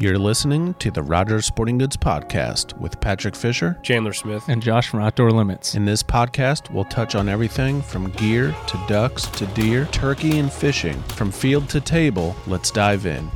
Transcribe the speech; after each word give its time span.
You're 0.00 0.18
listening 0.18 0.72
to 0.74 0.90
the 0.90 1.02
Rogers 1.02 1.44
Sporting 1.44 1.76
Goods 1.76 1.94
Podcast 1.96 2.74
with 2.78 2.98
Patrick 3.02 3.36
Fisher. 3.36 3.78
Chandler 3.82 4.14
Smith. 4.14 4.42
and 4.48 4.62
Josh 4.62 4.88
from 4.88 5.00
Outdoor 5.00 5.30
Limits. 5.30 5.74
In 5.74 5.84
this 5.84 6.02
podcast, 6.02 6.72
we'll 6.72 6.86
touch 6.86 7.14
on 7.14 7.28
everything 7.28 7.82
from 7.82 8.10
gear 8.12 8.56
to 8.68 8.84
ducks 8.88 9.26
to 9.26 9.44
deer, 9.48 9.84
turkey, 9.92 10.38
and 10.38 10.50
fishing. 10.50 10.98
From 11.16 11.30
field 11.30 11.68
to 11.68 11.82
table, 11.82 12.34
let's 12.46 12.70
dive 12.70 13.04
in. 13.04 13.30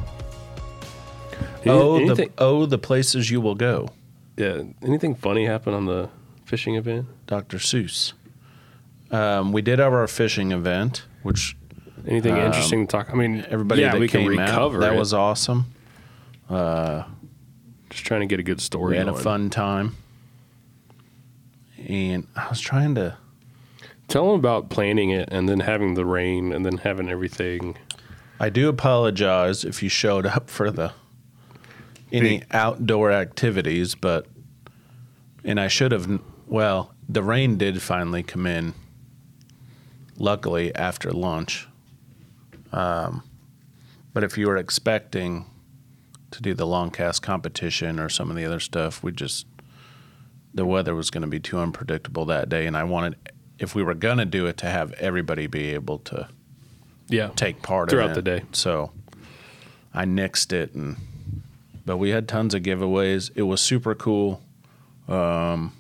Oh, 1.67 2.15
the, 2.15 2.31
oh, 2.39 2.65
the 2.65 2.79
places 2.79 3.31
you 3.31 3.43
will 3.43 3.55
go. 3.55 3.89
yeah, 4.39 4.63
anything 4.83 5.15
funny 5.15 5.45
happen 5.45 5.75
on 5.75 5.85
the 5.85 6.09
fishing 6.47 6.77
event? 6.77 7.07
Dr. 7.27 7.59
Seuss. 7.59 8.15
Um, 9.11 9.53
we 9.53 9.61
did 9.61 9.79
have 9.81 9.93
our 9.93 10.07
fishing 10.07 10.51
event, 10.53 11.05
which 11.23 11.57
Anything 12.07 12.35
Um, 12.35 12.41
interesting 12.41 12.87
to 12.87 12.91
talk? 12.91 13.11
I 13.11 13.15
mean, 13.15 13.47
everybody 13.49 13.81
yeah, 13.83 13.93
that 13.93 14.01
we 14.01 14.09
came 14.09 14.29
can 14.31 14.39
recover. 14.39 14.77
out, 14.77 14.81
that 14.81 14.93
it. 14.95 14.99
was 14.99 15.15
awesome. 15.15 15.67
Just 17.91 18.05
trying 18.05 18.21
to 18.21 18.27
get 18.27 18.41
a 18.41 18.45
good 18.45 18.61
story. 18.61 18.93
We 18.93 18.97
had 18.97 19.09
a 19.09 19.13
going. 19.13 19.23
fun 19.23 19.51
time. 19.51 19.97
And 21.87 22.27
I 22.35 22.49
was 22.49 22.61
trying 22.61 22.95
to 22.95 23.19
Tell 24.09 24.27
them 24.27 24.39
about 24.39 24.69
planning 24.69 25.11
it 25.11 25.29
and 25.33 25.49
then 25.49 25.61
having 25.61 25.95
the 25.95 26.05
rain 26.05 26.53
and 26.53 26.65
then 26.65 26.79
having 26.79 27.09
everything. 27.09 27.77
I 28.39 28.51
do 28.51 28.69
apologize 28.69 29.65
if 29.65 29.83
you 29.83 29.89
showed 29.89 30.27
up 30.27 30.51
for 30.51 30.71
the 30.71 30.93
any 32.13 32.43
outdoor 32.51 33.11
activities, 33.11 33.95
but 33.95 34.27
and 35.43 35.59
I 35.59 35.69
should 35.69 35.93
have. 35.93 36.21
Well, 36.47 36.95
the 37.09 37.23
rain 37.23 37.57
did 37.57 37.81
finally 37.81 38.23
come 38.23 38.47
in. 38.47 38.75
Luckily, 40.17 40.73
after 40.75 41.11
lunch. 41.11 41.67
Um, 42.73 43.25
but 44.13 44.23
if 44.23 44.39
you 44.39 44.47
were 44.47 44.57
expecting 44.57 45.47
to 46.35 46.43
do 46.43 46.55
the 46.55 46.67
long 46.67 46.91
cast 46.91 47.23
competition 47.23 47.99
or 47.99 48.09
some 48.09 48.31
of 48.31 48.37
the 48.37 48.45
other 48.45 48.61
stuff, 48.61 49.03
we 49.03 49.13
just 49.13 49.47
the 50.53 50.65
weather 50.65 50.95
was 50.95 51.11
going 51.11 51.23
to 51.23 51.29
be 51.29 51.41
too 51.41 51.59
unpredictable 51.59 52.25
that 52.27 52.49
day, 52.49 52.67
and 52.67 52.77
I 52.77 52.85
wanted 52.85 53.17
if 53.59 53.75
we 53.75 53.83
were 53.83 53.95
going 53.95 54.19
to 54.19 54.25
do 54.25 54.47
it 54.47 54.57
to 54.59 54.67
have 54.67 54.93
everybody 54.95 55.47
be 55.47 55.75
able 55.75 55.99
to 56.01 56.29
Yeah, 57.09 57.31
take 57.37 57.63
part 57.63 57.91
Throughout 57.91 58.07
in 58.07 58.11
it. 58.13 58.15
the 58.15 58.23
day. 58.23 58.43
So 58.53 58.93
I 59.93 60.05
nixed 60.05 60.53
it, 60.53 60.75
and 60.75 60.97
but 61.87 61.97
we 61.99 62.11
had 62.11 62.29
tons 62.29 62.55
of 62.55 62.63
giveaways. 62.63 63.31
It 63.35 63.43
was 63.43 63.61
super 63.61 63.95
cool. 63.95 64.43
Um, 65.09 65.73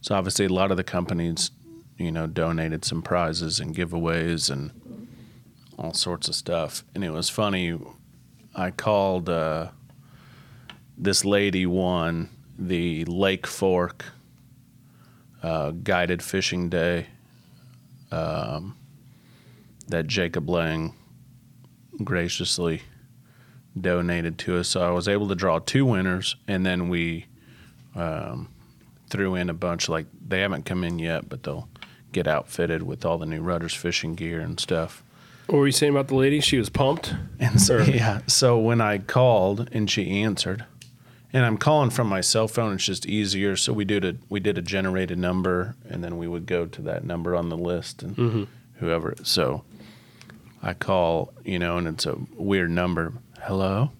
so 0.00 0.14
obviously, 0.14 0.46
a 0.46 0.48
lot 0.52 0.70
of 0.70 0.76
the 0.76 0.84
companies, 0.84 1.50
you 1.98 2.10
know, 2.12 2.26
donated 2.26 2.84
some 2.84 3.02
prizes 3.02 3.60
and 3.60 3.74
giveaways 3.74 4.50
and 4.50 4.70
all 5.78 5.92
sorts 5.94 6.28
of 6.28 6.34
stuff. 6.34 6.84
And 6.94 7.02
it 7.04 7.10
was 7.10 7.28
funny. 7.30 7.78
I 8.54 8.70
called 8.70 9.28
uh, 9.28 9.68
this 10.98 11.24
lady 11.24 11.66
one 11.66 12.30
the 12.58 13.04
Lake 13.06 13.46
Fork 13.46 14.04
uh, 15.42 15.70
guided 15.70 16.22
fishing 16.22 16.68
day 16.68 17.06
um, 18.12 18.76
that 19.88 20.06
Jacob 20.06 20.50
Lang 20.50 20.94
graciously 22.04 22.82
donated 23.80 24.38
to 24.38 24.58
us. 24.58 24.68
So 24.68 24.82
I 24.82 24.90
was 24.90 25.08
able 25.08 25.28
to 25.28 25.34
draw 25.34 25.58
two 25.58 25.86
winners, 25.86 26.36
and 26.46 26.66
then 26.66 26.88
we 26.88 27.26
um, 27.94 28.48
threw 29.08 29.34
in 29.34 29.48
a 29.48 29.54
bunch. 29.54 29.88
Like 29.88 30.06
they 30.26 30.40
haven't 30.40 30.66
come 30.66 30.84
in 30.84 30.98
yet, 30.98 31.28
but 31.28 31.42
they'll 31.42 31.68
get 32.12 32.26
outfitted 32.26 32.82
with 32.82 33.04
all 33.04 33.18
the 33.18 33.26
new 33.26 33.40
Rudders 33.40 33.74
fishing 33.74 34.14
gear 34.14 34.40
and 34.40 34.58
stuff. 34.58 35.02
What 35.50 35.58
were 35.58 35.66
you 35.66 35.72
saying 35.72 35.92
about 35.92 36.06
the 36.06 36.14
lady? 36.14 36.38
She 36.40 36.58
was 36.58 36.68
pumped. 36.68 37.12
And 37.40 37.60
so, 37.60 37.82
Sure. 37.84 37.92
yeah, 37.94 38.20
so 38.28 38.56
when 38.56 38.80
I 38.80 38.98
called 38.98 39.68
and 39.72 39.90
she 39.90 40.22
answered, 40.22 40.64
and 41.32 41.44
I'm 41.44 41.56
calling 41.58 41.90
from 41.90 42.06
my 42.06 42.20
cell 42.20 42.46
phone, 42.46 42.74
it's 42.74 42.84
just 42.84 43.04
easier. 43.04 43.56
So 43.56 43.72
we 43.72 43.84
did 43.84 44.04
a 44.04 44.14
we 44.28 44.38
did 44.38 44.58
a 44.58 44.62
generated 44.62 45.18
number, 45.18 45.74
and 45.88 46.04
then 46.04 46.18
we 46.18 46.28
would 46.28 46.46
go 46.46 46.66
to 46.66 46.82
that 46.82 47.02
number 47.04 47.34
on 47.34 47.48
the 47.48 47.56
list 47.56 48.02
and 48.04 48.46
whoever. 48.74 49.14
So 49.24 49.64
I 50.62 50.72
call, 50.74 51.32
you 51.44 51.58
know, 51.58 51.78
and 51.78 51.88
it's 51.88 52.06
a 52.06 52.16
weird 52.36 52.70
number. 52.70 53.12
Hello. 53.42 53.90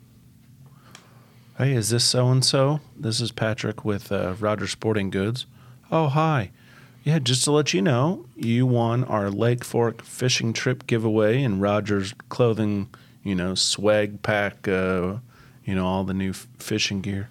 Hey, 1.58 1.72
is 1.74 1.90
this 1.90 2.04
so 2.04 2.28
and 2.30 2.44
so? 2.44 2.80
This 2.96 3.20
is 3.20 3.32
Patrick 3.32 3.84
with 3.84 4.12
uh, 4.12 4.34
Rogers 4.38 4.70
Sporting 4.70 5.10
Goods. 5.10 5.46
Oh, 5.90 6.08
hi. 6.08 6.52
Yeah, 7.02 7.18
just 7.18 7.44
to 7.44 7.52
let 7.52 7.72
you 7.72 7.80
know, 7.80 8.26
you 8.36 8.66
won 8.66 9.04
our 9.04 9.30
Lake 9.30 9.64
Fork 9.64 10.02
fishing 10.02 10.52
trip 10.52 10.86
giveaway 10.86 11.42
and 11.42 11.60
Rogers 11.60 12.14
clothing, 12.28 12.88
you 13.24 13.34
know, 13.34 13.54
swag 13.54 14.22
pack, 14.22 14.68
uh, 14.68 15.16
you 15.64 15.74
know, 15.74 15.86
all 15.86 16.04
the 16.04 16.12
new 16.12 16.30
f- 16.30 16.46
fishing 16.58 17.00
gear. 17.00 17.30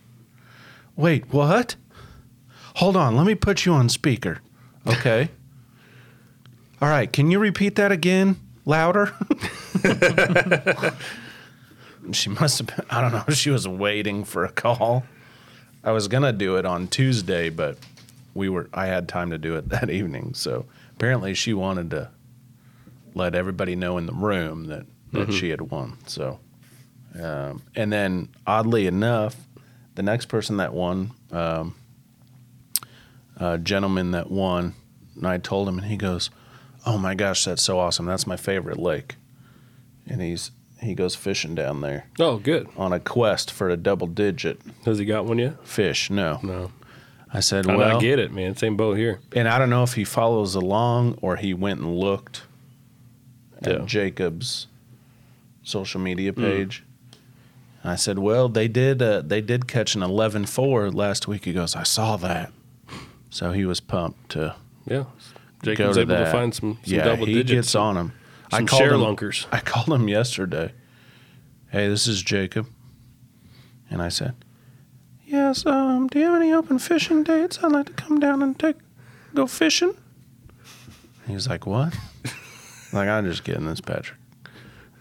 Wait, 0.96 1.32
what? 1.32 1.76
Hold 2.76 2.98
on, 2.98 3.16
let 3.16 3.28
me 3.28 3.36
put 3.36 3.66
you 3.66 3.74
on 3.74 3.90
speaker. 3.90 4.40
Okay. 4.88 5.30
all 6.82 6.90
right, 6.90 7.12
can 7.12 7.30
you 7.30 7.38
repeat 7.38 7.76
that 7.76 7.92
again 7.92 8.38
louder? 8.66 9.14
she 12.12 12.30
must 12.30 12.58
have 12.58 12.68
been, 12.68 12.86
I 12.90 13.02
don't 13.02 13.12
know, 13.12 13.24
she 13.34 13.52
was 13.52 13.68
waiting 13.68 14.24
for 14.24 14.46
a 14.46 14.52
call. 14.52 15.04
I 15.84 15.92
was 15.92 16.08
going 16.08 16.24
to 16.24 16.34
do 16.34 16.58
it 16.58 16.66
on 16.66 16.88
Tuesday, 16.88 17.50
but 17.50 17.78
we 18.34 18.50
were 18.50 18.70
I 18.74 18.88
had 18.88 19.08
time 19.08 19.30
to 19.32 19.38
do 19.38 19.56
it 19.56 19.70
that 19.70 19.90
evening. 19.90 20.34
So 20.34 20.66
apparently 20.96 21.34
she 21.34 21.54
wanted 21.54 21.90
to 21.92 22.10
let 23.16 23.36
everybody 23.36 23.76
know 23.76 23.98
in 23.98 24.06
the 24.06 24.14
room 24.14 24.66
that, 24.66 24.86
that 25.14 25.34
she 25.34 25.50
had 25.50 25.62
won. 25.62 25.98
So 26.08 26.40
um, 27.20 27.64
and 27.76 27.92
then 27.92 28.30
oddly 28.46 28.86
enough, 28.88 29.36
the 29.96 30.04
next 30.04 30.28
person 30.28 30.58
that 30.58 30.74
won, 30.74 31.12
um, 31.32 31.76
a 33.38 33.58
gentleman 33.58 34.12
that 34.12 34.30
won, 34.30 34.76
and 35.16 35.28
I 35.28 35.38
told 35.38 35.68
him, 35.68 35.80
and 35.80 35.88
he 35.88 35.98
goes, 35.98 36.30
"Oh 36.86 36.98
my 36.98 37.16
gosh, 37.16 37.46
that's 37.46 37.64
so 37.64 37.80
awesome! 37.80 38.06
That's 38.06 38.28
my 38.28 38.38
favorite 38.38 38.78
lake." 38.78 39.16
And 40.08 40.22
he's 40.22 40.52
he 40.82 40.94
goes 40.96 41.14
fishing 41.16 41.56
down 41.56 41.82
there 41.82 42.08
Oh, 42.20 42.38
good. 42.38 42.68
on 42.78 42.94
a 42.94 43.00
quest 43.02 43.52
for 43.52 43.70
a 43.70 43.76
double 43.76 44.08
digit 44.08 44.62
Has 44.86 44.98
he 44.98 45.04
got 45.04 45.26
one 45.26 45.38
yet? 45.38 45.68
fish. 45.68 46.10
No, 46.10 46.40
No. 46.42 46.72
I 47.34 47.42
said, 47.42 47.68
I, 47.70 47.76
well, 47.76 47.98
I 47.98 48.02
get 48.02 48.18
it, 48.20 48.32
man. 48.32 48.56
Same 48.56 48.76
boat 48.76 48.98
here. 48.98 49.20
and 49.36 49.48
I 49.48 49.60
don't 49.60 49.70
know 49.70 49.84
if 49.84 49.94
he 49.94 50.04
follows 50.04 50.56
along 50.56 51.18
or 51.22 51.36
he 51.36 51.54
went 51.54 51.80
and 51.80 51.96
looked 51.98 52.44
at 53.62 53.80
Yeah. 53.80 53.86
Jacob's 53.86 54.68
social 55.64 56.02
media 56.02 56.34
page. 56.34 56.84
And 57.84 57.92
I 57.92 57.96
said, 57.96 58.20
"Well, 58.20 58.50
they 58.50 58.68
did. 58.68 59.02
Uh, 59.02 59.22
they 59.22 59.42
did 59.42 59.68
catch 59.68 59.96
an 59.96 60.02
11-4 60.02 60.94
last 60.94 61.28
week." 61.28 61.46
He 61.46 61.54
goes, 61.54 61.76
"I 61.76 61.84
saw 61.84 62.18
that." 62.18 62.52
So 63.30 63.52
he 63.52 63.64
was 63.64 63.80
pumped 63.80 64.30
to 64.32 64.56
Yeah. 64.88 65.06
Jacob's 65.64 65.96
to 65.96 66.02
able 66.02 66.16
that. 66.16 66.26
to 66.26 66.32
find 66.32 66.54
some, 66.54 66.80
some 66.84 66.94
yeah, 66.96 67.04
double 67.04 67.26
he 67.26 67.34
digits. 67.36 67.52
gets 67.70 67.76
on 67.76 67.96
him. 67.96 68.12
Some 68.52 68.66
called 68.66 68.80
share 68.82 68.94
him- 68.96 69.02
lunkers. 69.02 69.46
I 69.52 69.60
called 69.60 69.88
him 69.88 70.08
yesterday. 70.08 70.74
Hey, 71.72 71.88
this 71.88 72.08
is 72.08 72.24
Jacob, 72.24 72.66
and 73.92 74.02
I 74.02 74.10
said, 74.10 74.34
"Yes. 75.32 75.66
Um, 75.66 76.08
do 76.08 76.20
you 76.20 76.26
have 76.26 76.36
any 76.42 76.52
open 76.54 76.80
fishing 76.80 77.24
dates? 77.24 77.60
I'd 77.64 77.72
like 77.72 77.86
to 77.88 77.94
come 77.94 78.20
down 78.20 78.42
and 78.42 78.58
take 78.58 78.76
go 79.34 79.48
fishing." 79.48 79.94
He 81.28 81.34
was 81.34 81.48
like, 81.48 81.66
"What?" 81.66 81.96
like 82.94 83.08
I'm 83.08 83.26
just 83.26 83.44
getting 83.44 83.66
this 83.66 83.82
Patrick. 83.82 84.18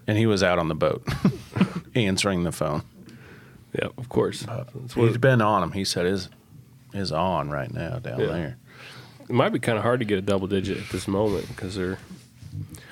And 0.07 0.17
he 0.17 0.27
was 0.27 0.43
out 0.43 0.59
on 0.59 0.69
the 0.69 0.75
boat, 0.75 1.07
answering 1.95 2.43
the 2.45 2.53
phone. 2.53 2.83
Yeah, 3.75 3.89
of 3.99 4.09
course. 4.09 4.41
That's 4.43 4.95
He's 4.95 4.97
what, 4.97 5.21
been 5.21 5.43
on 5.43 5.63
him. 5.63 5.73
He 5.73 5.85
said 5.85 6.07
is 6.07 6.29
is 6.95 7.13
on 7.13 7.51
right 7.51 7.73
now 7.73 7.99
down 7.99 8.19
Yeah. 8.21 8.27
there. 8.27 8.57
it 9.29 9.35
might 9.35 9.51
be 9.51 9.59
kind 9.59 9.77
of 9.77 9.85
hard 9.85 10.01
to 10.01 10.07
get 10.07 10.17
a 10.19 10.23
double 10.23 10.47
digit 10.47 10.79
at 10.79 10.89
this 10.89 11.07
moment 11.07 11.47
because 11.49 11.75
there 11.77 11.99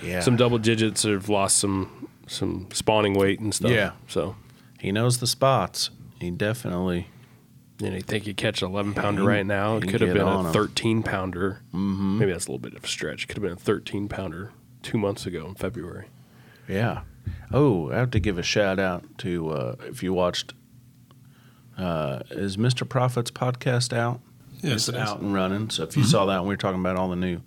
Yeah. 0.02 0.20
some 0.20 0.36
double 0.36 0.58
digits 0.58 1.02
have 1.04 1.28
lost 1.30 1.56
some 1.58 2.08
some 2.26 2.68
spawning 2.72 3.14
weight 3.14 3.40
and 3.40 3.54
stuff. 3.54 3.70
Yeah. 3.70 3.92
So 4.08 4.36
he 4.80 4.92
knows 4.92 5.18
the 5.18 5.26
spots. 5.26 5.90
He 6.20 6.30
definitely. 6.30 7.08
You 7.80 7.90
know, 7.90 7.96
you 7.96 8.02
think 8.02 8.26
you 8.26 8.34
catch 8.34 8.62
an 8.62 8.68
11 8.70 8.94
pounder 8.94 9.22
he- 9.22 9.28
right 9.28 9.46
now? 9.46 9.76
It 9.76 9.88
could 9.88 10.00
have 10.00 10.14
been 10.14 10.22
a 10.22 10.26
a 10.26 10.46
'em. 10.46 10.52
13 10.52 11.02
pounder. 11.02 11.60
Mm-hmm. 11.74 12.18
Maybe 12.18 12.32
that's 12.32 12.46
a 12.46 12.50
little 12.50 12.58
bit 12.58 12.74
of 12.74 12.84
a 12.84 12.88
stretch. 12.88 13.28
Could 13.28 13.36
have 13.36 13.42
been 13.42 13.52
a 13.52 13.56
13 13.56 14.08
pounder 14.08 14.52
two 14.82 14.98
months 14.98 15.26
ago 15.26 15.46
in 15.46 15.54
February. 15.54 16.06
Yeah. 16.68 17.02
Oh, 17.52 17.90
I 17.90 17.96
have 17.96 18.10
to 18.12 18.20
give 18.20 18.38
a 18.38 18.42
shout 18.42 18.78
out 18.78 19.04
to 19.18 19.50
uh, 19.50 19.76
if 19.86 20.02
you 20.02 20.12
watched. 20.12 20.54
Uh, 21.76 22.20
is 22.30 22.56
Mr. 22.56 22.88
Profit's 22.88 23.30
podcast 23.30 23.92
out? 23.92 24.20
Yes, 24.62 24.88
it's 24.88 24.96
out 24.96 25.20
and 25.20 25.34
running. 25.34 25.68
So 25.70 25.82
if 25.82 25.96
you 25.96 26.04
saw 26.04 26.24
that, 26.26 26.42
we 26.42 26.48
were 26.48 26.56
talking 26.56 26.80
about 26.80 26.96
all 26.96 27.10
the 27.10 27.16
new 27.16 27.40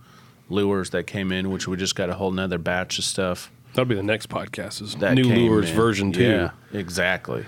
lures 0.50 0.92
that 0.92 1.08
came 1.08 1.32
in, 1.32 1.50
which 1.50 1.68
we 1.68 1.76
just 1.78 1.96
got 1.96 2.10
a 2.10 2.14
whole 2.14 2.32
nother 2.32 2.60
batch 2.60 3.00
of 3.00 3.06
stuff 3.06 3.52
That'll 3.74 3.86
be 3.86 3.96
the 3.96 4.04
next 4.04 4.30
podcast. 4.30 4.82
Is 4.82 4.96
that 4.96 5.14
new 5.16 5.24
lures 5.24 5.70
in. 5.70 5.76
version 5.76 6.12
two? 6.12 6.24
Yeah, 6.24 6.52
exactly. 6.74 7.46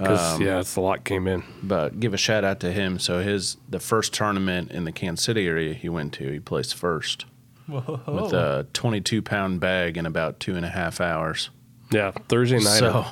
Because 0.00 0.34
Um, 0.36 0.42
yeah, 0.42 0.60
it's 0.60 0.76
a 0.76 0.80
lot 0.80 1.04
came 1.04 1.26
in. 1.26 1.42
But 1.62 2.00
give 2.00 2.14
a 2.14 2.16
shout 2.16 2.44
out 2.44 2.60
to 2.60 2.72
him. 2.72 2.98
So 2.98 3.20
his 3.20 3.56
the 3.68 3.80
first 3.80 4.12
tournament 4.14 4.70
in 4.70 4.84
the 4.84 4.92
Kansas 4.92 5.24
City 5.24 5.46
area 5.46 5.74
he 5.74 5.88
went 5.88 6.12
to, 6.14 6.30
he 6.30 6.40
placed 6.40 6.74
first 6.74 7.26
Whoa. 7.66 8.00
with 8.06 8.32
a 8.32 8.66
22 8.72 9.22
pound 9.22 9.60
bag 9.60 9.96
in 9.96 10.06
about 10.06 10.40
two 10.40 10.56
and 10.56 10.64
a 10.64 10.70
half 10.70 11.00
hours. 11.00 11.50
Yeah, 11.92 12.12
Thursday 12.28 12.56
night. 12.58 12.78
So 12.78 13.04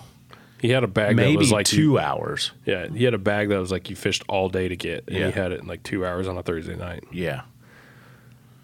He 0.61 0.70
had 0.70 0.82
a 0.85 0.88
bag 0.88 1.17
that 1.17 1.37
was 1.37 1.52
like 1.52 1.67
two 1.67 1.81
You, 1.82 1.99
hours. 1.99 2.50
yeah, 2.64 2.88
he 2.88 3.05
had 3.05 3.14
a 3.14 3.19
bag 3.19 3.49
that 3.50 3.58
was 3.58 3.70
like 3.70 3.90
you 3.90 3.96
fished 3.96 4.25
all 4.29 4.49
day 4.49 4.67
to 4.69 4.76
get, 4.76 5.05
and 5.06 5.17
Yeah. 5.17 5.26
he 5.26 5.32
had 5.32 5.52
it 5.52 5.61
in 5.61 5.67
like 5.69 5.82
two 5.85 6.05
hours 6.06 6.26
on 6.26 6.37
a 6.38 6.43
Thursday 6.43 6.75
night. 6.76 7.05
Yeah, 7.12 7.43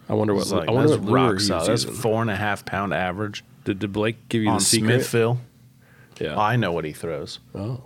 I 0.09 0.15
wonder 0.15 0.35
what. 0.35 0.43
it's 0.43 0.53
like, 0.53 0.69
I 0.69 0.73
wonder 0.73 0.91
that's 0.91 1.01
what 1.03 1.11
lure 1.11 1.31
rock 1.33 1.39
he 1.41 1.45
solid. 1.47 1.69
That's 1.69 1.85
four 1.85 2.21
and 2.23 2.31
a 2.31 2.37
half 2.37 2.65
pound 2.65 2.93
average 2.95 3.45
Did, 3.65 3.79
did 3.79 3.93
Blake 3.93 4.29
give 4.29 4.43
you 4.43 4.49
on 4.51 4.59
the 4.59 4.65
secret? 4.65 4.89
Smithville. 5.05 5.41
Yeah. 6.21 6.39
I 6.39 6.57
know 6.57 6.71
what 6.73 6.85
he 6.85 6.93
throws. 6.93 7.39
oh, 7.55 7.81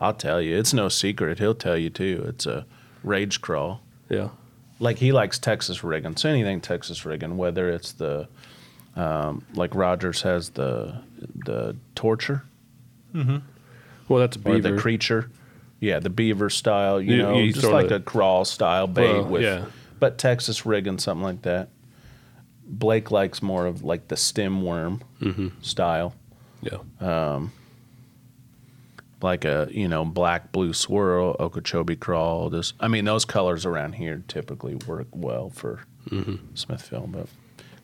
I'll 0.00 0.14
tell 0.14 0.40
you, 0.40 0.56
it's 0.56 0.72
no 0.72 0.88
secret. 0.88 1.38
He'll 1.38 1.54
tell 1.54 1.76
you 1.76 1.90
too. 1.90 2.24
It's 2.28 2.46
a 2.46 2.64
Rage 3.02 3.40
Craw. 3.40 3.78
yeah. 4.08 4.28
Like 4.80 4.98
he 4.98 5.10
likes 5.10 5.40
Texas 5.40 5.82
rigging. 5.82 6.16
So 6.16 6.28
anything 6.28 6.60
Texas 6.60 7.04
rigging, 7.04 7.36
whether 7.36 7.68
it's 7.68 7.92
the 7.92 8.28
um, 8.94 9.44
like 9.54 9.74
Rogers 9.74 10.22
has 10.22 10.50
the 10.50 11.02
the 11.44 11.74
torture 11.96 12.44
Well, 13.12 14.20
that's 14.20 14.36
a 14.36 14.40
or 14.40 14.54
beaver. 14.54 14.74
the 14.76 14.80
creature. 14.80 15.30
Yeah, 15.80 15.98
the 15.98 16.10
beaver 16.10 16.48
style, 16.50 17.00
you 17.00 17.16
You- 17.16 17.22
know, 17.22 17.38
you 17.38 17.52
just 17.52 17.66
like 17.66 17.90
a 17.90 17.98
crawl 18.00 18.44
style 18.44 18.86
bait 18.86 19.12
Well, 19.12 19.24
with 19.24 19.42
yeah. 19.42 19.64
but 19.98 20.16
Texas 20.18 20.64
rigging 20.64 20.98
something 20.98 21.24
like 21.24 21.42
that. 21.42 21.70
Blake 22.64 23.10
likes 23.10 23.42
more 23.42 23.66
of 23.66 23.82
like 23.82 24.06
the 24.08 24.16
stem 24.16 24.62
worm 24.62 25.00
Mm-hmm. 25.20 25.48
style. 25.60 26.14
yeah. 26.62 26.78
Like 29.20 29.44
a 29.44 29.68
you 29.70 29.88
know 29.88 30.04
black 30.04 30.52
blue 30.52 30.72
swirl 30.72 31.34
okeechobee 31.40 31.96
crawl 31.96 32.48
this 32.50 32.72
i 32.80 32.86
mean 32.88 33.04
those 33.04 33.24
colors 33.24 33.66
around 33.66 33.94
here 33.94 34.22
typically 34.28 34.74
work 34.86 35.08
well 35.12 35.50
for 35.50 35.80
smithville 36.54 37.06
but 37.08 37.26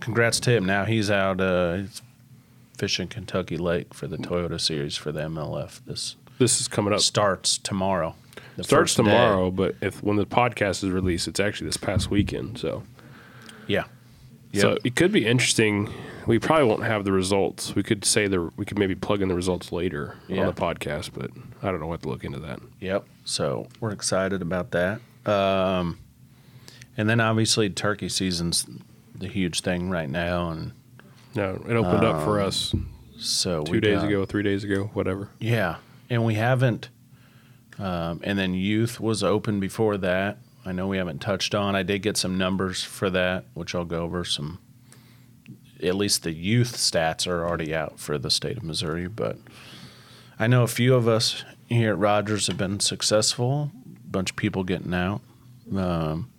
congrats 0.01 0.39
to 0.41 0.51
him 0.51 0.65
now 0.65 0.85
he's 0.85 1.11
out 1.11 1.41
uh 1.41 1.75
he's 1.75 2.03
fishing 2.79 3.09
kentucky 3.09 3.57
lake 3.57 3.93
for 3.93 4.07
the 4.07 4.17
toyota 4.17 4.61
series 4.61 4.97
for 4.97 5.13
the 5.13 5.21
mlf 5.23 5.81
this 5.87 6.17
This 6.39 6.61
is 6.61 6.69
coming 6.69 6.93
up. 6.95 7.01
starts 7.01 7.59
tomorrow 7.59 8.15
Starts 8.57 8.69
first 8.69 8.97
day. 8.97 9.03
tomorrow, 9.03 9.51
but 9.51 9.75
if 9.81 10.01
when 10.03 10.17
the 10.17 10.25
podcast 10.27 10.85
is 10.85 10.91
released, 10.91 11.27
it's 11.27 11.41
actually 11.41 11.67
this 11.67 11.77
past 11.77 12.09
weekend. 12.09 12.57
So, 12.57 12.85
yeah 13.67 13.85
so 14.61 14.79
it 14.85 14.97
could 14.97 15.13
be 15.13 15.27
interesting. 15.27 15.89
We 16.27 16.39
probably 16.39 16.67
won't 16.67 16.85
have 16.85 17.05
the 17.05 17.13
results. 17.13 17.75
We 17.75 17.83
could 17.83 18.05
say 18.05 18.27
the 18.29 18.51
we 18.57 18.65
could 18.65 18.79
maybe 18.79 18.95
plug 18.95 19.21
in 19.23 19.29
the 19.29 19.35
results 19.35 19.73
later 19.73 20.17
Yeah. 20.29 20.41
on 20.41 20.47
the 20.47 20.53
podcast, 20.61 21.11
but 21.15 21.31
I 21.63 21.71
don't 21.71 21.81
know 21.81 21.87
what 21.87 22.03
to 22.03 22.09
look 22.09 22.25
into 22.25 22.39
that. 22.41 22.61
Yep. 22.81 23.05
So 23.25 23.69
we're 23.81 23.91
excited 23.93 24.41
about 24.41 24.71
that. 24.71 25.01
Um, 25.27 25.99
and 26.97 27.09
then 27.09 27.21
obviously 27.21 27.69
turkey 27.71 28.09
season's 28.09 28.67
the 29.15 29.29
huge 29.29 29.61
thing 29.61 29.91
right 29.91 30.09
now, 30.09 30.51
and 30.51 30.73
No, 31.35 31.63
it 31.69 31.75
opened 31.75 32.05
up 32.05 32.23
for 32.25 32.41
Um, 32.41 32.47
us 32.49 32.75
so 33.19 33.63
two 33.65 33.81
days 33.81 34.01
got- 34.01 34.09
ago, 34.09 34.25
three 34.25 34.43
days 34.43 34.65
ago, 34.65 34.91
whatever. 34.95 35.29
Yeah, 35.41 35.77
and 36.09 36.25
we 36.25 36.35
haven't. 36.35 36.89
Um, 37.79 38.21
and 38.23 38.39
then 38.39 38.55
youth 38.55 39.01
was 39.01 39.23
open 39.25 39.59
before 39.61 39.97
that. 39.99 40.39
I 40.67 40.73
know 40.73 40.87
we 40.89 40.97
haven't 40.97 41.21
touched 41.21 41.55
on. 41.55 41.75
I 41.77 41.83
did 41.83 42.01
get 42.03 42.17
some 42.17 42.39
numbers 42.39 42.83
for 42.83 43.11
that, 43.11 43.45
which 43.55 43.75
I'll 43.75 43.85
go 43.85 44.03
over. 44.03 44.25
Some, 44.25 44.59
at 45.83 45.95
least 45.95 46.23
the 46.23 46.33
youth 46.33 46.77
stats 46.77 47.27
are 47.27 47.47
already 47.47 47.75
out 47.75 47.99
for 48.01 48.17
the 48.19 48.31
state 48.31 48.57
of 48.57 48.63
Missouri. 48.63 49.07
But 49.09 49.37
I 50.39 50.47
know 50.47 50.63
a 50.63 50.67
few 50.69 50.95
of 50.95 51.07
us 51.07 51.45
here 51.69 51.91
at 51.91 51.99
Rogers 51.99 52.47
have 52.47 52.57
been 52.57 52.81
successful. 52.81 53.71
A 53.87 54.09
bunch 54.11 54.31
of 54.31 54.37
people 54.37 54.65
getting 54.65 54.95
out. 54.95 55.21
Um, 55.75 56.31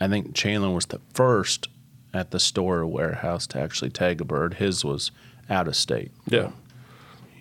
I 0.00 0.08
think 0.08 0.34
Chandler 0.34 0.70
was 0.70 0.86
the 0.86 1.00
first 1.12 1.68
at 2.12 2.30
the 2.32 2.40
store 2.40 2.84
warehouse 2.86 3.46
to 3.48 3.60
actually 3.60 3.90
tag 3.90 4.20
a 4.20 4.24
bird. 4.24 4.54
His 4.54 4.84
was 4.84 5.10
out 5.48 5.68
of 5.68 5.76
state. 5.76 6.10
Yeah, 6.26 6.50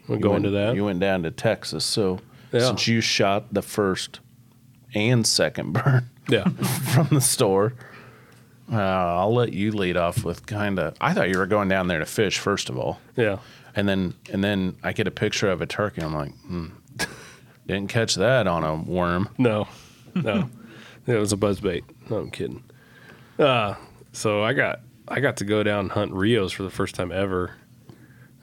we'll 0.07 0.17
You 0.19 0.23
go 0.23 0.31
went- 0.31 0.45
into 0.45 0.57
that. 0.57 0.75
You 0.75 0.85
went 0.85 0.99
down 0.99 1.23
to 1.23 1.31
Texas, 1.31 1.83
so 1.85 2.19
Yeah. 2.51 2.61
since 2.67 2.87
you 2.87 3.01
shot 3.01 3.53
the 3.53 3.61
first 3.63 4.19
and 4.93 5.25
second 5.25 5.73
burn. 5.73 6.09
yeah, 6.29 6.43
from 6.43 7.07
the 7.11 7.21
store, 7.21 7.73
uh, 8.71 8.77
I'll 8.77 9.33
let 9.33 9.53
you 9.53 9.71
lead 9.71 9.97
off 9.97 10.23
with 10.23 10.45
kind 10.45 10.79
of. 10.79 10.95
I 11.01 11.13
thought 11.13 11.29
you 11.29 11.37
were 11.37 11.45
going 11.45 11.67
down 11.67 11.87
there 11.87 11.99
to 11.99 12.05
fish 12.05 12.39
first 12.39 12.69
of 12.69 12.77
all, 12.77 12.99
yeah. 13.15 13.39
and 13.75 13.87
then 13.87 14.13
and 14.31 14.43
then 14.43 14.77
I 14.83 14.93
get 14.93 15.07
a 15.07 15.11
picture 15.11 15.49
of 15.49 15.61
a 15.61 15.65
turkey. 15.65 16.01
I'm 16.01 16.13
like, 16.13 16.31
hmm, 16.39 16.67
didn't 17.67 17.89
catch 17.89 18.15
that 18.15 18.47
on 18.47 18.63
a 18.63 18.75
worm. 18.75 19.29
No, 19.37 19.67
no, 20.15 20.49
it 21.07 21.15
was 21.15 21.33
a 21.33 21.37
buzz 21.37 21.59
bait. 21.59 21.83
No, 22.09 22.17
I'm 22.17 22.31
kidding. 22.31 22.63
Uh, 23.37 23.75
so 24.11 24.43
I 24.43 24.53
got 24.53 24.79
I 25.07 25.19
got 25.19 25.37
to 25.37 25.45
go 25.45 25.63
down 25.63 25.79
and 25.81 25.91
hunt 25.91 26.13
Rios 26.13 26.53
for 26.53 26.63
the 26.63 26.69
first 26.69 26.95
time 26.95 27.11
ever. 27.11 27.55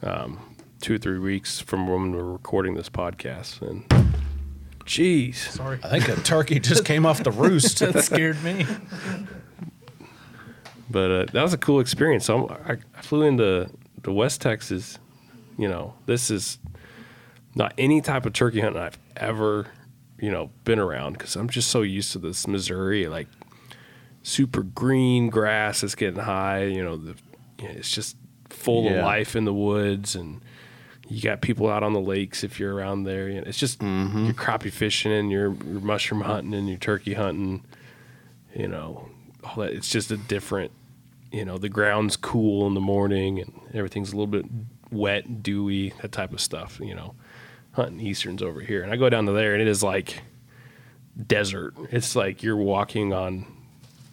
Um, 0.03 0.39
two 0.81 0.95
or 0.95 0.97
three 0.97 1.19
weeks 1.19 1.59
from 1.59 1.87
when 1.87 2.11
we're 2.11 2.23
recording 2.23 2.73
this 2.73 2.89
podcast, 2.89 3.61
and 3.61 3.85
jeez, 4.85 5.35
Sorry. 5.35 5.79
I 5.83 5.89
think 5.99 6.07
a 6.09 6.21
turkey 6.21 6.59
just 6.59 6.85
came 6.85 7.05
off 7.05 7.23
the 7.23 7.31
roost. 7.31 7.79
that 7.79 8.03
scared 8.03 8.43
me. 8.43 8.65
but 10.89 11.11
uh, 11.11 11.25
that 11.31 11.41
was 11.41 11.53
a 11.53 11.57
cool 11.57 11.79
experience. 11.79 12.25
So 12.25 12.47
I'm, 12.47 12.57
I, 12.65 12.77
I 12.97 13.01
flew 13.01 13.23
into 13.23 13.69
the 14.03 14.11
West 14.11 14.41
Texas. 14.41 14.99
You 15.57 15.67
know, 15.69 15.93
this 16.05 16.29
is 16.31 16.57
not 17.55 17.73
any 17.77 18.01
type 18.01 18.25
of 18.25 18.33
turkey 18.33 18.61
hunting 18.61 18.81
I've 18.81 18.97
ever, 19.15 19.67
you 20.19 20.31
know, 20.31 20.49
been 20.63 20.79
around 20.79 21.13
because 21.13 21.35
I'm 21.35 21.49
just 21.49 21.69
so 21.69 21.81
used 21.81 22.11
to 22.13 22.19
this 22.19 22.47
Missouri, 22.47 23.07
like 23.07 23.27
super 24.23 24.63
green 24.63 25.29
grass 25.29 25.81
that's 25.81 25.95
getting 25.95 26.19
high. 26.21 26.63
You 26.65 26.83
know, 26.83 26.97
the 26.97 27.15
you 27.59 27.67
know, 27.67 27.73
it's 27.75 27.91
just 27.91 28.17
full 28.49 28.85
Yeah. 28.85 28.91
of 28.99 29.03
life 29.05 29.35
in 29.35 29.45
the 29.45 29.53
woods 29.53 30.15
and. 30.15 30.41
You 31.11 31.21
got 31.21 31.41
people 31.41 31.69
out 31.69 31.83
on 31.83 31.93
the 31.93 31.99
lakes 31.99 32.43
if 32.43 32.59
you're 32.59 32.73
around 32.73 33.03
there. 33.03 33.27
It's 33.27 33.57
just 33.57 33.79
mm-hmm. 33.79 34.25
you're 34.25 34.33
crappie 34.33 34.71
fishing 34.71 35.11
and 35.11 35.31
you're, 35.31 35.53
you're 35.53 35.81
mushroom 35.81 36.21
hunting 36.21 36.53
and 36.53 36.69
you're 36.69 36.77
turkey 36.77 37.13
hunting. 37.13 37.63
You 38.55 38.67
know, 38.67 39.09
all 39.43 39.55
that. 39.57 39.73
It's 39.73 39.89
just 39.89 40.11
a 40.11 40.17
different 40.17 40.71
you 41.31 41.45
know 41.45 41.57
the 41.57 41.69
ground's 41.69 42.17
cool 42.17 42.67
in 42.67 42.73
the 42.73 42.81
morning 42.81 43.39
and 43.39 43.53
everything's 43.73 44.11
a 44.11 44.15
little 44.15 44.27
bit 44.27 44.45
wet 44.91 45.41
dewy 45.41 45.93
that 46.01 46.11
type 46.11 46.33
of 46.33 46.41
stuff 46.41 46.79
you 46.81 46.93
know 46.93 47.15
hunting 47.73 47.99
easterns 48.01 48.43
over 48.43 48.59
here 48.59 48.83
and 48.83 48.91
i 48.91 48.97
go 48.97 49.09
down 49.09 49.25
to 49.25 49.31
there 49.31 49.53
and 49.53 49.61
it 49.61 49.67
is 49.67 49.81
like 49.81 50.23
desert 51.27 51.73
it's 51.89 52.15
like 52.15 52.43
you're 52.43 52.57
walking 52.57 53.13
on 53.13 53.45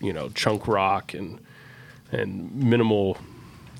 you 0.00 0.12
know 0.12 0.28
chunk 0.30 0.68
rock 0.68 1.12
and 1.12 1.40
and 2.12 2.54
minimal 2.54 3.18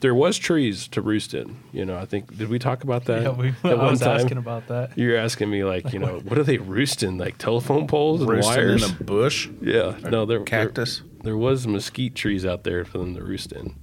there 0.01 0.15
was 0.15 0.39
trees 0.39 0.87
to 0.89 1.01
roost 1.03 1.35
in 1.35 1.57
you 1.73 1.85
know 1.85 1.97
i 1.97 2.05
think 2.05 2.37
did 2.37 2.49
we 2.49 2.59
talk 2.59 2.85
about 2.85 3.05
that 3.07 3.23
Yeah, 3.23 3.31
we, 3.31 3.55
I 3.65 3.75
one 3.75 3.91
was 3.91 4.01
time? 4.01 4.21
asking 4.21 4.39
about 4.39 4.67
that. 4.69 4.97
you're 4.97 5.17
asking 5.17 5.51
me 5.51 5.65
like 5.65 5.93
you 5.93 5.99
know 5.99 6.19
what 6.21 6.39
are 6.39 6.43
they 6.45 6.59
roosting 6.59 7.19
like 7.19 7.39
telephone 7.39 7.87
poles 7.87 8.21
and 8.21 8.31
Roosting 8.31 8.55
wires 8.57 8.85
in 8.91 8.97
a 9.01 9.05
bush, 9.05 9.49
yeah 9.61 9.97
no 10.11 10.25
they're 10.27 10.43
cactus. 10.45 11.03
there 11.23 11.37
was 11.37 11.67
mesquite 11.67 12.15
trees 12.15 12.45
out 12.47 12.65
there 12.65 12.85
for 12.85 12.99
them 12.99 13.15
to 13.15 13.23
roost 13.23 13.53
in, 13.53 13.75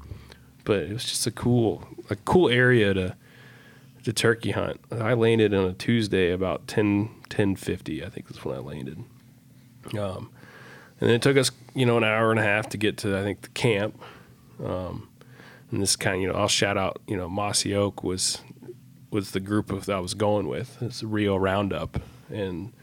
but 0.63 0.79
it 0.83 0.93
was 0.93 1.03
just 1.05 1.27
a 1.27 1.31
cool, 1.31 1.87
a 2.09 2.15
cool 2.15 2.49
area 2.49 2.93
to 2.93 3.15
to 4.03 4.13
turkey 4.13 4.51
hunt. 4.51 4.79
I 4.91 5.13
landed 5.15 5.53
on 5.53 5.65
a 5.65 5.73
Tuesday 5.73 6.31
about 6.31 6.67
10, 6.67 7.09
10.50, 7.29 8.05
I 8.05 8.09
think 8.09 8.27
that's 8.27 8.45
when 8.45 8.55
I 8.55 8.59
landed. 8.59 8.99
Um, 9.97 10.29
and 10.99 11.09
then 11.09 11.15
it 11.15 11.21
took 11.23 11.37
us, 11.37 11.49
you 11.73 11.85
know, 11.87 11.97
an 11.97 12.03
hour 12.03 12.29
and 12.29 12.39
a 12.39 12.43
half 12.43 12.69
to 12.69 12.77
get 12.77 12.97
to 12.99 13.17
I 13.17 13.23
think 13.23 13.41
the 13.41 13.49
camp. 13.49 13.99
Um, 14.63 15.09
and 15.71 15.81
this 15.81 15.95
kind 15.95 16.17
of, 16.17 16.21
you 16.21 16.27
know, 16.27 16.35
I'll 16.35 16.47
shout 16.47 16.77
out, 16.77 17.01
you 17.07 17.17
know, 17.17 17.27
Mossy 17.29 17.73
Oak 17.73 18.03
was 18.03 18.41
was 19.11 19.31
the 19.31 19.39
group 19.39 19.71
of 19.71 19.85
that 19.85 19.95
I 19.95 19.99
was 19.99 20.13
going 20.13 20.47
with. 20.47 20.77
It's 20.81 21.01
a 21.01 21.07
Rio 21.07 21.37
Roundup, 21.37 22.01
and 22.29 22.73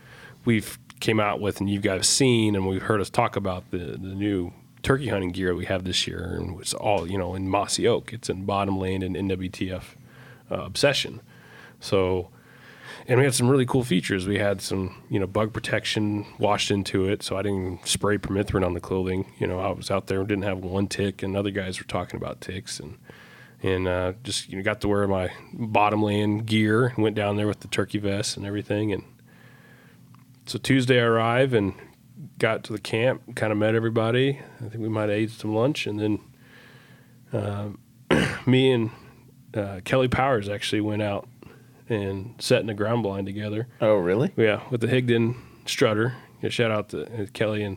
we've 0.44 0.78
came 1.00 1.20
out 1.20 1.40
with, 1.40 1.60
and 1.60 1.68
you 1.68 1.80
guys 1.80 2.08
seen, 2.08 2.54
and 2.56 2.66
we've 2.66 2.82
heard 2.82 3.00
us 3.00 3.10
talk 3.10 3.36
about 3.36 3.70
the 3.70 3.78
the 3.78 4.14
new 4.14 4.52
turkey 4.82 5.08
hunting 5.08 5.30
gear 5.30 5.54
we 5.54 5.66
have 5.66 5.84
this 5.84 6.06
year, 6.06 6.36
and 6.38 6.60
it's 6.60 6.74
all 6.74 7.08
you 7.08 7.18
know 7.18 7.34
in 7.34 7.48
Mossy 7.48 7.86
Oak. 7.86 8.12
It's 8.12 8.28
in 8.28 8.44
Bottomland 8.44 9.02
and 9.02 9.16
NWTF 9.16 9.82
uh, 10.50 10.54
Obsession. 10.56 11.20
So, 11.80 12.28
and 13.08 13.18
we 13.18 13.24
had 13.24 13.34
some 13.34 13.48
really 13.48 13.66
cool 13.66 13.84
features. 13.84 14.26
We 14.26 14.38
had 14.38 14.60
some 14.60 15.02
you 15.08 15.18
know 15.18 15.26
bug 15.26 15.52
protection 15.52 16.26
washed 16.38 16.70
into 16.70 17.08
it, 17.08 17.22
so 17.22 17.36
I 17.36 17.42
didn't 17.42 17.86
spray 17.86 18.18
permethrin 18.18 18.64
on 18.64 18.74
the 18.74 18.80
clothing. 18.80 19.32
You 19.38 19.46
know, 19.46 19.60
I 19.60 19.70
was 19.70 19.90
out 19.90 20.06
there 20.06 20.20
and 20.20 20.28
didn't 20.28 20.44
have 20.44 20.58
one 20.58 20.86
tick, 20.86 21.22
and 21.22 21.36
other 21.36 21.50
guys 21.50 21.78
were 21.78 21.86
talking 21.86 22.16
about 22.16 22.40
ticks 22.40 22.80
and 22.80 22.98
and 23.62 23.86
uh, 23.86 24.12
just 24.22 24.48
you 24.48 24.56
know 24.56 24.62
got 24.62 24.80
to 24.82 24.88
wear 24.88 25.06
my 25.06 25.28
bottom 25.52 25.72
bottomland 25.72 26.46
gear. 26.46 26.92
Went 26.96 27.16
down 27.16 27.36
there 27.36 27.46
with 27.46 27.60
the 27.60 27.68
turkey 27.68 27.98
vest 27.98 28.36
and 28.36 28.46
everything, 28.46 28.92
and 28.92 29.04
so 30.46 30.58
Tuesday 30.58 31.00
I 31.00 31.04
arrived 31.04 31.54
and 31.54 31.74
got 32.38 32.64
to 32.64 32.72
the 32.72 32.80
camp. 32.80 33.36
Kind 33.36 33.52
of 33.52 33.58
met 33.58 33.74
everybody. 33.74 34.40
I 34.60 34.68
think 34.68 34.82
we 34.82 34.88
might 34.88 35.02
have 35.02 35.10
ate 35.10 35.30
some 35.30 35.54
lunch, 35.54 35.86
and 35.86 36.00
then 36.00 36.20
uh, 37.32 37.68
me 38.46 38.70
and 38.72 38.90
uh, 39.54 39.80
Kelly 39.84 40.08
Powers 40.08 40.48
actually 40.48 40.80
went 40.80 41.02
out 41.02 41.28
and 41.92 42.34
setting 42.38 42.62
in 42.62 42.66
the 42.68 42.74
ground 42.74 43.02
blind 43.02 43.26
together. 43.26 43.68
Oh, 43.80 43.94
really? 43.96 44.32
Yeah, 44.36 44.60
with 44.70 44.80
the 44.80 44.86
Higdon 44.88 45.36
strutter. 45.66 46.14
Yeah, 46.42 46.48
shout 46.50 46.70
out 46.70 46.88
to 46.90 47.04
uh, 47.22 47.26
Kelly, 47.32 47.62
and 47.62 47.76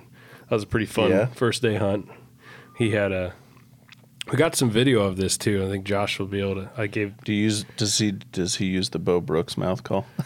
that 0.50 0.52
was 0.56 0.64
a 0.64 0.68
pretty 0.68 0.86
fun 0.88 1.12
Yeah. 1.12 1.26
first 1.28 1.62
day 1.62 1.76
hunt. 1.76 2.10
He 2.78 2.92
had 2.92 3.12
a 3.12 3.34
We 4.32 4.38
got 4.38 4.56
some 4.56 4.70
video 4.72 5.02
of 5.02 5.18
this 5.18 5.38
too. 5.38 5.64
I 5.64 5.70
think 5.70 5.86
Josh 5.86 6.18
will 6.20 6.26
be 6.28 6.40
able 6.42 6.56
to. 6.56 6.72
I 6.76 6.88
gave. 6.88 7.16
Do 7.24 7.32
you 7.34 7.44
use 7.44 7.64
does 7.78 7.98
he 8.00 8.12
does 8.12 8.56
he 8.56 8.66
use 8.66 8.90
the 8.90 9.00
Bo 9.00 9.22
Brooks 9.22 9.56
mouth 9.58 9.84
call? 9.84 10.06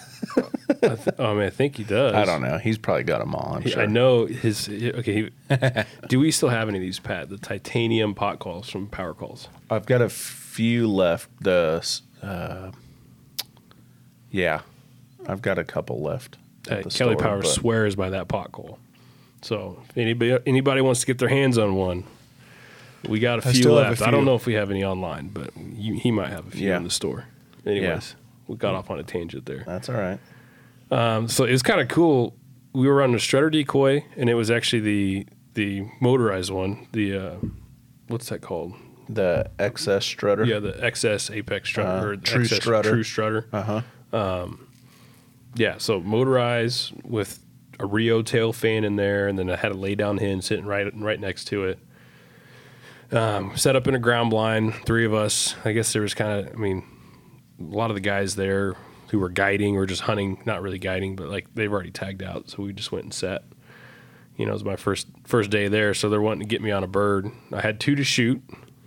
I 0.81 0.96
th- 0.96 1.15
oh, 1.19 1.31
I 1.31 1.34
mean, 1.34 1.43
I 1.43 1.50
think 1.50 1.75
he 1.75 1.84
does. 1.84 2.13
I 2.13 2.24
don't 2.24 2.41
know. 2.41 2.58
He's 2.58 2.77
probably 2.77 3.03
got 3.03 3.19
them 3.19 3.36
all. 3.36 3.55
I'm 3.55 3.62
He- 3.63 3.72
sure. 3.72 3.81
I 3.81 3.86
know 3.88 4.25
his. 4.25 4.69
Okay. 4.69 5.29
He, 5.50 5.60
do 6.08 6.19
we 6.19 6.31
still 6.31 6.50
have 6.50 6.69
any 6.69 6.77
of 6.77 6.81
these, 6.81 7.00
Pat? 7.00 7.27
The 7.29 7.38
titanium 7.38 8.15
pot 8.15 8.39
calls 8.39 8.69
from 8.69 8.88
Power 8.88 9.13
Calls. 9.13 9.50
I've 9.69 9.86
got 9.86 10.01
a 10.01 10.10
few 10.10 10.88
left. 10.89 11.29
The 11.41 11.86
uh, 12.24 12.72
yeah, 14.31 14.62
I've 15.27 15.41
got 15.41 15.57
a 15.57 15.63
couple 15.63 16.01
left. 16.01 16.38
at 16.67 16.71
Uh, 16.71 16.75
the 16.83 16.89
Kelly 16.89 16.91
store, 16.91 17.15
Power 17.15 17.41
but- 17.41 17.48
swears 17.48 17.95
by 17.95 18.09
that 18.09 18.27
pot 18.27 18.51
call. 18.51 18.79
So 19.41 19.81
if 19.89 19.98
anybody 19.98 20.38
anybody 20.45 20.81
wants 20.81 21.00
to 21.01 21.05
get 21.07 21.17
their 21.17 21.29
hands 21.29 21.57
on 21.57 21.75
one, 21.75 22.03
we 23.07 23.19
got 23.19 23.39
a 23.43 23.48
I 23.48 23.51
few 23.53 23.62
still 23.62 23.77
have 23.77 23.86
a 23.88 23.89
left. 23.91 24.01
I 24.01 24.12
don't 24.12 24.25
know 24.25 24.36
if 24.36 24.45
we 24.45 24.53
have 24.55 24.69
any 24.69 24.83
online, 24.83 25.29
but 25.29 25.51
you, 25.57 25.93
he 25.95 26.12
might 26.12 26.29
have 26.29 26.48
a 26.48 26.51
few 26.51 26.67
Yeah. 26.69 26.77
in 26.77 26.83
the 26.83 26.89
store. 26.89 27.25
Anyways, 27.65 28.15
we 28.48 28.57
got 28.57 28.75
off 28.75 28.89
on 28.91 29.00
a 29.00 29.03
tangent 29.03 29.45
there. 29.45 29.63
That's 29.65 29.88
all 29.89 29.95
right. 29.95 30.19
Um, 30.91 31.27
so 31.29 31.45
it 31.45 31.51
was 31.51 31.63
kind 31.63 31.79
of 31.79 31.88
cool. 31.88 32.36
We 32.74 32.88
were 32.88 33.01
on 33.01 33.15
a 33.15 33.19
strutter 33.19 33.50
decoy, 33.50 34.03
and 34.17 34.29
it 34.29 34.33
was 34.36 34.51
actually 34.51 34.81
the 34.81 35.25
the 35.53 35.86
motorized 36.01 36.51
one. 36.51 36.88
The 36.91 37.15
uh, 37.17 37.36
what's 38.09 38.27
that 38.29 38.41
called? 38.41 38.74
The 39.07 39.50
XS 39.57 40.03
strutter. 40.03 40.43
Yeah, 40.45 40.59
the 40.59 40.74
XS 40.74 41.33
Apex 41.36 41.69
strutter, 41.69 42.09
Uh, 42.09 42.12
or 42.12 42.15
True 42.17 42.43
XS 42.43 42.55
strutter. 42.62 42.89
True 42.91 43.03
strutter. 43.03 43.48
Uh 43.53 43.62
huh. 43.63 43.81
Yeah, 45.55 45.77
so 45.77 45.99
motorized 45.99 46.93
with 47.03 47.39
a 47.79 47.85
Rio 47.85 48.21
tail 48.21 48.53
fan 48.53 48.83
in 48.83 48.95
there, 48.95 49.27
and 49.27 49.39
then 49.39 49.49
I 49.49 49.55
had 49.55 49.71
a 49.71 49.75
lay 49.75 49.95
down 49.95 50.17
hin 50.17 50.41
sitting 50.41 50.65
right 50.65 50.87
right 50.95 51.19
next 51.19 51.45
to 51.45 51.65
it. 51.65 51.79
Um, 53.11 53.57
set 53.57 53.75
up 53.75 53.87
in 53.87 53.95
a 53.95 53.99
ground 53.99 54.29
blind, 54.29 54.75
three 54.85 55.05
of 55.05 55.13
us. 55.13 55.55
I 55.65 55.71
guess 55.71 55.93
there 55.93 56.03
was 56.03 56.13
kind 56.13 56.47
of, 56.47 56.53
I 56.53 56.57
mean, 56.57 56.83
a 57.59 57.63
lot 57.63 57.89
of 57.89 57.95
the 57.95 58.01
guys 58.01 58.35
there 58.35 58.75
who 59.09 59.17
were 59.17 59.29
guiding 59.29 59.75
or 59.75 59.87
just 59.87 60.01
hunting, 60.01 60.39
not 60.45 60.61
really 60.61 60.77
guiding, 60.77 61.15
but 61.15 61.29
like 61.29 61.47
they've 61.55 61.71
already 61.71 61.91
tagged 61.91 62.21
out, 62.21 62.49
so 62.49 62.61
we 62.61 62.73
just 62.73 62.91
went 62.91 63.05
and 63.05 63.13
set. 63.13 63.43
You 64.37 64.45
know, 64.45 64.51
it 64.51 64.55
was 64.55 64.63
my 64.63 64.75
first 64.75 65.07
first 65.25 65.49
day 65.49 65.67
there, 65.67 65.93
so 65.93 66.09
they're 66.09 66.21
wanting 66.21 66.41
to 66.41 66.45
get 66.45 66.61
me 66.61 66.71
on 66.71 66.83
a 66.83 66.87
bird. 66.87 67.31
I 67.51 67.61
had 67.61 67.79
two 67.79 67.95
to 67.95 68.03
shoot. 68.03 68.41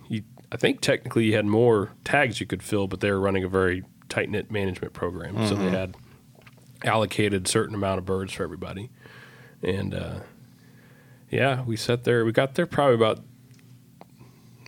You, 0.07 0.23
I 0.51 0.57
think 0.57 0.79
technically 0.81 1.25
you 1.25 1.35
had 1.35 1.45
more 1.45 1.91
tags 2.05 2.39
you 2.39 2.47
could 2.47 2.63
fill, 2.63 2.87
but 2.87 3.01
they 3.01 3.11
were 3.11 3.19
running 3.19 3.43
a 3.43 3.49
very 3.49 3.83
tight 4.13 4.29
knit 4.29 4.51
management 4.51 4.93
program, 4.93 5.47
so 5.47 5.55
they 5.55 5.69
had 5.69 5.95
allocated 6.85 7.47
certain 7.47 7.73
amount 7.73 7.97
of 7.97 8.05
birds 8.05 8.33
for 8.33 8.43
everybody. 8.43 8.89
And 9.63 9.93
uh, 9.95 10.19
yeah, 11.31 11.63
we 11.63 11.75
sat 11.77 12.03
there. 12.03 12.23
We 12.25 12.31
got 12.31 12.55
there 12.55 12.65
probably 12.67 12.95
about 12.95 13.19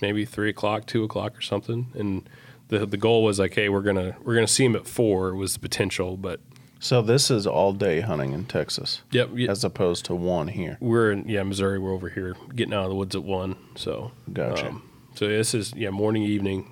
maybe 0.01 0.25
three 0.25 0.49
o'clock, 0.49 0.85
two 0.87 1.03
o'clock, 1.03 1.37
or 1.37 1.41
something. 1.41 1.87
And 1.93 2.27
the 2.69 2.85
the 2.85 2.97
goal 2.97 3.23
was 3.23 3.39
like, 3.39 3.53
hey, 3.53 3.69
we're 3.69 3.81
gonna 3.81 4.15
we're 4.23 4.35
gonna 4.35 4.47
see 4.47 4.65
him 4.65 4.75
at 4.75 4.87
four. 4.87 5.29
It 5.29 5.35
Was 5.35 5.53
the 5.53 5.59
potential, 5.59 6.17
but 6.17 6.39
So 6.79 7.01
this 7.01 7.29
is 7.29 7.45
all 7.45 7.73
day 7.73 8.01
hunting 8.01 8.33
in 8.33 8.45
Texas, 8.45 9.01
yep, 9.11 9.29
yeah, 9.35 9.51
as 9.51 9.63
opposed 9.63 10.05
to 10.05 10.15
one 10.15 10.47
here. 10.47 10.77
we're 10.79 11.11
in 11.11 11.27
yeah 11.29 11.43
Missouri. 11.43 11.77
We're 11.79 11.93
over 11.93 12.09
here 12.09 12.35
getting 12.55 12.73
out 12.73 12.83
of 12.85 12.89
the 12.89 12.95
woods 12.95 13.15
at 13.15 13.23
one. 13.23 13.55
So 13.75 14.11
um, 14.27 14.33
Gotcha. 14.33 14.75
so 15.15 15.27
this 15.27 15.53
is 15.53 15.73
yeah 15.75 15.91
morning 15.91 16.23
evening 16.23 16.71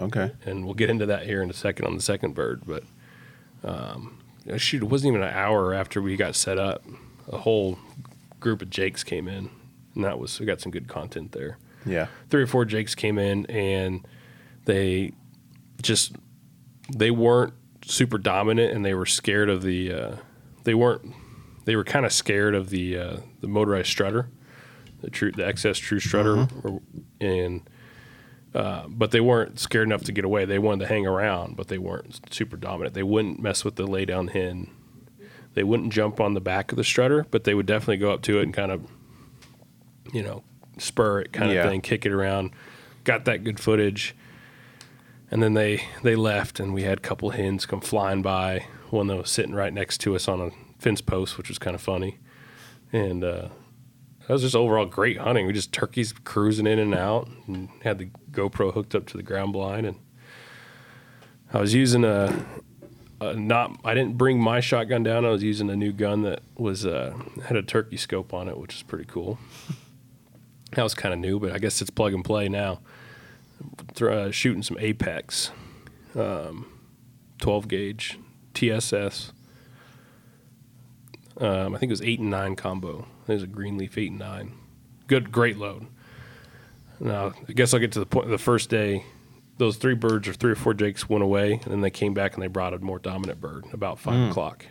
Okay. 0.00 0.32
and 0.44 0.64
we'll 0.64 0.74
get 0.74 0.90
into 0.90 1.06
that 1.06 1.26
here 1.26 1.42
in 1.42 1.50
a 1.50 1.54
second 1.54 1.86
on 1.86 1.94
the 1.94 2.02
second 2.02 2.34
bird. 2.34 2.62
But 2.66 2.84
um, 3.64 4.18
shoot, 4.56 4.82
it 4.82 4.86
wasn't 4.86 5.14
even 5.14 5.22
an 5.22 5.34
hour 5.34 5.74
after 5.74 6.00
we 6.00 6.16
got 6.16 6.34
set 6.34 6.58
up. 6.58 6.84
A 7.30 7.38
whole 7.38 7.78
group 8.40 8.62
of 8.62 8.70
Jakes 8.70 9.04
came 9.04 9.28
in, 9.28 9.50
and 9.94 10.04
that 10.04 10.18
was 10.18 10.40
we 10.40 10.46
got 10.46 10.60
some 10.60 10.72
good 10.72 10.88
content 10.88 11.32
there. 11.32 11.58
Yeah. 11.86 12.06
Three 12.28 12.42
or 12.42 12.46
four 12.46 12.64
Jakes 12.64 12.94
came 12.94 13.18
in, 13.18 13.46
and 13.46 14.06
they 14.64 15.12
just 15.82 16.12
they 16.94 17.10
weren't 17.10 17.54
super 17.84 18.18
dominant, 18.18 18.72
and 18.72 18.84
they 18.84 18.94
were 18.94 19.06
scared 19.06 19.48
of 19.48 19.62
the. 19.62 19.92
Uh, 19.92 20.16
they 20.64 20.74
weren't. 20.74 21.14
They 21.64 21.76
were 21.76 21.84
kind 21.84 22.04
of 22.04 22.12
scared 22.12 22.54
of 22.54 22.70
the 22.70 22.98
uh, 22.98 23.16
the 23.40 23.48
motorized 23.48 23.88
strutter, 23.88 24.28
the 25.02 25.10
true 25.10 25.30
the 25.32 25.42
XS 25.42 25.80
True 25.80 26.00
Strutter, 26.00 26.48
or, 26.64 26.80
and 27.20 27.62
uh, 28.54 28.84
but 28.88 29.10
they 29.12 29.20
weren't 29.20 29.58
scared 29.60 29.86
enough 29.86 30.02
to 30.04 30.12
get 30.12 30.24
away. 30.24 30.44
They 30.44 30.58
wanted 30.58 30.80
to 30.84 30.86
hang 30.88 31.06
around, 31.06 31.56
but 31.56 31.68
they 31.68 31.78
weren't 31.78 32.20
super 32.32 32.56
dominant. 32.56 32.94
They 32.94 33.02
wouldn't 33.02 33.40
mess 33.40 33.64
with 33.64 33.76
the 33.76 33.86
lay 33.86 34.04
down 34.04 34.28
hen. 34.28 34.70
They 35.54 35.62
wouldn't 35.64 35.92
jump 35.92 36.20
on 36.20 36.34
the 36.34 36.40
back 36.40 36.70
of 36.72 36.76
the 36.76 36.84
strutter, 36.84 37.26
but 37.30 37.44
they 37.44 37.54
would 37.54 37.66
definitely 37.66 37.96
go 37.98 38.12
up 38.12 38.22
to 38.22 38.38
it 38.38 38.42
and 38.44 38.54
kind 38.54 38.70
of, 38.72 38.86
you 40.12 40.22
know, 40.22 40.42
spur 40.78 41.20
it 41.20 41.32
kind 41.32 41.50
Yeah. 41.52 41.64
of 41.64 41.70
thing, 41.70 41.80
kick 41.80 42.06
it 42.06 42.12
around. 42.12 42.50
Got 43.04 43.24
that 43.24 43.42
good 43.44 43.58
footage, 43.58 44.14
and 45.30 45.42
then 45.42 45.54
they 45.54 45.82
they 46.02 46.14
left, 46.16 46.60
and 46.60 46.72
we 46.74 46.82
had 46.82 46.98
a 46.98 47.00
couple 47.00 47.30
hens 47.30 47.66
come 47.66 47.80
flying 47.80 48.22
by. 48.22 48.66
One 48.90 49.06
that 49.08 49.16
was 49.16 49.30
sitting 49.30 49.54
right 49.54 49.72
next 49.72 49.98
to 50.02 50.14
us 50.16 50.26
on 50.28 50.40
a 50.40 50.50
fence 50.78 51.00
post, 51.00 51.38
which 51.38 51.48
was 51.48 51.58
kind 51.58 51.74
of 51.74 51.80
funny, 51.80 52.18
and 52.92 53.22
uh, 53.24 53.48
that 54.30 54.34
was 54.34 54.42
just 54.42 54.54
overall 54.54 54.86
great 54.86 55.18
hunting. 55.18 55.44
We 55.48 55.52
just 55.52 55.72
turkeys 55.72 56.12
cruising 56.12 56.68
in 56.68 56.78
and 56.78 56.94
out, 56.94 57.28
and 57.48 57.68
had 57.82 57.98
the 57.98 58.10
GoPro 58.30 58.72
hooked 58.72 58.94
up 58.94 59.08
to 59.08 59.16
the 59.16 59.24
ground 59.24 59.52
blind, 59.52 59.86
and 59.88 59.96
I 61.52 61.60
was 61.60 61.74
using 61.74 62.04
a, 62.04 62.46
a 63.20 63.34
not. 63.34 63.80
I 63.84 63.92
didn't 63.92 64.16
bring 64.16 64.40
my 64.40 64.60
shotgun 64.60 65.02
down. 65.02 65.24
I 65.24 65.30
was 65.30 65.42
using 65.42 65.68
a 65.68 65.74
new 65.74 65.90
gun 65.90 66.22
that 66.22 66.42
was 66.56 66.86
uh, 66.86 67.12
had 67.46 67.56
a 67.56 67.62
turkey 67.62 67.96
scope 67.96 68.32
on 68.32 68.46
it, 68.46 68.56
which 68.56 68.76
is 68.76 68.84
pretty 68.84 69.06
cool. 69.06 69.40
That 70.74 70.84
was 70.84 70.94
kind 70.94 71.12
of 71.12 71.18
new, 71.18 71.40
but 71.40 71.50
I 71.50 71.58
guess 71.58 71.80
it's 71.80 71.90
plug 71.90 72.14
and 72.14 72.24
play 72.24 72.48
now. 72.48 72.78
Uh, 74.00 74.30
shooting 74.30 74.62
some 74.62 74.76
Apex, 74.78 75.50
um, 76.14 76.66
12 77.40 77.66
gauge 77.66 78.20
TSS. 78.54 79.32
Um, 81.38 81.74
I 81.74 81.78
think 81.78 81.90
it 81.90 81.94
was 81.94 82.02
eight 82.02 82.20
and 82.20 82.30
nine 82.30 82.54
combo. 82.54 83.08
It 83.30 83.34
was 83.34 83.42
a 83.44 83.46
Greenleaf 83.46 83.96
eight 83.98 84.10
and 84.10 84.18
nine. 84.18 84.52
Good, 85.06 85.32
great 85.32 85.56
load. 85.56 85.86
Now, 87.00 87.32
I 87.48 87.52
guess 87.52 87.72
I'll 87.72 87.80
get 87.80 87.92
to 87.92 88.00
the 88.00 88.06
point. 88.06 88.28
The 88.28 88.38
first 88.38 88.68
day, 88.68 89.04
those 89.58 89.76
three 89.76 89.94
birds 89.94 90.28
or 90.28 90.32
three 90.32 90.52
or 90.52 90.56
four 90.56 90.74
jakes 90.74 91.08
went 91.08 91.24
away, 91.24 91.52
and 91.52 91.72
then 91.72 91.80
they 91.80 91.90
came 91.90 92.14
back 92.14 92.34
and 92.34 92.42
they 92.42 92.46
brought 92.46 92.74
a 92.74 92.78
more 92.78 92.98
dominant 92.98 93.40
bird 93.40 93.64
about 93.72 93.98
five 93.98 94.14
hmm. 94.14 94.30
o'clock. 94.30 94.66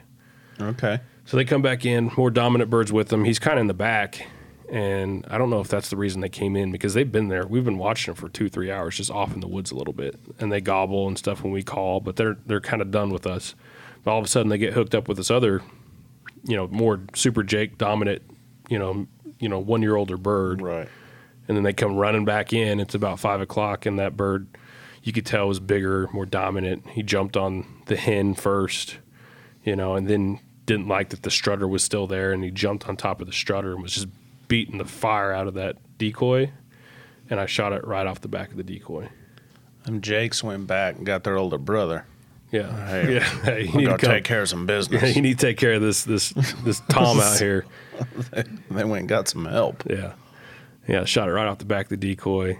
Okay. 0.62 1.00
So 1.26 1.38
they 1.38 1.46
come 1.46 1.62
back 1.62 1.86
in, 1.86 2.12
more 2.18 2.32
dominant 2.32 2.70
birds 2.70 2.92
with 2.92 3.10
them. 3.10 3.24
He's 3.24 3.40
kind 3.40 3.58
of 3.58 3.62
in 3.62 3.68
the 3.68 3.74
back, 3.74 4.28
and 4.70 5.26
I 5.30 5.38
don't 5.38 5.50
know 5.50 5.62
if 5.62 5.68
that's 5.68 5.90
the 5.90 5.96
reason 5.98 6.22
they 6.22 6.30
came 6.30 6.56
in 6.56 6.72
because 6.72 6.94
they've 6.94 7.12
been 7.12 7.28
there. 7.30 7.46
We've 7.46 7.64
been 7.64 7.78
watching 7.78 8.14
them 8.14 8.22
for 8.22 8.30
two, 8.30 8.50
three 8.50 8.72
hours, 8.72 8.98
just 8.98 9.12
off 9.12 9.34
in 9.34 9.40
the 9.40 9.48
woods 9.48 9.72
a 9.72 9.76
little 9.76 9.94
bit, 9.94 10.20
and 10.40 10.52
they 10.52 10.60
gobble 10.60 11.08
and 11.08 11.18
stuff 11.18 11.44
when 11.44 11.54
we 11.54 11.64
call, 11.64 12.00
but 12.00 12.16
they're 12.16 12.38
they're 12.46 12.62
kind 12.62 12.82
of 12.82 12.92
done 12.92 13.10
with 13.10 13.26
us. 13.26 13.56
But 14.04 14.12
all 14.12 14.20
of 14.20 14.26
a 14.26 14.28
sudden, 14.28 14.50
they 14.50 14.58
get 14.58 14.74
hooked 14.74 14.96
up 14.96 15.08
with 15.08 15.18
this 15.18 15.32
other, 15.32 15.62
you 16.44 16.56
know, 16.56 16.68
more 16.68 17.02
super 17.14 17.44
Jake 17.44 17.78
dominant, 17.78 18.22
you 18.70 18.80
know, 18.80 19.08
you 19.40 19.50
know, 19.50 19.60
one 19.60 19.82
year 19.82 19.96
older 19.98 20.18
bird, 20.18 20.62
Right. 20.62 20.88
and 21.48 21.58
then 21.58 21.64
they 21.64 21.74
come 21.74 21.96
running 21.98 22.24
back 22.24 22.54
in. 22.54 22.80
It's 22.80 22.96
about 22.96 23.20
five 23.20 23.42
o'clock, 23.42 23.86
and 23.86 24.00
that 24.00 24.16
bird, 24.16 24.48
you 25.04 25.12
could 25.12 25.26
tell 25.26 25.48
was 25.48 25.60
bigger, 25.60 26.08
more 26.14 26.26
dominant. 26.26 26.88
He 26.92 27.04
jumped 27.04 27.36
on 27.36 27.66
the 27.88 27.96
hen 27.98 28.36
first, 28.36 29.00
you 29.64 29.76
know, 29.76 29.96
and 29.96 30.08
then 30.08 30.40
didn't 30.66 30.88
like 30.88 31.10
that 31.10 31.24
the 31.24 31.32
strutter 31.32 31.68
was 31.68 31.84
still 31.84 32.06
there, 32.08 32.32
and 32.32 32.44
he 32.44 32.52
jumped 32.52 32.88
on 32.88 32.96
top 32.96 33.20
of 33.22 33.28
the 33.28 33.34
strutter 33.34 33.74
and 33.74 33.82
was 33.82 33.94
just 33.94 34.08
beating 34.48 34.78
the 34.78 34.86
fire 34.86 35.34
out 35.34 35.48
of 35.48 35.54
that 35.56 35.76
decoy. 35.98 36.52
And 37.30 37.40
I 37.40 37.46
shot 37.46 37.74
it 37.74 37.86
right 37.86 38.08
off 38.08 38.22
the 38.22 38.28
back 38.28 38.52
of 38.52 38.58
the 38.58 38.64
decoy. 38.64 39.10
And 39.86 40.04
Jakes 40.04 40.44
went 40.44 40.68
back 40.68 40.98
and 40.98 41.06
got 41.06 41.24
their 41.24 41.38
older 41.38 41.58
brother. 41.58 42.06
Yeah, 42.52 42.88
Hey, 42.88 43.14
yeah. 43.16 43.20
Hey, 43.44 43.64
you 43.66 43.74
need 43.78 43.86
to 43.86 43.98
come. 43.98 44.10
take 44.12 44.24
care 44.24 44.42
of 44.42 44.50
some 44.50 44.62
Yeah, 44.62 44.66
business. 44.78 45.16
you 45.16 45.22
need 45.22 45.38
to 45.40 45.46
take 45.46 45.58
care 45.58 45.74
of 45.74 45.82
this 45.82 46.04
this 46.04 46.30
this 46.64 46.82
Tom 46.90 47.20
out 47.20 47.38
here. 47.40 47.66
they 48.34 48.84
went 48.84 49.02
and 49.02 49.08
got 49.10 49.28
some 49.28 49.46
help. 49.46 49.84
Yeah. 49.90 50.14
Yeah, 50.88 51.06
shot 51.06 51.30
it 51.30 51.34
right 51.34 51.46
off 51.48 51.60
the 51.60 51.66
back 51.66 51.86
of 51.86 51.90
the 51.90 51.98
decoy. 51.98 52.58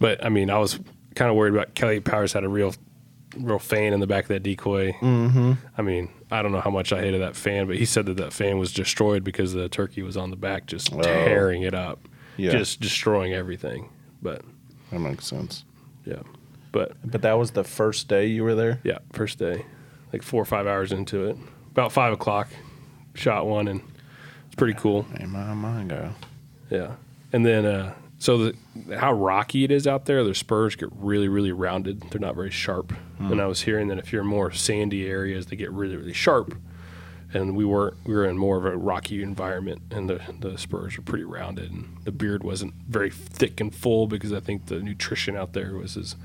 But 0.00 0.24
I 0.24 0.28
mean, 0.28 0.50
I 0.50 0.58
was 0.58 0.78
kind 1.14 1.30
of 1.30 1.36
worried 1.36 1.54
about 1.54 1.74
Kelly 1.74 2.00
Powers 2.00 2.32
had 2.32 2.42
a 2.44 2.48
real 2.48 2.74
real 3.36 3.58
fan 3.60 3.92
in 3.92 4.00
the 4.00 4.06
back 4.06 4.24
of 4.24 4.28
that 4.28 4.42
decoy. 4.42 4.92
Mm-hmm. 5.00 5.52
I 5.78 5.82
mean, 5.82 6.08
I 6.30 6.42
don't 6.42 6.50
know 6.52 6.60
how 6.60 6.70
much 6.70 6.92
I 6.92 7.00
hated 7.00 7.20
that 7.20 7.36
fan, 7.36 7.66
but 7.68 7.76
he 7.76 7.84
said 7.84 8.06
that 8.06 8.16
that 8.16 8.32
fan 8.32 8.58
was 8.58 8.72
destroyed 8.72 9.22
because 9.24 9.52
the 9.52 9.68
turkey 9.68 10.02
was 10.02 10.16
on 10.16 10.30
the 10.30 10.36
back 10.36 10.66
just 10.66 10.92
Oh. 10.92 11.00
tearing 11.02 11.62
it 11.62 11.74
up. 11.74 12.08
Yeah. 12.36 12.50
Just 12.52 12.80
destroying 12.80 13.32
everything. 13.32 13.88
But 14.22 14.42
That 14.90 14.98
makes 15.00 15.26
sense. 15.26 15.64
yeah. 16.04 16.22
But 16.74 16.92
But 17.04 17.22
that 17.22 17.38
was 17.38 17.52
the 17.52 17.62
first 17.64 18.08
day 18.08 18.26
you 18.26 18.42
were 18.42 18.56
there? 18.56 18.80
yeah, 18.82 18.98
first 19.12 19.38
day, 19.38 19.64
like 20.12 20.22
four 20.22 20.42
or 20.42 20.44
five 20.44 20.66
hours 20.66 20.90
into 20.92 21.24
it, 21.28 21.36
about 21.70 21.92
five 21.92 22.12
o'clock, 22.12 22.48
shot 23.14 23.46
one, 23.46 23.68
and 23.68 23.80
it's 24.46 24.56
pretty 24.56 24.74
cool. 24.74 25.04
Hey, 25.16 25.24
my 25.26 25.54
mind 25.54 25.90
go. 25.90 26.10
Yeah, 26.70 26.96
and 27.32 27.46
then 27.46 27.64
uh, 27.64 27.94
so 28.18 28.38
the 28.38 28.54
how 28.98 29.12
rocky 29.12 29.62
it 29.62 29.70
is 29.70 29.86
out 29.86 30.06
there, 30.06 30.24
their 30.24 30.34
spurs 30.34 30.74
get 30.76 30.88
really 30.92 31.28
really 31.28 31.52
rounded. 31.52 32.02
They're 32.10 32.20
not 32.20 32.34
very 32.34 32.50
sharp. 32.50 32.92
And 33.20 33.40
I 33.40 33.46
was 33.46 33.62
hearing 33.62 33.88
that 33.88 33.98
if 33.98 34.12
you're 34.12 34.22
in 34.22 34.28
more 34.28 34.50
sandy 34.52 35.06
areas, 35.06 35.46
they 35.46 35.56
get 35.56 35.70
really 35.70 35.96
really 35.96 36.12
sharp. 36.12 36.54
and 37.32 37.56
we 37.56 37.64
were 37.64 37.94
we 38.04 38.14
were 38.14 38.24
in 38.26 38.36
more 38.36 38.56
of 38.58 38.64
a 38.66 38.76
rocky 38.76 39.22
environment, 39.22 39.80
and 39.92 40.10
the 40.10 40.20
the 40.40 40.58
spurs 40.58 40.96
were 40.96 41.04
pretty 41.04 41.24
rounded, 41.24 41.70
and 41.70 41.96
the 42.04 42.10
beard 42.12 42.42
wasn't 42.42 42.74
very 42.88 43.10
thick 43.10 43.60
and 43.60 43.72
full 43.72 44.08
because 44.08 44.32
I 44.32 44.40
think 44.40 44.66
the 44.66 44.80
nutrition 44.80 45.36
out 45.36 45.52
there 45.52 45.76
was 45.76 45.96
as 45.96 46.16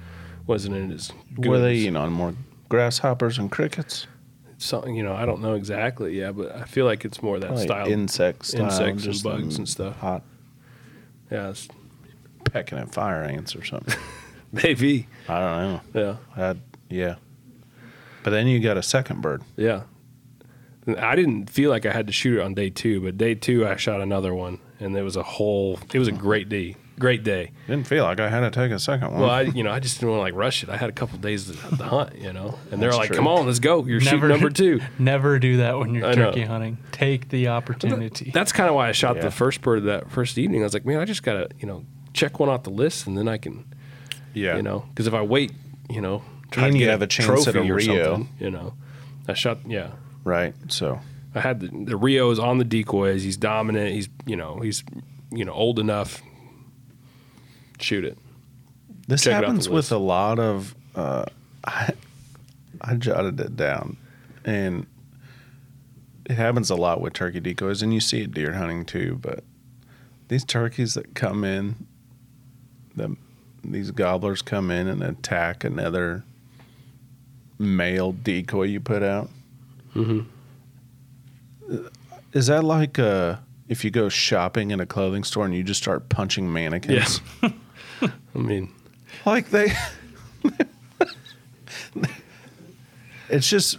wasn't 0.49 0.75
in 0.75 0.91
as 0.91 1.11
good. 1.35 1.45
Were 1.45 1.59
they 1.59 1.73
as- 1.73 1.77
eating 1.83 1.95
on 1.95 2.11
more 2.11 2.33
grasshoppers 2.67 3.37
and 3.37 3.49
crickets? 3.49 4.07
something 4.61 4.93
you 4.93 5.03
know 5.03 5.15
I 5.15 5.25
don't 5.25 5.41
know 5.41 5.53
exactly, 5.53 6.19
yeah, 6.19 6.33
but 6.33 6.53
I 6.53 6.65
feel 6.65 6.85
like 6.85 7.05
it's 7.05 7.23
more 7.23 7.39
that 7.39 7.51
Like 7.51 7.61
style. 7.61 7.87
insects, 7.87 8.53
insects 8.53 9.05
and 9.05 9.23
bugs 9.23 9.57
and 9.57 9.65
mm, 9.65 9.69
stuff. 9.69 9.97
Hot 9.99 10.21
yeah, 11.31 11.49
it's, 11.49 11.67
pecking 12.43 12.77
at 12.77 12.93
fire 12.93 13.23
ants 13.23 13.55
or 13.55 13.63
something. 13.63 13.97
maybe. 14.51 15.07
I 15.27 15.39
don't 15.39 15.61
know. 15.93 16.17
Yeah, 16.35 16.43
I'd, 16.49 16.59
yeah. 16.89 17.15
But 18.23 18.31
then 18.31 18.47
you 18.47 18.59
got 18.59 18.77
a 18.77 18.83
second 18.83 19.21
bird. 19.21 19.43
yeah. 19.55 19.83
I 20.97 21.15
didn't 21.15 21.51
feel 21.51 21.69
like 21.69 21.85
I 21.85 21.91
had 21.91 22.07
to 22.07 22.13
shoot 22.13 22.39
it 22.39 22.41
on 22.41 22.55
day 22.55 22.71
two, 22.71 22.99
but 22.99 23.15
day 23.15 23.35
two 23.35 23.67
I 23.67 23.75
shot 23.75 24.01
another 24.01 24.33
one, 24.33 24.59
and 24.79 24.97
it 24.97 25.03
was 25.03 25.15
a 25.15 25.23
whole. 25.23 25.77
It 25.93 25.99
was 25.99 26.07
a 26.07 26.11
great 26.11 26.49
day. 26.49 26.75
Great 26.99 27.23
day. 27.23 27.51
Didn't 27.67 27.87
feel 27.87 28.03
like 28.03 28.19
I 28.19 28.27
had 28.29 28.41
to 28.41 28.51
take 28.51 28.71
a 28.71 28.77
second 28.79 29.11
one. 29.11 29.21
Well, 29.21 29.29
I 29.29 29.41
you 29.43 29.63
know 29.63 29.71
I 29.71 29.79
just 29.79 29.99
didn't 29.99 30.11
want 30.11 30.19
to 30.19 30.23
like 30.23 30.33
rush 30.35 30.63
it. 30.63 30.69
I 30.69 30.75
had 30.77 30.89
a 30.89 30.93
couple 30.93 31.17
days 31.17 31.45
to, 31.45 31.53
to 31.77 31.83
hunt, 31.83 32.17
you 32.17 32.33
know, 32.33 32.59
and 32.71 32.81
they're 32.81 32.89
That's 32.89 32.97
like, 32.99 33.07
true. 33.07 33.15
"Come 33.17 33.27
on, 33.27 33.45
let's 33.45 33.59
go. 33.59 33.85
You're 33.85 34.01
shooting 34.01 34.27
number 34.27 34.49
two. 34.49 34.81
Never 34.99 35.39
do 35.39 35.57
that 35.57 35.79
when 35.79 35.95
you're 35.95 36.05
I 36.05 36.13
know. 36.13 36.25
turkey 36.31 36.43
hunting. 36.43 36.77
Take 36.91 37.29
the 37.29 37.47
opportunity. 37.47 38.31
That's 38.33 38.51
kind 38.51 38.67
of 38.69 38.75
why 38.75 38.89
I 38.89 38.91
shot 38.91 39.15
Yeah. 39.15 39.21
the 39.23 39.31
first 39.31 39.61
bird 39.61 39.85
that 39.85 40.11
first 40.11 40.37
evening. 40.37 40.61
I 40.61 40.65
was 40.65 40.73
like, 40.73 40.85
man, 40.85 40.99
I 40.99 41.05
just 41.05 41.23
gotta 41.23 41.47
you 41.59 41.67
know 41.67 41.85
check 42.13 42.39
one 42.39 42.49
off 42.49 42.63
the 42.63 42.69
list, 42.69 43.07
and 43.07 43.17
then 43.17 43.27
I 43.29 43.37
can 43.37 43.65
yeah. 44.33 44.57
you 44.57 44.61
know 44.61 44.85
because 44.89 45.07
if 45.07 45.13
I 45.13 45.21
wait, 45.21 45.53
you 45.89 46.01
know, 46.01 46.21
try 46.51 46.65
And 46.65 46.73
to 46.73 46.79
you 46.79 46.85
get 46.85 46.91
have 46.91 47.01
a 47.01 47.07
chance 47.07 47.29
at 47.47 47.47
a 47.47 47.51
trophy 47.53 47.71
or 47.71 47.75
Rio. 47.75 48.03
something, 48.15 48.29
you 48.39 48.51
know, 48.51 48.73
I 49.27 49.33
shot 49.35 49.59
yeah. 49.65 49.91
Right. 50.25 50.53
So 50.67 50.99
I 51.33 51.39
had 51.39 51.61
the, 51.61 51.67
the 51.85 51.95
Rio's 51.95 52.39
on 52.39 52.57
the 52.57 52.65
decoys. 52.65 53.23
He's 53.23 53.37
dominant. 53.37 53.93
He's 53.93 54.09
you 54.25 54.35
know 54.35 54.59
he's 54.59 54.83
you 55.31 55.45
know 55.45 55.53
old 55.53 55.79
enough. 55.79 56.21
Shoot 57.79 58.05
it. 58.05 58.17
this 59.07 59.23
Check 59.23 59.31
it 59.31 59.45
happens 59.45 59.69
with 59.69 59.91
a 59.91 59.97
lot 59.97 60.39
of. 60.39 60.75
Uh, 60.95 61.25
I, 61.63 61.91
I 62.81 62.95
jotted 62.95 63.39
it 63.39 63.55
down, 63.55 63.97
and 64.45 64.85
it 66.25 66.35
happens 66.35 66.69
a 66.69 66.75
lot 66.75 67.01
with 67.01 67.13
turkey 67.13 67.39
decoys, 67.39 67.81
and 67.81 67.93
you 67.93 67.99
see 67.99 68.21
it 68.21 68.33
deer 68.33 68.53
hunting 68.53 68.85
too. 68.85 69.17
But 69.21 69.43
these 70.27 70.43
turkeys 70.45 70.93
that 70.93 71.15
come 71.15 71.43
in, 71.43 71.87
the 72.95 73.15
these 73.63 73.91
gobblers 73.91 74.41
come 74.41 74.71
in 74.71 74.87
and 74.87 75.03
attack 75.03 75.63
another 75.63 76.23
male 77.57 78.11
decoy 78.13 78.63
you 78.63 78.79
put 78.79 79.03
out. 79.03 79.29
Mhm. 79.95 80.25
Is 82.33 82.47
that 82.47 82.63
like 82.63 82.97
uh, 82.99 83.37
if 83.67 83.83
you 83.83 83.91
go 83.91 84.07
shopping 84.09 84.71
in 84.71 84.79
a 84.79 84.85
clothing 84.85 85.23
store 85.23 85.45
and 85.45 85.53
you 85.53 85.63
just 85.63 85.81
start 85.81 86.09
punching 86.09 86.51
mannequins? 86.51 87.21
I 88.35 88.37
mean, 88.37 88.73
like 89.25 89.49
they 89.49 89.73
it's 93.29 93.49
just 93.49 93.77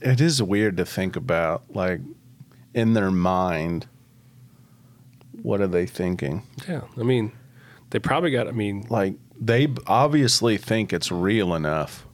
it 0.00 0.20
is 0.20 0.42
weird 0.42 0.76
to 0.76 0.84
think 0.84 1.16
about 1.16 1.62
like 1.74 2.00
in 2.74 2.92
their 2.92 3.10
mind 3.10 3.86
what 5.42 5.60
are 5.60 5.66
they 5.66 5.86
thinking 5.86 6.42
yeah. 6.68 6.82
I 6.98 7.02
mean, 7.02 7.30
they 7.90 7.98
probably 8.00 8.32
got. 8.32 8.48
I 8.48 8.50
mean, 8.52 8.86
like 8.90 9.14
they 9.40 9.68
obviously 9.86 10.56
think 10.56 10.92
it's 10.92 11.12
real 11.12 11.54
enough 11.54 12.04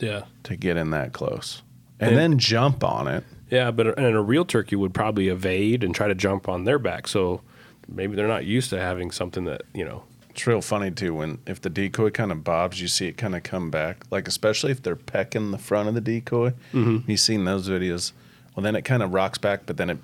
yeah, 0.00 0.24
to 0.44 0.56
get 0.56 0.76
in 0.76 0.90
that 0.90 1.12
close 1.12 1.62
and 1.98 2.10
And- 2.10 2.18
then 2.18 2.38
jump 2.38 2.84
on 2.84 3.08
it 3.08 3.24
yeah. 3.50 3.72
But 3.72 3.98
and 3.98 4.14
a 4.14 4.20
real 4.20 4.44
turkey 4.44 4.76
would 4.76 4.94
probably 4.94 5.26
evade 5.28 5.82
and 5.82 5.92
try 5.94 6.06
to 6.06 6.14
jump 6.14 6.48
on 6.48 6.64
their 6.64 6.78
back. 6.78 7.08
So 7.08 7.40
maybe 7.88 8.14
they're 8.14 8.28
not 8.28 8.44
used 8.44 8.70
to 8.70 8.78
having 8.80 9.10
something 9.10 9.44
that 9.46 9.62
you 9.74 9.84
know. 9.84 10.04
It's 10.40 10.46
real 10.46 10.62
funny 10.62 10.90
too 10.90 11.12
when 11.14 11.38
if 11.46 11.60
the 11.60 11.68
decoy 11.68 12.08
kind 12.08 12.32
of 12.32 12.42
bobs 12.42 12.80
you 12.80 12.88
see 12.88 13.06
it 13.06 13.18
kind 13.18 13.36
of 13.36 13.42
come 13.42 13.70
back 13.70 14.04
like 14.10 14.26
especially 14.26 14.70
if 14.72 14.82
they're 14.82 14.96
pecking 14.96 15.50
the 15.50 15.58
front 15.58 15.86
of 15.86 15.94
the 15.94 16.00
decoy 16.00 16.48
Mm-hmm. 16.72 17.10
you've 17.10 17.20
seen 17.20 17.44
those 17.44 17.68
videos 17.68 18.12
well 18.56 18.64
then 18.64 18.74
it 18.74 18.82
kind 18.86 19.02
of 19.02 19.12
rocks 19.12 19.36
back 19.36 19.66
but 19.66 19.76
then 19.76 19.90
it 19.90 19.98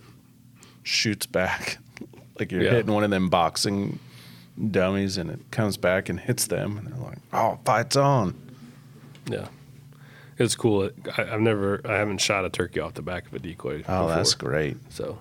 shoots 0.82 1.24
back 1.24 1.78
like 2.38 2.52
you're 2.52 2.62
Yeah. 2.62 2.72
hitting 2.72 2.92
one 2.92 3.02
of 3.02 3.08
them 3.08 3.30
boxing 3.30 3.98
dummies 4.70 5.16
and 5.16 5.30
it 5.30 5.40
comes 5.50 5.78
back 5.78 6.10
and 6.10 6.20
hits 6.20 6.46
them 6.48 6.76
and 6.76 6.86
they're 6.86 7.02
like 7.02 7.18
oh 7.32 7.58
fight's 7.64 7.96
on 7.96 8.34
Yeah, 9.30 9.48
it's 10.38 10.54
cool. 10.54 10.90
I, 11.16 11.22
I've 11.32 11.40
never, 11.40 11.80
I 11.86 11.94
haven't 11.94 12.18
shot 12.20 12.44
a 12.44 12.50
turkey 12.50 12.78
off 12.80 12.92
the 12.92 13.00
back 13.02 13.26
of 13.26 13.32
a 13.32 13.38
decoy. 13.38 13.76
oh 13.76 13.80
before, 13.80 14.08
that's 14.08 14.34
great 14.34 14.76
so. 14.90 15.18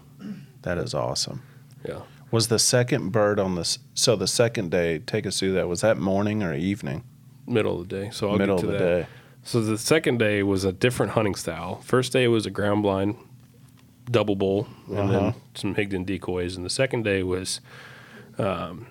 that 0.64 0.78
is 0.78 0.94
awesome 0.94 1.42
Yeah, 1.88 2.02
was 2.36 2.48
the 2.50 2.60
second 2.60 3.12
bird 3.12 3.40
on 3.40 3.56
this 3.56 3.80
so 3.94 4.16
the 4.16 4.28
second 4.28 4.70
day 4.72 5.00
take 5.00 5.26
us 5.26 5.40
through 5.40 5.54
that 5.54 5.68
was 5.68 5.82
that 5.82 5.98
morning 5.98 6.44
or 6.44 6.54
evening 6.54 7.04
middle 7.48 7.80
of 7.80 7.88
the 7.88 7.96
day. 8.02 8.10
So 8.12 8.30
I'll 8.32 8.38
middle 8.38 8.58
get 8.58 8.66
of 8.66 8.72
the 8.72 8.78
that. 8.78 8.84
day 9.04 9.08
So 9.44 9.62
the 9.62 9.78
second 9.78 10.18
day 10.20 10.42
was 10.44 10.64
a 10.66 10.72
different 10.74 11.12
hunting 11.14 11.36
style. 11.36 11.72
First 11.94 12.12
day 12.14 12.28
was 12.28 12.46
a 12.48 12.50
ground 12.50 12.82
blind, 12.84 13.16
double 14.10 14.36
bull, 14.36 14.68
and 14.88 14.98
Uh-huh. 14.98 15.12
then 15.12 15.34
some 15.54 15.76
Higdon 15.76 16.04
decoys. 16.06 16.56
And 16.58 16.66
the 16.66 16.70
second 16.82 17.04
day 17.04 17.22
was 17.22 17.62
um, 18.40 18.88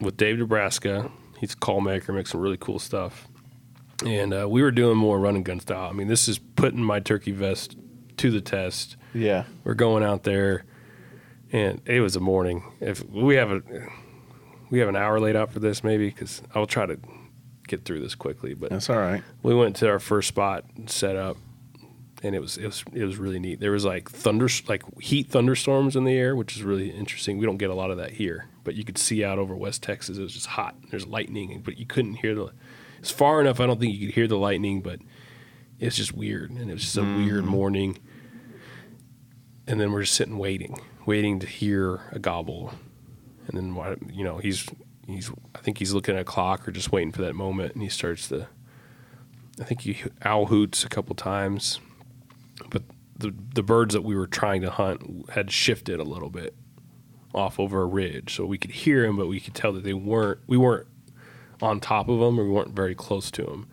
with 0.00 0.16
Dave 0.16 0.38
Nebraska. 0.38 1.10
He's 1.38 1.52
a 1.52 1.56
call 1.56 1.80
maker, 1.80 2.12
makes 2.12 2.30
some 2.32 2.40
really 2.40 2.56
cool 2.56 2.78
stuff. 2.80 3.28
And 4.04 4.34
uh, 4.34 4.48
we 4.48 4.62
were 4.62 4.72
doing 4.72 4.96
more 4.98 5.18
run 5.20 5.36
and 5.36 5.44
gun 5.44 5.60
style. 5.60 5.88
I 5.88 5.92
mean, 5.92 6.08
this 6.08 6.26
is 6.28 6.38
putting 6.56 6.82
my 6.82 6.98
turkey 7.00 7.30
vest 7.30 7.76
to 8.16 8.30
the 8.30 8.40
test. 8.40 8.96
yeah 9.14 9.44
We're 9.62 9.74
going 9.74 10.02
out 10.02 10.24
there, 10.24 10.64
and 11.54 11.80
it 11.86 12.00
was 12.00 12.16
a 12.16 12.20
morning. 12.20 12.64
If 12.80 13.08
we 13.08 13.36
have 13.36 13.50
a 13.50 13.62
we 14.70 14.80
have 14.80 14.88
an 14.88 14.96
hour 14.96 15.20
laid 15.20 15.36
out 15.36 15.52
for 15.52 15.60
this, 15.60 15.84
maybe 15.84 16.08
because 16.08 16.42
I'll 16.54 16.66
try 16.66 16.84
to 16.84 16.98
get 17.68 17.84
through 17.84 18.00
this 18.00 18.14
quickly. 18.14 18.54
But 18.54 18.70
that's 18.70 18.90
all 18.90 18.96
right. 18.96 19.22
we 19.42 19.54
went 19.54 19.76
to 19.76 19.88
our 19.88 20.00
first 20.00 20.28
spot 20.28 20.64
and 20.76 20.90
set 20.90 21.16
up 21.16 21.36
and 22.22 22.34
it 22.34 22.40
was 22.40 22.58
it 22.58 22.66
was 22.66 22.84
it 22.92 23.04
was 23.04 23.18
really 23.18 23.38
neat. 23.38 23.60
There 23.60 23.70
was 23.70 23.84
like 23.84 24.10
thunder 24.10 24.48
like 24.68 24.82
heat 25.00 25.28
thunderstorms 25.28 25.94
in 25.96 26.04
the 26.04 26.16
air 26.16 26.34
which 26.34 26.56
is 26.56 26.62
really 26.62 26.90
interesting. 26.90 27.38
We 27.38 27.46
don't 27.46 27.56
get 27.56 27.70
a 27.70 27.74
lot 27.74 27.90
of 27.90 27.96
that 27.98 28.12
here 28.12 28.48
but 28.64 28.74
you 28.74 28.82
could 28.82 28.96
see 28.96 29.22
out 29.22 29.38
over 29.38 29.54
west 29.54 29.82
texas 29.82 30.16
it 30.16 30.22
was 30.22 30.32
just 30.32 30.46
hot 30.46 30.74
there's 30.90 31.06
lightning 31.06 31.60
but 31.62 31.76
you 31.76 31.84
couldn't 31.84 32.14
hear 32.14 32.34
the 32.34 32.50
it's 32.98 33.10
far 33.10 33.42
enough 33.42 33.60
i 33.60 33.66
don't 33.66 33.78
think 33.78 33.92
you 33.92 34.06
could 34.06 34.14
hear 34.14 34.26
the 34.26 34.38
lightning 34.38 34.80
but 34.80 35.00
it's 35.78 35.96
just 35.96 36.14
weird 36.14 36.50
and 36.50 36.70
it 36.70 36.72
was 36.72 36.82
just 36.82 36.96
a 36.96 37.00
mm-hmm. 37.00 37.26
weird 37.26 37.44
morning. 37.44 37.98
And 39.66 39.80
then 39.80 39.92
we're 39.92 40.02
just 40.02 40.14
sitting 40.14 40.38
waiting 40.38 40.78
waiting 41.06 41.38
to 41.40 41.46
hear 41.46 42.00
a 42.12 42.18
gobble 42.18 42.72
and 43.48 43.56
then 43.56 44.10
you 44.12 44.24
know 44.24 44.38
he's 44.38 44.66
he's 45.06 45.30
I 45.54 45.58
think 45.58 45.78
he's 45.78 45.92
looking 45.92 46.14
at 46.14 46.22
a 46.22 46.24
clock 46.24 46.66
or 46.66 46.72
just 46.72 46.92
waiting 46.92 47.12
for 47.12 47.22
that 47.22 47.34
moment, 47.34 47.74
and 47.74 47.82
he 47.82 47.88
starts 47.88 48.28
to. 48.28 48.48
I 49.60 49.64
think 49.64 49.82
he 49.82 50.02
owl 50.24 50.46
hoots 50.46 50.84
a 50.84 50.88
couple 50.88 51.14
times, 51.14 51.80
but 52.70 52.82
the 53.16 53.34
the 53.54 53.62
birds 53.62 53.94
that 53.94 54.02
we 54.02 54.16
were 54.16 54.26
trying 54.26 54.62
to 54.62 54.70
hunt 54.70 55.30
had 55.30 55.50
shifted 55.50 56.00
a 56.00 56.04
little 56.04 56.30
bit 56.30 56.54
off 57.34 57.58
over 57.58 57.82
a 57.82 57.86
ridge, 57.86 58.34
so 58.34 58.46
we 58.46 58.58
could 58.58 58.70
hear 58.70 59.04
him, 59.04 59.16
but 59.16 59.28
we 59.28 59.40
could 59.40 59.54
tell 59.54 59.72
that 59.72 59.84
they 59.84 59.94
weren't 59.94 60.40
we 60.46 60.56
weren't 60.56 60.86
on 61.62 61.80
top 61.80 62.08
of 62.08 62.20
him 62.20 62.38
or 62.38 62.44
we 62.44 62.50
weren't 62.50 62.74
very 62.74 62.94
close 62.94 63.30
to 63.32 63.44
him, 63.44 63.68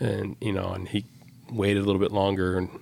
and 0.00 0.36
you 0.40 0.52
know, 0.52 0.72
and 0.72 0.88
he 0.88 1.04
waited 1.50 1.82
a 1.82 1.86
little 1.86 2.00
bit 2.00 2.12
longer 2.12 2.56
and 2.56 2.80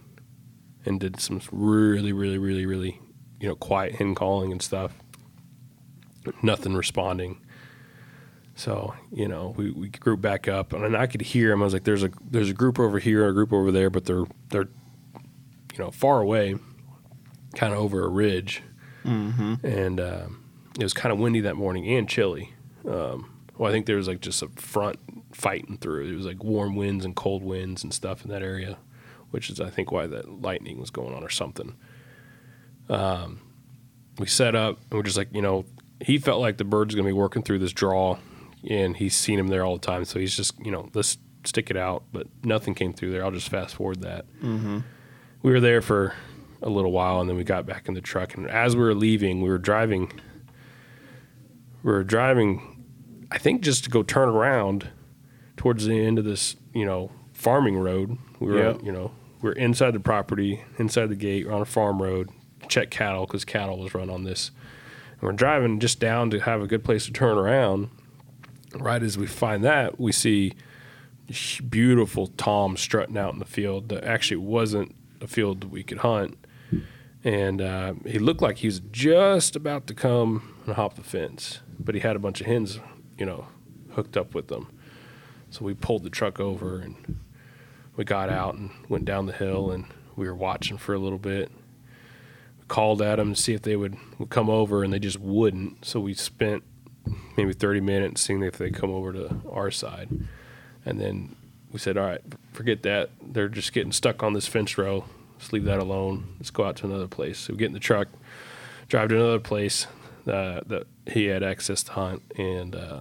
and 0.87 1.01
did 1.01 1.19
some 1.19 1.41
really 1.51 2.13
really 2.13 2.39
really 2.39 2.67
really 2.67 3.01
you 3.45 3.51
know 3.51 3.57
quiet 3.57 3.97
hen 3.97 4.15
calling 4.15 4.51
and 4.51 4.63
stuff 4.63 4.95
nothing 6.43 6.75
responding. 6.75 7.39
So 8.55 8.95
you 9.13 9.29
know, 9.29 9.55
we, 9.55 9.71
we 9.71 9.89
grouped 9.91 10.23
back 10.23 10.49
up, 10.49 10.73
and 10.73 10.97
I 10.97 11.07
could 11.07 11.21
hear 11.21 11.53
him. 11.53 11.61
I 11.61 11.65
was 11.65 11.75
like, 11.75 11.85
"There's 11.85 12.03
a 12.03 12.11
there's 12.31 12.49
a 12.49 12.55
group 12.55 12.79
over 12.79 12.99
here, 12.99 13.29
a 13.29 13.35
group 13.35 13.53
over 13.53 13.71
there, 13.71 13.91
but 13.91 14.07
they're 14.07 14.25
they're 14.49 14.69
you 15.73 15.79
know 15.79 15.91
far 15.91 16.21
away, 16.21 16.57
kind 17.55 17.75
of 17.75 17.81
over 17.81 18.03
a 18.03 18.09
ridge." 18.09 18.63
Mm-hmm. 19.05 19.67
And 19.67 20.01
um, 20.01 20.45
it 20.79 20.83
was 20.83 20.95
kind 20.95 21.13
of 21.13 21.19
windy 21.19 21.41
that 21.41 21.57
morning 21.57 21.87
and 21.87 22.09
chilly. 22.09 22.55
Um, 22.89 23.43
well, 23.59 23.69
I 23.69 23.73
think 23.73 23.85
there 23.85 23.97
was 23.97 24.09
like 24.09 24.21
just 24.21 24.43
a 24.43 24.49
front 24.57 24.99
fighting 25.33 25.77
through. 25.77 26.07
It 26.07 26.17
was 26.17 26.25
like 26.25 26.43
warm 26.43 26.75
winds 26.75 27.05
and 27.05 27.15
cold 27.15 27.43
winds 27.43 27.83
and 27.83 27.93
stuff 27.93 28.25
in 28.25 28.31
that 28.31 28.43
area, 28.43 28.79
which 29.31 29.51
is 29.51 29.61
I 29.61 29.69
think 29.69 29.93
why 29.93 30.07
that 30.07 30.41
lightning 30.41 30.81
was 30.81 30.91
going 30.91 31.15
on 31.15 31.23
or 31.23 31.29
something. 31.29 31.75
Um, 32.89 33.41
we 34.19 34.27
set 34.27 34.55
up 34.55 34.79
and 34.91 34.99
we're 34.99 35.03
just 35.03 35.17
like, 35.17 35.29
you 35.33 35.43
know, 35.43 35.65
he 36.01 36.19
felt 36.19 36.41
like 36.41 36.57
the 36.59 36.65
bird's 36.65 36.95
going 36.95 37.05
to 37.05 37.09
be 37.09 37.13
working 37.19 37.43
through 37.43 37.59
this 37.61 37.73
draw 37.73 38.19
and 38.69 38.97
he's 38.97 39.17
seen 39.17 39.39
him 39.39 39.49
there 39.49 39.65
all 39.65 39.75
the 39.77 39.87
time. 39.87 40.05
So 40.05 40.19
he's 40.19 40.37
just, 40.37 40.59
you 40.65 40.71
know, 40.71 40.89
let's 40.95 41.19
stick 41.45 41.71
it 41.71 41.77
out. 41.77 42.05
But 42.13 42.27
nothing 42.45 42.75
came 42.75 42.93
through 42.93 43.13
there. 43.13 43.25
I'll 43.25 43.31
just 43.31 43.49
fast 43.49 43.75
forward 43.75 44.01
that. 44.03 44.27
Mm-hmm. 44.43 44.81
We 45.43 45.51
were 45.53 45.61
there 45.61 45.81
for 45.83 46.15
a 46.63 46.69
little 46.71 46.93
while 46.93 47.21
and 47.21 47.29
then 47.29 47.37
we 47.37 47.45
got 47.45 47.67
back 47.67 47.89
in 47.89 47.95
the 47.95 48.01
truck. 48.01 48.35
And 48.35 48.47
as 48.49 48.77
we 48.77 48.83
were 48.83 48.95
leaving, 48.95 49.41
we 49.43 49.49
were 49.49 49.59
driving. 49.59 50.13
We 51.83 51.93
were 51.93 52.05
driving, 52.05 52.85
I 53.31 53.39
think, 53.39 53.63
just 53.63 53.85
to 53.85 53.91
go 53.91 54.03
turn 54.03 54.29
around 54.29 54.89
towards 55.57 55.87
the 55.87 55.99
end 55.99 56.19
of 56.19 56.25
this, 56.25 56.57
you 56.73 56.85
know, 56.85 57.11
farming 57.33 57.77
road. 57.79 58.17
We 58.41 58.53
were, 58.53 58.59
Yeah. 58.59 58.77
you 58.83 58.93
know, 58.93 59.13
we're 59.43 59.53
inside 59.53 59.93
the 59.93 60.01
property, 60.01 60.65
inside 60.79 61.07
the 61.11 61.17
gate, 61.17 61.47
we're 61.47 61.53
on 61.53 61.61
a 61.61 61.67
farm 61.67 62.01
road, 62.01 62.31
check 62.75 62.91
cattle 62.91 63.25
because 63.25 63.45
cattle 63.45 63.79
was 63.79 63.95
run 63.95 64.11
on 64.11 64.25
this. 64.25 64.51
And 65.13 65.23
we're 65.23 65.33
driving 65.33 65.79
just 65.79 66.01
down 66.01 66.31
to 66.31 66.41
have 66.41 66.61
a 66.61 66.67
good 66.67 66.83
place 66.83 67.07
to 67.07 67.13
turn 67.13 67.39
around. 67.39 67.89
Right 68.75 69.01
as 69.01 69.17
we 69.17 69.29
find 69.29 69.63
that, 69.63 70.01
we 70.01 70.11
see 70.11 70.55
beautiful 71.69 72.27
Tom 72.27 72.77
strutting 72.77 73.17
out 73.17 73.33
in 73.33 73.39
the 73.39 73.45
field 73.45 73.89
that 73.91 74.03
actually 74.03 74.39
wasn't 74.39 74.95
a 75.21 75.29
field 75.29 75.61
that 75.61 75.71
we 75.71 75.85
could 75.85 75.99
hunt. 75.99 76.37
And 77.23 77.63
uh, 77.63 77.95
he 78.05 78.19
looked 78.19 78.43
like 78.43 78.59
he 78.59 78.67
was 78.67 78.81
just 78.91 79.55
about 79.57 79.87
to 79.87 79.95
come 79.95 80.55
and 80.67 80.75
hop 80.75 80.97
the 80.97 81.05
fence, 81.05 81.61
but 81.79 81.95
he 81.95 82.01
had 82.01 82.17
a 82.17 82.19
bunch 82.19 82.41
of 82.41 82.47
hens, 82.47 82.81
you 83.17 83.25
know, 83.25 83.47
hooked 83.93 84.17
up 84.17 84.35
with 84.35 84.49
them. 84.49 84.69
So 85.49 85.65
we 85.65 85.73
pulled 85.75 86.03
the 86.03 86.11
truck 86.11 86.41
over 86.41 86.81
and 86.81 87.19
we 87.97 88.05
got 88.05 88.29
out 88.29 88.57
and 88.57 88.71
went 88.89 89.05
down 89.05 89.27
the 89.27 89.33
hill 89.33 89.71
and 89.71 89.87
we 90.17 90.27
were 90.27 90.35
watching 90.35 90.77
for 90.77 90.93
a 90.93 90.99
little 90.99 91.19
bit. 91.19 91.51
Called 92.69 93.03
at 93.03 93.17
them 93.17 93.35
to 93.35 93.41
see 93.41 93.55
if 93.55 93.63
they 93.63 93.77
would, 93.77 93.97
would 94.19 94.31
come 94.31 94.49
over 94.49 94.83
and 94.83 94.93
they 94.93 94.99
just 94.99 95.21
wouldn't. 95.21 95.85
So 95.85 96.01
we 96.01 96.15
spent 96.15 96.65
maybe 97.37 97.53
30 97.53 97.81
minutes 97.81 98.23
seeing 98.23 98.43
if 98.43 98.57
they 98.57 98.71
come 98.71 98.91
over 98.91 99.13
to 99.13 99.41
our 99.51 99.71
side. 99.71 100.09
And 100.85 101.01
then 101.01 101.37
we 101.73 101.79
said, 101.79 101.97
all 101.97 102.07
right, 102.07 102.23
forget 102.53 102.83
that. 102.85 103.11
They're 103.21 103.49
just 103.49 103.73
getting 103.73 103.93
stuck 103.93 104.23
on 104.23 104.33
this 104.33 104.47
fence 104.47 104.79
row. 104.79 105.05
Let's 105.35 105.53
leave 105.53 105.65
that 105.65 105.81
alone. 105.81 106.35
Let's 106.39 106.51
go 106.51 106.65
out 106.65 106.77
to 106.77 106.87
another 106.87 107.09
place. 107.09 107.39
So 107.39 107.53
we 107.53 107.59
get 107.59 107.67
in 107.67 107.73
the 107.73 107.81
truck, 107.81 108.09
drive 108.89 109.09
to 109.11 109.17
another 109.17 109.41
place 109.41 109.87
uh, 110.27 110.61
that 110.67 110.87
he 111.07 111.27
had 111.27 111.43
access 111.43 111.83
to 111.85 111.93
hunt, 111.93 112.23
and 112.39 112.75
uh, 112.75 113.01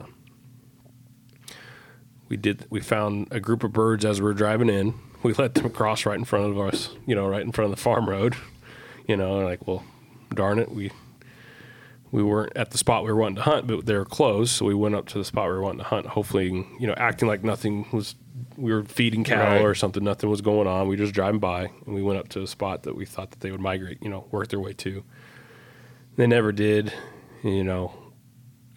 we 2.28 2.36
did. 2.36 2.66
We 2.70 2.82
found 2.82 3.28
a 3.32 3.40
group 3.40 3.64
of 3.64 3.72
birds 3.72 4.04
as 4.04 4.20
we 4.20 4.26
were 4.26 4.34
driving 4.34 4.70
in. 4.70 4.96
We 5.22 5.34
let 5.38 5.54
them 5.54 5.70
cross 5.70 6.06
right 6.06 6.18
in 6.18 6.26
front 6.26 6.48
of 6.48 6.60
us, 6.60 6.90
you 7.06 7.16
know, 7.16 7.28
right 7.28 7.42
in 7.42 7.52
front 7.52 7.72
of 7.72 7.78
the 7.78 7.82
farm 7.82 8.10
road. 8.10 8.36
You 9.08 9.18
know, 9.18 9.40
like, 9.40 9.68
well, 9.68 9.84
darn 10.34 10.60
it, 10.60 10.72
we 10.72 10.92
we 12.12 12.22
weren't 12.22 12.56
at 12.56 12.70
the 12.72 12.78
spot 12.78 13.04
we 13.04 13.12
were 13.12 13.18
wanting 13.18 13.38
to 13.38 13.42
hunt, 13.42 13.66
but 13.66 13.86
they 13.88 13.96
were 13.96 14.06
closed. 14.06 14.52
So 14.52 14.66
we 14.66 14.76
went 14.76 14.94
up 14.94 15.08
to 15.10 15.18
the 15.18 15.26
spot 15.26 15.48
we 15.48 15.54
were 15.54 15.62
wanting 15.64 15.80
to 15.80 15.86
hunt, 15.86 16.06
hopefully, 16.06 16.46
you 16.80 16.86
know, 16.88 16.94
acting 16.96 17.28
like 17.28 17.44
nothing 17.44 17.88
was, 17.92 18.14
we 18.56 18.72
were 18.72 18.84
feeding 18.84 19.24
cattle 19.24 19.56
Right. 19.56 19.62
or 19.66 19.74
something, 19.74 20.04
nothing 20.04 20.30
was 20.30 20.42
going 20.42 20.68
on. 20.68 20.88
We 20.88 20.94
were 20.96 21.04
just 21.04 21.14
driving 21.16 21.40
by 21.40 21.72
and 21.86 21.96
we 21.96 22.04
went 22.04 22.20
up 22.20 22.30
to 22.30 22.44
a 22.44 22.48
spot 22.48 22.84
that 22.84 22.96
we 22.96 23.06
thought 23.06 23.32
that 23.32 23.40
they 23.40 23.50
would 23.52 23.60
migrate, 23.62 23.98
you 24.04 24.10
know, 24.10 24.28
work 24.30 24.50
their 24.50 24.60
way 24.60 24.74
to. 24.74 25.04
They 26.16 26.28
never 26.28 26.52
did, 26.52 26.94
you 27.44 27.64
know, 27.64 27.92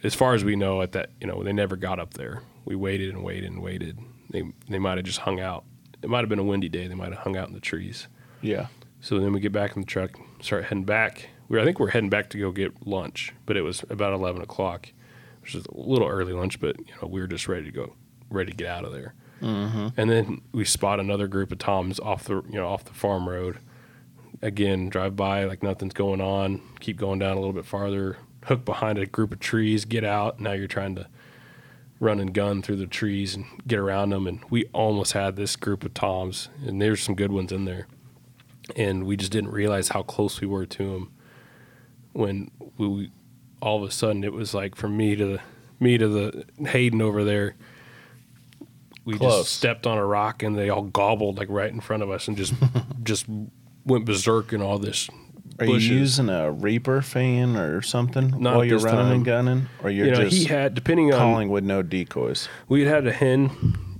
as 0.02 0.14
far 0.14 0.32
as 0.32 0.42
we 0.42 0.56
know 0.56 0.80
at 0.80 0.92
that, 0.92 1.10
you 1.20 1.26
know, 1.26 1.42
they 1.42 1.52
never 1.52 1.76
got 1.76 1.98
up 1.98 2.14
there. 2.14 2.42
We 2.64 2.74
waited 2.74 3.10
and 3.14 3.22
waited 3.22 3.50
and 3.52 3.62
waited. 3.62 3.98
They, 4.30 4.44
they 4.70 4.78
might 4.78 4.96
have 4.96 5.04
just 5.04 5.18
hung 5.18 5.40
out. 5.40 5.64
It 6.02 6.08
might 6.08 6.20
have 6.20 6.30
been 6.30 6.38
a 6.38 6.44
windy 6.44 6.70
day. 6.70 6.88
They 6.88 6.94
might 6.94 7.10
have 7.12 7.18
hung 7.22 7.36
out 7.36 7.48
in 7.48 7.54
the 7.54 7.60
trees. 7.60 8.08
Yeah. 8.40 8.68
So 9.00 9.20
then 9.20 9.32
we 9.32 9.40
get 9.40 9.52
back 9.52 9.76
in 9.76 9.82
the 9.82 9.86
truck, 9.86 10.18
start 10.40 10.64
heading 10.64 10.84
back. 10.84 11.28
We 11.48 11.60
I 11.60 11.64
think 11.64 11.78
we're 11.78 11.90
heading 11.90 12.10
back 12.10 12.30
to 12.30 12.38
go 12.38 12.50
get 12.50 12.86
lunch, 12.86 13.32
but 13.44 13.56
it 13.56 13.62
was 13.62 13.84
about 13.88 14.12
eleven 14.12 14.42
o'clock, 14.42 14.88
which 15.42 15.54
is 15.54 15.66
a 15.66 15.80
little 15.80 16.08
early 16.08 16.32
lunch, 16.32 16.60
but 16.60 16.78
you 16.78 16.94
know 17.00 17.08
we 17.08 17.20
were 17.20 17.26
just 17.26 17.46
ready 17.46 17.66
to 17.66 17.70
go, 17.70 17.94
ready 18.30 18.50
to 18.50 18.56
get 18.56 18.68
out 18.68 18.84
of 18.84 18.92
there. 18.92 19.14
Mm-hmm. 19.40 19.88
And 19.96 20.10
then 20.10 20.40
we 20.52 20.64
spot 20.64 20.98
another 20.98 21.28
group 21.28 21.52
of 21.52 21.58
toms 21.58 22.00
off 22.00 22.24
the 22.24 22.36
you 22.48 22.54
know 22.54 22.66
off 22.66 22.84
the 22.84 22.94
farm 22.94 23.28
road. 23.28 23.58
Again, 24.42 24.88
drive 24.88 25.16
by 25.16 25.44
like 25.44 25.62
nothing's 25.62 25.94
going 25.94 26.20
on. 26.20 26.60
Keep 26.80 26.96
going 26.98 27.18
down 27.18 27.36
a 27.36 27.40
little 27.40 27.54
bit 27.54 27.64
farther. 27.64 28.16
Hook 28.44 28.64
behind 28.64 28.98
a 28.98 29.06
group 29.06 29.32
of 29.32 29.40
trees. 29.40 29.84
Get 29.84 30.04
out. 30.04 30.40
Now 30.40 30.52
you're 30.52 30.66
trying 30.66 30.94
to 30.96 31.06
run 31.98 32.20
and 32.20 32.34
gun 32.34 32.60
through 32.60 32.76
the 32.76 32.86
trees 32.86 33.34
and 33.34 33.46
get 33.66 33.78
around 33.78 34.10
them. 34.10 34.26
And 34.26 34.40
we 34.50 34.66
almost 34.72 35.12
had 35.12 35.36
this 35.36 35.56
group 35.56 35.84
of 35.84 35.94
toms, 35.94 36.48
and 36.66 36.80
there's 36.80 37.02
some 37.02 37.14
good 37.14 37.32
ones 37.32 37.52
in 37.52 37.64
there 37.64 37.86
and 38.74 39.04
we 39.04 39.16
just 39.16 39.30
didn't 39.32 39.50
realize 39.52 39.88
how 39.90 40.02
close 40.02 40.40
we 40.40 40.46
were 40.46 40.66
to 40.66 40.94
him 40.94 41.10
when 42.12 42.50
we 42.78 43.10
all 43.62 43.82
of 43.82 43.88
a 43.88 43.92
sudden 43.92 44.24
it 44.24 44.32
was 44.32 44.54
like 44.54 44.74
from 44.74 44.96
me 44.96 45.14
to 45.14 45.24
the 45.26 45.40
me 45.78 45.96
to 45.98 46.08
the 46.08 46.44
Hayden 46.68 47.00
over 47.02 47.22
there 47.24 47.54
we 49.04 49.16
Close. 49.18 49.44
just 49.44 49.54
stepped 49.56 49.86
on 49.86 49.98
a 49.98 50.04
rock 50.04 50.42
and 50.42 50.56
they 50.58 50.68
all 50.68 50.82
gobbled 50.82 51.38
like 51.38 51.48
right 51.50 51.70
in 51.72 51.80
front 51.80 52.02
of 52.02 52.10
us 52.10 52.26
and 52.26 52.36
just 52.36 52.54
just 53.04 53.26
went 53.84 54.04
berserk 54.04 54.52
and 54.52 54.62
all 54.62 54.78
this 54.78 55.08
Are 55.60 55.66
bushes. 55.66 55.88
you 55.88 55.96
using 55.98 56.28
a 56.28 56.50
Reaper 56.50 57.02
fan 57.02 57.54
or 57.56 57.82
something 57.82 58.30
Not 58.42 58.56
while 58.56 58.64
you're 58.64 58.80
running 58.80 59.00
time. 59.04 59.12
and 59.12 59.24
gunning, 59.24 59.66
or 59.82 59.90
you're 59.90 60.06
you 60.06 60.12
know 60.12 60.24
just 60.24 60.36
he 60.36 60.44
had 60.46 60.74
depending 60.74 61.12
on 61.12 61.18
calling 61.20 61.48
with 61.50 61.62
no 61.62 61.82
decoys? 61.82 62.48
we 62.68 62.82
had 62.82 62.92
had 62.92 63.06
a 63.06 63.12
hen 63.12 63.50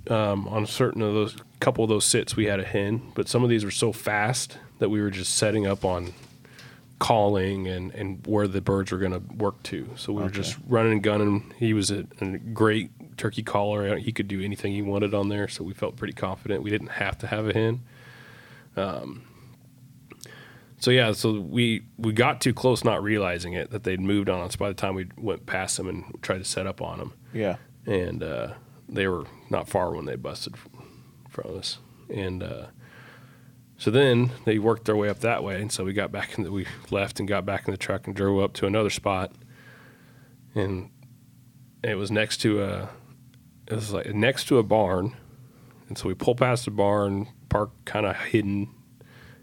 um, 0.09 0.49
on 0.49 0.67
certain 0.67 1.03
of 1.03 1.15
those 1.15 1.37
couple 1.61 1.83
of 1.83 1.89
those 1.91 2.05
sits 2.05 2.37
we 2.37 2.47
had 2.47 2.61
a 2.61 2.65
hen 2.65 3.01
but 3.15 3.29
some 3.29 3.43
of 3.43 3.49
these 3.49 3.65
were 3.65 3.71
so 3.71 3.93
fast 3.93 4.59
that 4.79 4.89
we 4.91 5.01
were 5.01 5.11
just 5.11 5.35
setting 5.35 5.67
up 5.67 5.85
on 5.85 6.13
calling 6.99 7.67
and, 7.67 7.93
and 7.93 8.27
where 8.27 8.49
the 8.49 8.61
birds 8.61 8.91
were 8.91 8.99
going 8.99 9.13
to 9.13 9.23
work 9.35 9.63
to. 9.65 9.89
So 9.97 10.13
we 10.15 10.23
were 10.23 10.31
just 10.31 10.57
running 10.67 10.93
and 10.93 11.03
gunning. 11.03 11.53
He 11.59 11.75
was 11.75 11.91
a, 11.91 12.07
a 12.21 12.39
great 12.39 12.91
turkey 13.19 13.43
caller. 13.43 13.97
He 13.99 14.13
could 14.13 14.29
do 14.29 14.41
anything 14.41 14.73
he 14.73 14.83
wanted 14.83 15.13
on 15.13 15.29
there 15.29 15.47
so 15.49 15.63
we 15.63 15.75
felt 15.75 15.97
pretty 15.97 16.15
confident. 16.15 16.63
We 16.63 16.71
didn't 16.71 16.89
have 16.89 17.19
to 17.19 17.27
have 17.27 17.49
a 17.49 17.53
hen. 17.53 17.83
Um, 18.77 19.25
so 20.79 20.91
yeah 20.91 21.13
so 21.13 21.41
we 21.41 21.87
we 21.97 22.13
got 22.13 22.43
too 22.43 22.53
close 22.53 22.85
not 22.85 23.03
realizing 23.03 23.55
it 23.55 23.71
that 23.71 23.83
they'd 23.85 23.99
moved 23.99 24.29
on 24.29 24.43
us 24.43 24.57
by 24.57 24.69
the 24.69 24.75
time 24.75 24.95
we 24.95 25.09
went 25.17 25.47
past 25.47 25.79
them 25.79 25.89
and 25.89 26.05
tried 26.21 26.39
to 26.39 26.45
set 26.45 26.67
up 26.67 26.83
on 26.83 26.99
them. 26.99 27.13
Yeah. 27.33 27.57
and 27.87 28.23
uh, 28.23 28.53
they 28.89 29.07
were 29.07 29.25
not 29.51 29.69
far 29.69 29.95
when 29.95 30.05
they 30.05 30.17
busted 30.17 30.55
from 31.37 31.59
us. 31.59 31.79
And 32.09 32.43
uh, 32.43 32.67
so 33.79 33.91
then 33.91 34.33
they 34.45 34.59
worked 34.59 34.87
their 34.87 34.97
way 34.97 35.09
up 35.09 35.21
that 35.21 35.45
way, 35.45 35.61
and 35.61 35.71
so 35.71 35.85
we 35.85 35.93
got 35.93 36.11
back 36.11 36.37
in 36.39 36.45
the, 36.45 36.51
we 36.51 36.67
left 36.91 37.21
and 37.21 37.29
got 37.29 37.45
back 37.45 37.69
in 37.69 37.73
the 37.73 37.79
truck 37.79 38.07
and 38.07 38.17
drove 38.17 38.43
up 38.43 38.55
to 38.55 38.67
another 38.67 38.91
spot, 38.91 39.33
and 40.55 40.91
it 41.85 41.97
was 41.97 42.11
next 42.11 42.39
to 42.39 42.63
a 42.63 42.89
it 43.69 43.75
was 43.75 43.93
like 43.93 44.07
next 44.15 44.49
to 44.49 44.59
a 44.59 44.63
barn, 44.63 45.15
and 45.89 45.99
so 45.99 46.09
we 46.09 46.15
pull 46.15 46.35
past 46.35 46.65
the 46.65 46.71
barn, 46.71 47.29
park 47.49 47.71
kind 47.85 48.07
of 48.07 48.17
hidden. 48.17 48.73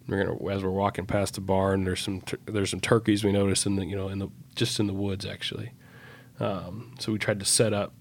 We're 0.07 0.25
gonna 0.25 0.51
as 0.51 0.63
we're 0.63 0.71
walking 0.71 1.05
past 1.05 1.35
the 1.35 1.41
barn. 1.41 1.83
There's 1.83 2.01
some 2.01 2.21
tur- 2.21 2.39
there's 2.45 2.71
some 2.71 2.81
turkeys 2.81 3.23
we 3.23 3.31
noticed 3.31 3.65
in 3.67 3.75
the 3.75 3.85
you 3.85 3.95
know 3.95 4.09
in 4.09 4.17
the 4.19 4.29
just 4.55 4.79
in 4.79 4.87
the 4.87 4.93
woods 4.93 5.25
actually. 5.25 5.73
Um, 6.39 6.95
so 6.99 7.11
we 7.11 7.19
tried 7.19 7.39
to 7.39 7.45
set 7.45 7.71
up 7.71 7.93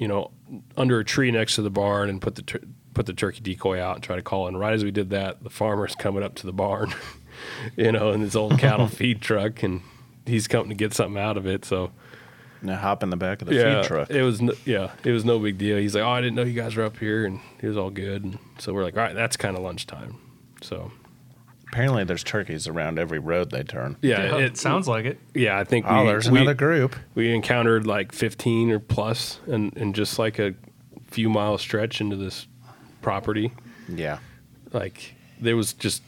you 0.00 0.08
know, 0.08 0.30
under 0.78 0.98
a 0.98 1.04
tree 1.04 1.30
next 1.30 1.56
to 1.56 1.62
the 1.62 1.68
barn 1.70 2.08
and 2.08 2.22
put 2.22 2.34
the 2.34 2.42
tur- 2.42 2.62
put 2.94 3.04
the 3.04 3.12
turkey 3.12 3.40
decoy 3.40 3.78
out 3.80 3.96
and 3.96 4.02
try 4.02 4.16
to 4.16 4.22
call. 4.22 4.48
And 4.48 4.58
right 4.58 4.72
as 4.72 4.82
we 4.82 4.90
did 4.90 5.10
that, 5.10 5.44
the 5.44 5.50
farmer's 5.50 5.94
coming 5.94 6.22
up 6.22 6.34
to 6.36 6.46
the 6.46 6.52
barn, 6.54 6.94
you 7.76 7.92
know, 7.92 8.10
in 8.12 8.22
his 8.22 8.34
old 8.34 8.58
cattle 8.58 8.86
feed 8.98 9.20
truck, 9.20 9.62
and 9.62 9.82
he's 10.24 10.48
coming 10.48 10.70
to 10.70 10.74
get 10.74 10.94
something 10.94 11.20
out 11.20 11.36
of 11.36 11.46
it. 11.46 11.66
So 11.66 11.92
Now 12.62 12.76
hop 12.76 13.02
in 13.02 13.10
the 13.10 13.18
back 13.18 13.42
of 13.42 13.48
the 13.48 13.54
yeah, 13.56 13.82
feed 13.82 13.88
truck. 13.88 14.10
it 14.10 14.22
was 14.22 14.40
no, 14.40 14.54
yeah, 14.64 14.90
it 15.04 15.12
was 15.12 15.24
no 15.26 15.38
big 15.38 15.58
deal. 15.58 15.76
He's 15.76 15.94
like, 15.94 16.02
oh, 16.02 16.08
I 16.10 16.22
didn't 16.22 16.34
know 16.36 16.44
you 16.44 16.54
guys 16.60 16.74
were 16.76 16.84
up 16.84 16.96
here, 16.96 17.26
and 17.26 17.38
it 17.60 17.66
was 17.68 17.76
all 17.76 17.90
good. 17.90 18.24
And 18.24 18.38
so 18.58 18.72
we're 18.72 18.82
like, 18.84 18.96
all 18.96 19.02
right, 19.02 19.14
that's 19.14 19.36
kind 19.36 19.54
of 19.56 19.62
lunchtime. 19.62 20.16
So 20.62 20.90
Apparently, 21.72 22.02
there's 22.04 22.24
turkeys 22.24 22.66
around 22.66 22.98
every 22.98 23.18
road 23.20 23.50
they 23.50 23.62
turn. 23.62 23.96
yeah, 24.02 24.24
Yeah, 24.24 24.36
it, 24.38 24.44
it 24.44 24.56
sounds 24.58 24.88
like 24.88 25.04
it. 25.04 25.18
yeah, 25.34 25.58
I 25.58 25.64
think 25.64 25.86
Oh, 25.88 26.02
we, 26.02 26.08
there's 26.08 26.28
we, 26.30 26.38
another 26.40 26.54
group. 26.54 26.96
we 27.14 27.32
encountered 27.32 27.86
like 27.86 28.12
15 28.12 28.70
or 28.70 28.80
plus 28.80 29.38
and, 29.46 29.76
and 29.76 29.94
just 29.94 30.18
like 30.18 30.38
a 30.40 30.54
few 31.10 31.28
mile 31.28 31.58
stretch 31.58 32.00
into 32.00 32.16
this 32.16 32.46
property 33.02 33.52
Yeah. 33.88 34.18
like 34.72 35.14
there 35.40 35.56
was 35.56 35.72
just 35.72 36.02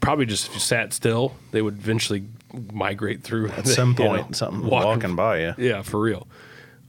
probably 0.00 0.26
just 0.26 0.46
if 0.48 0.54
you 0.54 0.60
sat 0.60 0.92
still 0.92 1.34
they 1.50 1.60
would 1.62 1.74
eventually 1.74 2.24
migrate 2.72 3.22
through 3.22 3.50
At 3.50 3.66
some 3.68 3.90
you 3.90 3.94
point, 3.96 4.30
know, 4.30 4.32
something 4.32 4.62
walking- 4.68 4.88
walking 4.88 5.16
by 5.16 5.40
you. 5.40 5.54
yeah 5.58 5.82
for 5.82 6.00
real 6.00 6.26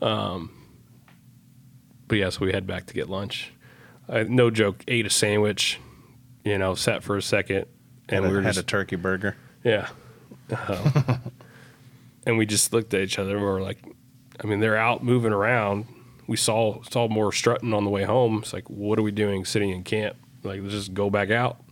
um 0.01 0.51
but 2.08 2.17
yeah 2.17 2.30
so 2.30 2.45
we 2.45 2.51
head 2.51 2.65
back 2.65 2.86
to 2.88 2.93
get 2.93 3.10
lunch 3.10 3.51
I, 4.08 4.23
no 4.23 4.49
joke 4.49 4.84
ate 4.88 5.06
a 5.06 5.10
sandwich 5.10 5.80
you 6.43 6.58
know 6.58 6.75
sat 6.75 7.04
for 7.04 7.17
a 7.17 7.21
second 7.21 7.65
and 8.10 8.23
And 8.25 8.27
we 8.27 8.34
were 8.34 8.41
had 8.41 8.54
just 8.56 8.60
a 8.60 8.67
turkey 8.67 8.95
burger. 8.95 9.36
yeah. 9.63 9.89
And 12.25 12.38
we 12.38 12.45
just 12.45 12.71
looked 12.71 12.93
at 12.93 13.01
each 13.01 13.17
other 13.17 13.32
and 13.32 13.39
we 13.39 13.45
were 13.45 13.62
like, 13.62 13.80
I 14.43 14.45
mean, 14.45 14.60
they're 14.60 14.77
out 14.77 15.04
moving 15.04 15.34
around. 15.34 15.86
We 16.27 16.38
saw 16.38 16.82
saw 16.84 17.08
more 17.08 17.32
strutting 17.32 17.73
on 17.73 17.84
the 17.84 17.89
way 17.89 18.04
home. 18.04 18.39
It's 18.43 18.54
like, 18.54 18.69
what 18.69 18.99
are 18.99 19.01
we 19.01 19.12
doing 19.12 19.43
sitting 19.43 19.71
in 19.71 19.84
camp? 19.84 20.17
Like, 20.43 20.62
let's 20.62 20.73
just 20.73 20.93
go 20.93 21.10
back 21.10 21.32
out. 21.32 21.63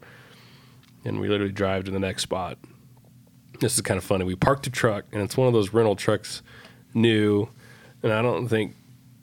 And 1.06 1.20
we 1.20 1.28
literally 1.30 1.52
drive 1.54 1.84
to 1.86 1.92
the 1.92 2.00
next 2.00 2.24
spot. 2.24 2.58
This 3.60 3.76
is 3.76 3.82
kind 3.82 3.98
of 3.98 4.04
funny. 4.04 4.26
We 4.26 4.36
parked 4.36 4.64
the 4.64 4.70
truck, 4.70 5.06
and 5.12 5.22
it's 5.22 5.38
one 5.38 5.48
of 5.48 5.54
those 5.54 5.72
rental 5.74 5.96
trucks, 5.96 6.42
new. 6.94 7.50
And 8.02 8.12
I 8.12 8.22
don't 8.22 8.48
think 8.48 8.76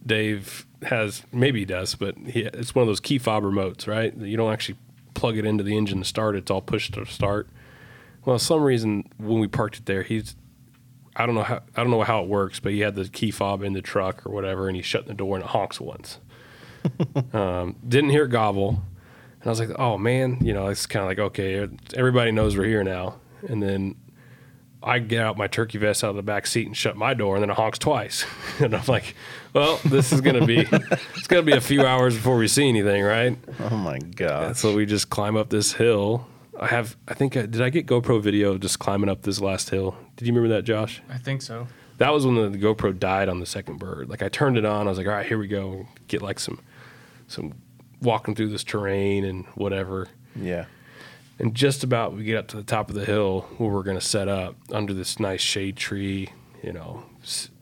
Dave 0.07 0.65
has, 0.83 1.23
maybe 1.33 1.61
he 1.61 1.65
does, 1.65 1.95
but 1.97 2.17
he, 2.19 2.43
it's 2.43 2.75
one 2.75 2.83
of 2.83 2.87
those 2.87 3.01
key 3.01 3.19
fob 3.19 3.43
remotes, 3.43 3.87
right? 3.89 4.17
You 4.17 4.37
don't 4.37 4.53
actually 4.53 4.79
plug 5.17 5.37
it 5.37 5.45
into 5.45 5.65
the 5.65 5.77
engine 5.77 5.99
to 5.99 6.05
start. 6.05 6.37
It's 6.37 6.51
all 6.51 6.61
push 6.61 6.91
to 6.93 7.05
start. 7.07 7.49
Well, 8.25 8.39
some 8.39 8.63
reason 8.63 9.11
when 9.19 9.41
we 9.41 9.49
parked 9.49 9.79
it 9.79 9.87
there, 9.87 10.03
he's 10.03 10.37
I 11.15 11.25
don't 11.27 11.35
know 11.35 11.43
how 11.43 11.63
I 11.77 11.83
don't 11.83 11.91
know 11.91 12.03
how 12.03 12.23
it 12.23 12.29
works, 12.29 12.61
but 12.61 12.73
he 12.73 12.81
had 12.81 12.95
the 12.95 13.09
key 13.09 13.31
fob 13.31 13.63
in 13.63 13.73
the 13.73 13.83
truck 13.83 14.25
or 14.27 14.33
whatever, 14.33 14.69
and 14.69 14.77
he 14.77 14.83
shut 14.83 15.07
the 15.07 15.15
door 15.15 15.37
and 15.37 15.45
it 15.45 15.51
honks 15.51 15.81
once. 15.81 16.19
um, 17.33 17.77
didn't 17.87 18.11
hear 18.11 18.27
gobble, 18.27 18.83
And 19.41 19.47
I 19.47 19.49
was 19.49 19.59
like, 19.59 19.77
oh 19.79 19.99
man, 19.99 20.39
you 20.41 20.53
know, 20.53 20.69
it's 20.69 20.87
kind 20.87 21.03
of 21.03 21.09
like 21.09 21.19
okay, 21.19 21.69
everybody 21.95 22.33
knows 22.33 22.57
we're 22.57 22.65
here 22.65 22.85
now. 22.85 23.17
And 23.49 23.63
then 23.63 23.97
I 24.83 24.99
get 24.99 25.23
out 25.23 25.37
my 25.37 25.47
turkey 25.47 25.79
vest 25.79 26.05
out 26.05 26.11
of 26.11 26.17
the 26.17 26.23
back 26.23 26.47
seat 26.47 26.67
and 26.67 26.77
shut 26.77 26.97
my 26.97 27.15
door, 27.15 27.37
and 27.37 27.43
then 27.43 27.51
it 27.51 27.57
honks 27.57 27.79
twice. 27.79 28.25
and 28.61 28.75
I'm 28.75 28.85
like, 28.87 29.15
well, 29.53 29.81
this 29.85 30.13
is 30.13 30.21
gonna 30.21 30.47
be 30.47 30.59
it's 30.73 31.27
gonna 31.27 31.43
be 31.43 31.53
a 31.53 31.61
few 31.61 31.85
hours 31.85 32.15
before 32.15 32.37
we 32.37 32.49
see 32.49 32.69
anything, 32.69 33.03
right? 33.03 33.39
Oh 33.71 33.77
my 33.77 33.99
god. 33.99 34.57
So 34.57 34.75
we 34.75 34.87
just 34.87 35.11
climb 35.11 35.37
up 35.37 35.49
this 35.49 35.73
hill. 35.73 36.27
I 36.59 36.69
have, 36.69 36.97
I 37.07 37.15
think, 37.15 37.37
I, 37.37 37.43
did 37.45 37.61
I 37.61 37.69
get 37.69 37.87
GoPro 37.87 38.21
video 38.23 38.57
just 38.57 38.79
climbing 38.79 39.11
up 39.11 39.23
this 39.23 39.41
last 39.41 39.69
hill? 39.69 39.95
Did 40.17 40.27
you 40.27 40.33
remember 40.35 40.55
that, 40.57 40.63
Josh? 40.63 41.03
I 41.11 41.19
think 41.19 41.43
so. 41.43 41.67
That 41.99 42.13
was 42.15 42.25
when 42.25 42.35
the, 42.35 42.49
the 42.49 42.59
GoPro 42.59 42.99
died 42.99 43.29
on 43.29 43.41
the 43.41 43.47
second 43.47 43.79
bird. 43.79 44.09
Like 44.09 44.23
I 44.23 44.29
turned 44.29 44.57
it 44.57 44.65
on, 44.65 44.87
I 44.87 44.91
was 44.91 44.99
like, 44.99 45.07
all 45.07 45.13
right, 45.13 45.27
here 45.27 45.39
we 45.39 45.49
go. 45.49 45.87
Get 46.09 46.23
like 46.23 46.39
some, 46.39 46.59
some 47.29 47.53
walking 48.01 48.35
through 48.35 48.49
this 48.51 48.65
terrain 48.65 49.25
and 49.25 49.45
whatever. 49.55 50.09
Yeah. 50.35 50.67
And 51.39 51.55
just 51.55 51.85
about 51.85 52.15
we 52.15 52.25
get 52.25 52.39
up 52.39 52.49
to 52.49 52.57
the 52.57 52.63
top 52.63 52.89
of 52.89 52.95
the 52.95 53.05
hill 53.05 53.43
where 53.59 53.71
we're 53.71 53.83
going 53.83 53.99
to 53.99 54.05
set 54.05 54.29
up 54.29 54.57
under 54.73 54.95
this 54.95 55.21
nice 55.21 55.43
shade 55.43 55.77
tree. 55.77 56.31
You 56.63 56.73
know, 56.73 57.05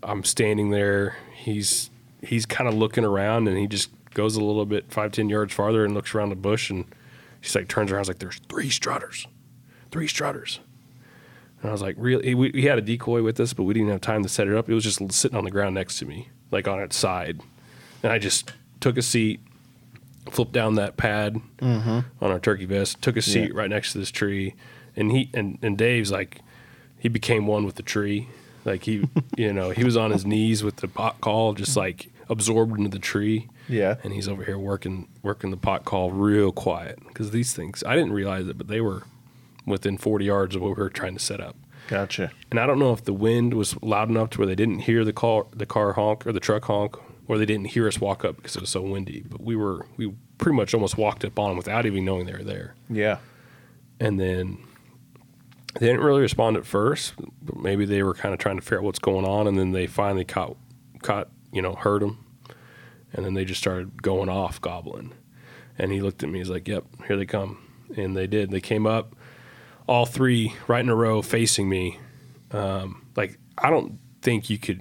I'm 0.02 0.24
standing 0.24 0.70
there. 0.70 1.16
He's 1.34 1.90
he's 2.22 2.46
kind 2.46 2.68
of 2.68 2.74
looking 2.74 3.04
around, 3.04 3.48
and 3.48 3.58
he 3.58 3.66
just 3.66 3.90
goes 4.14 4.36
a 4.36 4.44
little 4.44 4.64
bit 4.64 4.92
five 4.92 5.12
ten 5.12 5.28
yards 5.28 5.52
farther 5.52 5.84
and 5.84 5.94
looks 5.94 6.14
around 6.14 6.30
the 6.30 6.36
bush, 6.36 6.70
and 6.70 6.84
he's 7.40 7.54
like 7.54 7.68
turns 7.68 7.90
around. 7.90 8.02
He's 8.02 8.08
like, 8.08 8.18
"There's 8.20 8.40
three 8.48 8.70
strutters, 8.70 9.26
three 9.90 10.06
strutters." 10.06 10.60
And 11.60 11.70
I 11.70 11.72
was 11.72 11.82
like, 11.82 11.96
"Really?" 11.98 12.34
We, 12.34 12.50
we 12.52 12.62
had 12.64 12.78
a 12.78 12.82
decoy 12.82 13.22
with 13.22 13.40
us, 13.40 13.52
but 13.52 13.64
we 13.64 13.74
didn't 13.74 13.90
have 13.90 14.00
time 14.00 14.22
to 14.22 14.28
set 14.28 14.46
it 14.46 14.54
up. 14.54 14.68
It 14.68 14.74
was 14.74 14.84
just 14.84 15.12
sitting 15.12 15.36
on 15.36 15.44
the 15.44 15.50
ground 15.50 15.74
next 15.74 15.98
to 15.98 16.06
me, 16.06 16.28
like 16.50 16.68
on 16.68 16.80
its 16.80 16.96
side, 16.96 17.40
and 18.02 18.12
I 18.12 18.18
just 18.18 18.52
took 18.80 18.96
a 18.96 19.02
seat, 19.02 19.40
flipped 20.30 20.52
down 20.52 20.74
that 20.76 20.96
pad 20.96 21.40
mm-hmm. 21.58 22.00
on 22.24 22.30
our 22.30 22.38
turkey 22.38 22.64
vest, 22.64 23.00
took 23.02 23.16
a 23.16 23.22
seat 23.22 23.50
Yeah. 23.50 23.58
right 23.58 23.70
next 23.70 23.92
to 23.92 23.98
this 23.98 24.10
tree, 24.10 24.54
and 24.96 25.12
he 25.12 25.30
and, 25.34 25.58
and 25.62 25.76
Dave's 25.76 26.10
like 26.10 26.40
he 26.98 27.08
became 27.08 27.46
one 27.46 27.64
with 27.64 27.74
the 27.76 27.82
tree. 27.82 28.28
Like 28.64 28.84
he 28.84 29.08
you 29.36 29.52
know, 29.52 29.70
he 29.70 29.84
was 29.84 29.96
on 29.96 30.10
his 30.10 30.24
knees 30.24 30.62
with 30.62 30.76
the 30.76 30.88
pot 30.88 31.20
call, 31.20 31.54
just 31.54 31.76
like 31.76 32.10
absorbed 32.28 32.78
into 32.78 32.90
the 32.90 32.98
tree. 32.98 33.48
Yeah. 33.68 33.96
And 34.02 34.12
he's 34.12 34.28
over 34.28 34.44
here 34.44 34.58
working 34.58 35.08
working 35.22 35.50
the 35.50 35.56
pot 35.56 35.84
call 35.84 36.10
real 36.10 36.52
quiet. 36.52 36.98
Because 37.08 37.30
these 37.30 37.52
things 37.52 37.82
I 37.86 37.94
didn't 37.94 38.12
realize 38.12 38.46
it, 38.48 38.58
but 38.58 38.68
they 38.68 38.80
were 38.80 39.02
within 39.66 39.98
forty 39.98 40.26
yards 40.26 40.56
of 40.56 40.62
what 40.62 40.76
we 40.76 40.82
were 40.82 40.90
trying 40.90 41.14
to 41.14 41.22
set 41.22 41.40
up. 41.40 41.56
Gotcha. 41.88 42.30
And 42.50 42.58
I 42.58 42.64
don't 42.66 42.78
know 42.78 42.92
if 42.94 43.04
the 43.04 43.12
wind 43.12 43.52
was 43.52 43.80
loud 43.82 44.08
enough 44.08 44.30
to 44.30 44.38
where 44.38 44.46
they 44.46 44.54
didn't 44.54 44.80
hear 44.80 45.04
the 45.04 45.12
car 45.12 45.46
the 45.52 45.66
car 45.66 45.92
honk 45.92 46.26
or 46.26 46.32
the 46.32 46.40
truck 46.40 46.64
honk, 46.64 46.96
or 47.26 47.38
they 47.38 47.46
didn't 47.46 47.66
hear 47.66 47.88
us 47.88 48.00
walk 48.00 48.24
up 48.24 48.36
because 48.36 48.56
it 48.56 48.60
was 48.60 48.70
so 48.70 48.82
windy. 48.82 49.24
But 49.28 49.40
we 49.40 49.56
were 49.56 49.86
we 49.96 50.12
pretty 50.38 50.56
much 50.56 50.74
almost 50.74 50.98
walked 50.98 51.24
up 51.24 51.38
on 51.38 51.50
them 51.50 51.56
without 51.56 51.86
even 51.86 52.04
knowing 52.04 52.26
they 52.26 52.32
were 52.32 52.44
there. 52.44 52.74
Yeah. 52.88 53.18
And 54.00 54.18
then 54.18 54.58
they 55.78 55.86
didn't 55.86 56.02
really 56.02 56.20
respond 56.22 56.56
at 56.56 56.66
first. 56.66 57.14
But 57.42 57.56
maybe 57.56 57.84
they 57.84 58.02
were 58.02 58.14
kind 58.14 58.34
of 58.34 58.40
trying 58.40 58.56
to 58.56 58.62
figure 58.62 58.78
out 58.78 58.84
what's 58.84 58.98
going 58.98 59.24
on, 59.24 59.46
and 59.46 59.58
then 59.58 59.72
they 59.72 59.86
finally 59.86 60.24
caught 60.24 60.56
caught 61.02 61.28
you 61.52 61.62
know 61.62 61.74
heard 61.74 62.02
them, 62.02 62.24
and 63.12 63.24
then 63.24 63.34
they 63.34 63.44
just 63.44 63.60
started 63.60 64.02
going 64.02 64.28
off 64.28 64.60
gobbling. 64.60 65.12
And 65.78 65.90
he 65.90 66.00
looked 66.00 66.22
at 66.22 66.28
me. 66.28 66.38
He's 66.38 66.50
like, 66.50 66.68
"Yep, 66.68 66.84
here 67.06 67.16
they 67.16 67.26
come." 67.26 67.58
And 67.96 68.16
they 68.16 68.26
did. 68.26 68.50
They 68.50 68.60
came 68.60 68.86
up, 68.86 69.14
all 69.86 70.06
three 70.06 70.54
right 70.66 70.82
in 70.82 70.88
a 70.88 70.94
row, 70.94 71.22
facing 71.22 71.68
me. 71.68 71.98
Um, 72.50 73.06
like 73.16 73.38
I 73.58 73.70
don't 73.70 73.98
think 74.22 74.48
you 74.50 74.58
could 74.58 74.80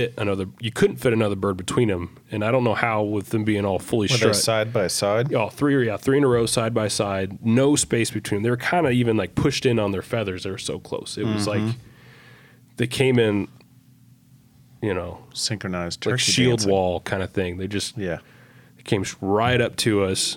fit 0.00 0.14
another. 0.18 0.46
You 0.60 0.70
couldn't 0.70 0.96
fit 0.96 1.12
another 1.12 1.36
bird 1.36 1.56
between 1.56 1.88
them, 1.88 2.16
and 2.30 2.44
I 2.44 2.50
don't 2.50 2.64
know 2.64 2.74
how 2.74 3.02
with 3.02 3.30
them 3.30 3.44
being 3.44 3.64
all 3.64 3.78
fully 3.78 4.08
Were 4.10 4.16
strut. 4.16 4.36
side 4.36 4.72
by 4.72 4.88
side? 4.88 5.32
Oh, 5.34 5.48
three, 5.48 5.86
yeah, 5.86 5.96
three 5.96 6.18
in 6.18 6.24
a 6.24 6.28
row, 6.28 6.44
side 6.46 6.74
by 6.74 6.88
side, 6.88 7.44
no 7.44 7.76
space 7.76 8.10
between 8.10 8.38
them. 8.38 8.42
They 8.44 8.50
were 8.50 8.56
kind 8.56 8.86
of 8.86 8.92
even 8.92 9.16
like 9.16 9.34
pushed 9.34 9.64
in 9.66 9.78
on 9.78 9.92
their 9.92 10.02
feathers. 10.02 10.42
They 10.44 10.50
were 10.50 10.58
so 10.58 10.78
close. 10.78 11.16
It 11.16 11.24
was 11.24 11.46
Mm-hmm. 11.46 11.66
like 11.66 11.76
they 12.76 12.86
came 12.86 13.18
in, 13.18 13.48
you 14.82 14.92
know, 14.94 15.18
Synchronized 15.32 16.02
turkey 16.02 16.12
like 16.12 16.20
shield 16.20 16.58
dancing. 16.58 16.70
wall 16.72 17.00
kind 17.00 17.22
of 17.22 17.30
thing. 17.30 17.56
They 17.56 17.66
just 17.68 17.96
Yeah. 17.96 18.18
came 18.84 19.04
right 19.20 19.60
up 19.60 19.76
to 19.76 20.04
us, 20.04 20.36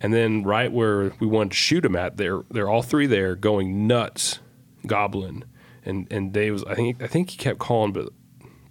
and 0.00 0.12
then 0.12 0.42
right 0.42 0.72
where 0.72 1.12
we 1.20 1.26
wanted 1.26 1.50
to 1.50 1.56
shoot 1.56 1.82
them 1.82 1.96
at, 1.96 2.16
they're 2.16 2.42
they're 2.50 2.68
all 2.68 2.82
three 2.82 3.06
there 3.06 3.36
going 3.36 3.86
nuts, 3.86 4.38
goblin, 4.86 5.44
and 5.84 6.06
and 6.10 6.32
Dave 6.32 6.52
was 6.54 6.64
I 6.64 6.74
think 6.74 7.02
I 7.02 7.06
think 7.06 7.30
he 7.30 7.36
kept 7.36 7.58
calling, 7.58 7.92
but 7.92 8.08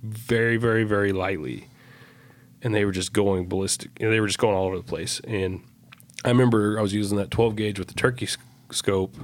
very 0.04 0.58
very 0.58 0.84
very 0.84 1.12
lightly, 1.12 1.68
and 2.62 2.76
they 2.76 2.86
were 2.86 2.92
just 2.92 3.14
going 3.14 3.48
ballistic. 3.48 3.92
You 4.00 4.06
know, 4.06 4.12
they 4.12 4.20
were 4.20 4.28
just 4.28 4.40
going 4.40 4.56
all 4.56 4.66
over 4.68 4.78
the 4.78 4.84
place. 4.84 5.20
And 5.26 5.62
I 6.26 6.30
remember 6.30 6.78
I 6.78 6.82
was 6.82 6.94
using 6.94 7.18
that 7.18 7.32
12 7.32 7.56
gauge 7.56 7.80
with 7.80 7.88
the 7.88 7.94
turkey 7.94 8.26
s- 8.26 8.38
scope. 8.72 9.16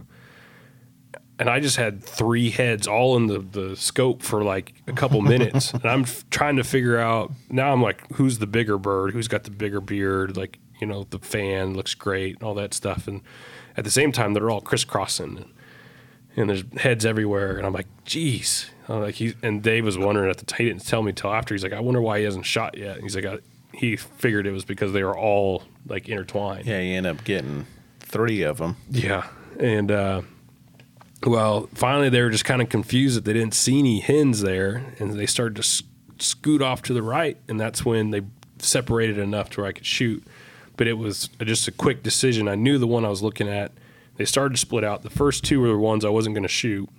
And 1.38 1.50
I 1.50 1.62
just 1.62 1.78
had 1.78 2.04
three 2.04 2.50
heads 2.50 2.86
all 2.86 3.16
in 3.16 3.28
the, 3.28 3.40
the 3.40 3.76
scope 3.78 4.24
for 4.24 4.44
like 4.44 4.74
a 4.88 4.92
couple 4.92 5.22
minutes. 5.22 5.74
and 5.74 5.86
I'm 5.86 6.02
f- 6.02 6.30
trying 6.30 6.58
to 6.58 6.66
figure 6.66 6.98
out 6.98 7.32
now 7.50 7.72
I'm 7.72 7.82
like, 7.82 8.04
who's 8.16 8.40
the 8.40 8.48
bigger 8.48 8.78
bird? 8.78 9.12
Who's 9.14 9.30
got 9.30 9.46
the 9.46 9.52
bigger 9.52 9.80
beard? 9.80 10.36
Like, 10.36 10.60
you 10.82 10.88
know, 10.88 11.06
the 11.10 11.20
fan 11.20 11.76
looks 11.76 11.94
great, 11.94 12.36
and 12.36 12.44
all 12.44 12.54
that 12.56 12.74
stuff. 12.74 13.08
And 13.08 13.22
at 13.78 13.86
the 13.86 13.92
same 13.92 14.12
time, 14.12 14.34
they're 14.34 14.50
all 14.50 14.60
crisscrossing. 14.60 15.50
And, 16.36 16.50
there's 16.50 16.64
heads 16.78 17.06
everywhere. 17.06 17.58
And 17.58 17.66
I'm 17.66 17.74
like, 17.74 17.88
geez. 18.06 18.70
I'm 18.88 19.02
like, 19.02 19.16
he, 19.16 19.34
and 19.44 19.62
Dave 19.62 19.86
was 19.86 19.98
wondering 19.98 20.30
at 20.30 20.38
the 20.38 20.46
time, 20.46 20.58
he 20.60 20.66
didn't 20.66 20.86
tell 20.86 21.04
me 21.04 21.12
till 21.12 21.34
after. 21.34 21.54
He's 21.54 21.64
like, 21.64 21.74
I 21.74 21.80
wonder 21.80 22.02
why 22.02 22.20
he 22.20 22.26
hasn't 22.26 22.46
shot 22.46 22.78
yet. 22.78 22.96
And 22.96 23.04
he's 23.04 23.16
like, 23.16 23.26
I, 23.26 23.40
he 23.74 23.96
figured 23.96 24.48
it 24.48 24.52
was 24.52 24.66
because 24.66 24.94
they 24.94 25.04
were 25.04 25.18
all 25.18 25.64
like 25.86 26.08
intertwined. 26.10 26.66
Yeah, 26.66 26.80
you 26.80 26.96
end 26.96 27.08
up 27.08 27.24
getting 27.24 27.66
three 28.00 28.42
of 28.44 28.58
them. 28.58 28.78
Yeah. 28.90 29.28
And, 29.60 29.92
uh, 29.92 30.22
well, 31.26 31.68
finally 31.74 32.10
they 32.10 32.22
were 32.22 32.30
just 32.30 32.46
kind 32.46 32.62
of 32.62 32.70
confused 32.70 33.18
that 33.18 33.26
they 33.26 33.34
didn't 33.34 33.54
see 33.54 33.80
any 33.80 34.00
hens 34.00 34.42
there, 34.42 34.94
and 35.00 35.14
they 35.14 35.26
started 35.26 35.56
to 35.58 35.62
s- 35.62 35.84
scoot 36.18 36.62
off 36.62 36.82
to 36.84 36.94
the 36.94 37.04
right, 37.04 37.38
and 37.50 37.60
that's 37.60 37.84
when 37.84 38.12
they 38.12 38.22
separated 38.60 39.18
enough 39.18 39.50
to 39.52 39.62
where 39.62 39.70
I 39.70 39.74
could 39.74 39.86
shoot. 39.86 40.24
But 40.78 40.88
it 40.88 40.94
was 40.94 41.28
just 41.44 41.68
a 41.68 41.72
quick 41.74 42.04
decision. 42.04 42.48
I 42.48 42.56
knew 42.56 42.78
the 42.78 42.88
one 42.88 43.04
I 43.04 43.10
was 43.10 43.22
looking 43.22 43.50
at. 43.50 43.74
They 44.20 44.26
started 44.26 44.56
to 44.56 44.60
split 44.60 44.84
out. 44.84 45.02
The 45.02 45.10
first 45.10 45.46
two 45.46 45.62
were 45.62 45.70
the 45.70 45.78
ones 45.78 46.04
I 46.04 46.10
wasn't 46.10 46.36
going 46.36 46.44
to 46.44 46.50
shoot. 46.50 46.90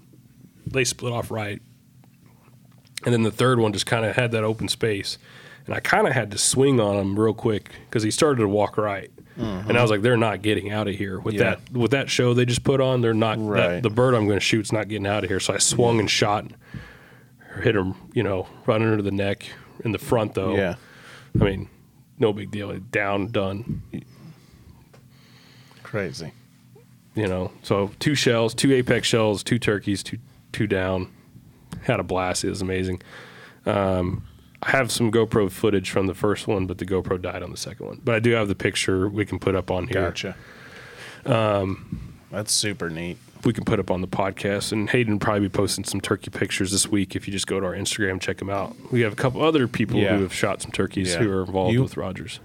They 0.67 0.85
split 0.85 1.13
off 1.13 1.31
right, 1.31 1.61
and 3.05 3.13
then 3.13 3.23
the 3.25 3.31
third 3.31 3.59
one 3.61 3.75
just 3.75 3.85
kind 3.85 4.07
of 4.07 4.17
had 4.17 4.33
that 4.33 4.43
open 4.43 4.69
space, 4.69 5.19
and 5.67 5.75
I 5.75 5.81
kind 5.81 6.07
of 6.07 6.15
had 6.15 6.31
to 6.31 6.39
swing 6.39 6.81
on 6.81 6.97
him 6.97 7.21
real 7.21 7.35
quick 7.35 7.71
because 7.89 8.03
he 8.03 8.11
started 8.11 8.41
to 8.41 8.49
walk 8.49 8.77
right. 8.79 9.11
And 9.37 9.77
I 9.79 9.83
was 9.83 9.91
like, 9.91 10.03
they're 10.03 10.19
not 10.19 10.43
getting 10.43 10.71
out 10.71 10.87
of 10.89 10.95
here 10.97 11.19
with 11.21 11.35
Yeah. 11.35 11.43
that 11.57 11.73
with 11.73 11.91
that 11.93 12.11
show 12.11 12.35
they 12.35 12.45
just 12.45 12.63
put 12.65 12.79
on. 12.81 13.01
They're 13.01 13.15
not 13.15 13.39
that- 13.55 13.83
the 13.83 13.89
bird 13.91 14.15
I'm 14.15 14.27
going 14.27 14.39
to 14.39 14.45
shoot's 14.45 14.71
not 14.73 14.89
getting 14.89 15.07
out 15.07 15.25
of 15.25 15.31
here. 15.31 15.41
So 15.41 15.55
I 15.55 15.59
swung 15.59 15.99
and 16.01 16.11
shot, 16.11 16.47
hit 17.63 17.75
him, 17.77 17.95
you 18.13 18.23
know, 18.23 18.49
right 18.67 18.81
under 18.83 19.01
the 19.03 19.11
neck 19.11 19.47
in 19.85 19.93
the 19.93 19.99
front 19.99 20.35
though. 20.35 20.57
Yeah. 20.57 20.75
I 21.41 21.45
mean, 21.45 21.69
no 22.19 22.33
big 22.35 22.51
deal. 22.51 22.75
Down, 22.91 23.29
done. 23.29 23.83
Crazy. 25.83 26.33
You 27.21 27.27
know, 27.29 27.53
so 27.63 27.91
two 27.99 28.15
shells, 28.15 28.55
two 28.55 28.73
apex 28.73 29.07
shells, 29.07 29.43
two 29.43 29.59
turkeys, 29.59 30.03
two 30.03 30.19
two 30.53 30.67
down. 30.67 31.13
Had 31.83 32.01
a 32.01 32.03
blast. 32.03 32.45
It 32.45 32.49
was 32.49 32.63
amazing. 32.63 33.03
Um, 33.67 34.25
I 34.63 34.71
have 34.71 34.91
some 34.91 35.11
GoPro 35.13 35.51
footage 35.51 35.91
from 35.91 36.07
the 36.07 36.15
first 36.15 36.47
one, 36.47 36.67
but 36.67 36.79
the 36.79 36.87
GoPro 36.87 37.21
died 37.21 37.43
on 37.43 37.51
the 37.51 37.57
second 37.57 37.87
one. 37.87 38.01
But 38.03 38.15
I 38.15 38.19
do 38.21 38.31
have 38.33 38.49
the 38.49 38.55
picture 38.55 39.09
we 39.09 39.25
can 39.27 39.39
put 39.39 39.55
up 39.55 39.71
on 39.71 39.87
here. 39.87 40.03
Gotcha. 40.03 40.35
Um, 41.27 42.19
That's 42.31 42.53
super 42.53 42.91
neat. 42.91 43.19
we 43.45 43.53
can 43.53 43.65
put 43.65 43.79
up 43.81 43.91
on 43.91 44.01
the 44.01 44.09
podcast. 44.09 44.73
And 44.73 44.89
Hayden 44.91 45.15
will 45.15 45.21
probably 45.21 45.41
be 45.43 45.49
posting 45.49 45.85
some 45.85 46.01
turkey 46.01 46.31
pictures 46.31 46.71
this 46.73 46.89
week. 46.89 47.17
If 47.17 47.27
you 47.27 47.33
just 47.33 47.47
go 47.47 47.59
to 47.61 47.67
our 47.67 47.75
Instagram, 47.75 48.21
check 48.21 48.39
them 48.39 48.51
out. 48.51 48.75
We 48.93 49.01
have 49.03 49.13
a 49.13 49.17
couple 49.17 49.43
other 49.43 49.67
people 49.69 49.99
Yeah. 49.99 50.17
who 50.17 50.23
have 50.23 50.35
shot 50.35 50.63
some 50.63 50.71
turkeys 50.73 51.13
Yeah. 51.13 51.19
who 51.21 51.33
are 51.33 51.41
involved 51.45 51.73
You- 51.75 51.83
with 51.83 51.97
Rogers. 51.97 52.41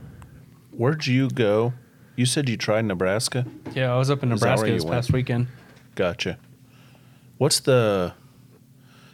Where'd 0.71 1.07
you 1.07 1.29
go? 1.29 1.73
You 2.15 2.25
said 2.25 2.47
you 2.49 2.57
tried 2.57 2.85
Nebraska. 2.85 3.45
Yeah, 3.73 3.93
I 3.93 3.97
was 3.97 4.09
up 4.09 4.23
in 4.23 4.31
Is 4.31 4.39
that 4.41 4.45
where 4.47 4.55
Nebraska 4.55 4.67
you 4.69 4.73
this 4.75 4.83
went? 4.85 4.93
past 4.95 5.11
weekend. 5.13 5.47
Gotcha. 5.95 6.37
What's 7.37 7.59
the 7.59 8.13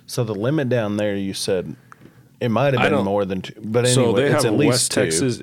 so 0.06 0.24
the 0.24 0.36
limit 0.36 0.70
down 0.70 0.98
there? 0.98 1.16
You 1.16 1.34
said 1.34 1.76
it 2.40 2.50
might 2.50 2.74
have 2.74 2.82
I 2.82 2.86
been 2.86 2.94
don't- 2.94 3.06
more 3.06 3.26
than 3.26 3.42
two, 3.42 3.54
but 3.64 3.86
anyway, 3.86 3.94
so 3.94 4.14
they 4.14 4.26
it's 4.26 4.44
have 4.44 4.46
at 4.54 4.58
least 4.60 4.70
West 4.70 4.92
two. 4.92 5.02
Texas 5.02 5.42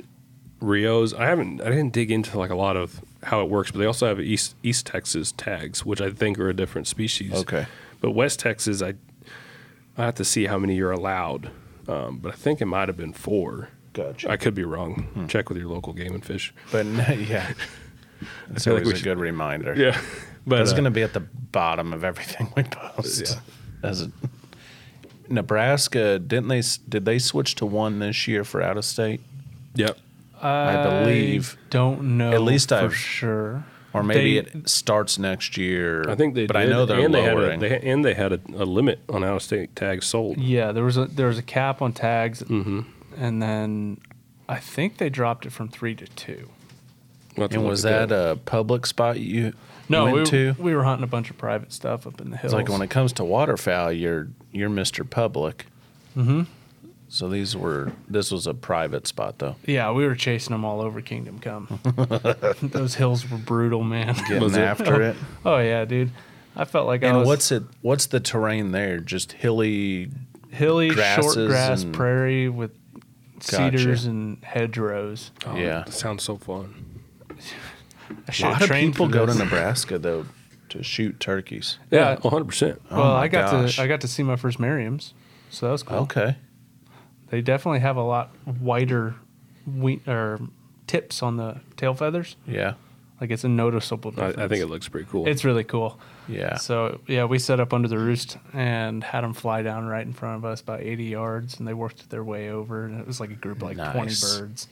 Rios. 0.61 1.15
I 1.15 1.27
haven't. 1.27 1.61
I 1.61 1.67
didn't 1.71 1.93
dig 1.93 2.11
into 2.11 2.39
like 2.39 2.51
a 2.51 2.55
lot 2.57 2.77
of 2.77 3.01
how 3.25 3.43
it 3.43 3.49
works, 3.51 3.71
but 3.73 3.79
they 3.79 3.87
also 3.87 4.07
have 4.07 4.21
East 4.21 4.55
East 4.63 4.87
Texas 4.87 5.33
tags, 5.33 5.85
which 5.85 6.01
I 6.01 6.11
think 6.11 6.39
are 6.39 6.49
a 6.49 6.55
different 6.55 6.87
species. 6.87 7.33
Okay. 7.33 7.67
But 8.01 8.13
West 8.13 8.39
Texas, 8.41 8.81
I 8.83 8.95
I 9.97 10.05
have 10.05 10.15
to 10.17 10.25
see 10.25 10.47
how 10.47 10.59
many 10.59 10.77
you're 10.77 10.93
allowed. 10.93 11.51
Um, 11.89 12.19
but 12.19 12.33
I 12.33 12.37
think 12.37 12.61
it 12.61 12.67
might 12.67 12.89
have 12.89 12.97
been 12.97 13.13
four. 13.15 13.71
Gotcha. 13.93 14.31
I 14.31 14.37
could 14.37 14.55
be 14.55 14.65
wrong. 14.65 15.09
Hmm. 15.15 15.27
Check 15.27 15.49
with 15.49 15.59
your 15.59 15.69
local 15.69 15.93
game 15.93 16.13
and 16.15 16.25
fish. 16.25 16.53
but 16.71 16.87
yeah, 17.19 17.53
it's 18.51 18.65
feel 18.65 18.75
like 18.75 18.83
always 18.85 18.93
a 18.93 18.97
should- 18.97 19.05
good 19.05 19.19
reminder. 19.19 19.75
Yeah, 19.77 20.01
but 20.47 20.59
That's 20.59 20.71
uh, 20.73 20.75
going 20.75 20.85
to 20.85 20.91
be 20.91 21.03
at 21.03 21.13
the 21.15 21.21
bottom 21.21 21.93
of 21.93 22.05
everything 22.05 22.53
we 22.57 22.63
post. 22.65 23.23
Yeah. 23.83 23.89
As 23.89 24.03
a, 24.03 24.11
Nebraska, 25.29 26.19
didn't 26.19 26.49
they? 26.49 26.63
Did 26.89 27.05
they 27.05 27.19
switch 27.19 27.55
to 27.57 27.67
one 27.67 27.99
this 27.99 28.27
year 28.27 28.45
for 28.45 28.63
out 28.63 28.77
of 28.77 28.85
state? 28.85 29.21
Yep. 29.75 29.99
I 30.41 30.83
believe. 30.85 31.57
Don't 31.71 32.17
know. 32.17 32.33
At 32.33 32.43
least 32.43 32.69
for 32.71 32.75
I've- 32.77 32.95
sure. 32.95 33.65
Or 33.95 34.03
maybe 34.03 34.39
They- 34.41 34.59
it 34.59 34.69
starts 34.69 35.19
next 35.19 35.57
year. 35.57 36.09
I 36.09 36.15
think 36.15 36.35
they 36.35 36.47
but 36.47 36.53
did, 36.55 36.69
I 36.69 36.71
know 36.71 36.85
they're 36.87 37.01
and 37.01 37.13
they 37.15 37.23
had, 37.23 37.33
a, 37.33 37.37
lowering. 37.37 37.61
they, 37.61 37.81
and 37.81 38.05
they 38.05 38.13
had 38.15 38.33
a, 38.35 38.41
a 38.55 38.65
limit 38.67 39.01
on 39.09 39.25
out 39.25 39.37
of 39.37 39.43
state 39.43 39.75
tags 39.75 40.07
sold. 40.07 40.37
Yeah, 40.39 40.73
there 40.73 40.85
was 40.85 40.99
a 40.99 41.07
there 41.07 41.27
was 41.27 41.39
a 41.39 41.43
cap 41.43 41.81
on 41.81 41.93
tags, 41.95 42.43
Mm-hmm. 42.43 42.81
And 43.19 43.43
then 43.43 43.99
I 44.49 44.59
think 44.59 44.97
they 44.99 45.11
dropped 45.11 45.45
it 45.47 45.51
from 45.51 45.69
three 45.69 45.95
to 45.97 46.07
two. 46.07 46.49
We'll 47.37 47.49
and 47.51 47.65
was 47.65 47.85
at 47.85 48.09
that 48.09 48.33
a 48.33 48.37
public 48.37 48.85
spot 48.87 49.21
you 49.21 49.53
No, 49.89 50.05
went 50.05 50.17
we, 50.17 50.25
to? 50.27 50.57
we 50.59 50.75
were 50.75 50.83
hunting 50.85 51.05
a 51.05 51.09
bunch 51.09 51.31
of 51.31 51.39
private 51.39 51.73
stuff 51.73 52.07
up 52.07 52.21
in 52.21 52.31
the 52.31 52.37
hills. 52.37 52.53
It's 52.53 52.55
like 52.55 52.69
when 52.69 52.83
it 52.83 52.91
comes 52.91 53.13
to 53.15 53.25
waterfowl, 53.25 53.93
you're 53.93 54.29
you're 54.53 54.71
Mr. 54.71 55.09
Public. 55.09 55.67
Mm 56.17 56.25
hmm 56.25 56.43
So 57.09 57.29
these 57.29 57.57
were 57.57 57.93
this 58.09 58.31
was 58.33 58.47
a 58.47 58.55
private 58.55 59.07
spot 59.07 59.39
though. 59.39 59.55
Yeah, 59.67 59.93
we 59.93 60.05
were 60.07 60.17
chasing 60.17 60.53
them 60.53 60.65
all 60.65 60.81
over 60.81 61.01
Kingdom 61.01 61.39
Come. 61.39 61.79
Those 62.63 62.95
hills 62.97 63.29
were 63.31 63.39
brutal, 63.39 63.85
man. 63.85 64.15
Getting 64.29 64.57
after 64.57 65.03
it. 65.03 65.17
Oh 65.45 65.59
yeah, 65.59 65.85
dude. 65.85 66.11
I 66.57 66.65
felt 66.65 66.87
like 66.89 67.05
I 67.05 67.09
And 67.09 67.25
what's 67.25 67.53
it 67.53 67.63
what's 67.83 68.07
the 68.07 68.19
terrain 68.21 68.73
there? 68.73 68.99
Just 68.99 69.33
hilly 69.33 70.11
hilly, 70.51 70.91
short 70.91 71.37
grass 71.37 71.85
and- 71.85 71.95
prairie 71.95 72.49
with 72.49 72.73
Gotcha. 73.39 73.57
cedars 73.79 74.05
and 74.07 74.43
hedgerows. 74.43 75.31
Oh, 75.47 75.57
Yeah. 75.57 75.85
that 75.85 75.93
sounds 75.93 76.23
so 76.23 76.37
fun. 76.37 76.75
I 77.31 77.35
a 78.29 78.33
should 78.33 78.45
have 78.47 78.53
lot 78.55 78.63
of 78.63 78.69
trained 78.69 78.93
people 78.95 79.07
for 79.07 79.13
go 79.13 79.27
to 79.27 79.33
this. 79.33 79.39
Nebraska 79.39 79.99
though 79.99 80.27
to 80.71 80.83
shoot 80.83 81.19
turkeys. 81.21 81.79
Yeah. 81.91 82.17
one 82.21 82.33
hundred 82.33 82.47
percent. 82.47 82.83
Oh 82.91 82.97
Well, 82.99 83.13
my 83.15 83.21
I 83.23 83.29
got 83.29 83.51
gosh. 83.51 83.77
to 83.77 83.83
I 83.83 83.87
got 83.87 84.01
to 84.03 84.09
see 84.09 84.23
my 84.23 84.37
first 84.37 84.59
Merriams, 84.59 85.13
so 85.51 85.67
that 85.67 85.73
was 85.73 85.83
cool. 85.83 85.99
Okay. 85.99 86.37
They 87.31 87.41
definitely 87.43 87.81
have 87.81 87.97
a 87.97 88.03
lot 88.03 88.35
wider 88.47 89.15
we 89.67 90.01
or 90.07 90.41
tips 90.87 91.23
on 91.23 91.37
the 91.37 91.61
tail 91.77 91.95
feathers. 91.95 92.37
Yeah. 92.47 92.75
Like 93.21 93.31
it's 93.31 93.45
a 93.45 93.49
noticeable 93.49 94.11
I, 94.13 94.15
difference. 94.15 94.39
I 94.39 94.49
think 94.49 94.63
it 94.63 94.67
looks 94.69 94.89
pretty 94.89 95.07
cool. 95.11 95.27
it's 95.29 95.45
really 95.45 95.65
cool. 95.65 95.99
Yeah. 96.29 96.57
So 96.57 97.01
yeah, 97.07 97.25
we 97.25 97.39
set 97.39 97.61
up 97.61 97.73
under 97.73 97.89
the 97.89 97.99
roost 97.99 98.37
and 98.53 99.03
had 99.03 99.23
them 99.25 99.33
fly 99.35 99.63
down 99.63 99.87
right 99.87 100.05
in 100.07 100.13
front 100.13 100.37
of 100.37 100.45
us, 100.45 100.61
about 100.61 100.81
80 100.83 101.05
yards, 101.05 101.59
and 101.59 101.67
they 101.67 101.75
worked 101.75 102.11
their 102.11 102.25
way 102.25 102.51
over, 102.51 102.85
and 102.85 103.01
it 103.01 103.07
was 103.07 103.21
like 103.21 103.31
a 103.31 103.35
group 103.35 103.59
of 103.59 103.63
like 103.65 103.77
Nice. 103.77 104.21
20 104.21 104.41
birds. 104.43 104.69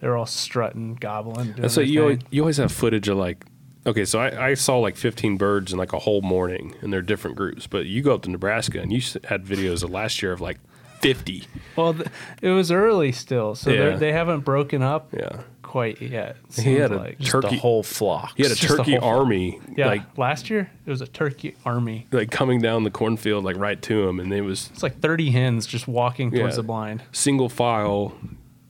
They 0.00 0.08
were 0.08 0.16
all 0.16 0.26
strutting, 0.26 0.94
gobbling. 0.96 1.52
Doing 1.52 1.68
their 1.68 1.84
you 1.84 2.00
always, 2.02 2.18
you 2.30 2.42
always 2.42 2.56
have 2.56 2.72
footage 2.72 3.08
of 3.08 3.16
like. 3.18 3.44
Okay, 3.84 4.04
so 4.04 4.20
I, 4.20 4.50
I 4.50 4.54
saw 4.54 4.78
like 4.78 4.96
15 4.96 5.36
birds 5.36 5.72
in 5.72 5.78
like 5.78 5.92
a 5.92 5.98
whole 5.98 6.22
morning, 6.22 6.74
and 6.82 6.92
they're 6.92 7.02
different 7.02 7.36
groups. 7.36 7.66
But 7.66 7.86
you 7.86 8.00
go 8.02 8.14
up 8.14 8.22
to 8.22 8.30
Nebraska, 8.30 8.80
and 8.80 8.92
you 8.92 9.00
had 9.24 9.44
videos 9.44 9.82
of 9.82 9.90
last 9.90 10.22
year 10.22 10.30
of 10.32 10.40
like 10.40 10.58
50. 11.00 11.44
Well, 11.76 11.94
th- 11.94 12.06
it 12.40 12.50
was 12.50 12.70
early 12.70 13.10
still, 13.10 13.54
so 13.56 13.70
Yeah. 13.70 13.96
they 13.96 14.12
haven't 14.12 14.40
broken 14.40 14.82
up 14.82 15.08
Yeah, 15.12 15.40
quite 15.72 16.02
yet. 16.02 16.36
He 16.54 16.74
had 16.74 16.92
a 16.92 16.96
like. 16.98 17.18
Turkey- 17.24 17.48
the 17.48 17.56
whole 17.56 17.82
flock. 17.82 18.34
he 18.36 18.42
had 18.42 18.50
a 18.50 18.52
It's 18.52 18.60
just 18.60 18.74
a 18.74 18.76
turkey 18.76 18.96
whole- 18.96 19.20
army 19.20 19.58
yeah. 19.74 19.86
like 19.86 20.18
last 20.18 20.50
year 20.50 20.70
it 20.84 20.90
was 20.90 21.00
a 21.00 21.06
turkey 21.06 21.54
army. 21.64 22.06
like 22.12 22.30
coming 22.30 22.60
down 22.60 22.84
the 22.84 22.90
cornfield 22.90 23.42
like 23.42 23.56
right 23.56 23.80
to 23.82 24.06
him, 24.06 24.20
and 24.20 24.30
it 24.34 24.42
was 24.42 24.68
It's 24.74 24.82
like 24.82 25.00
30 25.00 25.30
hens 25.30 25.66
just 25.66 25.88
walking 25.88 26.30
towards 26.30 26.52
Yeah. 26.52 26.56
the 26.56 26.62
blind. 26.62 27.02
single 27.10 27.48
file, 27.48 28.12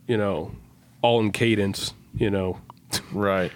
you 0.06 0.16
know, 0.16 0.52
all 1.02 1.18
in 1.20 1.32
cadence, 1.32 1.92
you 2.14 2.30
know. 2.30 2.60
Right. 3.12 3.50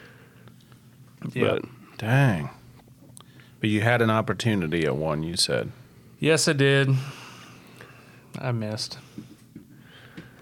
But 1.35 1.63
Dang. 1.99 2.51
But 3.61 3.71
you 3.71 3.81
had 3.81 4.03
an 4.03 4.11
opportunity 4.11 4.85
at 4.85 4.97
one, 4.97 5.23
you 5.23 5.37
said. 5.37 5.71
Yes, 6.19 6.49
I 6.49 6.53
did. 6.53 6.91
I 8.39 8.51
missed. 8.53 8.99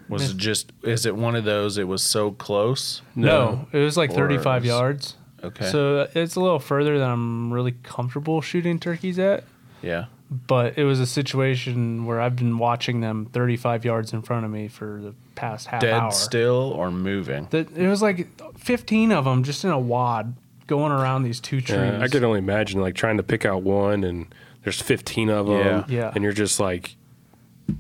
Was 0.08 0.30
it 0.30 0.36
just 0.36 0.72
is 0.82 1.06
it 1.06 1.16
one 1.16 1.34
of 1.36 1.44
those 1.44 1.78
it 1.78 1.88
was 1.88 2.02
so 2.02 2.30
close? 2.32 3.02
No, 3.16 3.66
it 3.72 3.78
was 3.78 3.96
like 3.96 4.10
Or 4.10 4.14
35 4.14 4.62
is- 4.62 4.68
yards. 4.68 5.16
Okay. 5.42 5.70
So 5.70 5.98
uh, 6.00 6.06
it's 6.14 6.36
a 6.36 6.40
little 6.40 6.58
further 6.58 6.98
than 6.98 7.10
I'm 7.10 7.52
really 7.52 7.72
comfortable 7.82 8.40
shooting 8.40 8.78
turkeys 8.78 9.18
at. 9.18 9.44
yeah. 9.82 10.06
But 10.30 10.78
it 10.78 10.84
was 10.84 11.00
a 11.00 11.06
situation 11.06 12.06
where 12.06 12.18
I've 12.20 12.34
been 12.34 12.56
watching 12.58 13.00
them 13.02 13.26
35 13.32 13.84
yards 13.84 14.12
in 14.14 14.22
front 14.22 14.44
of 14.46 14.50
me 14.50 14.68
for 14.68 15.00
the 15.02 15.14
past 15.34 15.66
half 15.68 15.82
Dead 15.82 15.92
hour. 15.92 16.10
still 16.12 16.72
or 16.74 16.90
moving? 16.90 17.46
That 17.50 17.70
it 17.76 17.86
was 17.88 18.00
like 18.00 18.26
15 18.58 19.12
of 19.12 19.26
them 19.26 19.42
just 19.44 19.64
in 19.64 19.70
a 19.70 19.78
wad 19.78 20.34
going 20.66 20.90
around 20.92 21.24
these 21.24 21.40
two 21.40 21.60
trees. 21.60 21.78
yeah, 21.78 22.00
I 22.00 22.08
could 22.08 22.24
only 22.24 22.38
imagine 22.38 22.80
like 22.80 22.94
trying 22.94 23.18
to 23.18 23.22
pick 23.22 23.44
out 23.44 23.62
one, 23.62 24.02
and 24.02 24.34
there's 24.64 24.80
15 24.80 25.28
of 25.28 25.46
them, 25.46 25.56
Yeah. 25.58 25.84
Yeah. 25.88 26.12
and 26.14 26.24
you're 26.24 26.32
just 26.32 26.58
like, 26.58 26.96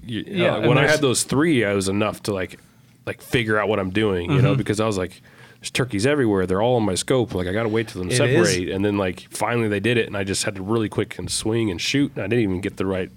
you, 0.04 0.24
Yeah, 0.26 0.56
uh, 0.56 0.68
when 0.68 0.78
I 0.78 0.86
had 0.86 1.00
those 1.00 1.22
three, 1.24 1.64
I 1.64 1.74
was 1.74 1.88
enough 1.88 2.22
to 2.24 2.34
like, 2.34 2.58
like 3.06 3.20
figure 3.22 3.58
out 3.58 3.68
what 3.68 3.78
I'm 3.78 3.90
doing, 3.90 4.30
you 4.30 4.36
Mm-hmm. 4.38 4.44
know, 4.46 4.54
because 4.54 4.80
I 4.80 4.86
was 4.86 4.96
like, 4.98 5.20
there's 5.60 5.70
turkeys 5.70 6.06
everywhere. 6.06 6.46
They're 6.46 6.62
all 6.62 6.76
on 6.76 6.82
my 6.84 6.94
scope. 6.94 7.34
Like 7.34 7.46
I 7.46 7.52
got 7.52 7.62
to 7.64 7.68
wait 7.68 7.88
till 7.88 8.00
them 8.02 8.10
It 8.10 8.16
separate, 8.16 8.68
is- 8.68 8.74
and 8.74 8.84
then 8.84 8.96
like 8.98 9.20
finally 9.30 9.68
they 9.68 9.80
did 9.80 9.96
it, 9.96 10.06
and 10.06 10.16
I 10.16 10.24
just 10.24 10.44
had 10.44 10.54
to 10.56 10.62
really 10.62 10.88
quick 10.88 11.18
and 11.18 11.30
swing 11.30 11.70
and 11.70 11.80
shoot. 11.80 12.12
And 12.14 12.22
I 12.24 12.26
didn't 12.26 12.42
even 12.44 12.60
get 12.60 12.76
the 12.76 12.86
right. 12.86 13.10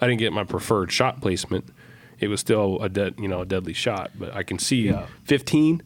I 0.00 0.06
didn't 0.06 0.18
get 0.20 0.32
my 0.32 0.44
preferred 0.44 0.90
shot 0.90 1.20
placement. 1.20 1.68
It 2.18 2.28
was 2.28 2.40
still 2.40 2.80
a 2.82 2.88
dead, 2.88 3.14
you 3.18 3.28
know, 3.28 3.40
a 3.42 3.44
deadly 3.46 3.72
shot, 3.72 4.10
but 4.18 4.34
I 4.34 4.42
can 4.42 4.58
see 4.58 4.82
Yeah. 4.88 5.06
15. 5.24 5.82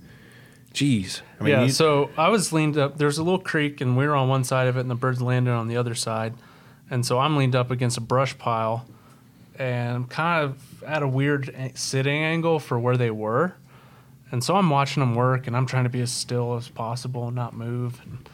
Jeez. 0.75 1.23
I 1.41 1.45
mean, 1.45 1.53
yeah, 1.53 1.67
so 1.69 2.11
I 2.19 2.29
was 2.29 2.53
leaned 2.53 2.77
up. 2.77 2.99
There's 2.99 3.17
a 3.19 3.23
little 3.23 3.39
creek, 3.39 3.81
and 3.81 3.97
we 3.97 4.07
were 4.07 4.15
on 4.15 4.29
one 4.29 4.45
side 4.45 4.69
of 4.69 4.77
it, 4.77 4.81
and 4.81 4.91
the 4.91 4.95
birds 4.95 5.23
landed 5.23 5.51
on 5.53 5.69
the 5.69 5.77
other 5.79 5.95
side. 5.95 6.35
And 6.91 7.05
so 7.07 7.19
I'm 7.19 7.37
leaned 7.37 7.57
up 7.57 7.71
against 7.71 7.97
a 7.97 8.01
brush 8.03 8.37
pile, 8.37 8.87
and 9.59 9.97
I'm 9.97 10.05
kind 10.05 10.45
of 10.45 10.85
at 10.85 11.03
a 11.03 11.09
weird 11.09 11.55
sitting 11.75 12.23
angle 12.23 12.59
for 12.59 12.79
where 12.79 12.97
they 12.97 13.11
were. 13.11 13.55
And 14.31 14.43
so 14.43 14.57
I'm 14.57 14.71
watching 14.71 15.01
them 15.01 15.15
work, 15.15 15.47
and 15.47 15.57
I'm 15.57 15.67
trying 15.67 15.85
to 15.85 15.91
be 15.91 16.01
as 16.01 16.11
still 16.11 16.57
as 16.57 16.69
possible 16.69 17.27
and 17.27 17.37
not 17.37 17.55
move. 17.55 18.01
And 18.05 18.29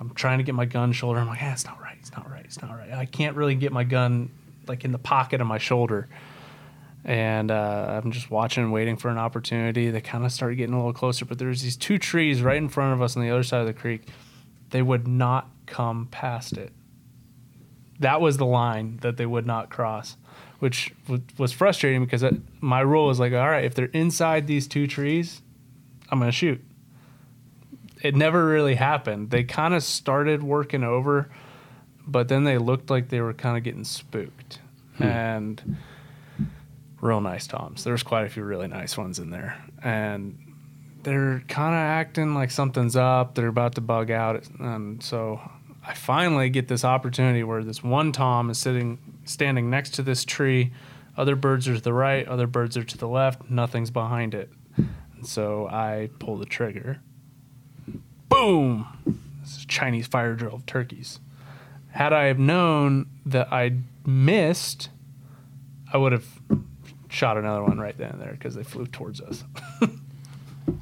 I'm 0.00 0.10
trying 0.14 0.38
to 0.38 0.44
get 0.44 0.54
my 0.54 0.64
gun 0.64 0.92
shoulder. 0.92 1.20
I'm 1.20 1.28
like, 1.28 1.40
ah, 1.42 1.52
it's 1.52 1.66
not 1.66 1.80
right. 1.80 1.96
It's 2.00 2.12
not 2.12 2.30
right. 2.30 2.44
It's 2.44 2.60
not 2.62 2.70
right. 2.70 2.92
I 2.92 3.04
can't 3.04 3.36
really 3.36 3.54
get 3.54 3.72
my 3.72 3.84
gun 3.84 4.30
like 4.66 4.84
in 4.84 4.92
the 4.92 4.98
pocket 4.98 5.40
of 5.40 5.46
my 5.46 5.58
shoulder. 5.58 6.08
And 7.04 7.50
uh, 7.50 8.00
I'm 8.02 8.12
just 8.12 8.30
watching 8.30 8.64
and 8.64 8.72
waiting 8.72 8.96
for 8.96 9.10
an 9.10 9.18
opportunity. 9.18 9.90
They 9.90 10.00
kind 10.00 10.24
of 10.24 10.32
start 10.32 10.56
getting 10.56 10.74
a 10.74 10.78
little 10.78 10.94
closer, 10.94 11.26
but 11.26 11.38
there's 11.38 11.60
these 11.60 11.76
two 11.76 11.98
trees 11.98 12.40
right 12.40 12.56
in 12.56 12.70
front 12.70 12.94
of 12.94 13.02
us 13.02 13.14
on 13.14 13.22
the 13.22 13.30
other 13.30 13.42
side 13.42 13.60
of 13.60 13.66
the 13.66 13.74
creek. 13.74 14.08
They 14.70 14.80
would 14.80 15.06
not 15.06 15.50
come 15.66 16.08
past 16.10 16.56
it. 16.56 16.72
That 18.00 18.22
was 18.22 18.38
the 18.38 18.46
line 18.46 18.98
that 19.02 19.18
they 19.18 19.26
would 19.26 19.46
not 19.46 19.68
cross, 19.68 20.16
which 20.58 20.94
w- 21.04 21.22
was 21.38 21.52
frustrating 21.52 22.04
because 22.04 22.20
that, 22.20 22.34
my 22.60 22.80
rule 22.80 23.06
was 23.06 23.20
like, 23.20 23.32
all 23.32 23.48
right, 23.48 23.64
if 23.64 23.74
they're 23.74 23.86
inside 23.86 24.46
these 24.46 24.66
two 24.66 24.86
trees, 24.86 25.42
I'm 26.10 26.18
going 26.18 26.30
to 26.30 26.36
shoot. 26.36 26.62
It 28.02 28.14
never 28.14 28.46
really 28.46 28.74
happened. 28.74 29.30
They 29.30 29.44
kind 29.44 29.74
of 29.74 29.82
started 29.82 30.42
working 30.42 30.84
over, 30.84 31.30
but 32.06 32.28
then 32.28 32.44
they 32.44 32.58
looked 32.58 32.90
like 32.90 33.08
they 33.08 33.20
were 33.20 33.32
kind 33.32 33.56
of 33.56 33.64
getting 33.64 33.84
spooked. 33.84 34.58
Hmm. 34.98 35.02
And 35.02 35.76
real 37.00 37.20
nice 37.20 37.46
toms. 37.46 37.84
There's 37.84 38.02
quite 38.02 38.24
a 38.24 38.28
few 38.28 38.44
really 38.44 38.68
nice 38.68 38.96
ones 38.96 39.18
in 39.18 39.30
there, 39.30 39.62
and 39.82 40.38
they're 41.02 41.42
kind 41.48 41.74
of 41.74 41.80
acting 41.80 42.34
like 42.34 42.50
something's 42.50 42.96
up. 42.96 43.34
They're 43.34 43.48
about 43.48 43.74
to 43.74 43.80
bug 43.80 44.10
out, 44.10 44.48
and 44.58 45.02
so 45.02 45.40
I 45.86 45.94
finally 45.94 46.48
get 46.48 46.66
this 46.66 46.84
opportunity 46.84 47.44
where 47.44 47.62
this 47.62 47.84
one 47.84 48.12
tom 48.12 48.48
is 48.50 48.58
sitting, 48.58 48.98
standing 49.24 49.70
next 49.70 49.90
to 49.94 50.02
this 50.02 50.24
tree. 50.24 50.72
Other 51.16 51.36
birds 51.36 51.68
are 51.68 51.74
to 51.74 51.80
the 51.80 51.92
right, 51.92 52.26
other 52.26 52.46
birds 52.46 52.76
are 52.76 52.84
to 52.84 52.98
the 52.98 53.08
left. 53.08 53.48
Nothing's 53.50 53.90
behind 53.90 54.34
it, 54.34 54.50
and 54.76 55.24
so 55.26 55.68
I 55.68 56.10
pull 56.18 56.36
the 56.36 56.46
trigger. 56.46 57.00
Boom! 58.28 58.86
This 59.42 59.58
is 59.58 59.66
Chinese 59.66 60.06
fire 60.06 60.34
drill 60.34 60.54
of 60.54 60.66
turkeys. 60.66 61.20
Had 61.90 62.12
I 62.12 62.24
have 62.24 62.38
known 62.38 63.06
that 63.26 63.52
I 63.52 63.76
missed, 64.04 64.88
I 65.92 65.98
would 65.98 66.10
have 66.12 66.26
shot 67.08 67.36
another 67.36 67.62
one 67.62 67.78
right 67.78 67.96
then 67.96 68.10
and 68.12 68.20
there 68.20 68.32
because 68.32 68.56
they 68.56 68.64
flew 68.64 68.86
towards 68.86 69.20
us. 69.20 69.44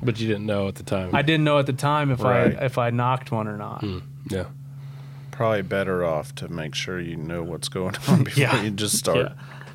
But 0.01 0.19
you 0.21 0.29
didn't 0.29 0.47
know 0.47 0.69
at 0.69 0.77
the 0.77 0.85
time. 0.85 1.13
I 1.15 1.23
didn't 1.23 1.43
know 1.45 1.59
at 1.59 1.67
the 1.67 1.73
time 1.73 2.11
if 2.13 2.23
Right. 2.23 2.57
I 2.57 2.65
if 2.67 2.79
I 2.79 2.91
knocked 2.91 3.33
one 3.33 3.49
or 3.49 3.57
not. 3.57 3.81
Hmm. 3.81 3.99
yeah. 4.31 4.45
Probably 5.33 5.63
better 5.63 6.05
off 6.05 6.35
to 6.37 6.49
make 6.49 6.75
sure 6.77 7.01
you 7.01 7.17
know 7.17 7.43
what's 7.43 7.69
going 7.69 7.97
on 8.09 8.23
before 8.25 8.41
Yeah. 8.41 8.63
you 8.63 8.71
just 8.71 8.97
start. 8.97 9.33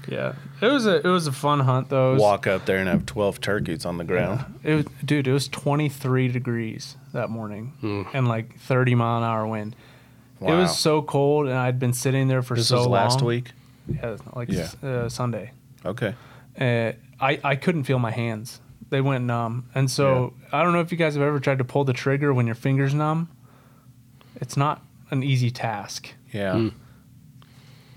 Yeah, 0.07 0.35
yeah. 0.61 0.65
It 0.67 0.71
was 0.71 0.85
a 0.85 0.97
it 1.05 1.09
was 1.09 1.27
a 1.27 1.31
fun 1.33 1.59
hunt 1.59 1.89
though. 1.89 2.13
Was, 2.13 2.21
Walk 2.21 2.47
up 2.47 2.65
there 2.65 2.77
and 2.77 2.87
have 2.87 3.05
12 3.05 3.41
turkeys 3.41 3.85
on 3.85 3.97
the 3.97 4.05
ground. 4.05 4.45
It 4.63 4.73
was, 4.75 4.85
dude. 5.03 5.27
It 5.27 5.33
was 5.33 5.47
23 5.49 6.29
degrees 6.29 6.95
that 7.11 7.29
morning 7.29 7.73
Hmm. 7.81 8.03
and 8.13 8.27
like 8.27 8.57
30 8.59 8.95
mile 8.95 9.17
an 9.17 9.23
hour 9.25 9.45
wind. 9.45 9.75
Wow. 10.39 10.53
It 10.53 10.57
was 10.61 10.77
so 10.77 11.01
cold, 11.01 11.47
and 11.47 11.55
I'd 11.57 11.79
been 11.79 11.93
sitting 11.93 12.27
there 12.27 12.43
for 12.43 12.55
This 12.55 12.67
so 12.67 12.77
was 12.77 12.87
last 12.87 13.19
long. 13.21 13.27
week? 13.27 13.51
Yeah, 13.87 14.17
like 14.35 14.49
Yeah. 14.51 14.69
Uh, 14.83 15.09
Sunday. 15.09 15.51
Okay. 15.83 16.13
uh, 16.61 16.91
I, 17.19 17.39
I 17.43 17.55
couldn't 17.55 17.85
feel 17.85 17.97
my 17.97 18.11
hands. 18.11 18.61
They 18.91 19.01
went 19.01 19.25
numb. 19.25 19.69
And 19.73 19.89
so 19.89 20.33
I 20.53 20.61
don't 20.61 20.73
know 20.73 20.81
if 20.81 20.91
you 20.91 20.97
guys 20.99 21.15
have 21.15 21.23
ever 21.23 21.39
tried 21.39 21.57
to 21.57 21.63
pull 21.63 21.83
the 21.85 21.93
trigger 21.93 22.31
when 22.33 22.45
your 22.45 22.53
fingers 22.55 22.93
numb. 22.93 23.29
It's 24.39 24.55
not 24.55 24.83
an 25.11 25.23
easy 25.23 25.51
task. 25.51 26.09
Yeah. 26.31 26.53
Hmm. 26.53 26.67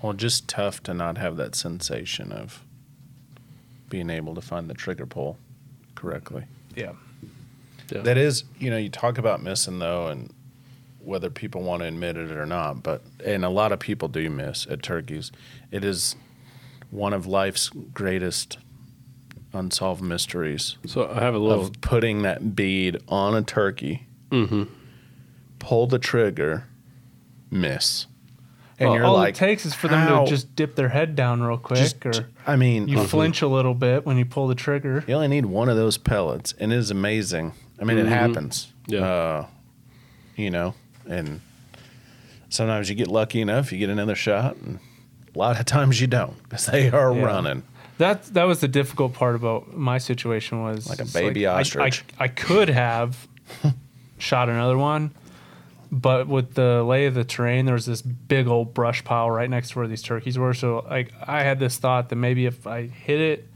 Well, 0.01 0.13
just 0.13 0.47
tough 0.47 0.81
to 0.83 0.93
not 0.93 1.17
have 1.17 1.37
that 1.37 1.53
sensation 1.55 2.31
of 2.31 2.63
being 3.89 4.09
able 4.09 4.33
to 4.35 4.41
find 4.41 4.69
the 4.69 4.73
trigger 4.73 5.05
pull 5.05 5.37
correctly. 5.95 6.45
Yeah. 6.75 6.93
Yeah. 7.91 8.01
That 8.01 8.17
is, 8.17 8.45
you 8.57 8.69
know, 8.69 8.77
you 8.77 8.89
talk 8.89 9.17
about 9.17 9.43
missing 9.43 9.79
though, 9.79 10.07
and 10.07 10.33
whether 11.03 11.29
people 11.29 11.61
want 11.61 11.81
to 11.81 11.87
admit 11.87 12.15
it 12.17 12.31
or 12.31 12.45
not, 12.45 12.81
but 12.83 13.01
and 13.25 13.43
a 13.43 13.49
lot 13.49 13.71
of 13.71 13.79
people 13.79 14.07
do 14.07 14.29
miss 14.29 14.65
at 14.67 14.81
turkeys. 14.81 15.31
It 15.71 15.83
is 15.83 16.15
one 16.89 17.13
of 17.13 17.25
life's 17.27 17.69
greatest 17.69 18.57
unsolved 19.53 20.01
mysteries 20.01 20.77
So 20.85 21.09
I 21.09 21.19
have 21.21 21.33
a 21.35 21.37
little. 21.37 21.65
of 21.65 21.81
putting 21.81 22.21
that 22.21 22.55
bead 22.55 22.97
on 23.09 23.35
a 23.35 23.41
turkey, 23.41 24.07
Mm-hmm. 24.31 24.63
pull 25.59 25.87
the 25.87 25.99
trigger, 25.99 26.65
miss, 27.51 28.07
and 28.79 28.89
Well, 28.89 28.97
you're 28.97 29.05
all 29.05 29.13
like, 29.15 29.35
it 29.35 29.37
takes 29.37 29.65
is 29.65 29.75
for 29.75 29.87
them 29.89 29.99
"How?" 30.07 30.23
to 30.23 30.29
just 30.29 30.55
dip 30.55 30.75
their 30.75 30.89
head 30.89 31.15
down 31.15 31.43
real 31.43 31.57
quick, 31.57 31.77
Just- 31.79 32.03
or 32.05 32.27
I 32.47 32.55
mean, 32.55 32.87
you 32.87 33.03
flinch 33.05 33.41
a 33.43 33.47
little 33.47 33.73
bit 33.75 34.05
when 34.05 34.17
you 34.17 34.25
pull 34.25 34.47
the 34.47 34.55
trigger. 34.55 35.03
You 35.07 35.13
only 35.15 35.27
need 35.27 35.45
one 35.45 35.69
of 35.69 35.75
those 35.75 35.97
pellets, 35.97 36.53
and 36.59 36.71
it 36.73 36.77
is 36.77 36.89
amazing. 36.89 37.53
I 37.79 37.83
mean, 37.83 37.97
it 37.97 38.05
Mhm. 38.07 38.09
happens. 38.09 38.71
Yeah. 38.87 38.99
Uh, 39.05 39.45
you 40.35 40.49
know, 40.49 40.73
and 41.07 41.41
sometimes 42.49 42.89
you 42.89 42.95
get 42.95 43.07
lucky 43.07 43.41
enough, 43.41 43.71
you 43.71 43.77
get 43.77 43.89
another 43.89 44.15
shot, 44.15 44.55
and 44.57 44.79
a 45.35 45.37
lot 45.39 45.59
of 45.59 45.65
times 45.65 45.99
you 46.01 46.07
don't 46.07 46.41
because 46.43 46.65
they 46.67 46.89
are 46.89 47.13
Yeah. 47.13 47.23
running. 47.23 47.63
That 47.97 48.23
that 48.33 48.45
was 48.45 48.61
the 48.61 48.67
difficult 48.67 49.13
part 49.13 49.35
about 49.35 49.75
my 49.77 49.99
situation 49.99 50.63
was 50.63 50.89
Like 50.89 50.99
a 51.01 51.05
baby 51.05 51.45
I- 51.45 51.59
ostrich. 51.59 52.03
I, 52.19 52.23
I, 52.23 52.27
could 52.29 52.69
have 52.69 53.27
shot 54.17 54.49
another 54.49 54.77
one, 54.77 55.11
but 55.91 56.27
with 56.27 56.53
the 56.53 56.83
lay 56.83 57.05
of 57.05 57.13
the 57.13 57.23
terrain, 57.25 57.65
there 57.65 57.75
was 57.75 57.85
this 57.85 58.01
big 58.01 58.47
old 58.47 58.73
brush 58.73 59.03
pile 59.03 59.29
right 59.29 59.49
next 59.49 59.71
to 59.71 59.79
where 59.79 59.87
these 59.87 60.01
turkeys 60.01 60.37
were. 60.37 60.53
So 60.53 60.85
like 60.89 61.11
I 61.27 61.43
had 61.43 61.59
this 61.59 61.77
thought 61.77 62.09
that 62.09 62.15
maybe 62.15 62.45
if 62.45 62.65
I 62.65 62.87
hit 62.87 63.19
it, 63.19 63.47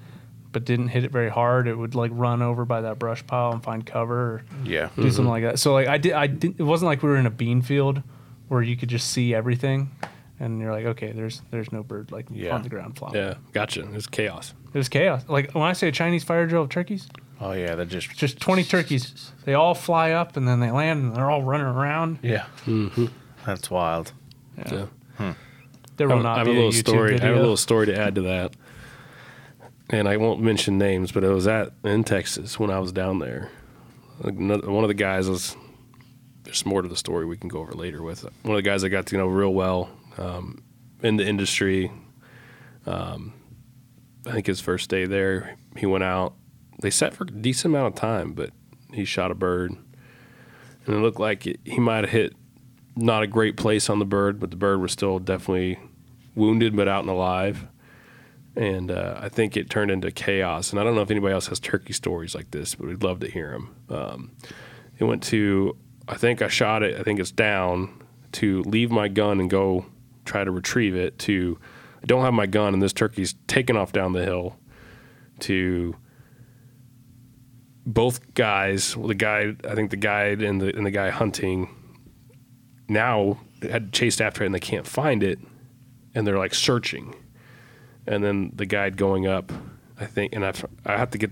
but 0.51 0.65
didn't 0.65 0.89
hit 0.89 1.03
it 1.03 1.11
very 1.11 1.29
hard, 1.29 1.67
it 1.67 1.75
would 1.75 1.95
like 1.95 2.11
run 2.13 2.41
over 2.41 2.65
by 2.65 2.81
that 2.81 2.99
brush 2.99 3.25
pile 3.25 3.51
and 3.51 3.63
find 3.63 3.85
cover 3.85 4.15
or 4.19 4.43
Yeah. 4.63 4.89
do 4.95 5.03
something 5.03 5.23
mm-hmm. 5.23 5.29
like 5.29 5.43
that. 5.43 5.59
So 5.59 5.73
like 5.73 5.87
I 5.87 5.97
did, 5.97 6.13
I 6.13 6.27
did. 6.27 6.59
It 6.59 6.63
wasn't 6.63 6.87
like 6.87 7.03
we 7.03 7.09
were 7.09 7.17
in 7.17 7.25
a 7.25 7.31
bean 7.31 7.61
field 7.61 8.01
where 8.47 8.61
you 8.61 8.75
could 8.77 8.89
just 8.89 9.09
see 9.11 9.33
everything, 9.33 9.91
and 10.39 10.59
you're 10.59 10.71
like, 10.71 10.85
okay, 10.85 11.11
there's 11.11 11.41
there's 11.51 11.71
no 11.71 11.83
bird 11.83 12.11
like 12.11 12.27
Yeah. 12.29 12.53
on 12.53 12.61
the 12.63 12.69
ground 12.69 12.97
flopping. 12.97 13.21
Yeah, 13.21 13.35
gotcha. 13.53 13.81
It 13.81 13.91
was 13.91 14.07
chaos. 14.07 14.53
It 14.73 14.77
was 14.77 14.89
chaos. 14.89 15.23
Like 15.27 15.51
when 15.53 15.63
I 15.63 15.73
say 15.73 15.87
a 15.87 15.91
Chinese 15.91 16.23
fire 16.23 16.45
drill 16.45 16.63
of 16.63 16.69
turkeys, 16.69 17.07
Oh 17.41 17.51
yeah, 17.51 17.75
they're 17.75 17.85
just 17.85 18.09
just 18.11 18.39
20 18.39 18.63
turkeys. 18.63 19.31
They 19.43 19.53
all 19.53 19.75
fly 19.75 20.11
up 20.11 20.37
and 20.37 20.47
then 20.47 20.59
they 20.61 20.71
land 20.71 21.03
and 21.03 21.15
they're 21.15 21.29
all 21.29 21.43
running 21.43 21.67
around. 21.67 22.19
yeah. 22.21 22.45
Mm-hmm. 22.65 23.07
That's 23.45 23.69
wild. 23.69 24.13
Yeah. 24.57 24.87
There 25.97 26.11
I 26.11 26.15
will 26.15 26.17
have, 26.17 26.23
not 26.23 26.35
I 26.35 26.37
have 26.39 26.45
be 26.47 26.51
a 26.51 26.55
little 26.55 26.71
YouTube 26.71 26.87
story. 26.89 27.11
video. 27.11 27.25
I 27.25 27.27
have 27.29 27.37
a 27.37 27.41
little 27.41 27.57
story 27.57 27.85
to 27.87 27.97
add 27.97 28.15
to 28.15 28.21
that. 28.23 28.53
And 29.89 30.09
I 30.09 30.17
won't 30.17 30.41
mention 30.41 30.77
names, 30.77 31.11
but 31.11 31.23
it 31.23 31.29
was 31.29 31.47
at 31.47 31.71
in 31.83 32.03
Texas 32.03 32.59
when 32.59 32.69
I 32.71 32.79
was 32.79 32.91
down 32.91 33.19
there. 33.19 33.49
Another, 34.23 34.69
one 34.71 34.83
of 34.83 34.87
the 34.87 34.93
guys 34.93 35.29
was. 35.29 35.55
There's 36.43 36.65
more 36.65 36.81
to 36.83 36.87
the 36.87 36.95
story 36.97 37.25
we 37.25 37.37
can 37.37 37.49
go 37.49 37.59
over 37.59 37.71
later 37.73 38.03
with 38.03 38.23
one 38.43 38.55
of 38.55 38.63
the 38.63 38.69
guys 38.69 38.83
I 38.83 38.89
got 38.89 39.07
to 39.07 39.17
know 39.17 39.25
real 39.25 39.53
well 39.53 39.89
um, 40.17 40.63
in 41.01 41.17
the 41.17 41.25
industry. 41.25 41.91
Um, 42.85 43.33
I 44.27 44.31
think 44.31 44.45
his 44.47 44.59
first 44.59 44.89
day 44.89 45.05
there, 45.05 45.55
he 45.75 45.85
went 45.87 46.03
out. 46.03 46.33
They 46.85 46.91
sat 46.91 47.15
for 47.15 47.23
a 47.23 47.31
decent 47.31 47.73
amount 47.73 47.95
of 47.95 47.99
time, 47.99 48.33
but 48.33 48.51
he 48.93 49.05
shot 49.05 49.31
a 49.31 49.33
bird, 49.33 49.71
and 49.71 50.95
it 50.95 50.99
looked 50.99 51.19
like 51.19 51.47
it, 51.47 51.59
he 51.65 51.79
might 51.79 52.03
have 52.03 52.11
hit 52.11 52.35
not 52.95 53.23
a 53.23 53.27
great 53.27 53.57
place 53.57 53.89
on 53.89 53.97
the 53.97 54.05
bird, 54.05 54.39
but 54.39 54.51
the 54.51 54.55
bird 54.55 54.79
was 54.79 54.91
still 54.91 55.17
definitely 55.17 55.79
wounded 56.35 56.75
but 56.75 56.87
out 56.87 56.99
and 56.99 57.09
alive. 57.09 57.65
And 58.55 58.91
uh, 58.91 59.17
I 59.19 59.29
think 59.29 59.57
it 59.57 59.67
turned 59.67 59.89
into 59.89 60.11
chaos. 60.11 60.69
And 60.69 60.79
I 60.79 60.83
don't 60.83 60.93
know 60.93 61.01
if 61.01 61.09
anybody 61.09 61.33
else 61.33 61.47
has 61.47 61.59
turkey 61.59 61.91
stories 61.91 62.35
like 62.35 62.51
this, 62.51 62.75
but 62.75 62.85
we'd 62.85 63.01
love 63.01 63.19
to 63.21 63.31
hear 63.31 63.49
them. 63.53 63.75
Um, 63.89 64.35
it 64.99 65.05
went 65.05 65.23
to, 65.23 65.75
I 66.07 66.17
think 66.17 66.43
I 66.43 66.49
shot 66.49 66.83
it, 66.83 66.99
I 66.99 67.01
think 67.01 67.19
it's 67.19 67.31
down, 67.31 67.99
to 68.33 68.61
leave 68.61 68.91
my 68.91 69.07
gun 69.07 69.39
and 69.39 69.49
go 69.49 69.87
try 70.23 70.43
to 70.43 70.51
retrieve 70.51 70.95
it, 70.95 71.17
to 71.17 71.57
I 72.03 72.05
don't 72.05 72.23
have 72.23 72.35
my 72.35 72.45
gun 72.45 72.75
and 72.75 72.83
this 72.83 72.93
turkey's 72.93 73.33
taken 73.47 73.75
off 73.75 73.91
down 73.91 74.13
the 74.13 74.23
hill, 74.23 74.59
to 75.39 75.95
both 77.85 78.33
guys, 78.33 78.95
well, 78.97 79.07
the 79.07 79.15
guy, 79.15 79.55
I 79.67 79.75
think 79.75 79.91
the 79.91 79.97
guide 79.97 80.41
and 80.41 80.61
the, 80.61 80.75
and 80.75 80.85
the 80.85 80.91
guy 80.91 81.09
hunting, 81.09 81.69
now 82.87 83.39
had 83.61 83.91
chased 83.91 84.21
after 84.21 84.43
it 84.43 84.47
and 84.47 84.55
they 84.55 84.59
can't 84.59 84.85
find 84.87 85.23
it 85.23 85.39
and 86.13 86.25
they're 86.25 86.37
like 86.37 86.53
searching. 86.53 87.15
And 88.07 88.23
then 88.23 88.51
the 88.53 88.65
guide 88.65 88.97
going 88.97 89.25
up 89.27 89.51
i 89.99 90.05
think 90.05 90.33
and 90.33 90.45
I've, 90.45 90.65
i 90.85 90.97
have 90.97 91.11
to 91.11 91.17
get 91.17 91.31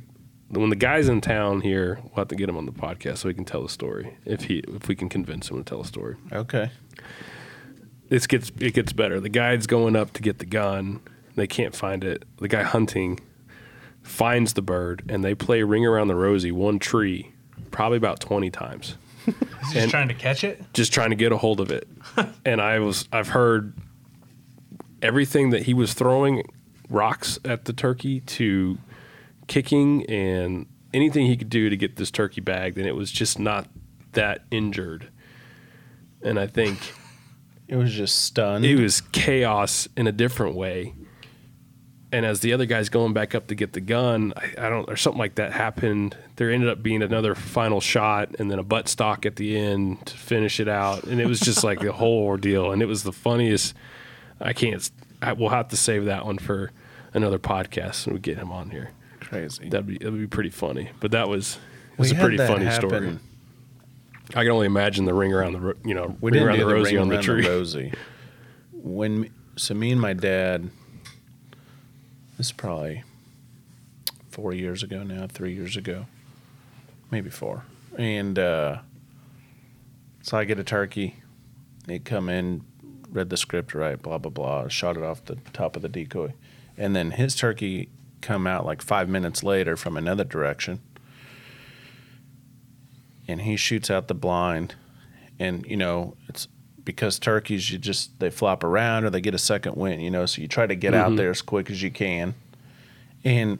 when 0.49 0.69
the 0.69 0.75
guy's 0.75 1.09
in 1.09 1.19
town 1.19 1.61
here 1.61 1.99
we'll 2.03 2.15
have 2.17 2.27
to 2.27 2.35
get 2.35 2.47
him 2.47 2.57
on 2.57 2.65
the 2.65 2.71
podcast 2.71 3.19
so 3.19 3.27
he 3.27 3.33
can 3.33 3.45
tell 3.45 3.63
the 3.63 3.69
story. 3.69 4.17
If 4.23 4.43
he 4.43 4.59
if 4.67 4.87
we 4.87 4.95
can 4.95 5.09
convince 5.09 5.49
him 5.49 5.57
to 5.57 5.63
tell 5.63 5.81
a 5.81 5.85
story. 5.85 6.15
Okay. 6.31 6.69
it 8.09 8.27
gets 8.27 8.51
it 8.59 8.75
gets 8.75 8.93
better. 8.93 9.19
The 9.19 9.29
guide's 9.29 9.65
going 9.65 9.95
up 9.95 10.13
to 10.13 10.21
get 10.21 10.37
the 10.37 10.45
gun. 10.45 11.01
They 11.35 11.47
can't 11.47 11.75
find 11.75 12.03
it. 12.03 12.23
The 12.37 12.47
guy 12.47 12.61
hunting 12.61 13.19
finds 14.03 14.53
the 14.53 14.61
bird 14.61 15.03
and 15.09 15.23
they 15.23 15.33
play 15.33 15.63
ring 15.63 15.85
around 15.85 16.07
the 16.07 16.15
rosy 16.15 16.51
one 16.51 16.77
tree 16.79 17.31
probably 17.71 17.97
about 17.97 18.19
20 18.19 18.49
times 18.51 18.97
He's 19.25 19.35
just 19.61 19.75
and- 19.75 19.89
trying 19.91 20.07
to 20.09 20.13
catch 20.13 20.43
it. 20.43 20.61
just 20.73 20.93
trying 20.93 21.09
to 21.11 21.15
get 21.15 21.31
a 21.31 21.37
hold 21.37 21.59
of 21.61 21.71
it. 21.71 21.87
and 22.45 22.61
I 22.61 22.79
was 22.79 23.07
I've 23.13 23.29
heard 23.29 23.73
everything 25.01 25.49
that 25.51 25.63
he 25.63 25.73
was 25.73 25.93
throwing 25.93 26.43
rocks 26.89 27.39
at 27.45 27.65
the 27.65 27.73
turkey 27.73 28.19
to 28.21 28.77
kicking 29.47 30.05
and 30.07 30.65
anything 30.93 31.25
he 31.25 31.35
could 31.37 31.49
do 31.49 31.69
to 31.69 31.77
get 31.77 31.95
this 31.95 32.11
turkey 32.11 32.41
bagged 32.41 32.77
and 32.77 32.87
it 32.87 32.93
was 32.95 33.11
just 33.11 33.39
not 33.39 33.67
that 34.13 34.43
injured. 34.51 35.09
And 36.21 36.39
I 36.39 36.47
think 36.47 36.77
It 37.67 37.77
was 37.77 37.93
just 37.93 38.21
stunned. 38.23 38.65
it 38.65 38.79
was 38.79 38.99
chaos 39.01 39.87
in 39.97 40.05
a 40.05 40.11
different 40.11 40.55
way. 40.55 40.93
And 42.13 42.25
as 42.27 42.41
the 42.41 42.53
other 42.53 42.65
guy's 42.67 42.89
going 42.89 43.11
back 43.13 43.33
up 43.33 43.47
to 43.47 43.55
get 43.55 43.73
the 43.73 43.81
gun, 43.81 44.33
I, 44.37 44.67
I 44.67 44.69
don't, 44.69 44.87
or 44.87 44.95
something 44.95 45.17
like 45.19 45.35
that 45.35 45.51
happened. 45.51 46.15
There 46.35 46.51
ended 46.51 46.69
up 46.69 46.83
being 46.83 47.01
another 47.01 47.33
final 47.33 47.81
shot 47.81 48.35
and 48.37 48.51
then 48.51 48.59
a 48.59 48.63
butt 48.63 48.87
stock 48.87 49.25
at 49.25 49.35
the 49.35 49.57
end 49.57 50.05
to 50.05 50.15
finish 50.15 50.59
it 50.59 50.67
out. 50.67 51.05
And 51.05 51.19
it 51.19 51.25
was 51.25 51.39
just 51.39 51.63
like 51.63 51.79
the 51.79 51.91
whole 51.91 52.23
ordeal. 52.23 52.71
And 52.71 52.81
it 52.83 52.85
was 52.85 53.01
the 53.01 53.11
funniest. 53.11 53.73
I 54.39 54.53
can't, 54.53 54.89
I, 55.23 55.33
we'll 55.33 55.49
have 55.49 55.69
to 55.69 55.75
save 55.77 56.05
that 56.05 56.25
one 56.25 56.37
for 56.37 56.71
another 57.15 57.39
podcast 57.39 58.05
and 58.05 58.13
we 58.13 58.19
get 58.19 58.37
him 58.37 58.51
on 58.51 58.69
here. 58.69 58.91
crazy. 59.19 59.67
That'd 59.69 59.87
be, 59.87 59.97
that'd 59.97 60.13
be 60.17 60.27
pretty 60.27 60.51
funny. 60.51 60.91
But 60.99 61.11
that 61.11 61.27
was, 61.29 61.55
it 61.93 61.97
We 61.97 62.03
was 62.03 62.11
a 62.11 62.15
had 62.15 62.21
pretty 62.23 62.37
funny 62.37 62.65
happen. 62.65 62.89
story. 62.89 63.19
I 64.35 64.43
can 64.43 64.51
only 64.51 64.67
imagine 64.67 65.05
the 65.05 65.13
ring 65.15 65.33
around 65.33 65.53
the, 65.53 65.75
you 65.83 65.95
know, 65.95 66.15
We 66.21 66.31
ring 66.31 66.33
didn't 66.33 66.47
around 66.47 66.57
do 66.59 66.63
the 66.65 66.69
the 66.69 66.75
rosy 66.75 66.93
ring 66.95 67.01
on 67.01 67.09
the 67.09 67.21
tree. 67.23 67.41
the 67.41 67.49
rosy. 67.49 67.93
When 68.71 69.21
me- 69.21 69.31
so 69.55 69.73
me 69.73 69.91
and 69.91 69.99
my 70.01 70.13
dad, 70.13 70.69
this 72.37 72.47
is 72.47 72.51
probably 72.51 73.03
four 74.29 74.53
years 74.53 74.83
ago 74.83 75.03
now, 75.03 75.27
three 75.27 75.53
years 75.53 75.77
ago, 75.77 76.07
maybe 77.11 77.29
four, 77.29 77.65
and 77.97 78.39
uh, 78.39 78.79
so 80.21 80.37
I 80.37 80.43
get 80.43 80.59
a 80.59 80.63
turkey. 80.63 81.15
They 81.85 81.99
come 81.99 82.29
in, 82.29 82.63
read 83.11 83.29
the 83.29 83.37
script 83.37 83.73
right, 83.73 84.01
blah 84.01 84.17
blah 84.17 84.31
blah, 84.31 84.67
shot 84.67 84.97
it 84.97 85.03
off 85.03 85.25
the 85.25 85.35
top 85.53 85.75
of 85.75 85.81
the 85.81 85.89
decoy, 85.89 86.33
and 86.77 86.95
then 86.95 87.11
his 87.11 87.35
turkey 87.35 87.89
come 88.21 88.47
out 88.47 88.65
like 88.65 88.81
five 88.81 89.09
minutes 89.09 89.43
later 89.43 89.75
from 89.75 89.97
another 89.97 90.23
direction, 90.23 90.79
and 93.27 93.41
he 93.41 93.55
shoots 93.55 93.91
out 93.91 94.07
the 94.07 94.15
blind, 94.15 94.75
and 95.39 95.65
you 95.65 95.77
know 95.77 96.15
it's 96.27 96.47
because 96.85 97.17
turkeys 97.19 97.71
you 97.71 97.77
just 97.77 98.19
they 98.19 98.29
flop 98.29 98.63
around 98.63 99.05
or 99.05 99.09
they 99.09 99.21
get 99.21 99.33
a 99.33 99.39
second 99.39 99.75
wind, 99.75 100.01
you 100.01 100.11
know, 100.11 100.25
so 100.25 100.41
you 100.41 100.47
try 100.47 100.67
to 100.67 100.75
get 100.75 100.93
out 100.93 101.11
Mhm. 101.11 101.17
there 101.17 101.29
as 101.29 101.41
quick 101.41 101.69
as 101.71 101.81
you 101.81 101.89
can. 101.91 102.33
And 103.23 103.59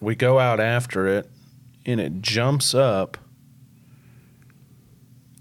we 0.00 0.14
go 0.14 0.38
out 0.38 0.60
after 0.60 1.06
it 1.08 1.28
and 1.84 2.00
it 2.00 2.22
jumps 2.22 2.74
up 2.74 3.18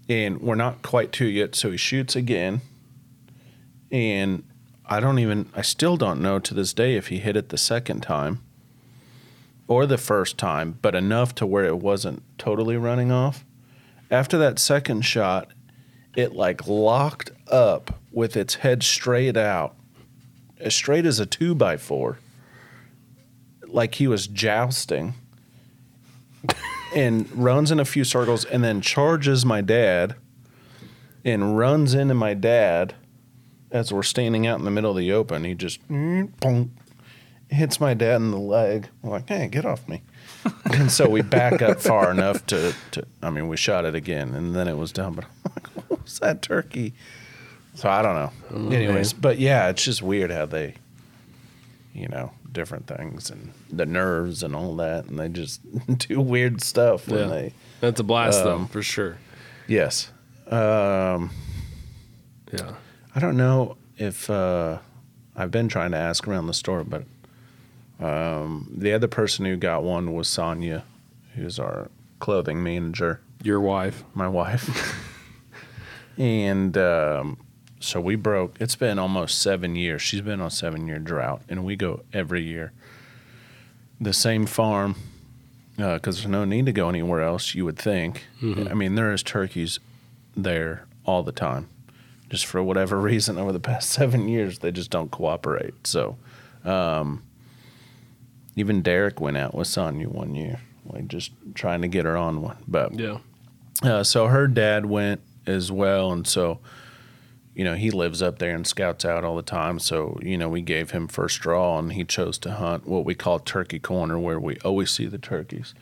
and 0.07 0.41
we're 0.41 0.55
not 0.55 0.81
quite 0.81 1.11
to 1.13 1.25
yet, 1.25 1.55
so 1.55 1.71
he 1.71 1.77
shoots 1.77 2.15
again. 2.15 2.61
And 3.91 4.43
I 4.85 4.99
don't 4.99 5.19
even 5.19 5.47
I 5.55 5.61
still 5.61 5.97
don't 5.97 6.21
know 6.21 6.39
to 6.39 6.53
this 6.53 6.73
day 6.73 6.95
if 6.95 7.07
he 7.07 7.19
hit 7.19 7.35
it 7.35 7.49
the 7.49 7.57
second 7.57 8.01
time 8.01 8.41
or 9.67 9.85
the 9.85 9.97
first 9.99 10.37
time, 10.37 10.79
but 10.81 10.95
enough 10.95 11.35
to 11.35 11.45
where 11.45 11.65
it 11.65 11.77
wasn't 11.77 12.23
totally 12.39 12.75
running 12.75 13.11
off. 13.11 13.45
After 14.09 14.37
that 14.39 14.57
second 14.57 15.05
shot, 15.05 15.51
it 16.19 16.33
like 16.33 16.67
locked 16.67 17.31
up 17.49 17.99
with 18.11 18.35
its 18.35 18.55
head 18.55 18.83
straight 18.83 19.37
out, 19.37 19.75
as 20.59 20.75
straight 20.75 21.05
as 21.05 21.19
a 21.19 21.25
two 21.25 21.55
by 21.55 21.77
four, 21.77 22.19
like 23.67 23.95
he 23.95 24.07
was 24.07 24.27
jousting, 24.27 25.13
and 26.95 27.31
runs 27.31 27.71
in 27.71 27.79
a 27.79 27.85
few 27.85 28.03
circles 28.03 28.45
and 28.45 28.63
then 28.63 28.81
charges 28.81 29.45
my 29.45 29.61
dad 29.61 30.15
and 31.23 31.57
runs 31.57 31.93
into 31.93 32.13
my 32.13 32.33
dad 32.33 32.95
as 33.71 33.93
we're 33.93 34.03
standing 34.03 34.47
out 34.47 34.59
in 34.59 34.65
the 34.65 34.71
middle 34.71 34.91
of 34.91 34.97
the 34.97 35.11
open. 35.11 35.43
He 35.43 35.53
just 35.53 35.85
bonk, 35.87 36.69
hits 37.49 37.79
my 37.79 37.93
dad 37.93 38.17
in 38.17 38.31
the 38.31 38.37
leg. 38.37 38.87
I'm 39.03 39.09
like, 39.09 39.27
hey, 39.27 39.47
get 39.47 39.65
off 39.65 39.87
me. 39.87 40.01
and 40.73 40.91
so 40.91 41.09
we 41.09 41.21
back 41.21 41.61
up 41.61 41.79
far 41.79 42.09
enough 42.11 42.45
to, 42.47 42.73
to, 42.91 43.05
I 43.21 43.29
mean, 43.29 43.47
we 43.47 43.57
shot 43.57 43.85
it 43.85 43.95
again 43.95 44.33
and 44.33 44.55
then 44.55 44.67
it 44.67 44.77
was 44.77 44.91
done. 44.91 45.13
But 45.13 45.25
was 46.03 46.19
that 46.19 46.41
turkey? 46.41 46.93
So 47.75 47.87
I 47.89 48.01
don't 48.01 48.15
know. 48.15 48.75
Anyways, 48.75 49.13
but 49.13 49.39
yeah, 49.39 49.69
it's 49.69 49.83
just 49.83 50.01
weird 50.01 50.31
how 50.31 50.45
they, 50.45 50.75
you 51.93 52.07
know, 52.07 52.31
different 52.51 52.87
things 52.87 53.29
and 53.29 53.53
the 53.71 53.85
nerves 53.85 54.43
and 54.43 54.55
all 54.55 54.75
that. 54.77 55.05
And 55.05 55.17
they 55.19 55.29
just 55.29 55.61
do 56.09 56.19
weird 56.19 56.61
stuff 56.61 57.07
when 57.07 57.19
Yeah. 57.21 57.27
they, 57.27 57.53
That's 57.79 57.99
a 57.99 58.03
blast, 58.03 58.43
though, 58.43 58.55
Um, 58.55 58.67
for 58.67 58.81
sure. 58.81 59.17
yes. 59.67 60.11
Um, 60.47 61.29
Yeah. 62.51 62.73
I 63.15 63.19
don't 63.19 63.37
know 63.37 63.77
if 63.97 64.29
uh, 64.29 64.79
I've 65.35 65.51
been 65.51 65.67
trying 65.69 65.91
to 65.91 65.97
ask 65.97 66.27
around 66.27 66.47
the 66.47 66.53
store, 66.53 66.83
but 66.83 67.03
um, 67.99 68.71
the 68.75 68.93
other 68.93 69.07
person 69.07 69.45
who 69.45 69.55
got 69.57 69.83
one 69.83 70.13
was 70.13 70.27
Sonia, 70.27 70.83
who's 71.35 71.59
our 71.59 71.89
clothing 72.19 72.61
manager, 72.63 73.19
Your 73.43 73.59
wife. 73.61 74.03
my 74.13 74.27
wife. 74.27 75.05
and 76.19 76.77
um, 76.77 77.37
so 77.79 77.99
we 78.01 78.15
broke. 78.15 78.57
It's 78.59 78.75
been 78.75 78.99
almost 78.99 79.41
seven 79.41 79.75
years. 79.75 80.01
She's 80.01 80.21
been 80.21 80.41
on 80.41 80.51
seven 80.51 80.85
year 80.87 80.99
drought, 80.99 81.41
and 81.49 81.63
we 81.65 81.75
go 81.75 82.01
every 82.13 82.43
year. 82.43 82.73
The 84.01 84.13
same 84.13 84.45
farm, 84.45 84.95
because 85.77 86.17
there's 86.17 86.27
no 86.27 86.45
need 86.45 86.65
to 86.67 86.71
go 86.71 86.89
anywhere 86.89 87.21
else. 87.23 87.55
You 87.55 87.65
would 87.65 87.77
think. 87.79 88.25
I 88.41 88.73
mean, 88.73 88.95
there 88.95 89.11
is 89.11 89.23
turkeys 89.23 89.79
there 90.35 90.85
all 91.05 91.23
the 91.23 91.31
time. 91.31 91.67
Just 92.29 92.45
for 92.45 92.61
whatever 92.61 92.99
reason, 93.01 93.37
over 93.37 93.51
the 93.51 93.59
past 93.59 93.89
seven 93.89 94.27
years, 94.27 94.59
they 94.59 94.71
just 94.71 94.91
don't 94.91 95.09
cooperate. 95.11 95.87
So, 95.87 96.17
um, 96.63 97.23
even 98.55 98.81
Derek 98.81 99.19
went 99.21 99.37
out 99.37 99.53
with 99.55 99.67
Sonya 99.67 100.07
one 100.09 100.35
year, 100.35 100.59
like 100.85 101.07
just 101.07 101.31
trying 101.55 101.81
to 101.81 101.87
get 101.87 102.05
her 102.05 102.15
on 102.17 102.41
one. 102.41 102.57
But 102.67 102.93
Yeah. 102.99 103.17
uh, 103.83 104.03
so 104.03 104.27
her 104.27 104.47
dad 104.47 104.85
went 104.85 105.21
as 105.49 105.71
well, 105.71 106.11
and 106.11 106.27
so 106.27 106.59
you 107.55 107.63
know 107.63 107.73
he 107.75 107.91
lives 107.91 108.21
up 108.21 108.39
there 108.39 108.55
and 108.55 108.65
scouts 108.65 109.03
out 109.03 109.23
all 109.23 109.35
the 109.35 109.41
time. 109.41 109.79
So 109.79 110.19
you 110.21 110.37
know 110.37 110.49
we 110.49 110.61
gave 110.61 110.91
him 110.91 111.07
first 111.07 111.39
draw, 111.41 111.79
and 111.79 111.93
he 111.93 112.03
chose 112.03 112.37
to 112.39 112.51
hunt 112.51 112.87
what 112.87 113.05
we 113.05 113.15
call 113.15 113.39
Turkey 113.39 113.79
Corner, 113.79 114.19
where 114.19 114.39
we 114.39 114.57
always 114.63 114.91
see 114.91 115.05
the 115.07 115.17
turkeys. 115.17 115.73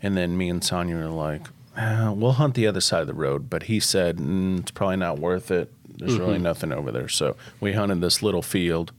And 0.00 0.16
then 0.16 0.36
me 0.36 0.48
and 0.48 0.64
Sonya 0.64 0.96
were 0.96 1.06
like, 1.06 1.46
"Uh, 1.76 2.12
"We'll 2.16 2.32
hunt 2.32 2.54
the 2.54 2.66
other 2.66 2.80
side 2.80 3.02
of 3.02 3.06
the 3.06 3.14
road," 3.14 3.48
but 3.48 3.64
he 3.64 3.78
said 3.78 4.16
mm, 4.16 4.60
it's 4.60 4.70
probably 4.72 4.96
not 4.96 5.18
worth 5.18 5.50
it. 5.50 5.72
There's 5.98 6.18
really 6.18 6.38
nothing 6.38 6.72
over 6.72 6.90
there, 6.90 7.08
so 7.08 7.36
we 7.60 7.74
hunted 7.74 8.00
this 8.00 8.22
little 8.22 8.42
field. 8.42 8.92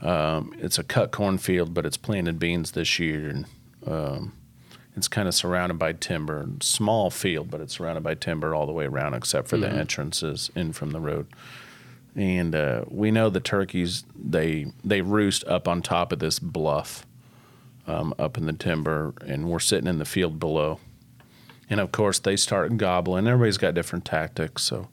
Um, 0.00 0.54
it's 0.58 0.78
a 0.78 0.84
cut 0.84 1.10
cornfield, 1.12 1.74
but 1.74 1.84
it's 1.84 1.96
planted 1.96 2.38
beans 2.38 2.70
this 2.72 2.98
year, 2.98 3.28
and 3.28 3.46
um, 3.86 4.32
it's 4.96 5.08
kind 5.08 5.26
of 5.26 5.34
surrounded 5.34 5.78
by 5.78 5.92
timber. 5.92 6.46
Small 6.60 7.10
field, 7.10 7.50
but 7.50 7.60
it's 7.60 7.74
surrounded 7.74 8.02
by 8.04 8.14
timber 8.14 8.54
all 8.54 8.66
the 8.66 8.72
way 8.72 8.84
around, 8.84 9.14
except 9.14 9.48
for 9.48 9.56
the 9.56 9.68
entrances 9.68 10.50
in 10.54 10.72
from 10.72 10.92
the 10.92 11.00
road. 11.00 11.26
And 12.14 12.54
uh, 12.54 12.84
we 12.88 13.10
know 13.10 13.28
the 13.28 13.40
turkeys 13.40 14.04
they 14.14 14.66
they 14.84 15.00
roost 15.00 15.44
up 15.48 15.66
on 15.66 15.82
top 15.82 16.12
of 16.12 16.20
this 16.20 16.38
bluff, 16.38 17.04
um, 17.88 18.14
up 18.18 18.38
in 18.38 18.46
the 18.46 18.52
timber, 18.52 19.14
and 19.26 19.48
we're 19.48 19.58
sitting 19.58 19.88
in 19.88 19.98
the 19.98 20.04
field 20.04 20.38
below. 20.38 20.78
And 21.68 21.80
of 21.80 21.90
course, 21.90 22.20
they 22.20 22.36
start 22.36 22.76
gobbling. 22.76 23.26
Everybody's 23.26 23.58
got 23.58 23.74
different 23.74 24.04
tactics, 24.04 24.62
so 24.62 24.88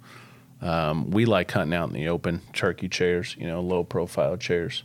um, 0.61 1.11
we 1.11 1.25
like 1.25 1.51
hunting 1.51 1.77
out 1.77 1.89
in 1.89 1.93
the 1.93 2.07
open, 2.07 2.41
turkey 2.53 2.87
chairs, 2.87 3.35
you 3.37 3.45
know, 3.45 3.61
low 3.61 3.83
profile 3.83 4.37
chairs, 4.37 4.83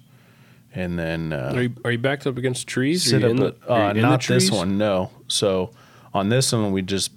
and 0.77 0.97
then 0.99 1.33
uh, 1.33 1.53
Are 1.55 1.63
you, 1.63 1.73
are 1.85 1.91
you 1.93 1.99
backed 1.99 2.27
up 2.27 2.37
against 2.37 2.69
trees? 2.69 3.03
Sit 3.03 3.25
up 3.25 3.31
in 3.31 3.37
the- 3.39 3.47
at- 3.47 3.69
are 3.71 3.95
you 3.97 4.05
uh, 4.05 4.09
not 4.11 4.23
this 4.27 4.51
one 4.51 4.77
no 4.79 5.11
so 5.27 5.71
on 6.15 6.29
this 6.29 6.53
one 6.53 6.71
we 6.71 6.83
just 6.83 7.11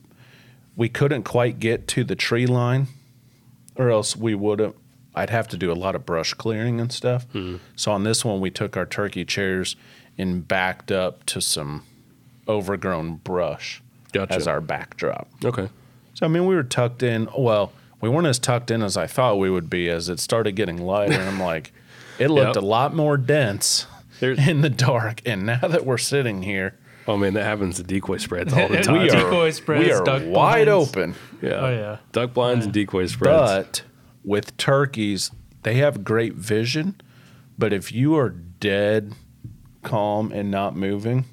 we 0.76 0.90
couldn't 0.90 1.24
quite 1.24 1.60
get 1.60 1.88
to 1.90 2.04
the 2.04 2.16
tree 2.16 2.46
line 2.48 2.88
or 3.76 3.90
else 3.92 4.16
we 4.16 4.34
would 4.34 4.60
have 4.60 4.74
i'd 5.16 5.30
have 5.30 5.48
to 5.50 5.58
do 5.58 5.72
a 5.72 5.74
lot 5.76 5.94
of 5.96 6.06
brush 6.06 6.34
clearing 6.34 6.80
and 6.82 6.92
stuff 6.92 7.26
Hmm. 7.34 7.58
so 7.76 7.92
on 7.92 8.04
this 8.04 8.24
one 8.26 8.40
we 8.40 8.50
took 8.50 8.76
our 8.78 8.86
turkey 8.86 9.26
chairs 9.26 9.76
and 10.18 10.48
backed 10.48 10.92
up 10.92 11.26
to 11.28 11.40
some 11.42 11.84
overgrown 12.48 13.16
brush 13.18 13.82
Gotcha. 14.12 14.34
as 14.36 14.48
our 14.48 14.62
backdrop 14.62 15.28
Okay. 15.44 15.70
so 16.14 16.26
I 16.26 16.30
mean, 16.30 16.46
we 16.46 16.56
were 16.56 16.64
tucked 16.64 17.04
in. 17.04 17.28
Well, 17.38 17.72
we 18.02 18.10
weren't 18.10 18.28
as 18.28 18.40
tucked 18.40 18.72
in 18.72 18.82
as 18.82 18.98
I 18.98 19.08
thought 19.08 19.38
we 19.38 19.50
would 19.50 19.70
be. 19.70 19.88
As 19.90 20.10
it 20.10 20.20
started 20.20 20.54
getting 20.54 20.78
lighter, 20.78 21.14
and 21.14 21.30
I'm 21.30 21.40
like, 21.40 21.72
it 22.20 22.30
looked 22.30 22.56
Yep. 22.56 22.64
a 22.64 22.66
lot 22.66 22.96
more 22.96 23.18
dense 23.18 23.88
There's- 24.20 24.48
in 24.48 24.62
the 24.62 24.70
dark. 24.70 25.22
And 25.26 25.46
now 25.46 25.60
that 25.60 25.86
we're 25.86 25.98
sitting 25.98 26.44
here, 26.44 26.78
Oh 27.08 27.18
man, 27.18 27.34
that 27.34 27.44
happens 27.44 27.78
to 27.78 27.84
decoy 27.84 28.18
spreads 28.18 28.54
all 28.54 28.68
the 28.70 28.78
We 28.78 28.84
time. 28.84 28.96
are- 29.02 29.08
Decoy 29.08 29.50
spreads, 29.52 29.86
we 29.86 29.92
are 29.92 30.04
duck 30.04 30.22
wide 30.26 30.66
blinds. 30.68 30.90
open. 30.90 31.16
yeah. 31.42 31.50
Oh, 31.54 31.70
yeah. 31.72 31.98
Duck 32.12 32.34
blinds 32.34 32.66
and 32.66 32.74
decoy 32.74 33.08
spreads. 33.08 33.52
But 33.52 33.82
with 34.24 34.56
turkeys, 34.58 35.32
they 35.64 35.76
have 35.76 36.04
great 36.04 36.36
vision. 36.36 37.02
But 37.58 37.74
if 37.74 37.92
you 37.92 38.16
are 38.16 38.30
dead, 38.30 39.14
calm, 39.84 40.32
and 40.32 40.52
not 40.52 40.76
moving, 40.76 41.26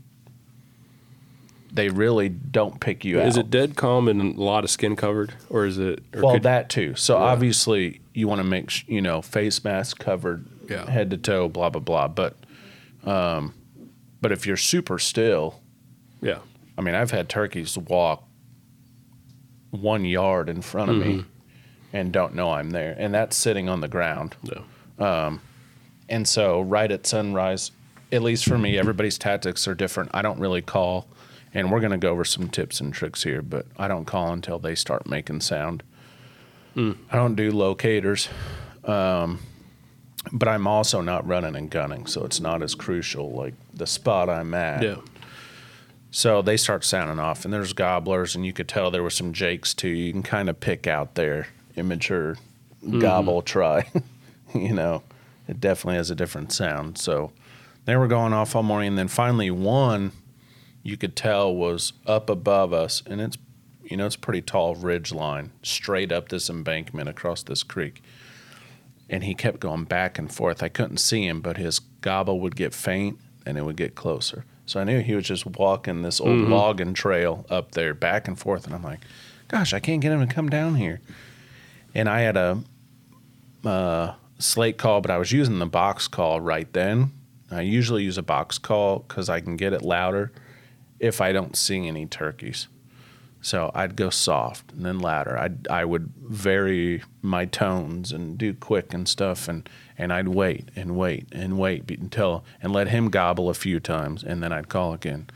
they 1.73 1.89
really 1.89 2.29
don't 2.29 2.81
pick 2.81 3.05
you 3.05 3.21
out. 3.21 3.27
is 3.27 3.37
it 3.37 3.51
dead 3.51 3.77
calm 3.77 4.09
and 4.09 4.37
a 4.37 4.41
lot 4.41 4.65
of 4.65 4.71
skin 4.71 4.97
covered, 4.97 5.35
or 5.51 5.67
is 5.67 5.79
it? 5.79 6.03
Or 6.15 6.23
Well, 6.23 6.33
could- 6.35 6.43
that 6.45 6.71
too. 6.71 6.95
So 6.95 7.17
obviously, 7.17 8.01
you 8.15 8.29
want 8.29 8.39
to 8.41 8.45
make 8.45 8.71
sh- 8.71 8.85
you 8.89 9.03
know 9.03 9.21
face 9.21 9.63
mask 9.63 9.99
covered, 9.99 10.47
Yeah. 10.69 10.89
head 10.91 11.11
to 11.11 11.17
toe, 11.17 11.49
blah 11.49 11.71
blah 11.71 11.81
blah. 11.81 12.09
But, 12.09 12.37
um, 13.05 13.55
but 14.21 14.33
if 14.33 14.47
you're 14.47 14.57
super 14.57 14.99
still, 14.99 15.61
yeah. 16.21 16.39
I 16.79 16.83
mean, 16.83 16.95
I've 16.95 17.11
had 17.11 17.29
turkeys 17.29 17.77
walk 17.79 18.25
one 19.71 20.05
yard 20.05 20.49
in 20.49 20.63
front 20.63 20.91
of 20.91 20.97
me 20.97 21.25
and 21.93 22.13
don't 22.13 22.35
know 22.35 22.51
I'm 22.53 22.71
there, 22.71 22.95
and 22.99 23.15
that's 23.15 23.37
sitting 23.37 23.69
on 23.69 23.81
the 23.81 23.89
ground. 23.89 24.37
No. 24.99 25.39
And 26.09 26.29
so, 26.29 26.61
right 26.61 26.91
at 26.91 27.07
sunrise, 27.07 27.73
at 28.13 28.23
least 28.23 28.45
for 28.47 28.57
me, 28.59 28.79
everybody's 28.79 29.19
tactics 29.19 29.67
are 29.67 29.75
different. 29.75 30.11
I 30.15 30.23
don't 30.23 30.39
really 30.39 30.63
call, 30.63 31.09
and 31.53 31.73
we're 31.73 31.81
going 31.81 31.93
to 31.93 31.99
go 31.99 32.11
over 32.11 32.25
some 32.25 32.49
tips 32.49 32.81
and 32.81 32.93
tricks 32.95 33.25
here, 33.25 33.43
but 33.43 33.67
I 33.77 33.89
don't 33.89 34.05
call 34.05 34.33
until 34.33 34.59
they 34.59 34.75
start 34.77 35.07
making 35.09 35.41
sound. 35.41 35.83
I 37.11 37.17
don't 37.17 37.35
do 37.35 37.51
locators, 37.51 38.29
um, 38.85 39.41
but 40.33 40.49
I'm 40.49 40.67
also 40.67 41.01
not 41.01 41.27
running 41.27 41.57
and 41.57 41.71
gunning, 41.71 42.07
so 42.07 42.25
it's 42.25 42.41
not 42.41 42.63
as 42.63 42.75
crucial 42.75 43.31
like 43.31 43.55
the 43.73 43.87
spot 43.87 44.29
I'm 44.29 44.55
at. 44.55 44.83
Yeah. 44.83 44.97
So 46.11 46.41
they 46.41 46.57
start 46.57 46.85
sounding 46.85 47.19
off, 47.19 47.45
and 47.45 47.53
there's 47.53 47.73
gobblers, 47.73 48.35
and 48.35 48.47
you 48.47 48.53
could 48.53 48.69
tell 48.69 48.91
there 48.91 49.03
were 49.03 49.11
some 49.11 49.33
jakes 49.33 49.75
too. 49.75 49.89
You 49.89 50.13
can 50.13 50.23
kind 50.23 50.49
of 50.49 50.59
pick 50.61 50.87
out 50.87 51.15
their 51.15 51.49
immature 51.77 52.37
mm-hmm. 52.83 53.01
gobble 53.01 53.43
try. 53.43 53.91
you 54.55 54.73
know, 54.73 55.03
it 55.47 55.61
definitely 55.61 55.97
has 55.97 56.11
a 56.11 56.15
different 56.15 56.53
sound. 56.53 56.99
So 56.99 57.33
they 57.85 57.97
were 57.97 58.09
going 58.09 58.33
off 58.33 58.57
all 58.57 58.63
morning, 58.63 58.89
and 58.89 58.99
then 58.99 59.09
finally 59.09 59.51
one 59.51 60.13
you 60.83 60.97
could 60.97 61.17
tell 61.17 61.55
was 61.55 61.93
up 62.07 62.31
above 62.31 62.73
us, 62.73 63.03
and 63.07 63.21
it's 63.21 63.37
you 63.85 63.97
know 63.97 64.07
it's 64.07 64.17
a 64.17 64.21
pretty 64.21 64.41
tall 64.41 64.75
ridge 64.75 65.13
line 65.13 65.53
straight 65.63 66.13
up 66.13 66.29
this 66.29 66.49
embankment 66.49 67.09
across 67.09 67.43
this 67.43 67.63
creek. 67.63 68.03
And 69.09 69.25
he 69.25 69.35
kept 69.35 69.61
going 69.61 69.85
back 69.85 70.19
and 70.19 70.33
forth. 70.33 70.63
I 70.63 70.69
couldn't 70.69 70.99
see 70.99 71.27
him, 71.27 71.41
but 71.41 71.57
his 71.57 71.79
gobble 71.79 72.41
would 72.41 72.57
get 72.57 72.75
faint 72.75 73.19
and 73.45 73.57
it 73.57 73.65
would 73.65 73.77
get 73.77 73.95
closer. 73.95 74.45
So 74.67 74.81
I 74.81 74.85
knew 74.85 75.01
he 75.01 75.15
was 75.15 75.25
just 75.25 75.47
walking 75.47 76.03
this 76.03 76.21
old 76.21 76.49
logging 76.49 76.93
trail 76.93 77.47
up 77.49 77.73
there 77.73 77.95
back 77.95 78.27
and 78.27 78.37
forth. 78.37 78.67
And 78.67 78.75
I'm 78.75 78.83
like, 78.83 79.01
gosh, 79.47 79.73
I 79.73 79.79
can't 79.79 80.03
get 80.03 80.11
him 80.11 80.27
to 80.27 80.35
come 80.35 80.49
down 80.49 80.75
here. 80.75 81.01
And 81.95 82.09
I 82.09 82.21
had 82.21 82.37
a 82.37 82.65
uh, 83.65 84.15
slate 84.39 84.77
call, 84.77 85.01
but 85.01 85.13
I 85.13 85.19
was 85.19 85.31
using 85.31 85.61
the 85.61 85.67
box 85.67 86.09
call 86.09 86.41
right 86.41 86.71
then. 86.73 87.13
I 87.51 87.61
usually 87.61 88.03
use 88.03 88.19
a 88.19 88.23
box 88.23 88.59
call 88.59 89.01
because 89.01 89.29
I 89.29 89.41
can 89.41 89.57
get 89.57 89.73
it 89.73 89.83
louder 89.83 90.33
if 90.99 91.21
I 91.21 91.31
don't 91.31 91.57
see 91.57 91.87
any 91.87 92.07
turkeys. 92.07 92.67
So 93.47 93.71
I'd 93.77 93.95
go 93.95 94.11
soft 94.11 94.73
and 94.73 94.85
then 94.85 94.99
louder. 94.99 95.39
I'd, 95.39 95.69
I 95.69 95.85
would 95.85 96.13
vary 96.21 97.05
my 97.23 97.45
tones 97.45 98.11
and 98.11 98.37
do 98.37 98.53
quick 98.53 98.93
and 98.93 99.07
stuff, 99.07 99.47
and, 99.47 99.69
and 99.97 100.13
I'd 100.13 100.27
wait 100.27 100.69
and 100.75 100.97
wait 100.97 101.29
and 101.31 101.57
wait 101.57 101.89
until 101.89 102.45
and 102.61 102.73
let 102.73 102.89
him 102.89 103.09
gobble 103.09 103.49
a 103.49 103.55
few 103.55 103.79
times, 103.79 104.25
and 104.25 104.43
then 104.43 104.53
I'd 104.53 104.69
call 104.69 104.93
again. 104.93 105.31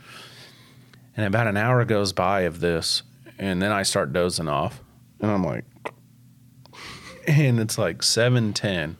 And 1.15 1.25
about 1.25 1.47
an 1.47 1.55
hour 1.55 1.85
goes 1.85 2.11
by 2.11 2.41
of 2.41 2.59
this, 2.59 3.03
and 3.39 3.61
then 3.61 3.71
I 3.71 3.83
start 3.83 4.11
dozing 4.11 4.49
off, 4.49 4.81
and 5.21 5.31
I'm 5.31 5.45
like, 5.45 5.63
and 7.27 7.61
it's 7.61 7.77
like 7.77 8.03
seven 8.03 8.51
ten, 8.51 8.97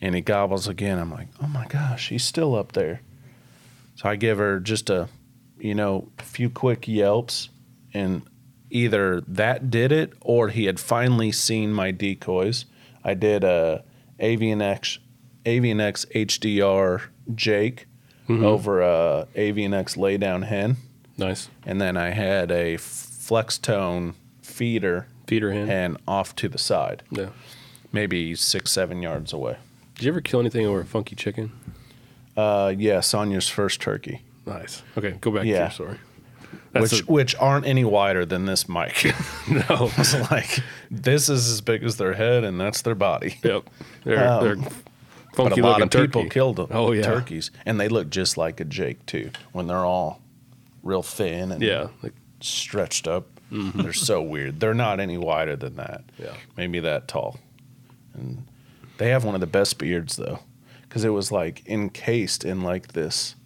and 0.00 0.16
he 0.16 0.20
gobbles 0.20 0.66
again. 0.66 0.98
I'm 0.98 1.12
like, 1.12 1.28
oh 1.40 1.46
my 1.46 1.66
gosh, 1.68 2.08
he's 2.08 2.24
still 2.24 2.56
up 2.56 2.72
there. 2.72 3.02
So 3.94 4.08
I 4.08 4.16
give 4.16 4.38
her 4.38 4.58
just 4.58 4.90
a, 4.90 5.08
you 5.60 5.76
know, 5.76 6.08
a 6.18 6.24
few 6.24 6.50
quick 6.50 6.88
yelps, 6.88 7.50
and 7.94 8.22
either 8.70 9.20
that 9.22 9.70
did 9.70 9.92
it 9.92 10.12
or 10.20 10.48
he 10.48 10.64
had 10.66 10.78
finally 10.78 11.32
seen 11.32 11.72
my 11.72 11.90
decoys. 11.90 12.64
I 13.04 13.14
did 13.14 13.44
a 13.44 13.84
Avian 14.18 14.60
X, 14.60 14.98
Avian 15.46 15.80
X 15.80 16.04
HDR 16.14 17.02
Jake 17.34 17.86
over 18.28 18.82
a 18.82 19.26
Avian 19.36 19.72
X 19.72 19.94
laydown 19.96 20.44
hen, 20.44 20.76
Nice 21.16 21.48
and 21.64 21.80
then 21.80 21.96
I 21.96 22.10
had 22.10 22.50
a 22.50 22.76
flex 22.76 23.56
tone 23.56 24.14
feeder 24.42 25.06
feeder 25.26 25.52
hen. 25.52 25.66
hen 25.66 25.96
off 26.06 26.36
to 26.36 26.48
the 26.48 26.58
side, 26.58 27.02
Yeah. 27.10 27.30
maybe 27.90 28.34
six 28.34 28.70
seven 28.70 29.00
yards 29.00 29.32
away. 29.32 29.56
Did 29.94 30.04
you 30.04 30.10
ever 30.12 30.20
kill 30.20 30.40
anything 30.40 30.66
over 30.66 30.80
a 30.80 30.84
funky 30.84 31.16
chicken? 31.16 31.52
Uh, 32.36 32.74
yeah, 32.76 33.00
Sonia's 33.00 33.48
first 33.48 33.80
turkey, 33.80 34.20
Nice. 34.46 34.82
Okay, 34.96 35.12
go 35.20 35.30
back 35.30 35.42
to 35.42 35.48
Yeah. 35.48 35.60
your 35.62 35.70
story. 35.70 35.98
That's 36.72 36.92
which 36.92 37.02
a- 37.02 37.04
which 37.12 37.34
aren't 37.36 37.66
any 37.66 37.84
wider 37.84 38.24
than 38.26 38.44
this 38.46 38.68
mic. 38.68 39.04
no. 39.50 39.90
It's 39.96 40.30
like 40.30 40.60
this 40.90 41.28
is 41.28 41.48
as 41.50 41.60
big 41.60 41.82
as 41.82 41.96
their 41.96 42.12
head, 42.14 42.44
and 42.44 42.60
that's 42.60 42.82
their 42.82 42.94
body. 42.94 43.38
Yep. 43.42 43.70
They're, 44.04 44.28
Um, 44.28 44.44
they're 44.44 44.56
But 44.56 44.72
funky 45.34 45.60
a 45.60 45.64
lot 45.64 45.80
of 45.82 45.90
people 45.90 46.28
killed 46.28 46.56
them. 46.56 46.68
Oh, 46.70 46.92
yeah. 46.92 47.02
turkeys, 47.02 47.50
and 47.64 47.78
they 47.80 47.88
look 47.88 48.10
just 48.10 48.36
like 48.36 48.60
a 48.60 48.64
Jake 48.64 49.04
too. 49.06 49.30
When 49.52 49.66
they're 49.66 49.84
all 49.84 50.20
real 50.82 51.02
thin 51.02 51.52
and 51.52 51.62
Yeah. 51.62 51.88
Like, 52.02 52.14
stretched 52.40 53.06
up, 53.08 53.26
they're 53.50 53.92
so 53.92 54.20
weird. 54.22 54.60
They're 54.60 54.74
not 54.74 55.00
any 55.00 55.16
wider 55.18 55.56
than 55.56 55.76
that. 55.76 56.04
Yeah. 56.18 56.34
maybe 56.56 56.80
that 56.80 57.08
tall. 57.08 57.38
And 58.14 58.46
they 58.98 59.08
have 59.10 59.24
one 59.24 59.34
of 59.34 59.40
the 59.40 59.46
best 59.46 59.78
beards 59.78 60.16
though, 60.16 60.40
because 60.82 61.04
it 61.04 61.10
was 61.10 61.32
like 61.32 61.66
encased 61.66 62.44
in 62.44 62.60
like 62.62 62.88
this 62.92 63.36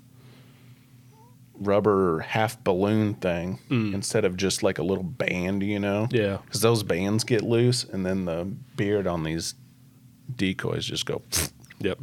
rubber 1.66 2.20
half 2.20 2.62
balloon 2.64 3.14
thing 3.14 3.58
instead 3.70 4.24
of 4.24 4.36
just 4.36 4.62
like 4.62 4.78
a 4.78 4.82
little 4.82 5.04
band, 5.04 5.62
you 5.62 5.78
know? 5.78 6.08
yeah. 6.10 6.38
Because 6.44 6.60
those 6.60 6.82
bands 6.82 7.24
get 7.24 7.42
loose, 7.42 7.84
and 7.84 8.04
then 8.04 8.24
the 8.24 8.44
beard 8.76 9.06
on 9.06 9.24
these 9.24 9.54
decoys 10.36 10.84
just 10.84 11.06
go. 11.06 11.22
Yep. 11.80 11.98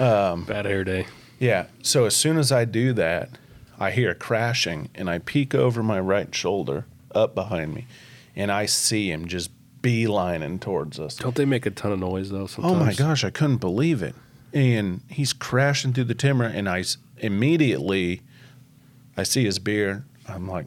Um, 0.00 0.44
Bad 0.44 0.64
hair 0.64 0.82
day. 0.82 1.06
Yeah. 1.38 1.66
So 1.82 2.04
as 2.04 2.16
soon 2.16 2.36
as 2.36 2.50
I 2.50 2.64
do 2.64 2.92
that, 2.94 3.30
I 3.78 3.92
hear 3.92 4.12
crashing 4.12 4.88
and 4.96 5.08
I 5.08 5.18
peek 5.18 5.54
over 5.54 5.84
my 5.84 6.00
right 6.00 6.34
shoulder 6.34 6.86
up 7.14 7.32
behind 7.34 7.74
me 7.74 7.86
and 8.34 8.50
I 8.50 8.66
see 8.66 9.08
him 9.10 9.26
just 9.28 9.50
beelining 9.82 10.60
towards 10.60 10.98
us. 10.98 11.14
Don't 11.14 11.36
they 11.36 11.44
make 11.44 11.64
a 11.64 11.70
ton 11.70 11.92
of 11.92 12.00
noise 12.00 12.30
though? 12.30 12.46
Sometimes. 12.48 12.74
Oh 12.74 12.84
my 12.84 12.92
gosh, 12.94 13.22
I 13.22 13.30
couldn't 13.30 13.58
believe 13.58 14.02
it. 14.02 14.16
And 14.52 15.02
he's 15.08 15.32
crashing 15.32 15.92
through 15.92 16.04
the 16.04 16.14
timber 16.14 16.44
and 16.44 16.68
I 16.68 16.82
immediately 17.18 18.22
I 19.16 19.22
see 19.22 19.44
his 19.44 19.58
beard. 19.58 20.04
I'm 20.28 20.48
like, 20.48 20.66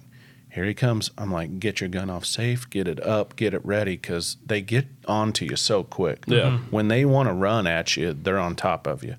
here 0.52 0.64
he 0.66 0.74
comes. 0.74 1.12
I'm 1.18 1.32
like, 1.32 1.60
get 1.60 1.82
your 1.82 1.90
gun 1.90 2.10
off 2.10 2.26
safe, 2.26 2.70
get 2.70 2.88
it 2.88 3.06
up, 3.06 3.36
get 3.36 3.54
it 3.54 3.66
ready 3.66 3.98
because 3.98 4.38
they 4.46 4.62
get 4.62 4.88
onto 5.08 5.46
you 5.46 5.56
so 5.56 5.84
quick. 5.84 6.24
Yeah. 6.28 6.60
When 6.70 6.88
they 6.88 7.04
want 7.04 7.28
to 7.28 7.34
run 7.34 7.68
at 7.68 7.98
you, 7.98 8.14
they're 8.14 8.40
on 8.40 8.56
top 8.56 8.88
of 8.88 9.04
you. 9.04 9.16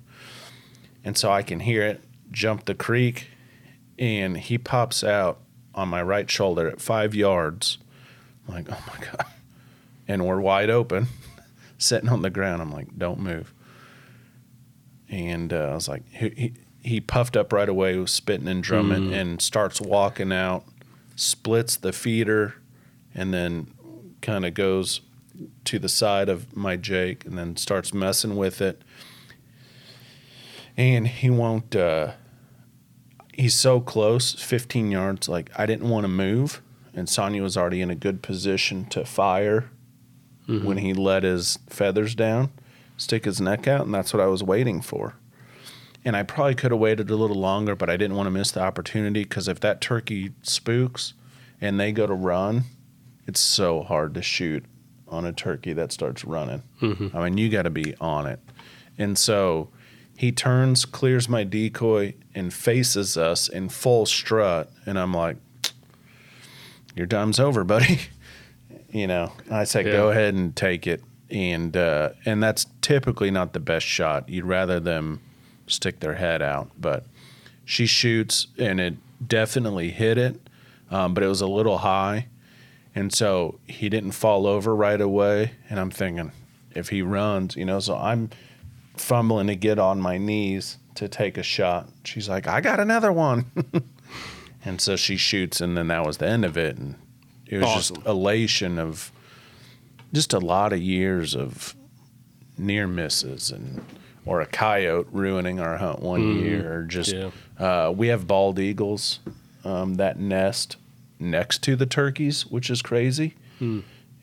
And 1.03 1.17
so 1.17 1.31
I 1.31 1.43
can 1.43 1.59
hear 1.59 1.83
it 1.83 2.01
jump 2.31 2.65
the 2.65 2.75
creek, 2.75 3.29
and 3.97 4.37
he 4.37 4.57
pops 4.57 5.03
out 5.03 5.39
on 5.73 5.89
my 5.89 6.01
right 6.01 6.29
shoulder 6.29 6.67
at 6.67 6.81
five 6.81 7.15
yards. 7.15 7.77
I'm 8.47 8.55
like, 8.55 8.67
oh 8.71 8.83
my 8.87 9.05
God. 9.05 9.25
And 10.07 10.25
we're 10.25 10.39
wide 10.39 10.69
open, 10.69 11.07
sitting 11.77 12.09
on 12.09 12.21
the 12.21 12.29
ground. 12.29 12.61
I'm 12.61 12.71
like, 12.71 12.97
don't 12.97 13.19
move. 13.19 13.53
And 15.09 15.53
uh, 15.53 15.69
I 15.71 15.75
was 15.75 15.87
like, 15.87 16.03
he, 16.09 16.29
he, 16.29 16.53
he 16.87 16.99
puffed 17.01 17.35
up 17.37 17.51
right 17.53 17.69
away, 17.69 17.97
was 17.97 18.11
spitting 18.11 18.47
and 18.47 18.63
drumming, 18.63 19.13
and 19.13 19.41
starts 19.41 19.79
walking 19.81 20.31
out, 20.31 20.63
splits 21.15 21.75
the 21.77 21.91
feeder, 21.93 22.55
and 23.13 23.33
then 23.33 23.73
kind 24.21 24.45
of 24.45 24.53
goes 24.53 25.01
to 25.65 25.77
the 25.79 25.89
side 25.89 26.29
of 26.29 26.55
my 26.55 26.75
Jake 26.75 27.23
and 27.25 27.37
then 27.37 27.55
starts 27.55 27.93
messing 27.93 28.35
with 28.35 28.59
it. 28.61 28.81
And 30.75 31.07
he 31.07 31.29
won't, 31.29 31.75
uh, 31.75 32.13
he's 33.33 33.55
so 33.55 33.79
close, 33.79 34.33
15 34.33 34.91
yards. 34.91 35.27
Like, 35.29 35.49
I 35.57 35.65
didn't 35.65 35.89
want 35.89 36.03
to 36.05 36.07
move. 36.09 36.61
And 36.93 37.07
Sonya 37.07 37.43
was 37.43 37.55
already 37.57 37.81
in 37.81 37.89
a 37.91 37.95
good 37.95 38.21
position 38.23 38.85
to 38.85 39.05
fire 39.05 39.69
when 40.47 40.77
he 40.77 40.93
let 40.93 41.23
his 41.23 41.59
feathers 41.69 42.15
down, 42.15 42.51
stick 42.95 43.25
his 43.25 43.41
neck 43.41 43.67
out. 43.67 43.85
And 43.85 43.93
that's 43.93 44.13
what 44.13 44.21
I 44.23 44.27
was 44.27 44.41
waiting 44.41 44.81
for. 44.81 45.15
And 46.05 46.15
I 46.15 46.23
probably 46.23 46.55
could 46.55 46.71
have 46.71 46.79
waited 46.79 47.09
a 47.09 47.15
little 47.15 47.35
longer, 47.35 47.75
but 47.75 47.89
I 47.89 47.97
didn't 47.97 48.15
want 48.15 48.27
to 48.27 48.31
miss 48.31 48.51
the 48.51 48.61
opportunity 48.61 49.23
because 49.23 49.47
if 49.47 49.59
that 49.59 49.81
turkey 49.81 50.31
spooks 50.41 51.13
and 51.59 51.79
they 51.79 51.91
go 51.91 52.07
to 52.07 52.13
run, 52.13 52.63
it's 53.25 53.39
so 53.41 53.83
hard 53.83 54.13
to 54.13 54.21
shoot 54.21 54.63
on 55.07 55.25
a 55.25 55.33
turkey 55.33 55.73
that 55.73 55.91
starts 55.91 56.23
running. 56.23 56.63
I 57.13 57.25
mean, 57.25 57.37
you 57.37 57.49
got 57.49 57.63
to 57.63 57.69
be 57.69 57.95
on 57.99 58.25
it. 58.27 58.39
And 58.97 59.17
so 59.17 59.69
he 60.15 60.31
turns, 60.31 60.85
clears 60.85 61.27
my 61.29 61.43
decoy, 61.43 62.15
and 62.33 62.53
faces 62.53 63.17
us 63.17 63.47
in 63.49 63.69
full 63.69 64.05
strut. 64.05 64.71
And 64.85 64.97
I'm 64.97 65.13
like, 65.13 65.37
your 66.95 67.05
time's 67.05 67.39
over, 67.39 67.63
buddy. 67.63 67.99
you 68.91 69.07
know, 69.07 69.31
I 69.51 69.65
say, 69.65 69.83
go 69.83 70.09
ahead 70.09 70.33
and 70.33 70.55
take 70.55 70.87
it. 70.87 71.03
And 71.29 71.75
uh, 71.75 72.11
and 72.25 72.41
that's 72.41 72.65
typically 72.81 73.29
not 73.31 73.51
the 73.51 73.59
best 73.59 73.85
shot. 73.85 74.29
You'd 74.29 74.45
rather 74.45 74.79
them 74.79 75.19
stick 75.67 75.99
their 75.99 76.15
head 76.15 76.41
out, 76.41 76.69
but 76.79 77.05
she 77.65 77.85
shoots 77.85 78.47
and 78.57 78.79
it 78.79 78.95
definitely 79.25 79.91
hit 79.91 80.17
it, 80.17 80.39
um, 80.91 81.13
but 81.13 81.23
it 81.23 81.27
was 81.27 81.41
a 81.41 81.47
little 81.47 81.79
high, 81.79 82.27
and 82.95 83.13
so 83.13 83.59
he 83.67 83.89
didn't 83.89 84.11
fall 84.11 84.47
over 84.47 84.75
right 84.75 84.99
away. 85.01 85.51
And 85.69 85.79
I'm 85.79 85.91
thinking, 85.91 86.31
if 86.73 86.89
he 86.89 87.01
runs, 87.01 87.55
you 87.55 87.65
know, 87.65 87.79
so 87.79 87.95
I'm 87.97 88.29
fumbling 88.95 89.47
to 89.47 89.55
get 89.55 89.79
on 89.79 89.99
my 90.01 90.17
knees 90.17 90.77
to 90.95 91.07
take 91.07 91.37
a 91.37 91.43
shot. 91.43 91.89
She's 92.03 92.27
like, 92.29 92.47
I 92.47 92.61
got 92.61 92.79
another 92.79 93.11
one, 93.11 93.45
and 94.65 94.79
so 94.81 94.95
she 94.95 95.17
shoots, 95.17 95.61
and 95.61 95.77
then 95.77 95.87
that 95.89 96.05
was 96.05 96.17
the 96.17 96.27
end 96.27 96.45
of 96.45 96.57
it, 96.57 96.77
and 96.77 96.95
it 97.45 97.57
was 97.57 97.65
Awesome. 97.67 97.95
just 97.97 98.07
elation 98.07 98.79
of 98.79 99.11
just 100.13 100.33
a 100.33 100.39
lot 100.39 100.73
of 100.73 100.79
years 100.81 101.35
of 101.35 101.75
near 102.57 102.87
misses 102.87 103.51
and 103.51 103.83
or 104.27 104.41
a 104.41 104.45
coyote 104.45 105.07
ruining 105.11 105.59
our 105.59 105.77
hunt 105.77 105.99
one 106.01 106.39
year 106.39 106.79
or 106.79 106.83
just 106.83 107.11
Yeah. 107.13 107.29
uh, 107.57 107.91
we 107.95 108.07
have 108.09 108.27
bald 108.27 108.59
eagles 108.59 109.19
um, 109.63 109.95
that 109.95 110.19
nest 110.19 110.75
next 111.19 111.63
to 111.63 111.75
the 111.75 111.85
turkeys 111.85 112.45
which 112.45 112.69
is 112.69 112.81
crazy. 112.81 113.35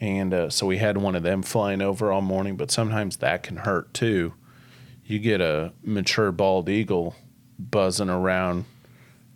And 0.00 0.34
uh, 0.34 0.50
so 0.50 0.66
we 0.66 0.78
had 0.78 0.96
one 0.98 1.14
of 1.16 1.22
them 1.22 1.42
flying 1.42 1.80
over 1.82 2.12
all 2.12 2.20
morning 2.20 2.57
but 2.57 2.70
sometimes 2.70 3.16
that 3.18 3.42
can 3.42 3.57
hurt 3.59 3.92
too. 3.94 4.34
You 5.05 5.18
get 5.18 5.40
a 5.40 5.72
mature 5.82 6.30
bald 6.32 6.68
eagle 6.68 7.14
buzzing 7.59 8.09
around 8.11 8.64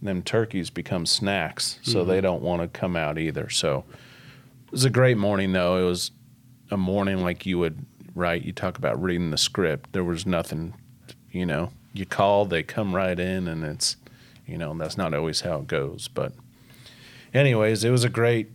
them 0.01 0.23
turkeys 0.23 0.71
become 0.71 1.05
snacks 1.07 1.79
so 1.83 2.05
they 2.05 2.21
don't 2.21 2.43
want 2.43 2.63
to 2.63 2.69
come 2.69 2.95
out 2.97 3.19
either. 3.19 3.49
So 3.51 3.85
it 4.67 4.73
was 4.73 4.85
a 4.85 4.91
great 4.91 5.17
morning 5.19 5.53
though. 5.53 5.77
It 5.85 5.89
was 5.89 6.11
a 6.71 6.77
morning 6.77 7.23
like 7.23 7.45
you 7.47 7.59
would 7.59 7.85
right? 8.19 8.43
You 8.45 8.53
talk 8.53 8.77
about 8.79 9.01
reading 9.03 9.31
the 9.31 9.39
script. 9.39 9.93
There 9.93 10.05
was 10.05 10.27
nothing 10.27 10.75
you 11.31 11.45
know 11.47 11.71
you 11.93 12.05
call 12.07 12.45
they 12.47 12.63
come 12.63 12.95
right 12.95 13.19
in 13.19 13.47
and 13.49 13.63
it's 13.65 13.97
you 14.47 14.57
know 14.59 14.73
that's 14.77 14.97
not 14.97 15.15
always 15.15 15.41
how 15.43 15.59
it 15.61 15.67
goes. 15.67 16.09
But 16.09 16.33
anyways 17.33 17.85
it 17.85 17.91
was 17.91 18.05
a 18.05 18.09
great 18.09 18.51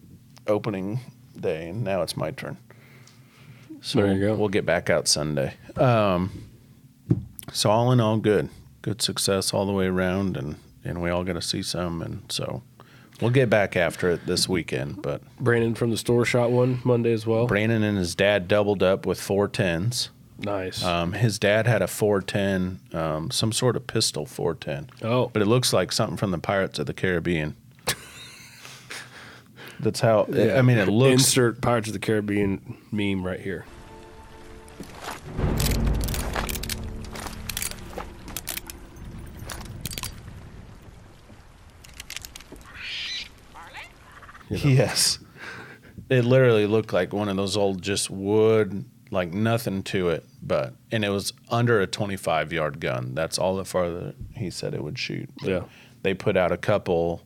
opening 0.47 0.99
day. 1.39 1.69
And 1.69 1.83
now 1.83 2.01
it's 2.01 2.15
my 2.17 2.31
turn. 2.31 2.57
So 3.81 4.01
There 4.01 4.13
you 4.13 4.19
go. 4.19 4.35
we'll 4.35 4.49
get 4.49 4.65
back 4.65 4.89
out 4.89 5.07
sunday. 5.07 5.55
Um, 5.75 6.43
so 7.51 7.69
all 7.69 7.91
in 7.91 7.99
all 7.99 8.17
good. 8.17 8.49
Good 8.81 9.01
success 9.01 9.53
all 9.53 9.65
the 9.65 9.71
way 9.73 9.87
around 9.87 10.37
and 10.37 10.55
and 10.85 11.01
we 11.01 11.09
all 11.09 11.23
got 11.23 11.33
to 11.33 11.41
see 11.41 11.63
some 11.63 12.01
and 12.01 12.23
so 12.29 12.61
we'll 13.23 13.31
get 13.31 13.49
back 13.49 13.75
after 13.75 14.11
it 14.11 14.25
this 14.27 14.47
weekend 14.47 15.01
but 15.01 15.21
Brandon 15.39 15.73
from 15.73 15.89
the 15.89 15.97
store 15.97 16.25
shot 16.25 16.51
one 16.51 16.79
Monday 16.83 17.11
as 17.13 17.25
well. 17.25 17.47
Brandon 17.47 17.81
and 17.83 17.97
his 17.97 18.13
dad 18.15 18.47
doubled 18.47 18.83
up 18.83 19.05
with 19.05 19.19
410s. 19.19 20.09
nice. 20.39 20.83
Um, 20.83 21.13
his 21.13 21.39
dad 21.39 21.65
had 21.65 21.81
a 21.81 21.87
410, 21.87 22.79
um, 22.93 23.31
some 23.31 23.51
sort 23.51 23.75
of 23.75 23.87
pistol 23.87 24.25
410, 24.25 25.09
oh, 25.09 25.29
but 25.33 25.41
it 25.41 25.45
looks 25.45 25.73
like 25.73 25.91
something 25.91 26.17
from 26.17 26.31
the 26.31 26.37
Pirates 26.39 26.79
of 26.79 26.85
the 26.85 26.93
Caribbean. 26.93 27.55
That's 29.79 30.01
how, 30.01 30.25
I 30.29 30.61
mean, 30.61 30.77
it 30.77 30.87
looks. 30.87 31.13
Insert 31.23 31.61
Pirates 31.61 31.87
of 31.87 31.93
the 31.93 31.99
Caribbean 31.99 32.77
meme 32.91 33.25
right 33.25 33.39
here. 33.39 33.65
Yes. 44.57 45.19
It 46.09 46.25
literally 46.25 46.65
looked 46.67 46.93
like 46.93 47.13
one 47.13 47.29
of 47.29 47.37
those 47.37 47.55
old 47.57 47.81
just 47.81 48.09
wood, 48.09 48.85
like 49.09 49.31
nothing 49.33 49.83
to 49.83 50.09
it, 50.09 50.25
but, 50.41 50.73
and 50.91 51.03
it 51.05 51.09
was 51.09 51.33
under 51.49 51.79
a 51.81 51.87
25 51.87 52.51
yard 52.51 52.79
gun. 52.79 53.13
That's 53.15 53.37
all 53.37 53.55
the 53.55 53.65
farther 53.65 54.13
he 54.35 54.49
said 54.49 54.73
it 54.73 54.83
would 54.83 54.99
shoot. 54.99 55.29
But 55.39 55.49
Yeah. 55.49 55.61
They 56.01 56.13
put 56.13 56.35
out 56.35 56.51
a 56.51 56.57
couple, 56.57 57.21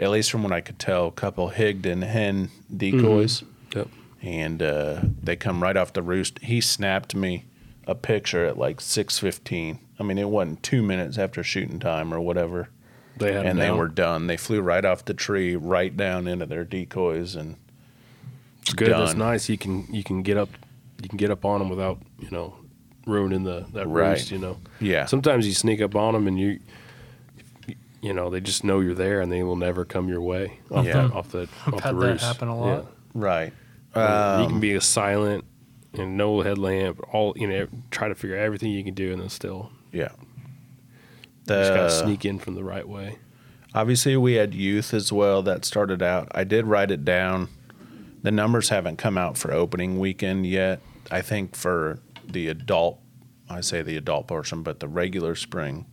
at 0.00 0.10
least 0.10 0.30
from 0.30 0.42
what 0.42 0.52
I 0.52 0.60
could 0.62 0.78
tell, 0.78 1.08
a 1.08 1.12
couple 1.12 1.50
Higdon 1.50 2.02
hen 2.04 2.50
decoys. 2.74 3.42
Yep. 3.76 3.88
and 4.22 4.62
uh, 4.62 5.00
they 5.22 5.36
come 5.36 5.62
right 5.62 5.76
off 5.76 5.92
the 5.92 6.02
roost. 6.02 6.38
He 6.38 6.60
snapped 6.62 7.14
me 7.14 7.44
a 7.86 7.94
picture 7.94 8.46
at 8.46 8.56
like 8.56 8.80
six 8.80 9.18
fifteen. 9.18 9.78
I 10.00 10.04
mean, 10.04 10.16
it 10.18 10.28
wasn't 10.30 10.62
two 10.62 10.82
minutes 10.82 11.18
after 11.18 11.42
shooting 11.42 11.78
time 11.78 12.14
or 12.14 12.20
whatever, 12.20 12.70
They 13.18 13.32
had 13.32 13.46
and 13.46 13.58
they 13.58 13.66
down. 13.66 13.78
were 13.78 13.88
done. 13.88 14.26
They 14.26 14.36
flew 14.36 14.60
right 14.60 14.84
off 14.84 15.04
the 15.04 15.14
tree, 15.14 15.56
right 15.56 15.94
down 15.96 16.26
into 16.28 16.46
their 16.46 16.64
decoys, 16.64 17.34
and 17.34 17.56
It's 18.62 18.72
good. 18.72 18.90
That's 18.92 19.14
nice. 19.14 19.48
You 19.48 19.58
can 19.58 19.86
you 19.92 20.02
can 20.04 20.22
get 20.22 20.36
up 20.36 20.48
you 21.02 21.08
can 21.08 21.16
get 21.18 21.30
up 21.30 21.44
on 21.44 21.60
them 21.60 21.68
without 21.68 21.98
you 22.20 22.30
know 22.30 22.54
ruining 23.06 23.44
the 23.44 23.66
that 23.72 23.86
Right. 23.86 24.10
roost. 24.10 24.30
You 24.30 24.38
know. 24.38 24.56
yeah, 24.80 25.06
Sometimes 25.06 25.46
you 25.46 25.52
sneak 25.54 25.80
up 25.80 25.94
on 25.96 26.14
them 26.14 26.26
and 26.26 26.38
you 26.38 26.58
you 28.00 28.12
know 28.12 28.30
they 28.30 28.40
just 28.40 28.62
know 28.64 28.80
you're 28.80 28.94
there 28.94 29.20
and 29.20 29.30
they 29.32 29.42
will 29.42 29.56
never 29.56 29.84
come 29.84 30.08
your 30.08 30.20
way 30.20 30.60
off 30.70 30.86
Yeah. 30.86 31.08
the 31.08 31.12
off 31.14 31.30
the 31.30 31.48
I've 31.66 31.74
off 31.74 31.80
had 31.80 31.96
the 31.96 32.00
that 32.00 32.06
roost. 32.12 32.24
happen 32.24 32.48
a 32.48 32.58
lot. 32.58 32.86
right. 33.14 33.52
Yeah. 33.96 34.40
you 34.42 34.46
can 34.46 34.54
Um, 34.56 34.60
be 34.60 34.74
a 34.74 34.80
silent 34.80 35.44
and 35.94 36.16
no 36.16 36.42
headlamp. 36.42 37.00
All 37.12 37.32
you 37.36 37.48
know, 37.48 37.66
try 37.90 38.06
to 38.08 38.14
figure 38.14 38.36
out 38.36 38.42
everything 38.42 38.70
you 38.70 38.84
can 38.84 38.94
do 38.94 39.12
and 39.12 39.20
then 39.20 39.28
still 39.30 39.72
yeah. 39.92 40.10
You 41.54 41.60
just 41.60 41.74
gotta 41.74 41.90
sneak 41.90 42.24
in 42.24 42.38
from 42.38 42.54
the 42.54 42.64
right 42.64 42.88
way. 42.88 43.18
Obviously, 43.74 44.16
we 44.16 44.34
had 44.34 44.54
youth 44.54 44.94
as 44.94 45.12
well 45.12 45.42
that 45.42 45.64
started 45.64 46.02
out. 46.02 46.28
I 46.34 46.44
did 46.44 46.66
write 46.66 46.90
it 46.90 47.04
down. 47.04 47.48
The 48.22 48.30
numbers 48.30 48.70
haven't 48.70 48.96
come 48.96 49.18
out 49.18 49.36
for 49.38 49.52
opening 49.52 49.98
weekend 49.98 50.46
yet. 50.46 50.80
I 51.10 51.20
think 51.22 51.54
for 51.54 52.00
the 52.26 52.48
adult, 52.48 53.00
I 53.48 53.60
say 53.60 53.82
the 53.82 53.96
adult 53.96 54.26
portion, 54.26 54.62
but 54.62 54.80
the 54.80 54.88
regular 54.88 55.34
spring 55.34 55.86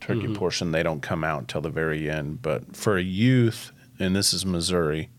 turkey 0.00 0.34
portion, 0.34 0.72
they 0.72 0.82
don't 0.82 1.00
come 1.00 1.24
out 1.24 1.48
till 1.48 1.60
the 1.60 1.70
very 1.70 2.08
end. 2.10 2.42
But 2.42 2.76
for 2.76 2.96
a 2.96 3.02
youth, 3.02 3.72
and 3.98 4.14
this 4.14 4.32
is 4.32 4.44
Missouri, 4.44 5.10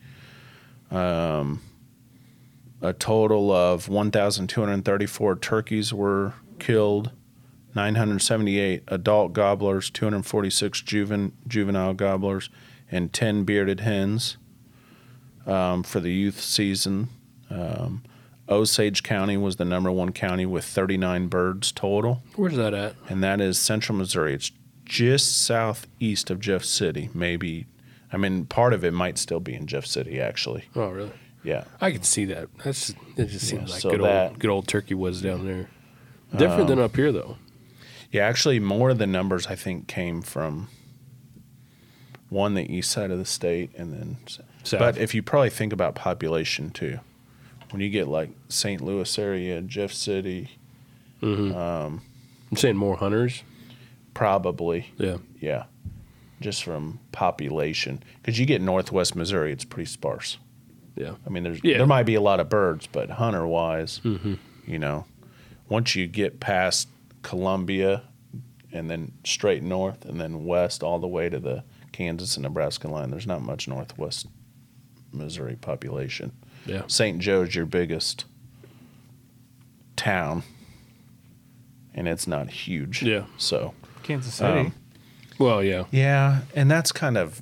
um, 0.91 1.61
a 2.82 2.93
total 2.93 3.51
of 3.51 3.89
1,234 3.89 5.36
turkeys 5.38 5.93
were 5.93 6.34
killed. 6.59 7.11
978 7.78 8.84
adult 8.88 9.34
gobblers, 9.34 9.89
246 9.91 10.82
juven, 10.82 11.32
juvenile 11.47 11.93
gobblers, 11.93 12.49
and 12.91 13.13
10 13.13 13.43
bearded 13.43 13.82
hens 13.82 14.38
um, 15.45 15.84
for 15.84 15.99
the 15.99 16.11
youth 16.11 16.41
season. 16.41 17.09
Um, 17.51 18.03
Osage 18.49 19.03
County 19.03 19.38
was 19.38 19.57
the 19.57 19.65
number 19.65 19.91
one 19.91 20.11
county 20.11 20.45
with 20.45 20.65
39 20.65 21.28
birds 21.28 21.71
total, 21.71 22.23
Where's 22.36 22.55
that 22.57 22.73
at? 22.73 22.95
and 23.09 23.23
that 23.23 23.39
is 23.39 23.59
central 23.59 23.97
Missouri. 23.97 24.34
It's 24.34 24.51
just 24.86 25.43
southeast 25.45 26.30
of 26.32 26.39
Jeff 26.39 26.63
City, 26.63 27.09
maybe. 27.13 27.67
I 28.11 28.17
mean, 28.17 28.45
part 28.45 28.73
of 28.73 28.84
it 28.84 28.91
might 28.91 29.17
still 29.17 29.39
be 29.41 29.53
in 29.53 29.67
Jeff 29.67 29.86
City, 29.86 30.19
actually. 30.19 30.65
Oh, 30.75 30.89
really? 30.89 31.11
Yeah. 31.43 31.65
I 31.80 31.91
can 31.91 32.03
see 32.03 32.25
that. 32.25 32.47
That's 32.63 32.89
it. 32.89 32.95
Just 33.17 33.34
Yeah, 33.53 33.59
seems 33.59 33.71
like 33.71 33.82
so 33.82 33.91
good 33.91 34.01
that- 34.01 34.30
old 34.32 34.39
good 34.39 34.49
old 34.49 34.67
turkey 34.67 34.95
was 34.95 35.21
down 35.21 35.45
there. 35.45 35.69
Different 36.36 36.67
than 36.67 36.80
up 36.80 36.95
here 36.95 37.11
though. 37.13 37.38
Yeah, 38.12 38.26
actually, 38.26 38.60
more 38.60 38.89
of 38.91 38.97
the 38.97 39.08
numbers 39.08 39.47
I 39.47 39.55
think 39.55 39.88
came 39.88 40.22
from 40.22 40.70
one 42.30 42.53
the 42.55 42.72
east 42.74 42.91
side 42.91 43.12
of 43.12 43.18
the 43.20 43.26
state, 43.26 43.72
and 43.78 43.93
then. 43.93 44.18
South. 44.64 44.80
But 44.80 44.97
if 44.97 45.16
you 45.16 45.24
probably 45.24 45.49
think 45.49 45.72
about 45.72 45.95
population 45.95 46.72
too, 46.72 46.99
when 47.72 47.82
you 47.82 47.89
get 47.89 48.08
like 48.08 48.30
St. 48.49 48.82
Louis 48.82 49.18
area, 49.20 49.62
Jeff 49.62 49.91
City, 49.93 50.51
Mm-hmm. 51.22 51.58
um, 51.58 52.01
I'm 52.51 52.58
saying 52.58 52.78
more 52.78 52.95
hunters. 52.97 53.41
probably 54.14 54.91
Yeah. 54.97 55.18
yeah, 55.39 55.64
just 56.41 56.64
from 56.64 56.99
population, 57.12 58.03
because 58.22 58.38
you 58.39 58.45
get 58.45 58.62
Northwest 58.62 59.16
Missouri, 59.16 59.51
it's 59.51 59.66
pretty 59.66 59.89
sparse. 59.89 60.38
Yeah. 60.95 61.14
I 61.26 61.30
mean, 61.30 61.43
there's 61.43 61.60
Yeah. 61.64 61.78
there 61.78 61.88
might 61.88 62.03
be 62.03 62.14
a 62.16 62.22
lot 62.22 62.39
of 62.39 62.49
birds, 62.49 62.88
but 62.91 63.10
hunter 63.10 63.47
wise, 63.47 63.99
Mm-hmm. 64.03 64.36
you 64.68 64.78
know, 64.80 65.05
once 65.70 65.95
you 65.95 66.05
get 66.08 66.39
past 66.39 66.88
Columbia 67.28 68.03
and 68.71 68.89
then 68.89 69.11
straight 69.25 69.61
north 69.61 70.05
and 70.05 70.19
then 70.21 70.45
west 70.45 70.82
all 70.82 70.97
the 70.97 71.07
way 71.07 71.28
to 71.28 71.39
the 71.39 71.63
Kansas 71.91 72.38
and 72.38 72.43
Nebraska 72.43 72.88
line, 72.88 73.11
there's 73.11 73.28
not 73.28 73.41
much 73.41 73.67
Northwest 73.67 74.28
Missouri 75.11 75.57
population. 75.59 76.32
Yeah. 76.65 76.84
St. 76.88 77.19
Joe's 77.19 77.53
your 77.53 77.65
biggest 77.65 78.23
town, 79.97 80.43
and 81.93 82.07
it's 82.07 82.28
not 82.28 82.49
huge. 82.49 83.03
Yeah. 83.03 83.25
So 83.38 83.73
Kansas 84.03 84.36
City. 84.36 84.59
Um, 84.59 84.73
Well, 85.38 85.61
yeah. 85.61 85.84
yeah, 85.91 86.39
and 86.55 86.71
that's 86.71 86.91
kind 86.93 87.17
of 87.17 87.41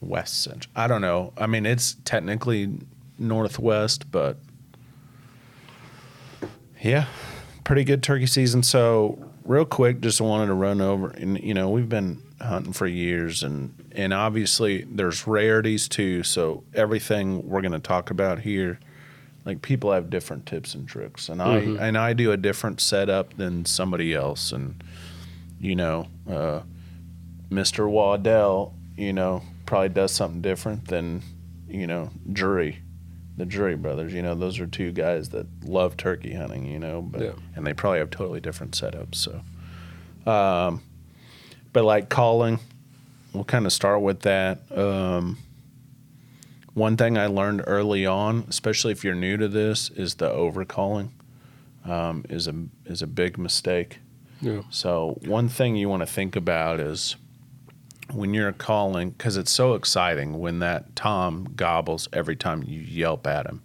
west 0.00 0.42
central. 0.44 0.70
I 0.76 0.86
don't 0.86 1.00
know. 1.02 1.32
I 1.36 1.46
mean, 1.48 1.66
it's 1.66 1.96
technically 2.04 2.78
northwest, 3.18 4.10
but 4.12 4.38
yeah, 6.80 7.06
pretty 7.68 7.84
good 7.84 8.02
turkey 8.02 8.26
season. 8.26 8.62
So, 8.62 9.18
real 9.44 9.66
quick, 9.66 10.00
just 10.00 10.22
wanted 10.22 10.46
to 10.46 10.54
run 10.54 10.80
over, 10.80 11.10
and 11.10 11.38
you 11.38 11.52
know, 11.52 11.68
we've 11.68 11.88
been 11.88 12.22
hunting 12.40 12.72
for 12.72 12.86
years, 12.86 13.42
and 13.42 13.74
and 13.92 14.12
obviously 14.14 14.84
there's 14.90 15.26
rarities 15.26 15.86
too. 15.86 16.22
So 16.22 16.64
everything 16.74 17.46
we're 17.46 17.60
going 17.60 17.72
to 17.72 17.78
talk 17.78 18.10
about 18.10 18.40
here. 18.40 18.80
Like 19.44 19.62
people 19.62 19.92
have 19.92 20.10
different 20.10 20.46
tips 20.46 20.74
and 20.74 20.86
tricks, 20.88 21.28
and 21.28 21.40
I 21.42 21.60
Mhm. 21.62 21.80
and 21.80 21.96
I 21.98 22.12
do 22.14 22.32
a 22.32 22.36
different 22.36 22.80
setup 22.80 23.36
than 23.36 23.64
somebody 23.66 24.14
else, 24.14 24.50
and 24.52 24.82
you 25.60 25.74
know, 25.76 26.06
uh, 26.30 26.60
Mr. 27.50 27.88
Waddell, 27.88 28.74
you 28.96 29.12
know, 29.12 29.42
probably 29.66 29.88
does 29.90 30.12
something 30.12 30.40
different 30.40 30.86
than, 30.88 31.22
you 31.68 31.86
know, 31.86 32.10
Drury, 32.32 32.78
the 33.38 33.46
Drury 33.46 33.76
brothers. 33.76 34.12
You 34.12 34.20
know, 34.22 34.34
those 34.34 34.60
are 34.60 34.66
two 34.66 34.92
guys 34.92 35.30
that 35.30 35.46
love 35.64 35.96
turkey 35.96 36.34
hunting. 36.34 36.66
You 36.66 36.78
know, 36.78 37.00
but 37.02 37.22
Yeah. 37.22 37.32
and 37.56 37.66
they 37.66 37.72
probably 37.72 38.00
have 38.00 38.10
totally 38.10 38.40
different 38.40 38.72
setups. 38.72 39.14
So, 39.14 40.30
um, 40.30 40.82
but 41.72 41.84
like 41.84 42.08
calling, 42.08 42.58
we'll 43.32 43.44
kind 43.44 43.64
of 43.66 43.72
start 43.72 44.02
with 44.02 44.20
that. 44.20 44.60
Um, 44.76 45.38
one 46.74 46.96
thing 46.96 47.18
I 47.18 47.26
learned 47.26 47.64
early 47.66 48.06
on, 48.06 48.44
especially 48.48 48.92
if 48.92 49.02
you're 49.04 49.14
new 49.14 49.36
to 49.36 49.48
this, 49.48 49.90
is 49.90 50.16
the 50.16 50.28
overcalling. 50.30 51.10
Um, 51.84 52.24
is 52.28 52.46
a 52.46 52.54
is 52.84 53.00
a 53.02 53.06
big 53.06 53.38
mistake. 53.38 53.98
Yeah. 54.42 54.62
So 54.70 55.18
one 55.24 55.48
thing 55.48 55.74
you 55.76 55.88
want 55.88 56.02
to 56.02 56.06
think 56.06 56.36
about 56.36 56.80
is 56.80 57.16
when 58.12 58.32
you're 58.34 58.52
calling, 58.52 59.10
because 59.10 59.36
it's 59.36 59.50
so 59.52 59.74
exciting 59.74 60.38
when 60.38 60.58
that 60.60 60.96
tom 60.96 61.52
gobbles 61.56 62.08
every 62.12 62.36
time 62.36 62.62
you 62.62 62.80
yelp 62.80 63.26
at 63.26 63.46
him. 63.46 63.62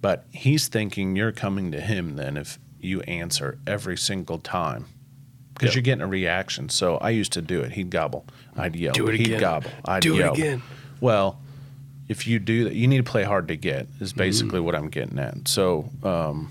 But 0.00 0.24
he's 0.30 0.68
thinking 0.68 1.16
you're 1.16 1.32
coming 1.32 1.72
to 1.72 1.80
him 1.80 2.16
then 2.16 2.36
if 2.36 2.58
you 2.80 3.00
answer 3.02 3.58
every 3.66 3.96
single 3.96 4.38
time. 4.38 4.86
Because 5.54 5.70
Yep. 5.70 5.74
you're 5.74 5.82
getting 5.82 6.02
a 6.02 6.06
reaction. 6.06 6.68
So 6.68 6.96
I 6.98 7.10
used 7.10 7.32
to 7.32 7.42
do 7.42 7.60
it. 7.62 7.72
He'd 7.72 7.90
gobble. 7.90 8.24
I'd 8.56 8.76
yelp. 8.76 8.94
Do 8.94 9.08
it 9.08 9.16
He'd 9.16 9.26
again. 9.26 9.40
gobble. 9.40 9.70
I'd 9.84 10.02
Do 10.02 10.14
yelp. 10.16 10.38
it 10.38 10.40
again. 10.40 10.62
Well, 11.00 11.40
if 12.08 12.26
you 12.28 12.38
do 12.38 12.64
that, 12.64 12.74
you 12.74 12.86
need 12.86 12.98
to 13.04 13.10
play 13.10 13.24
hard 13.24 13.48
to 13.48 13.56
get. 13.56 13.88
Is 14.00 14.10
Mm-hmm. 14.12 14.18
basically 14.18 14.60
what 14.60 14.74
I'm 14.76 14.88
getting 14.88 15.18
at. 15.18 15.48
So, 15.48 15.90
um, 16.04 16.50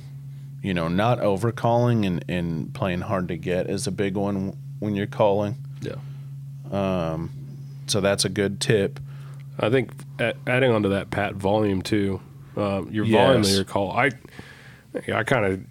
you 0.61 0.73
know, 0.73 0.89
not 0.89 1.21
over 1.21 1.53
calling 1.53 2.05
and, 2.05 2.23
and 2.27 2.73
playing 2.73 3.01
hard 3.01 3.29
to 3.29 3.37
get 3.37 3.69
is 3.69 3.87
a 3.87 3.91
big 3.91 4.15
one 4.17 4.57
when 4.79 4.95
you're 4.95 5.07
calling. 5.07 5.55
Um, 6.71 7.31
so 7.87 8.01
that's 8.01 8.25
a 8.25 8.29
good 8.29 8.59
tip. 8.59 8.99
I 9.59 9.69
think 9.69 9.91
adding 10.19 10.71
on 10.71 10.83
to 10.83 10.89
that, 10.89 11.09
Pat, 11.09 11.35
volume 11.35 11.81
too. 11.81 12.21
Um, 12.55 12.89
your 12.91 13.05
volume 13.05 13.41
of 13.41 13.49
your 13.49 13.63
call. 13.63 13.91
I, 13.91 14.11
I 15.13 15.23
kind 15.23 15.45
of 15.45 15.61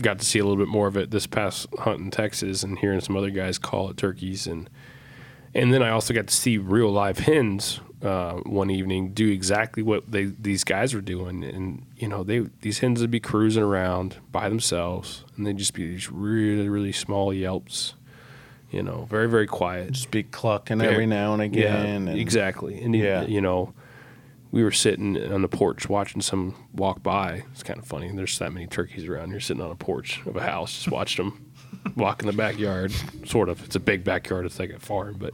got 0.00 0.18
to 0.18 0.24
see 0.24 0.38
a 0.38 0.44
little 0.44 0.56
bit 0.56 0.68
more 0.68 0.86
of 0.86 0.96
it 0.96 1.10
this 1.10 1.26
past 1.26 1.66
hunt 1.78 2.00
in 2.00 2.10
Texas 2.10 2.62
and 2.62 2.78
hearing 2.78 3.00
some 3.00 3.16
other 3.16 3.30
guys 3.30 3.58
call 3.58 3.90
it 3.90 3.96
turkeys 3.96 4.46
and 4.46 4.70
and 5.54 5.72
then 5.74 5.82
I 5.82 5.90
also 5.90 6.14
got 6.14 6.28
to 6.28 6.34
see 6.34 6.56
real 6.56 6.90
live 6.90 7.18
hens 7.18 7.80
uh, 8.02 8.36
one 8.44 8.70
evening 8.70 9.12
do 9.12 9.28
exactly 9.28 9.82
what 9.82 10.10
they 10.10 10.24
these 10.24 10.64
guys 10.64 10.94
were 10.94 11.02
doing 11.02 11.44
and 11.44 11.84
you 11.96 12.08
know 12.08 12.24
they 12.24 12.40
these 12.62 12.78
hens 12.78 13.00
would 13.00 13.10
be 13.10 13.20
cruising 13.20 13.62
around 13.62 14.16
by 14.32 14.48
themselves 14.48 15.24
and 15.36 15.46
they'd 15.46 15.58
just 15.58 15.74
be 15.74 15.86
these 15.86 16.10
really 16.10 16.68
really 16.68 16.92
small 16.92 17.32
yelps, 17.34 17.94
you 18.72 18.82
know, 18.82 19.06
very 19.10 19.28
very 19.28 19.46
quiet. 19.46 19.92
Just 19.92 20.10
be 20.10 20.22
clucking 20.24 20.78
Very- 20.78 20.92
every 20.92 21.06
now 21.06 21.34
and 21.34 21.42
again. 21.42 21.62
Yeah, 21.62 21.82
and 21.82 22.08
exactly. 22.08 22.80
And 22.82 22.94
Yeah. 22.96 23.24
you 23.24 23.40
know, 23.40 23.72
we 24.50 24.62
were 24.64 24.72
sitting 24.72 25.16
on 25.32 25.42
the 25.42 25.48
porch 25.48 25.88
watching 25.88 26.20
some 26.20 26.54
walk 26.74 27.02
by. 27.02 27.44
It's 27.52 27.62
kind 27.62 27.78
of 27.78 27.86
funny. 27.86 28.10
There's 28.14 28.38
that 28.38 28.52
many 28.52 28.66
turkeys 28.66 29.06
around. 29.06 29.30
You're 29.30 29.40
sitting 29.40 29.62
on 29.62 29.70
a 29.70 29.74
porch 29.76 30.20
of 30.26 30.36
a 30.36 30.42
house, 30.42 30.74
just 30.74 30.90
watching 30.90 31.26
them 31.26 31.52
walk 31.96 32.20
in 32.22 32.26
the 32.26 32.32
backyard. 32.34 32.92
Sort 33.24 33.48
of. 33.48 33.64
It's 33.64 33.76
a 33.76 33.80
big 33.80 34.04
backyard. 34.04 34.44
It's 34.46 34.58
like 34.58 34.70
a 34.70 34.78
farm, 34.80 35.16
but 35.18 35.32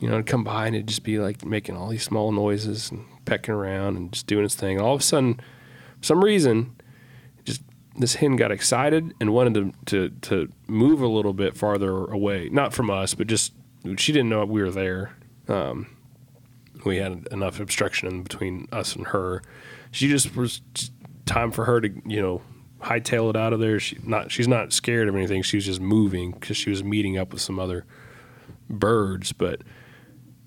you 0.00 0.08
know, 0.08 0.14
it'd 0.14 0.26
come 0.26 0.42
by 0.42 0.66
and 0.66 0.74
it'd 0.74 0.88
just 0.88 1.04
be 1.04 1.18
like 1.20 1.44
making 1.44 1.76
all 1.76 1.88
these 1.88 2.02
small 2.02 2.32
noises 2.32 2.90
and 2.90 3.04
pecking 3.24 3.54
around 3.54 3.96
and 3.96 4.10
just 4.12 4.26
doing 4.26 4.44
its 4.44 4.56
thing. 4.56 4.80
All 4.80 4.94
of 4.94 5.00
a 5.00 5.04
sudden, 5.04 5.34
for 6.00 6.04
some 6.06 6.24
reason, 6.24 6.74
this 7.96 8.16
hen 8.16 8.36
got 8.36 8.50
excited 8.50 9.14
and 9.20 9.32
wanted 9.32 9.54
to, 9.54 9.72
to 9.86 10.08
to 10.22 10.52
move 10.66 11.02
a 11.02 11.06
little 11.06 11.32
bit 11.32 11.56
farther 11.56 12.04
away, 12.06 12.48
not 12.50 12.72
from 12.72 12.90
us, 12.90 13.14
but 13.14 13.26
just 13.26 13.52
she 13.96 14.12
didn't 14.12 14.28
know 14.28 14.44
we 14.44 14.62
were 14.62 14.70
there. 14.70 15.16
Um, 15.48 15.88
we 16.84 16.96
had 16.96 17.28
enough 17.30 17.60
obstruction 17.60 18.08
in 18.08 18.22
between 18.22 18.68
us 18.72 18.96
and 18.96 19.08
her. 19.08 19.42
She 19.90 20.08
just 20.08 20.36
was 20.36 20.60
just 20.74 20.92
time 21.26 21.52
for 21.52 21.64
her 21.64 21.80
to 21.80 21.90
you 22.06 22.20
know 22.20 22.42
hightail 22.80 23.30
it 23.30 23.36
out 23.36 23.52
of 23.52 23.60
there. 23.60 23.78
She 23.78 23.98
not 24.02 24.30
she's 24.30 24.48
not 24.48 24.72
scared 24.72 25.08
of 25.08 25.14
anything. 25.14 25.42
She 25.42 25.56
was 25.56 25.66
just 25.66 25.80
moving 25.80 26.32
because 26.32 26.56
she 26.56 26.70
was 26.70 26.82
meeting 26.82 27.18
up 27.18 27.32
with 27.32 27.42
some 27.42 27.58
other 27.58 27.84
birds. 28.70 29.32
But 29.32 29.62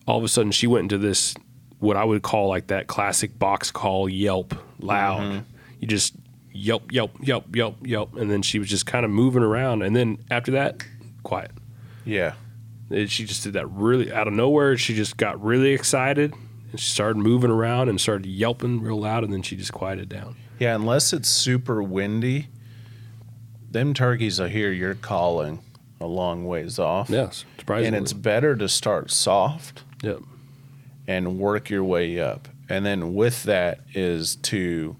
all 0.08 0.18
of 0.18 0.24
a 0.24 0.28
sudden, 0.28 0.52
she 0.52 0.68
went 0.68 0.84
into 0.84 0.98
this 0.98 1.36
what 1.80 1.98
I 1.98 2.04
would 2.04 2.24
call 2.24 2.48
like 2.48 2.68
that 2.68 2.88
classic 2.88 3.38
box 3.38 3.72
call 3.72 4.10
yelp 4.10 4.56
loud. 4.80 5.46
You 5.80 5.88
just 5.88 6.16
yelp, 6.56 6.92
yelp, 6.92 7.12
yelp, 7.22 7.56
yelp, 7.56 7.86
yelp, 7.86 8.16
and 8.16 8.32
then 8.32 8.42
she 8.42 8.60
was 8.60 8.70
just 8.70 8.86
kind 8.86 9.06
of 9.06 9.12
moving 9.12 9.44
around. 9.44 9.82
And 9.82 9.96
then 9.96 10.18
after 10.32 10.52
that, 10.52 10.86
quiet. 11.24 11.52
Yeah. 12.06 12.34
And 12.90 13.10
she 13.10 13.26
just 13.26 13.44
did 13.44 13.54
that 13.54 13.68
really 13.68 14.12
out 14.12 14.28
of 14.28 14.34
nowhere. 14.34 14.78
She 14.78 14.94
just 14.94 15.18
got 15.18 15.44
really 15.44 15.74
excited 15.74 16.34
and 16.72 16.80
she 16.80 16.90
started 16.90 17.18
moving 17.18 17.52
around 17.52 17.90
and 17.90 18.00
started 18.00 18.26
yelping 18.26 18.82
real 18.82 19.00
loud, 19.00 19.24
and 19.24 19.32
then 19.32 19.42
she 19.42 19.56
just 19.56 19.72
quieted 19.72 20.10
down. 20.10 20.36
Yeah, 20.60 20.76
unless 20.76 21.14
it's 21.14 21.30
super 21.30 21.82
windy, 21.82 22.48
them 23.72 23.94
turkeys 23.94 24.40
I 24.40 24.50
hear 24.50 24.72
you're 24.72 24.96
calling 24.96 25.60
a 26.00 26.06
long 26.06 26.46
ways 26.46 26.80
off. 26.80 27.10
Yes, 27.10 27.46
surprisingly. 27.58 27.88
And 27.88 27.96
it's 27.96 28.14
better 28.14 28.56
to 28.56 28.68
start 28.68 29.12
soft 29.12 29.84
yep. 30.02 30.20
and 31.08 31.40
work 31.40 31.70
your 31.70 31.84
way 31.84 32.20
up. 32.20 32.48
And 32.68 32.86
then 32.86 33.14
with 33.14 33.44
that 33.44 33.80
is 33.94 34.36
to 34.38 34.96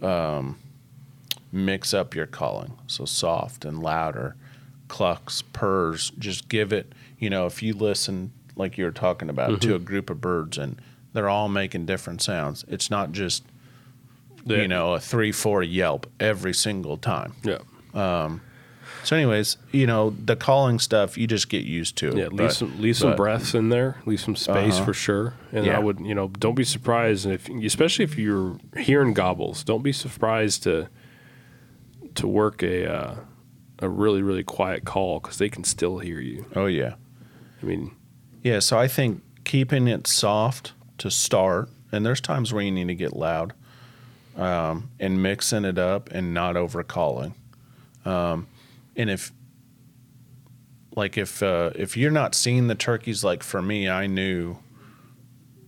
um, 0.00 0.58
mix 1.52 1.92
up 1.94 2.14
your 2.14 2.26
calling. 2.26 2.72
So 2.86 3.04
soft 3.04 3.64
and 3.64 3.82
louder, 3.82 4.36
clucks, 4.88 5.42
purrs. 5.42 6.10
Just 6.18 6.48
give 6.48 6.72
it, 6.72 6.92
you 7.18 7.30
know, 7.30 7.46
if 7.46 7.62
you 7.62 7.74
listen, 7.74 8.32
like 8.56 8.76
you 8.78 8.84
were 8.84 8.90
talking 8.90 9.28
about, 9.30 9.60
to 9.62 9.74
a 9.74 9.78
group 9.78 10.10
of 10.10 10.20
birds 10.20 10.58
and 10.58 10.80
they're 11.12 11.28
all 11.28 11.48
making 11.48 11.86
different 11.86 12.22
sounds, 12.22 12.64
it's 12.68 12.90
not 12.90 13.12
just, 13.12 13.42
Yeah. 14.44 14.58
you 14.62 14.68
know, 14.68 14.94
a 14.94 15.00
three, 15.00 15.32
four 15.32 15.62
yelp 15.62 16.06
every 16.20 16.54
single 16.54 16.96
time. 16.96 17.34
Yeah. 17.42 17.58
So, 19.02 19.16
anyways, 19.16 19.56
you 19.72 19.86
know, 19.86 20.10
the 20.10 20.36
calling 20.36 20.78
stuff, 20.78 21.16
you 21.16 21.26
just 21.26 21.48
get 21.48 21.64
used 21.64 21.96
to 21.96 22.08
it. 22.10 22.16
Yeah, 22.16 22.26
leave 22.26 22.36
but- 22.36 22.52
some 22.52 22.80
leave 22.82 22.98
some 22.98 23.16
breaths 23.16 23.54
in 23.54 23.70
there, 23.70 23.96
leave 24.04 24.20
some 24.20 24.36
space 24.36 24.74
Uh-huh. 24.74 24.84
for 24.84 24.92
sure. 24.94 25.34
And 25.52 25.64
Yeah. 25.64 25.76
I 25.76 25.78
would, 25.78 26.00
you 26.00 26.14
know, 26.14 26.28
don't 26.38 26.54
be 26.54 26.64
surprised 26.64 27.24
if, 27.24 27.48
especially 27.48 28.04
if 28.04 28.18
you're 28.18 28.58
hearing 28.76 29.14
gobbles, 29.14 29.64
don't 29.64 29.82
be 29.82 29.92
surprised 29.92 30.64
to 30.64 30.88
to 32.14 32.26
work 32.26 32.62
a 32.62 32.92
uh, 32.92 33.14
a 33.78 33.88
really 33.88 34.22
really 34.22 34.44
quiet 34.44 34.84
call 34.84 35.20
because 35.20 35.38
they 35.38 35.48
can 35.48 35.64
still 35.64 35.98
hear 35.98 36.20
you. 36.20 36.46
Oh, 36.54 36.66
yeah. 36.66 36.94
I 37.62 37.66
mean, 37.66 37.94
Yeah, 38.42 38.60
so 38.60 38.78
I 38.78 38.88
think 38.88 39.22
keeping 39.44 39.86
it 39.86 40.06
soft 40.06 40.72
to 40.98 41.10
start, 41.10 41.68
and 41.92 42.04
there's 42.06 42.20
times 42.20 42.52
where 42.52 42.62
you 42.62 42.70
need 42.70 42.88
to 42.88 42.94
get 42.94 43.14
loud, 43.14 43.52
um, 44.36 44.90
and 44.98 45.22
mixing 45.22 45.64
it 45.64 45.78
up 45.78 46.10
and 46.10 46.32
not 46.32 46.56
over 46.56 46.82
calling. 46.82 47.34
Um, 48.04 48.46
and 48.96 49.10
if, 49.10 49.32
like, 50.96 51.18
if 51.18 51.42
uh, 51.42 51.70
if 51.74 51.96
you're 51.96 52.10
not 52.10 52.34
seeing 52.34 52.68
the 52.68 52.74
turkeys, 52.74 53.22
like 53.22 53.42
for 53.42 53.60
me, 53.60 53.88
I 53.88 54.06
knew, 54.06 54.56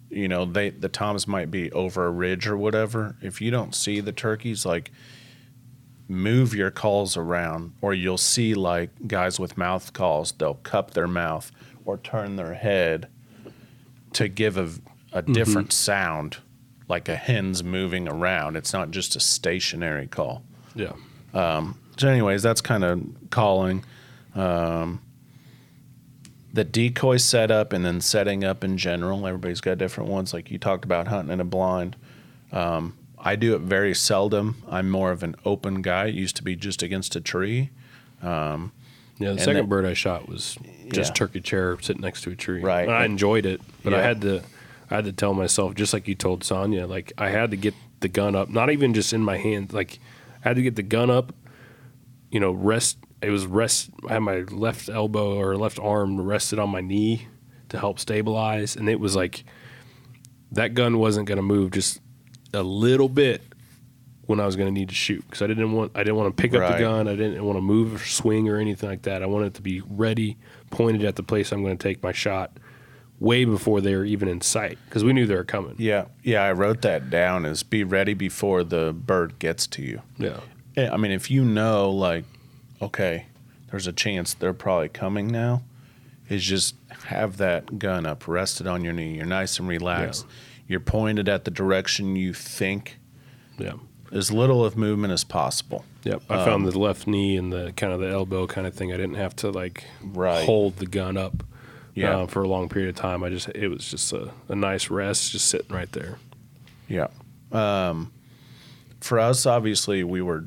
you 0.09 0.29
know, 0.29 0.47
they 0.47 0.71
the 0.71 0.89
toms 0.89 1.29
might 1.29 1.51
be 1.51 1.71
over 1.73 2.07
a 2.07 2.11
ridge 2.11 2.47
or 2.47 2.57
whatever. 2.57 3.17
If 3.21 3.41
you 3.41 3.51
don't 3.51 3.75
see 3.75 4.01
the 4.01 4.13
turkeys, 4.13 4.65
like, 4.65 4.91
move 6.09 6.55
your 6.55 6.71
calls 6.71 7.17
around, 7.17 7.73
or 7.81 7.95
you'll 7.95 8.19
see 8.19 8.55
like 8.55 8.91
guys 9.07 9.39
with 9.41 9.57
mouth 9.57 9.93
calls, 9.93 10.33
they'll 10.33 10.55
cup 10.55 10.93
their 10.93 11.07
mouth 11.07 11.51
or 11.85 11.97
turn 11.99 12.37
their 12.37 12.55
head 12.55 13.09
to 14.13 14.29
give 14.29 14.57
a, 14.57 14.69
a 15.13 15.23
different 15.23 15.73
sound, 15.73 16.39
like 16.89 17.09
a 17.09 17.17
hen's 17.17 17.65
moving 17.65 18.09
around. 18.09 18.57
It's 18.57 18.73
not 18.73 18.91
just 18.91 19.17
a 19.17 19.21
stationary 19.21 20.07
call. 20.07 20.43
yeah, 20.75 20.93
So, 21.99 22.09
anyways, 22.09 22.43
that's 22.43 22.61
kind 22.61 22.85
of 22.85 23.03
calling. 23.31 23.85
Um, 24.35 25.01
the 26.53 26.65
decoy 26.65 27.17
setup 27.17 27.73
and 27.73 27.85
then 27.85 28.01
setting 28.01 28.45
up 28.45 28.63
in 28.63 28.77
general. 28.77 29.27
Everybody's 29.27 29.61
got 29.63 29.79
different 29.79 30.11
ones. 30.11 30.35
Like 30.35 30.51
you 30.51 30.59
talked 30.59 30.85
about 30.85 31.09
hunting 31.09 31.33
in 31.33 31.41
a 31.41 31.45
blind. 31.45 31.97
Um, 32.53 32.97
I 33.23 33.37
do 33.37 33.55
it 33.55 33.61
very 33.61 33.95
seldom. 33.95 34.63
I'm 34.69 34.91
more 34.91 35.13
of 35.13 35.23
an 35.23 35.37
open 35.45 35.81
guy. 35.81 36.07
It 36.07 36.15
used 36.15 36.37
to 36.37 36.43
be 36.43 36.57
just 36.57 36.83
against 36.83 37.15
a 37.15 37.21
tree. 37.21 37.71
Um, 38.23 38.73
yeah. 39.19 39.33
The 39.33 39.39
second 39.39 39.55
then- 39.55 39.67
bird 39.69 39.85
I 39.87 39.95
shot 39.95 40.29
was 40.29 40.59
just 40.91 41.11
Yeah. 41.11 41.15
turkey 41.15 41.41
chair 41.41 41.77
sitting 41.81 42.03
next 42.03 42.23
to 42.23 42.31
a 42.31 42.37
tree. 42.37 42.61
Right. 42.63 42.83
And 42.89 42.93
I 42.93 43.05
enjoyed 43.05 43.47
it, 43.47 43.61
but 43.85 43.95
I 43.95 44.03
had 44.03 44.21
to 44.23 44.43
I 44.91 44.97
had 44.97 45.05
to 45.07 45.13
tell 45.13 45.33
myself 45.33 45.75
just 45.75 45.95
like 45.95 46.07
you 46.07 46.15
told 46.15 46.45
Sonya, 46.45 46.87
like 46.87 47.13
I 47.17 47.31
had 47.31 47.51
to 47.53 47.57
get 47.57 47.75
the 48.01 48.09
gun 48.09 48.35
up, 48.35 48.51
not 48.51 48.69
even 48.71 48.93
just 48.93 49.13
in 49.15 49.23
my 49.23 49.39
hand, 49.39 49.73
like 49.73 50.01
I 50.45 50.49
had 50.49 50.57
to 50.57 50.63
get 50.63 50.77
the 50.77 50.83
gun 50.83 51.09
up. 51.11 51.33
You 52.31 52.41
know, 52.41 52.51
rest. 52.51 52.99
It 53.23 53.31
was 53.31 53.47
rest. 53.47 53.91
I 54.09 54.15
had 54.15 54.19
my 54.23 54.41
left 54.51 54.89
elbow 54.89 55.39
or 55.39 55.57
left 55.57 55.79
arm 55.79 56.21
rested 56.21 56.59
on 56.59 56.69
my 56.71 56.81
knee 56.81 57.29
to 57.71 57.79
help 57.79 57.99
stabilize, 58.01 58.75
and 58.77 58.89
it 58.89 58.99
was 59.01 59.15
like 59.17 59.45
that 60.51 60.75
gun 60.75 60.99
wasn't 60.99 61.27
going 61.27 61.37
to 61.37 61.43
move 61.43 61.71
just 61.71 62.01
a 62.53 62.63
little 62.63 63.09
bit 63.09 63.43
when 64.27 64.39
I 64.41 64.47
was 64.47 64.57
going 64.57 64.73
to 64.73 64.73
need 64.73 64.89
to 64.91 64.95
shoot 64.95 65.23
because 65.27 65.43
I 65.43 65.47
didn't 65.47 65.73
want 65.73 65.93
I 65.95 66.01
didn't 66.05 66.17
want 66.17 66.37
to 66.37 66.41
pick 66.41 66.55
up 66.55 66.61
Right. 66.61 66.73
the 66.79 66.85
gun. 66.85 67.09
I 67.09 67.17
didn't 67.17 67.45
want 67.45 67.57
to 67.57 67.63
move 67.63 67.95
or 67.95 67.99
swing 68.05 68.49
or 68.49 68.57
anything 68.59 68.89
like 68.89 69.03
that. 69.03 69.23
I 69.23 69.27
wanted 69.27 69.47
it 69.47 69.55
to 69.55 69.63
be 69.63 69.81
ready, 69.89 70.37
pointed 70.71 71.05
at 71.05 71.17
the 71.17 71.23
place 71.23 71.53
I'm 71.53 71.63
going 71.63 71.77
to 71.77 71.83
take 71.83 72.03
my 72.03 72.13
shot, 72.13 72.57
way 73.19 73.45
before 73.45 73.81
they 73.81 73.95
were 73.97 74.05
even 74.05 74.29
in 74.29 74.41
sight 74.41 74.79
because 74.87 75.03
we 75.05 75.13
knew 75.13 75.27
they 75.27 75.35
were 75.35 75.45
coming. 75.45 75.75
Yeah, 75.79 76.07
yeah. 76.23 76.43
I 76.45 76.53
wrote 76.53 76.83
that 76.83 77.11
down. 77.11 77.45
Is 77.45 77.63
be 77.63 77.85
ready 77.85 78.15
before 78.15 78.63
the 78.65 78.93
bird 78.93 79.39
gets 79.39 79.67
to 79.69 79.83
you. 79.83 80.03
Yeah, 80.19 80.41
Yeah, 80.77 80.93
I 80.93 80.97
mean, 80.97 81.11
if 81.13 81.31
you 81.31 81.45
know, 81.45 81.91
like, 81.91 82.25
okay, 82.81 83.27
there's 83.71 83.87
a 83.87 83.93
chance 83.93 84.35
they're 84.35 84.53
probably 84.55 84.89
coming 84.89 85.27
now, 85.29 85.63
is 86.29 86.45
just 86.45 86.75
have 87.07 87.39
that 87.39 87.79
gun 87.79 88.07
up, 88.07 88.27
rested 88.29 88.67
on 88.67 88.85
your 88.85 88.93
knee. 88.93 89.17
You're 89.17 89.27
nice 89.27 89.59
and 89.59 89.67
relaxed. 89.69 90.27
You're 90.73 90.81
pointed 90.81 91.29
at 91.29 91.45
the 91.45 91.51
direction 91.51 92.17
you 92.17 92.33
think, 92.33 92.99
yeah, 93.59 93.75
as 94.11 94.33
little 94.33 94.65
of 94.65 94.75
movement 94.75 95.13
as 95.13 95.23
possible. 95.23 95.85
yep. 96.03 96.23
I 96.31 96.37
Um, 96.39 96.45
found 96.47 96.67
the 96.67 96.79
left 96.79 97.07
knee 97.07 97.37
and 97.37 97.53
the 97.53 97.73
kind 97.77 97.93
of 97.93 98.01
the 98.01 98.09
elbow 98.09 98.47
kind 98.47 98.67
of 98.67 98.73
thing. 98.75 98.91
I 98.91 98.97
didn't 98.97 99.17
have 99.17 99.37
to 99.37 99.51
like 99.51 99.85
Right. 100.03 100.45
hold 100.47 100.79
the 100.79 100.87
gun 100.87 101.17
up. 101.19 101.45
Yeah. 101.95 102.21
uh, 102.21 102.27
for 102.27 102.43
a 102.43 102.49
long 102.49 102.71
period 102.71 102.89
of 102.89 102.97
time. 102.97 103.23
I 103.23 103.29
just 103.29 103.51
it 103.51 103.69
was 103.69 103.87
just 103.91 104.15
a, 104.15 104.31
a 104.49 104.55
nice 104.57 104.89
rest, 104.89 105.31
just 105.33 105.47
sitting 105.47 105.77
right 105.77 105.93
there. 105.93 106.17
Yeah. 106.89 107.09
Um, 107.53 108.13
for 109.01 109.19
us, 109.21 109.45
obviously, 109.45 110.03
we 110.03 110.23
were 110.23 110.47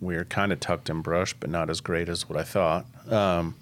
we 0.00 0.16
were 0.16 0.24
kind 0.24 0.52
of 0.52 0.60
tucked 0.60 0.88
in 0.88 1.02
brush, 1.02 1.34
but 1.38 1.50
not 1.50 1.68
as 1.68 1.82
great 1.82 2.08
as 2.08 2.26
what 2.30 2.38
I 2.38 2.44
thought. 2.44 2.86
Um, 3.12 3.56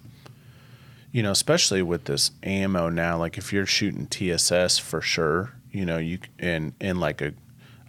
you 1.10 1.24
know, 1.24 1.32
especially 1.32 1.82
with 1.82 2.04
this 2.04 2.30
ammo 2.44 2.88
now, 2.88 3.18
like 3.18 3.36
if 3.36 3.52
you're 3.52 3.66
shooting 3.66 4.06
TSS 4.06 4.78
for 4.78 5.00
sure, 5.00 5.54
you 5.74 5.84
know, 5.84 5.98
you 5.98 6.18
and 6.38 6.72
and 6.80 7.00
like 7.00 7.20
a 7.20 7.34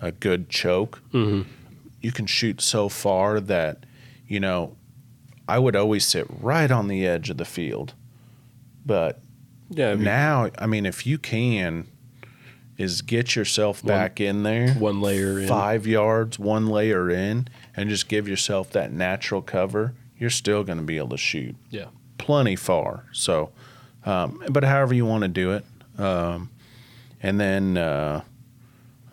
a 0.02 0.12
good 0.12 0.50
choke, 0.50 1.02
you 1.14 2.12
can 2.12 2.26
shoot 2.26 2.60
so 2.62 2.90
far 2.90 3.40
that, 3.40 3.86
you 4.28 4.40
know, 4.40 4.76
I 5.48 5.58
would 5.60 5.76
always 5.76 6.06
sit 6.06 6.28
right 6.42 6.70
on 6.70 6.88
the 6.88 7.08
edge 7.08 7.30
of 7.30 7.38
the 7.38 7.46
field, 7.46 7.94
but 8.86 9.20
Yeah, 9.70 9.92
I 9.92 9.96
mean, 9.96 10.04
now, 10.04 10.50
I 10.60 10.66
mean, 10.68 10.86
if 10.86 11.08
you 11.08 11.18
can, 11.18 11.88
is 12.78 13.02
get 13.02 13.36
yourself 13.36 13.82
back 13.84 14.20
in 14.20 14.44
there, 14.44 14.74
one 14.74 15.00
layer 15.00 15.40
in. 15.40 15.48
five 15.48 15.88
yards, 15.88 16.38
one 16.38 16.68
layer 16.68 17.10
in, 17.10 17.48
and 17.76 17.90
just 17.90 18.10
give 18.10 18.28
yourself 18.28 18.72
that 18.72 18.92
natural 18.92 19.42
cover. 19.42 19.94
You're 20.18 20.30
still 20.30 20.64
going 20.64 20.80
to 20.80 20.84
be 20.84 20.98
able 20.98 21.10
to 21.10 21.18
shoot 21.18 21.56
Yeah, 21.70 21.86
plenty 22.18 22.56
far. 22.56 23.06
So, 23.14 23.52
um, 24.06 24.44
but 24.50 24.64
however 24.64 24.94
you 24.94 25.06
want 25.06 25.22
to 25.24 25.28
do 25.30 25.52
it, 25.52 25.66
um, 25.98 26.50
and 27.26 27.40
then 27.40 27.78
uh, 27.78 28.22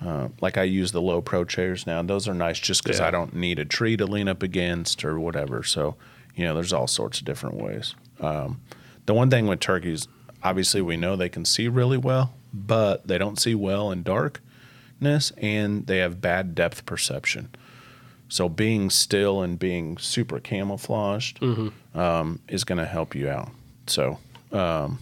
uh, 0.05 0.29
like 0.41 0.59
I 0.59 0.65
use 0.65 0.93
the 0.93 1.01
low 1.01 1.21
pro 1.23 1.45
chairs 1.45 1.87
now. 1.87 2.03
Those 2.03 2.29
are 2.29 2.35
nice 2.35 2.59
just 2.59 2.83
because 2.85 2.99
Yeah. 3.01 3.07
I 3.09 3.11
don't 3.11 3.35
need 3.35 3.59
a 3.59 3.65
tree 3.65 3.97
to 3.97 4.05
lean 4.07 4.29
up 4.29 4.43
against 4.43 5.05
or 5.05 5.19
whatever. 5.19 5.63
So, 5.63 5.97
you 6.35 6.45
know, 6.45 6.55
there's 6.55 6.73
all 6.73 6.87
sorts 6.87 7.19
of 7.21 7.25
different 7.25 7.57
ways. 7.57 7.95
Um, 8.21 8.61
the 9.07 9.15
one 9.15 9.31
thing 9.31 9.47
with 9.47 9.61
turkeys, 9.61 10.09
obviously, 10.43 10.83
we 10.83 10.97
know 10.97 11.17
they 11.17 11.29
can 11.29 11.45
see 11.45 11.69
really 11.69 11.99
well, 11.99 12.35
but 12.53 13.07
they 13.07 13.17
don't 13.19 13.39
see 13.39 13.55
well 13.55 13.91
in 13.91 14.03
darkness, 14.03 15.33
and 15.39 15.87
they 15.87 15.99
have 15.99 16.21
bad 16.21 16.55
depth 16.55 16.85
perception. 16.85 17.49
So 18.29 18.49
being 18.49 18.91
still 18.91 19.43
and 19.43 19.59
being 19.59 19.99
super 19.99 20.41
camouflaged 20.41 21.43
um, 21.95 22.41
is 22.49 22.65
going 22.65 22.79
to 22.79 22.87
help 22.87 23.15
you 23.15 23.29
out. 23.29 23.51
So 23.87 24.19
um, 24.53 24.99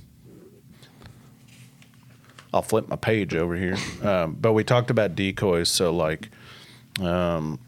I'll 2.53 2.63
flip 2.63 2.89
my 2.89 2.97
page 2.97 3.35
over 3.35 3.55
here. 3.57 3.77
Um, 4.03 4.37
but 4.41 4.53
we 4.53 4.65
talked 4.65 4.91
about 4.91 5.15
decoys. 5.15 5.69
So 5.71 5.93
like, 5.95 6.31
um, 7.01 7.59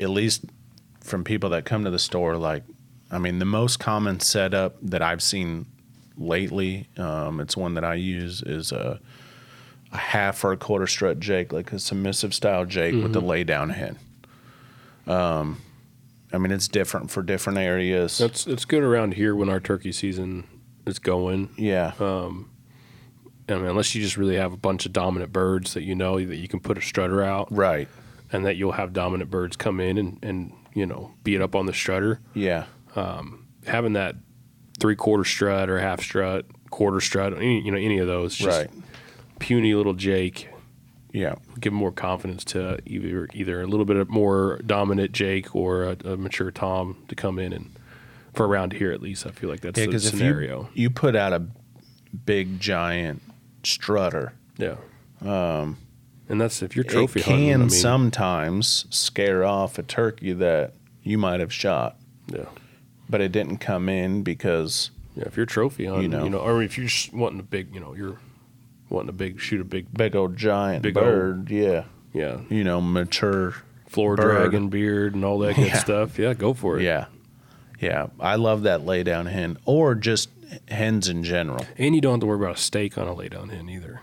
at 0.00 0.10
least 0.10 0.44
from 1.00 1.24
people 1.24 1.50
that 1.50 1.64
come 1.64 1.84
to 1.84 1.90
the 1.90 1.98
store, 1.98 2.36
like, 2.36 2.62
I 3.10 3.18
mean, 3.18 3.38
the 3.38 3.44
most 3.46 3.78
common 3.80 4.20
setup 4.20 4.76
that 4.82 5.02
I've 5.02 5.22
seen 5.22 5.66
lately, 6.16 6.88
um, 6.98 7.40
it's 7.40 7.56
one 7.56 7.74
that 7.74 7.84
I 7.84 7.94
use 7.94 8.42
is 8.42 8.70
a, 8.70 9.00
a 9.92 9.96
half 9.96 10.44
or 10.44 10.52
a 10.52 10.56
quarter 10.56 10.86
strut 10.86 11.18
jake, 11.18 11.52
like 11.52 11.72
a 11.72 11.78
submissive 11.78 12.34
style 12.34 12.64
jake 12.66 12.94
with 13.02 13.16
a 13.16 13.20
lay 13.20 13.44
down 13.44 13.70
head. 13.70 13.96
Um, 15.06 15.62
I 16.32 16.38
mean, 16.38 16.52
it's 16.52 16.68
different 16.68 17.10
for 17.10 17.22
different 17.22 17.58
areas. 17.58 18.18
That's 18.18 18.46
it's 18.46 18.66
good 18.66 18.82
around 18.82 19.14
here 19.14 19.34
when 19.34 19.48
our 19.48 19.60
turkey 19.60 19.92
season 19.92 20.44
is 20.86 20.98
going. 20.98 21.48
yeah. 21.56 21.92
I 23.48 23.54
mean, 23.54 23.66
unless 23.66 23.94
you 23.94 24.02
just 24.02 24.16
really 24.16 24.36
have 24.36 24.52
a 24.52 24.56
bunch 24.56 24.84
of 24.86 24.92
dominant 24.92 25.32
birds 25.32 25.74
that 25.74 25.82
you 25.82 25.94
know 25.94 26.18
that 26.24 26.36
you 26.36 26.48
can 26.48 26.60
put 26.60 26.76
a 26.78 26.82
strutter 26.82 27.22
out, 27.22 27.48
right. 27.50 27.88
and 28.32 28.44
that 28.44 28.56
you'll 28.56 28.72
have 28.72 28.92
dominant 28.92 29.30
birds 29.30 29.56
come 29.56 29.80
in 29.80 29.96
and 29.98 30.18
and 30.22 30.52
you 30.74 30.84
know 30.86 31.12
beat 31.24 31.40
up 31.40 31.54
on 31.54 31.66
the 31.66 31.72
strutter. 31.72 32.20
Yeah. 32.34 32.64
Um, 32.96 33.46
having 33.66 33.94
that 33.94 34.16
three 34.80 34.96
quarter 34.96 35.24
strut 35.24 35.68
or 35.70 35.78
half 35.80 36.00
strut, 36.02 36.46
quarter 36.70 37.00
strut, 37.00 37.34
any, 37.34 37.60
you 37.62 37.70
know 37.70 37.78
any 37.78 37.98
of 37.98 38.06
those, 38.06 38.34
just 38.34 38.58
Right. 38.58 38.70
puny 39.38 39.74
little 39.74 39.94
Jake, 39.94 40.48
Yeah. 41.12 41.36
give 41.58 41.72
more 41.72 41.92
confidence 41.92 42.44
to 42.46 42.78
either 42.86 43.28
either 43.32 43.62
a 43.62 43.66
little 43.66 43.86
bit 43.86 44.08
more 44.08 44.60
dominant 44.66 45.12
Jake 45.12 45.54
or 45.54 45.84
a, 45.84 45.96
a 46.04 46.16
mature 46.16 46.50
Tom 46.50 46.96
to 47.08 47.14
come 47.14 47.38
in 47.38 47.52
and 47.52 47.70
for 48.34 48.46
around 48.46 48.74
here 48.74 48.92
at 48.92 49.00
least, 49.02 49.26
I 49.26 49.30
feel 49.30 49.48
like 49.50 49.62
that's 49.62 49.78
Yeah, 49.80 49.86
the 49.86 49.96
if 49.96 50.02
you, 50.04 50.08
scenario. 50.10 50.68
you 50.74 50.90
put 50.90 51.16
out 51.16 51.32
a 51.32 51.42
big 52.24 52.60
giant 52.60 53.20
strutter, 53.68 54.32
yeah. 54.56 54.76
Um, 55.24 55.76
and 56.28 56.40
that's 56.40 56.62
if 56.62 56.76
you're 56.76 56.84
it 56.84 56.90
trophy 56.90 57.20
can 57.20 57.32
hunting. 57.32 57.54
I 57.54 57.56
mean, 57.58 57.70
sometimes 57.70 58.86
scare 58.90 59.44
off 59.44 59.78
a 59.78 59.82
turkey 59.82 60.32
that 60.34 60.74
you 61.02 61.18
might 61.18 61.40
have 61.40 61.52
shot, 61.52 61.96
yeah. 62.28 62.44
but 63.08 63.20
it 63.20 63.32
didn't 63.32 63.58
come 63.58 63.88
in 63.88 64.22
because 64.22 64.90
Yeah, 65.16 65.24
if 65.26 65.36
you're 65.36 65.46
trophy 65.46 65.86
hunting, 65.86 66.10
know. 66.10 66.24
you 66.24 66.30
know, 66.30 66.38
or 66.38 66.62
if 66.62 66.76
you're 66.76 66.86
just 66.86 67.12
wanting 67.12 67.40
a 67.40 67.44
big, 67.44 67.74
you 67.74 67.80
know, 67.80 67.94
you're 67.94 68.18
wanting 68.90 69.08
a 69.08 69.12
big 69.12 69.40
shoot 69.40 69.60
a 69.60 69.64
big, 69.64 69.86
big 69.92 70.14
old 70.14 70.36
giant 70.36 70.82
Big 70.82 70.96
old- 70.96 71.06
bird, 71.06 71.50
yeah, 71.50 71.84
yeah, 72.12 72.40
you 72.50 72.62
know, 72.64 72.80
mature, 72.80 73.54
floor 73.86 74.14
Bird. 74.16 74.22
dragon 74.50 74.68
beard 74.68 75.14
and 75.14 75.24
all 75.24 75.38
that 75.40 75.56
good 75.56 75.66
Yeah. 75.68 75.78
stuff. 75.78 76.18
Yeah, 76.18 76.34
go 76.34 76.52
for 76.54 76.78
it. 76.78 76.82
yeah, 76.84 77.06
yeah. 77.80 78.08
I 78.20 78.36
love 78.36 78.62
that 78.64 78.84
lay 78.84 79.02
down 79.02 79.26
hen, 79.26 79.56
or 79.64 79.94
just 79.94 80.28
hens 80.68 81.08
in 81.08 81.22
general. 81.24 81.64
and 81.76 81.94
you 81.94 82.00
don't 82.00 82.14
have 82.14 82.20
to 82.20 82.26
worry 82.26 82.38
about 82.38 82.56
a 82.56 82.60
stake 82.60 82.96
on 82.98 83.06
a 83.08 83.14
lay 83.14 83.28
down 83.28 83.48
hen 83.50 83.68
either. 83.68 84.00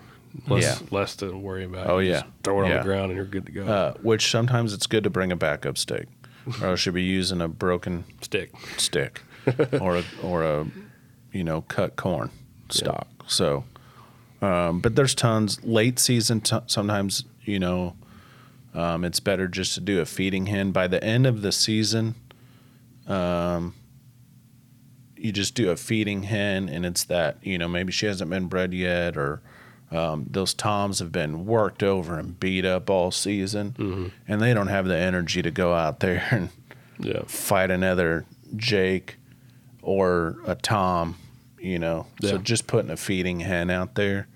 Less, 0.48 0.62
Yeah. 0.82 0.86
less 0.90 1.16
to 1.16 1.36
worry 1.36 1.64
about. 1.64 1.88
Oh, 1.88 1.98
You 1.98 2.10
yeah. 2.10 2.22
throw 2.44 2.60
it 2.62 2.70
on 2.70 2.76
the 2.76 2.82
ground 2.82 3.06
and 3.10 3.16
you're 3.16 3.24
good 3.24 3.46
to 3.46 3.52
go. 3.52 3.66
Uh, 3.66 3.94
which 4.02 4.30
sometimes 4.30 4.72
it's 4.74 4.86
good 4.86 5.04
to 5.04 5.10
bring 5.10 5.32
a 5.32 5.36
backup 5.36 5.78
stick, 5.78 6.08
or 6.60 6.68
else 6.68 6.84
you'll 6.84 6.94
be 6.94 7.02
using 7.02 7.40
a 7.40 7.48
broken 7.48 8.04
Stick. 8.20 8.52
stick 8.76 9.22
or 9.80 9.96
a 9.98 10.04
or 10.22 10.42
a 10.44 10.66
you 11.32 11.42
know 11.42 11.62
cut 11.62 11.96
corn 11.96 12.30
stock. 12.68 13.08
So, 13.26 13.64
um, 14.42 14.80
but 14.80 14.94
there's 14.94 15.14
tons 15.14 15.62
late 15.64 15.98
season. 15.98 16.42
T- 16.42 16.58
sometimes 16.66 17.24
you 17.44 17.58
know 17.58 17.96
um, 18.74 19.04
it's 19.04 19.20
better 19.20 19.48
just 19.48 19.72
to 19.74 19.80
do 19.80 20.00
a 20.00 20.04
feeding 20.04 20.46
hen. 20.46 20.70
By 20.70 20.86
the 20.86 21.02
end 21.02 21.26
of 21.26 21.40
the 21.40 21.50
season, 21.52 22.14
um, 23.06 23.74
you 25.16 25.32
just 25.32 25.54
do 25.54 25.70
a 25.70 25.76
feeding 25.76 26.24
hen, 26.24 26.68
and 26.68 26.84
it's 26.86 27.04
that 27.04 27.38
you 27.42 27.58
know 27.58 27.68
maybe 27.68 27.92
she 27.92 28.06
hasn't 28.06 28.30
been 28.30 28.46
bred 28.46 28.72
yet, 28.74 29.16
or 29.16 29.40
um, 29.90 30.26
those 30.30 30.52
toms 30.54 30.98
have 30.98 31.12
been 31.12 31.46
worked 31.46 31.82
over 31.82 32.18
and 32.18 32.38
beat 32.40 32.64
up 32.64 32.90
all 32.90 33.10
season, 33.10 34.12
and 34.28 34.40
they 34.40 34.52
don't 34.54 34.66
have 34.68 34.86
the 34.86 34.96
energy 34.96 35.42
to 35.42 35.50
go 35.50 35.74
out 35.74 36.00
there 36.00 36.26
and 36.30 36.50
Yeah. 36.98 37.22
fight 37.26 37.70
another 37.70 38.24
Jake 38.56 39.16
or 39.82 40.36
a 40.46 40.54
Tom, 40.54 41.16
you 41.60 41.78
know. 41.78 42.06
So 42.22 42.38
just 42.38 42.66
putting 42.66 42.90
a 42.90 42.96
feeding 42.96 43.40
hen 43.40 43.70
out 43.70 43.94
there. 43.94 44.26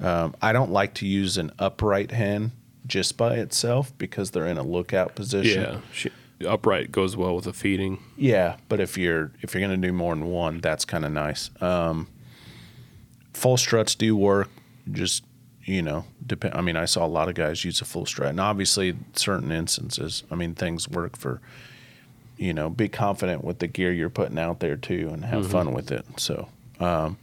Um, 0.00 0.34
I 0.40 0.52
don't 0.52 0.70
like 0.70 0.94
to 0.94 1.06
use 1.06 1.36
an 1.38 1.50
upright 1.58 2.10
hen 2.10 2.52
just 2.86 3.16
by 3.16 3.34
itself 3.36 3.92
because 3.98 4.30
they're 4.30 4.46
in 4.46 4.56
a 4.58 4.62
lookout 4.62 5.14
position. 5.14 5.62
Yeah. 5.62 5.80
She, 5.92 6.10
upright 6.46 6.92
goes 6.92 7.16
well 7.16 7.34
with 7.36 7.44
the 7.44 7.52
feeding. 7.52 8.02
Yeah, 8.16 8.56
but 8.68 8.80
if 8.80 8.96
you're 8.96 9.32
if 9.42 9.54
you're 9.54 9.60
gonna 9.60 9.76
do 9.76 9.92
more 9.92 10.14
than 10.14 10.26
one, 10.26 10.60
that's 10.60 10.84
kind 10.84 11.04
of 11.04 11.12
nice. 11.12 11.50
Um, 11.60 12.08
full 13.32 13.56
struts 13.56 13.94
do 13.94 14.16
work. 14.16 14.48
Just 14.90 15.24
you 15.64 15.82
know, 15.82 16.04
depend. 16.26 16.54
I 16.54 16.62
mean, 16.62 16.76
I 16.76 16.84
saw 16.84 17.04
a 17.04 17.08
lot 17.08 17.28
of 17.28 17.34
guys 17.34 17.64
use 17.64 17.80
a 17.80 17.84
full 17.84 18.06
strut, 18.06 18.30
and 18.30 18.40
obviously, 18.40 18.96
certain 19.14 19.52
instances, 19.52 20.24
I 20.30 20.34
mean, 20.34 20.54
things 20.54 20.88
work 20.88 21.16
for. 21.16 21.40
You 22.36 22.54
know, 22.54 22.70
be 22.70 22.88
confident 22.88 23.44
with 23.44 23.58
the 23.58 23.66
gear 23.66 23.92
you're 23.92 24.08
putting 24.08 24.38
out 24.38 24.60
there 24.60 24.76
too, 24.76 25.10
and 25.12 25.26
have 25.26 25.50
fun 25.50 25.74
with 25.74 25.92
it. 25.92 26.06
So, 26.16 26.48
um, 26.80 27.18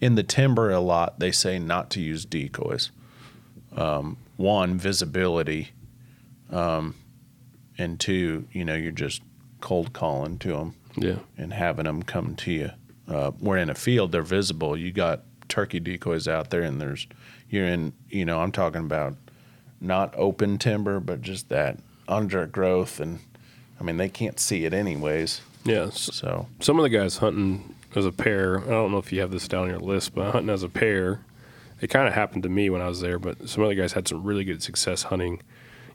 in 0.00 0.14
the 0.14 0.22
timber, 0.22 0.70
a 0.70 0.80
lot 0.80 1.18
they 1.18 1.30
say 1.30 1.58
not 1.58 1.90
to 1.90 2.00
use 2.00 2.24
decoys. 2.24 2.90
Um, 3.76 4.16
one, 4.38 4.78
visibility, 4.78 5.72
um, 6.50 6.94
and 7.78 7.98
two, 7.98 8.46
you 8.52 8.64
know, 8.64 8.74
you're 8.74 8.92
just 8.92 9.22
cold 9.60 9.92
calling 9.92 10.38
to 10.38 10.48
them 10.48 10.74
Yeah. 10.96 11.16
and 11.38 11.52
having 11.52 11.84
them 11.84 12.02
come 12.02 12.34
to 12.36 12.52
you. 12.52 12.70
Uh, 13.08 13.32
we're 13.40 13.58
in 13.58 13.68
a 13.70 13.74
field; 13.74 14.12
they're 14.12 14.22
visible. 14.22 14.76
You 14.76 14.92
got 14.92 15.22
turkey 15.48 15.80
decoys 15.80 16.26
out 16.28 16.50
there, 16.50 16.62
and 16.62 16.80
there's 16.80 17.06
you're 17.50 17.66
in. 17.66 17.92
You 18.08 18.24
know, 18.24 18.40
I'm 18.40 18.52
talking 18.52 18.82
about 18.82 19.16
not 19.80 20.14
open 20.16 20.58
timber, 20.58 21.00
but 21.00 21.20
just 21.22 21.48
that 21.48 21.78
undergrowth, 22.08 23.00
and 23.00 23.18
I 23.80 23.84
mean 23.84 23.96
they 23.96 24.08
can't 24.08 24.38
see 24.38 24.64
it 24.64 24.72
anyways. 24.72 25.40
Yeah. 25.64 25.90
So 25.90 26.46
some 26.60 26.78
of 26.78 26.82
the 26.84 26.88
guys 26.90 27.18
hunting 27.18 27.74
as 27.94 28.06
a 28.06 28.12
pair, 28.12 28.60
I 28.60 28.70
don't 28.70 28.90
know 28.92 28.98
if 28.98 29.12
you 29.12 29.20
have 29.20 29.30
this 29.32 29.48
down 29.48 29.68
your 29.68 29.78
list, 29.78 30.14
but 30.14 30.32
hunting 30.32 30.50
as 30.50 30.62
a 30.62 30.68
pair, 30.68 31.20
it 31.80 31.88
kind 31.88 32.06
of 32.08 32.14
happened 32.14 32.42
to 32.44 32.48
me 32.48 32.70
when 32.70 32.80
I 32.80 32.88
was 32.88 33.00
there. 33.00 33.18
But 33.18 33.48
some 33.48 33.64
other 33.64 33.74
guys 33.74 33.92
had 33.92 34.06
some 34.08 34.22
really 34.22 34.44
good 34.44 34.62
success 34.62 35.04
hunting 35.04 35.42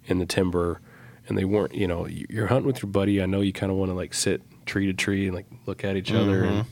in 0.05 0.19
the 0.19 0.25
timber, 0.25 0.80
and 1.28 1.38
they 1.38 1.45
weren't. 1.45 1.75
You 1.75 1.88
know, 1.88 2.07
you- 2.07 2.25
you're 2.30 2.47
hunting 2.47 2.67
with 2.67 2.82
your 2.82 2.91
buddy. 2.91 3.21
I 3.21 3.25
know 3.25 3.41
you 3.41 3.53
kind 3.53 3.71
of 3.71 3.78
want 3.78 3.89
to 3.91 3.95
like 3.95 4.13
sit 4.13 4.41
tree 4.65 4.86
to 4.88 4.93
tree 4.93 5.28
and 5.28 5.36
like 5.36 5.45
look 5.65 5.84
at 5.84 5.95
each 5.95 6.11
other 6.11 6.43
and 6.43 6.65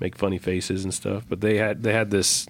make 0.00 0.16
funny 0.16 0.38
faces 0.38 0.84
and 0.84 0.92
stuff. 0.92 1.24
But 1.28 1.40
they 1.40 1.58
had 1.58 1.82
they 1.82 1.92
had 1.92 2.10
this. 2.10 2.46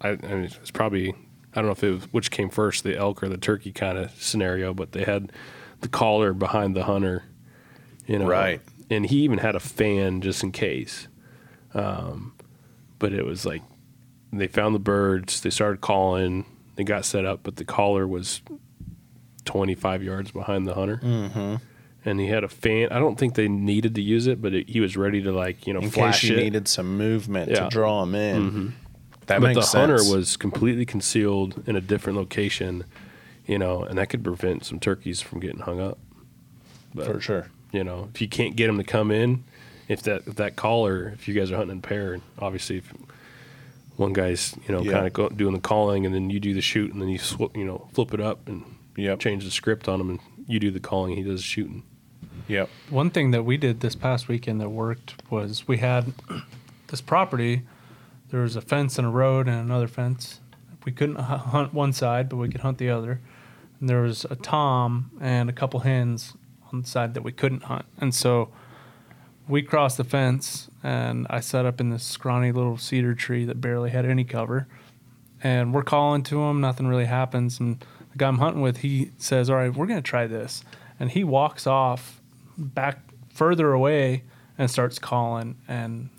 I, 0.00 0.10
I 0.10 0.16
mean, 0.16 0.44
it's 0.44 0.70
probably 0.70 1.10
I 1.54 1.56
don't 1.56 1.66
know 1.66 1.72
if 1.72 1.84
it 1.84 1.90
was 1.92 2.04
which 2.12 2.30
came 2.30 2.48
first, 2.50 2.84
the 2.84 2.96
elk 2.96 3.22
or 3.22 3.28
the 3.28 3.36
turkey 3.38 3.72
kind 3.72 3.98
of 3.98 4.10
scenario, 4.22 4.72
but 4.74 4.92
they 4.92 5.04
had 5.04 5.32
the 5.80 5.88
collar 5.88 6.32
behind 6.32 6.74
the 6.74 6.84
hunter. 6.84 7.24
You 8.06 8.18
know, 8.18 8.26
Right. 8.26 8.60
and 8.90 9.04
he 9.06 9.18
even 9.18 9.38
had 9.38 9.54
a 9.54 9.60
fan 9.60 10.20
just 10.22 10.42
in 10.42 10.50
case. 10.50 11.08
Um, 11.74 12.32
but 12.98 13.12
it 13.12 13.24
was 13.26 13.44
like 13.44 13.62
they 14.32 14.48
found 14.48 14.74
the 14.74 14.78
birds, 14.80 15.40
they 15.42 15.50
started 15.50 15.80
calling, 15.82 16.46
they 16.76 16.84
got 16.84 17.04
set 17.04 17.24
up, 17.26 17.40
but 17.42 17.56
the 17.56 17.64
caller 17.64 18.06
was 18.08 18.40
25 19.48 20.02
yards 20.02 20.30
behind 20.30 20.66
the 20.66 20.74
hunter. 20.74 20.98
Mm-hmm. 21.02 21.56
And 22.04 22.20
he 22.20 22.26
had 22.28 22.44
a 22.44 22.48
fan. 22.48 22.90
I 22.90 22.98
don't 23.00 23.18
think 23.18 23.34
they 23.34 23.48
needed 23.48 23.94
to 23.96 24.00
use 24.02 24.26
it, 24.28 24.40
but 24.40 24.54
it, 24.54 24.68
he 24.68 24.80
was 24.80 24.96
ready 24.96 25.20
to 25.22 25.32
like 25.32 25.66
you 25.66 25.74
know 25.74 25.80
in 25.80 25.90
flash 25.90 26.20
case 26.20 26.30
you 26.30 26.36
it. 26.36 26.42
needed 26.44 26.68
some 26.68 26.96
movement 26.96 27.50
Yeah. 27.50 27.56
Mm-hmm. 27.56 27.68
to 27.68 27.70
draw 27.74 28.02
him 28.04 28.14
in, 28.14 28.74
that 29.26 29.40
but 29.40 29.48
makes 29.48 29.56
the 29.56 29.62
sense. 29.62 29.72
hunter 30.02 30.16
was 30.16 30.36
completely 30.36 30.86
concealed 30.86 31.62
in 31.66 31.74
a 31.76 31.80
different 31.80 32.16
location, 32.18 32.84
you 33.46 33.58
know, 33.58 33.82
and 33.82 33.98
that 33.98 34.08
could 34.10 34.22
prevent 34.22 34.64
some 34.64 34.78
turkeys 34.78 35.20
from 35.20 35.40
getting 35.40 35.60
hung 35.60 35.80
up. 35.80 35.98
But 36.94 37.06
for 37.06 37.20
sure. 37.20 37.46
you 37.72 37.84
know, 37.84 38.08
if 38.14 38.20
you 38.22 38.28
can't 38.28 38.54
get 38.56 38.68
them 38.68 38.78
to 38.78 38.84
come 38.84 39.10
in, 39.10 39.44
if 39.88 40.02
that 40.02 40.22
if 40.26 40.36
that 40.36 40.56
caller, 40.56 41.08
if 41.14 41.26
you 41.28 41.34
guys 41.34 41.50
are 41.50 41.56
hunting 41.56 41.76
in 41.76 41.82
pair, 41.82 42.12
and 42.14 42.22
obviously 42.38 42.78
if 42.78 42.92
one 43.96 44.12
guy's 44.12 44.54
you 44.68 44.74
know 44.74 44.82
Yeah. 44.82 44.92
kind 44.92 45.18
of 45.18 45.36
doing 45.36 45.52
the 45.54 45.60
calling, 45.60 46.06
and 46.06 46.14
then 46.14 46.30
you 46.30 46.38
do 46.40 46.54
the 46.54 46.60
shoot, 46.62 46.92
and 46.92 47.02
then 47.02 47.08
you 47.08 47.18
sw- 47.18 47.54
you 47.54 47.64
know 47.64 47.88
flip 47.92 48.14
it 48.14 48.20
up 48.20 48.46
and 48.48 48.62
Yep. 48.98 49.20
change 49.20 49.44
the 49.44 49.50
script 49.50 49.88
on 49.88 50.00
him, 50.00 50.10
and 50.10 50.20
you 50.46 50.58
do 50.58 50.70
the 50.70 50.80
calling, 50.80 51.16
he 51.16 51.22
does 51.22 51.40
the 51.40 51.46
shooting. 51.46 51.84
Yep. 52.48 52.68
One 52.90 53.10
thing 53.10 53.30
that 53.30 53.44
we 53.44 53.56
did 53.56 53.80
this 53.80 53.94
past 53.94 54.26
weekend 54.26 54.60
that 54.60 54.70
worked 54.70 55.14
was 55.30 55.68
we 55.68 55.78
had 55.78 56.12
this 56.88 57.00
property. 57.00 57.62
There 58.30 58.40
was 58.40 58.56
a 58.56 58.60
fence 58.60 58.98
and 58.98 59.06
a 59.06 59.10
road 59.10 59.46
and 59.46 59.56
another 59.56 59.86
fence. 59.86 60.40
We 60.84 60.92
couldn't 60.92 61.16
hunt 61.16 61.72
one 61.72 61.92
side, 61.92 62.28
but 62.28 62.36
we 62.36 62.48
could 62.48 62.62
hunt 62.62 62.78
the 62.78 62.90
other. 62.90 63.20
And 63.78 63.88
there 63.88 64.00
was 64.00 64.24
a 64.30 64.34
tom 64.34 65.10
and 65.20 65.48
a 65.48 65.52
couple 65.52 65.80
hens 65.80 66.34
on 66.72 66.82
the 66.82 66.88
side 66.88 67.14
that 67.14 67.22
we 67.22 67.32
couldn't 67.32 67.64
hunt. 67.64 67.84
And 68.00 68.14
so 68.14 68.50
we 69.46 69.62
crossed 69.62 69.96
the 69.96 70.04
fence, 70.04 70.68
and 70.82 71.26
I 71.30 71.40
set 71.40 71.66
up 71.66 71.80
in 71.80 71.90
this 71.90 72.04
scrawny 72.04 72.52
little 72.52 72.76
cedar 72.76 73.14
tree 73.14 73.44
that 73.44 73.60
barely 73.60 73.90
had 73.90 74.04
any 74.04 74.24
cover. 74.24 74.66
And 75.42 75.72
we're 75.72 75.84
calling 75.84 76.22
to 76.24 76.36
them, 76.36 76.60
nothing 76.60 76.88
really 76.88 77.04
happens. 77.04 77.60
And 77.60 77.78
the 77.80 77.97
guy 78.18 78.28
I'm 78.28 78.38
hunting 78.38 78.60
with, 78.62 78.78
he 78.78 79.12
says, 79.18 79.48
All 79.48 79.56
right, 79.56 79.74
we're 79.74 79.86
going 79.86 80.02
to 80.02 80.08
try 80.10 80.26
this. 80.26 80.62
And 81.00 81.10
he 81.10 81.24
walks 81.24 81.66
off 81.66 82.20
back 82.58 82.98
further 83.32 83.72
away 83.72 84.24
and 84.58 84.70
starts 84.70 84.98
calling, 84.98 85.56
and 85.68 86.10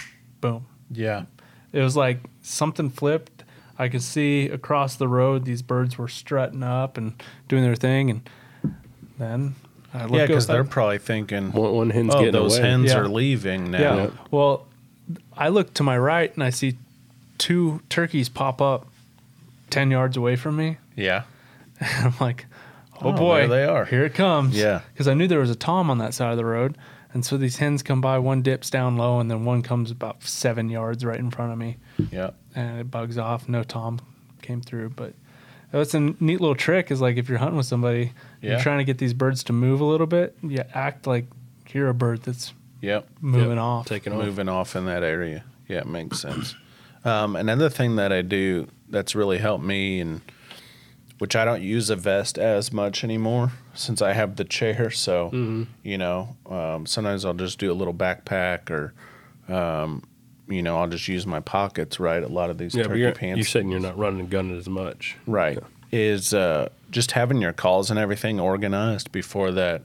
boom. 0.41 0.65
Yeah. 0.89 1.25
It 1.73 1.81
was 1.81 1.95
like 1.97 2.19
something 2.41 2.89
flipped. 2.89 3.43
I 3.77 3.87
could 3.89 4.01
see 4.01 4.47
across 4.47 4.95
the 4.95 5.07
road 5.07 5.45
these 5.45 5.61
birds 5.61 5.97
were 5.97 6.07
strutting 6.07 6.63
up 6.63 6.97
and 6.97 7.21
doing 7.47 7.63
their 7.63 7.75
thing. 7.75 8.09
And 8.09 8.21
then 9.17 9.55
I 9.93 10.03
look 10.05 10.13
Yeah, 10.13 10.25
because 10.27 10.47
they're 10.47 10.63
probably 10.63 10.97
thinking, 10.97 11.51
One, 11.51 11.73
one 11.73 11.89
hen's 11.89 12.13
"Oh, 12.15 12.19
getting 12.19 12.33
those 12.33 12.57
away. 12.57 12.69
hens 12.69 12.91
Yeah. 12.91 12.99
are 12.99 13.07
leaving 13.07 13.71
now." 13.71 13.79
Yeah. 13.79 14.09
Well, 14.31 14.65
I 15.37 15.49
look 15.49 15.73
to 15.75 15.83
my 15.83 15.97
right 15.97 16.33
and 16.33 16.43
I 16.43 16.49
see 16.49 16.77
two 17.37 17.81
turkeys 17.89 18.29
pop 18.29 18.61
up 18.61 18.87
10 19.69 19.91
yards 19.91 20.17
away 20.17 20.35
from 20.35 20.55
me. 20.57 20.77
Yeah. 20.95 21.23
And 21.79 22.05
I'm 22.13 22.13
like, 22.19 22.45
oh, 23.01 23.11
boy, 23.13 23.39
there 23.39 23.47
they 23.47 23.63
are. 23.65 23.85
Here 23.85 24.05
it 24.05 24.13
comes. 24.13 24.55
Yeah. 24.55 24.81
Because 24.93 25.07
I 25.07 25.13
knew 25.13 25.27
there 25.27 25.39
was 25.39 25.49
a 25.51 25.55
tom 25.55 25.89
on 25.89 25.97
that 25.99 26.13
side 26.13 26.31
of 26.31 26.37
the 26.37 26.45
road. 26.45 26.77
And 27.13 27.25
so 27.25 27.37
these 27.37 27.57
hens 27.57 27.81
come 27.81 28.01
by, 28.01 28.19
one 28.19 28.41
dips 28.43 28.69
down 28.69 28.95
low, 28.97 29.19
and 29.19 29.31
then 29.31 29.43
one 29.43 29.63
comes 29.63 29.89
about 29.89 30.23
seven 30.23 30.69
yards 30.69 31.03
right 31.03 31.17
in 31.19 31.31
front 31.31 31.51
of 31.51 31.57
me. 31.57 31.77
Yeah. 32.11 32.31
And 32.55 32.79
it 32.81 32.91
bugs 32.91 33.17
off. 33.17 33.49
No 33.49 33.63
tom 33.63 33.99
came 34.43 34.61
through. 34.61 34.89
But 34.91 35.13
that's 35.71 35.93
a 35.95 35.99
neat 35.99 36.39
little 36.39 36.53
trick 36.55 36.91
is 36.91 37.01
like 37.01 37.17
if 37.17 37.27
you're 37.27 37.37
hunting 37.39 37.57
with 37.57 37.65
somebody, 37.65 38.13
Yeah. 38.41 38.51
you're 38.51 38.59
trying 38.59 38.77
to 38.77 38.83
get 38.83 38.99
these 38.99 39.13
birds 39.15 39.43
to 39.45 39.53
move 39.53 39.81
a 39.81 39.85
little 39.85 40.05
bit, 40.07 40.35
you 40.43 40.63
act 40.73 41.07
like 41.07 41.25
you're 41.73 41.89
a 41.89 41.93
bird 41.95 42.21
that's 42.23 42.53
Yep. 42.81 43.07
moving 43.21 43.49
Yep. 43.51 43.57
off. 43.59 43.85
Taking 43.87 44.13
off. 44.13 44.23
moving 44.25 44.47
off 44.49 44.75
in 44.75 44.85
that 44.85 45.03
area. 45.03 45.43
Yeah, 45.67 45.79
it 45.79 45.87
makes 45.87 46.19
sense. 46.19 46.55
Um, 47.05 47.35
another 47.35 47.69
thing 47.69 47.95
that 47.95 48.11
I 48.13 48.21
do 48.21 48.67
that's 48.89 49.15
really 49.15 49.37
helped 49.39 49.63
me, 49.63 49.99
and 49.99 50.21
which 51.19 51.35
I 51.35 51.45
don't 51.45 51.61
use 51.61 51.89
a 51.89 51.95
vest 51.95 52.37
as 52.37 52.73
much 52.73 53.03
anymore 53.03 53.51
since 53.73 54.01
I 54.01 54.13
have 54.13 54.35
the 54.37 54.43
chair. 54.45 54.89
So, 54.89 55.65
you 55.83 55.97
know, 55.97 56.35
um, 56.49 56.85
sometimes 56.85 57.25
I'll 57.25 57.33
just 57.33 57.59
do 57.59 57.71
a 57.71 57.75
little 57.75 57.93
backpack 57.93 58.69
or, 58.71 58.93
um, 59.53 60.03
you 60.47 60.63
know, 60.63 60.77
I'll 60.79 60.87
just 60.87 61.07
use 61.07 61.27
my 61.27 61.39
pockets, 61.41 61.99
right? 61.99 62.23
A 62.23 62.27
lot 62.27 62.49
of 62.49 62.57
these 62.57 62.73
Yeah, 62.73 62.83
turkey 62.83 62.99
you're, 62.99 63.11
pants. 63.11 63.37
you're 63.37 63.45
saying 63.45 63.69
you're 63.69 63.79
not 63.79 63.97
running 63.97 64.21
and 64.21 64.29
gunning 64.29 64.57
as 64.57 64.67
much. 64.67 65.15
Right. 65.27 65.59
Is 65.91 66.33
uh, 66.33 66.69
just 66.89 67.11
having 67.11 67.41
your 67.41 67.53
calls 67.53 67.89
and 67.91 67.99
everything 67.99 68.39
organized 68.39 69.11
before 69.11 69.51
that 69.51 69.83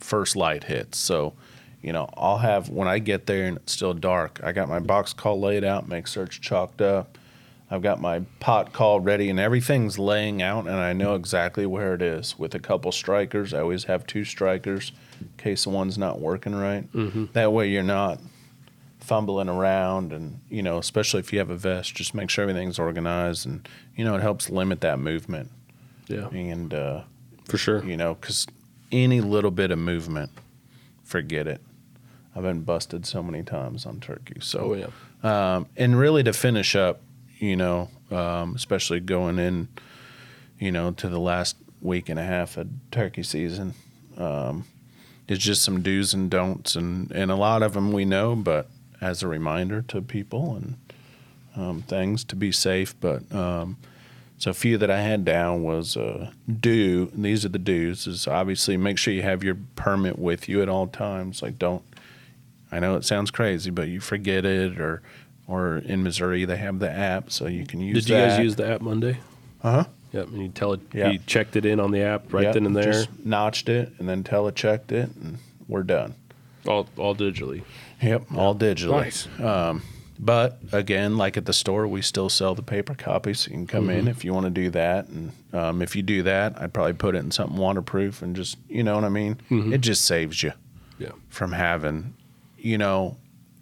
first 0.00 0.34
light 0.34 0.64
hits. 0.64 0.98
So, 0.98 1.34
you 1.80 1.92
know, 1.92 2.08
I'll 2.16 2.38
have 2.38 2.68
when 2.68 2.88
I 2.88 2.98
get 2.98 3.26
there 3.26 3.46
and 3.46 3.56
it's 3.58 3.72
still 3.72 3.94
dark, 3.94 4.40
I 4.42 4.52
got 4.52 4.68
my 4.68 4.80
box 4.80 5.12
call 5.12 5.40
laid 5.40 5.62
out, 5.64 5.88
make 5.88 6.06
search 6.08 6.40
chalked 6.40 6.80
up. 6.82 7.18
I've 7.72 7.80
got 7.82 8.00
my 8.00 8.20
pot 8.38 8.72
call 8.74 9.00
ready 9.00 9.30
and 9.30 9.40
everything's 9.40 9.98
laying 9.98 10.42
out 10.42 10.66
and 10.66 10.76
I 10.76 10.92
know 10.92 11.14
exactly 11.14 11.64
where 11.64 11.94
it 11.94 12.02
is 12.02 12.38
with 12.38 12.54
a 12.54 12.58
couple 12.58 12.92
strikers. 12.92 13.54
I 13.54 13.60
always 13.60 13.84
have 13.84 14.06
two 14.06 14.24
strikers 14.24 14.92
in 15.20 15.30
case 15.38 15.66
one's 15.66 15.96
not 15.96 16.20
working 16.20 16.54
right. 16.54 16.86
That 17.32 17.52
way 17.52 17.68
you're 17.70 17.82
not 17.82 18.18
fumbling 19.00 19.48
around 19.48 20.12
and 20.12 20.38
you 20.48 20.62
know 20.62 20.78
especially 20.78 21.18
if 21.18 21.32
you 21.32 21.38
have 21.40 21.50
a 21.50 21.56
vest 21.56 21.92
just 21.94 22.14
make 22.14 22.30
sure 22.30 22.42
everything's 22.42 22.78
organized 22.78 23.44
and 23.46 23.68
you 23.96 24.04
know 24.04 24.14
it 24.14 24.20
helps 24.22 24.48
limit 24.48 24.80
that 24.80 24.96
movement 25.00 25.50
Yeah, 26.06 26.28
and 26.28 26.72
uh, 26.72 27.02
for 27.48 27.58
sure. 27.58 27.84
you 27.84 27.96
know 27.96 28.14
because 28.14 28.46
any 28.92 29.20
little 29.20 29.50
bit 29.50 29.72
of 29.72 29.78
movement 29.80 30.30
forget 31.02 31.48
it 31.48 31.60
i've 32.36 32.44
been 32.44 32.60
busted 32.62 33.04
so 33.04 33.24
many 33.24 33.42
times 33.42 33.86
on 33.86 33.98
turkey 33.98 34.36
so 34.40 34.60
Oh 34.70 34.74
yeah. 34.74 34.86
um, 35.56 35.66
and 35.76 35.98
really 35.98 36.22
to 36.22 36.32
finish 36.32 36.76
up, 36.76 37.00
you 37.42 37.56
know, 37.56 37.88
um, 38.12 38.54
especially 38.54 39.00
going 39.00 39.40
in, 39.40 39.66
you 40.60 40.70
know, 40.70 40.92
to 40.92 41.08
the 41.08 41.18
last 41.18 41.56
week 41.80 42.08
and 42.08 42.18
a 42.18 42.22
half 42.22 42.56
of 42.56 42.68
turkey 42.92 43.24
season, 43.24 43.74
um, 44.16 44.64
it's 45.26 45.42
just 45.42 45.62
some 45.62 45.82
do's 45.82 46.14
and 46.14 46.30
don'ts, 46.30 46.76
and 46.76 47.10
and 47.10 47.32
a 47.32 47.34
lot 47.34 47.62
of 47.62 47.74
them 47.74 47.90
we 47.90 48.04
know, 48.04 48.36
but 48.36 48.68
as 49.00 49.24
a 49.24 49.28
reminder 49.28 49.82
to 49.82 50.00
people 50.00 50.54
and 50.54 50.76
um, 51.56 51.82
things 51.82 52.22
to 52.22 52.36
be 52.36 52.52
safe. 52.52 52.94
But 53.00 53.30
um, 53.34 53.76
so 54.38 54.52
a 54.52 54.54
few 54.54 54.78
that 54.78 54.90
I 54.90 55.00
had 55.00 55.24
down 55.24 55.64
was 55.64 55.96
uh, 55.96 56.30
do. 56.60 57.10
And 57.12 57.24
these 57.24 57.44
are 57.44 57.48
the 57.48 57.58
do's. 57.58 58.06
Is 58.06 58.28
obviously 58.28 58.76
make 58.76 58.98
sure 58.98 59.12
you 59.12 59.22
have 59.22 59.42
your 59.42 59.56
permit 59.74 60.16
with 60.16 60.48
you 60.48 60.62
at 60.62 60.68
all 60.68 60.86
times. 60.86 61.42
Like 61.42 61.58
don't 61.58 61.82
I 62.72 62.78
know 62.78 62.96
it 62.96 63.04
sounds 63.04 63.30
crazy, 63.30 63.70
but 63.70 63.88
you 63.88 64.00
forget 64.00 64.46
it, 64.46 64.80
or 64.80 65.02
or 65.46 65.78
in 65.78 66.02
Missouri 66.02 66.44
they 66.44 66.56
have 66.56 66.78
the 66.78 66.90
app, 66.90 67.30
so 67.30 67.46
you 67.46 67.66
can 67.66 67.80
use. 67.80 67.98
It. 67.98 68.00
Did 68.02 68.08
you 68.10 68.16
guys 68.16 68.36
that. 68.36 68.42
use 68.42 68.56
the 68.56 68.68
app 68.68 68.80
Monday? 68.80 69.18
Uh 69.62 69.70
huh. 69.70 69.84
Yep. 70.12 70.26
And 70.28 70.42
you 70.42 70.48
tell 70.48 70.72
it. 70.74 70.80
Yeah. 70.92 71.10
You 71.10 71.18
checked 71.26 71.56
it 71.56 71.64
in 71.64 71.80
on 71.80 71.90
the 71.90 72.02
app 72.02 72.32
right 72.32 72.44
Yep, 72.44 72.54
then 72.54 72.66
and 72.66 72.76
there. 72.76 72.92
Just 72.92 73.08
notched 73.24 73.68
it 73.68 73.92
and 73.98 74.08
then 74.08 74.22
telechecked 74.24 74.92
it, 74.92 75.10
and 75.16 75.38
we're 75.68 75.82
done. 75.82 76.14
all 76.66 76.86
all 76.96 77.14
digitally. 77.14 77.62
Yep, 78.02 78.24
all 78.36 78.54
digitally. 78.54 78.90
Nice. 78.90 79.28
Um, 79.40 79.82
but 80.18 80.58
again, 80.70 81.16
like 81.16 81.36
at 81.36 81.46
the 81.46 81.52
store, 81.52 81.88
we 81.88 82.02
still 82.02 82.28
sell 82.28 82.54
the 82.54 82.62
paper 82.62 82.94
copies. 82.94 83.40
So 83.40 83.50
you 83.50 83.56
can 83.56 83.66
come 83.66 83.88
Mm-hmm. 83.88 83.98
in 84.00 84.08
if 84.08 84.24
you 84.24 84.32
want 84.34 84.44
to 84.46 84.50
do 84.50 84.70
that, 84.70 85.08
and 85.08 85.32
um, 85.52 85.82
if 85.82 85.96
you 85.96 86.02
do 86.02 86.22
that, 86.24 86.60
I'd 86.60 86.72
probably 86.72 86.92
put 86.92 87.14
it 87.16 87.18
in 87.18 87.30
something 87.30 87.56
waterproof 87.56 88.22
and 88.22 88.36
just 88.36 88.56
you 88.68 88.82
know 88.82 88.94
what 88.94 89.04
I 89.04 89.08
mean. 89.08 89.36
Mm-hmm. 89.50 89.72
It 89.72 89.80
just 89.80 90.04
saves 90.04 90.42
you 90.42 90.52
Yeah. 90.98 91.12
from 91.28 91.52
having, 91.52 92.14
you 92.58 92.76
know, 92.78 93.16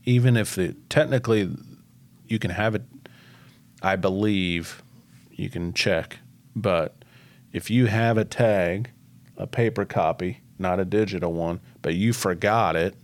even 0.04 0.36
if 0.36 0.58
it 0.58 0.90
technically 0.90 1.48
you 2.30 2.38
can 2.38 2.50
have 2.52 2.74
it, 2.74 2.82
I 3.82 3.96
believe 3.96 4.82
you 5.32 5.50
can 5.50 5.72
check, 5.72 6.18
but 6.54 6.94
if 7.52 7.70
you 7.70 7.86
have 7.86 8.16
a 8.16 8.24
tag, 8.24 8.90
a 9.36 9.46
paper 9.46 9.84
copy, 9.84 10.40
not 10.58 10.78
a 10.78 10.84
digital 10.84 11.32
one, 11.32 11.60
but 11.82 11.94
you 11.94 12.12
forgot 12.12 12.76
it 12.76 12.94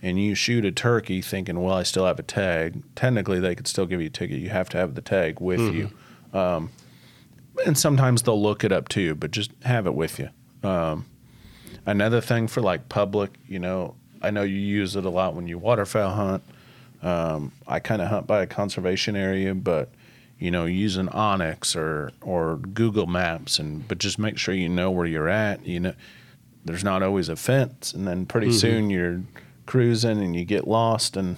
and 0.00 0.20
you 0.20 0.34
shoot 0.34 0.64
a 0.64 0.72
turkey 0.72 1.20
thinking, 1.20 1.60
well, 1.62 1.74
I 1.74 1.82
still 1.82 2.06
have 2.06 2.18
a 2.18 2.24
tag, 2.24 2.82
technically 2.96 3.38
they 3.38 3.54
could 3.54 3.68
still 3.68 3.86
give 3.86 4.00
you 4.00 4.06
a 4.08 4.10
ticket. 4.10 4.38
You 4.40 4.48
have 4.50 4.68
to 4.70 4.78
have 4.78 4.94
the 4.94 5.00
tag 5.02 5.40
with 5.40 5.60
you. 5.74 5.90
Um, 6.32 6.70
and 7.66 7.76
sometimes 7.76 8.22
they'll 8.22 8.40
look 8.40 8.64
it 8.64 8.72
up 8.72 8.88
too, 8.88 9.14
but 9.14 9.30
just 9.30 9.50
have 9.64 9.86
it 9.86 9.94
with 9.94 10.18
you. 10.18 10.30
Um, 10.68 11.06
another 11.84 12.20
thing 12.20 12.48
for 12.48 12.62
like 12.62 12.88
public, 12.88 13.32
you 13.46 13.58
know, 13.58 13.94
I 14.22 14.30
know 14.30 14.42
you 14.42 14.56
use 14.56 14.96
it 14.96 15.04
a 15.04 15.10
lot 15.10 15.34
when 15.34 15.46
you 15.48 15.58
waterfowl 15.58 16.14
hunt. 16.14 16.42
Um, 17.02 17.52
I 17.66 17.80
kind 17.80 18.00
of 18.00 18.08
hunt 18.08 18.26
by 18.26 18.42
a 18.42 18.46
conservation 18.46 19.16
area, 19.16 19.54
but 19.54 19.90
you 20.38 20.50
know, 20.50 20.66
using 20.66 21.06
onX 21.08 21.76
or 21.76 22.12
or 22.20 22.56
Google 22.56 23.06
Maps, 23.06 23.58
and 23.58 23.86
but 23.88 23.98
just 23.98 24.18
make 24.18 24.38
sure 24.38 24.54
you 24.54 24.68
know 24.68 24.90
where 24.90 25.06
you're 25.06 25.28
at. 25.28 25.64
You 25.66 25.80
know, 25.80 25.94
there's 26.64 26.84
not 26.84 27.02
always 27.02 27.28
a 27.28 27.36
fence, 27.36 27.92
and 27.92 28.06
then 28.06 28.26
pretty 28.26 28.48
soon 28.52 28.90
you're 28.90 29.22
cruising 29.66 30.20
and 30.22 30.34
you 30.36 30.44
get 30.44 30.66
lost, 30.66 31.16
and 31.16 31.36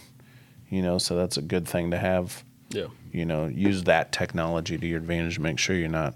you 0.71 0.83
know, 0.83 0.99
so 0.99 1.17
that's 1.17 1.37
a 1.37 1.43
good 1.43 1.67
thing 1.69 1.91
to 1.93 1.99
have 1.99 2.43
Yeah. 2.71 2.87
you 3.13 3.25
know, 3.25 3.47
use 3.47 3.85
that 3.85 4.11
technology 4.13 4.77
to 4.79 4.87
your 4.87 4.99
advantage. 4.99 5.39
Make 5.39 5.59
sure 5.59 5.77
you're 5.77 5.89
not, 5.89 6.15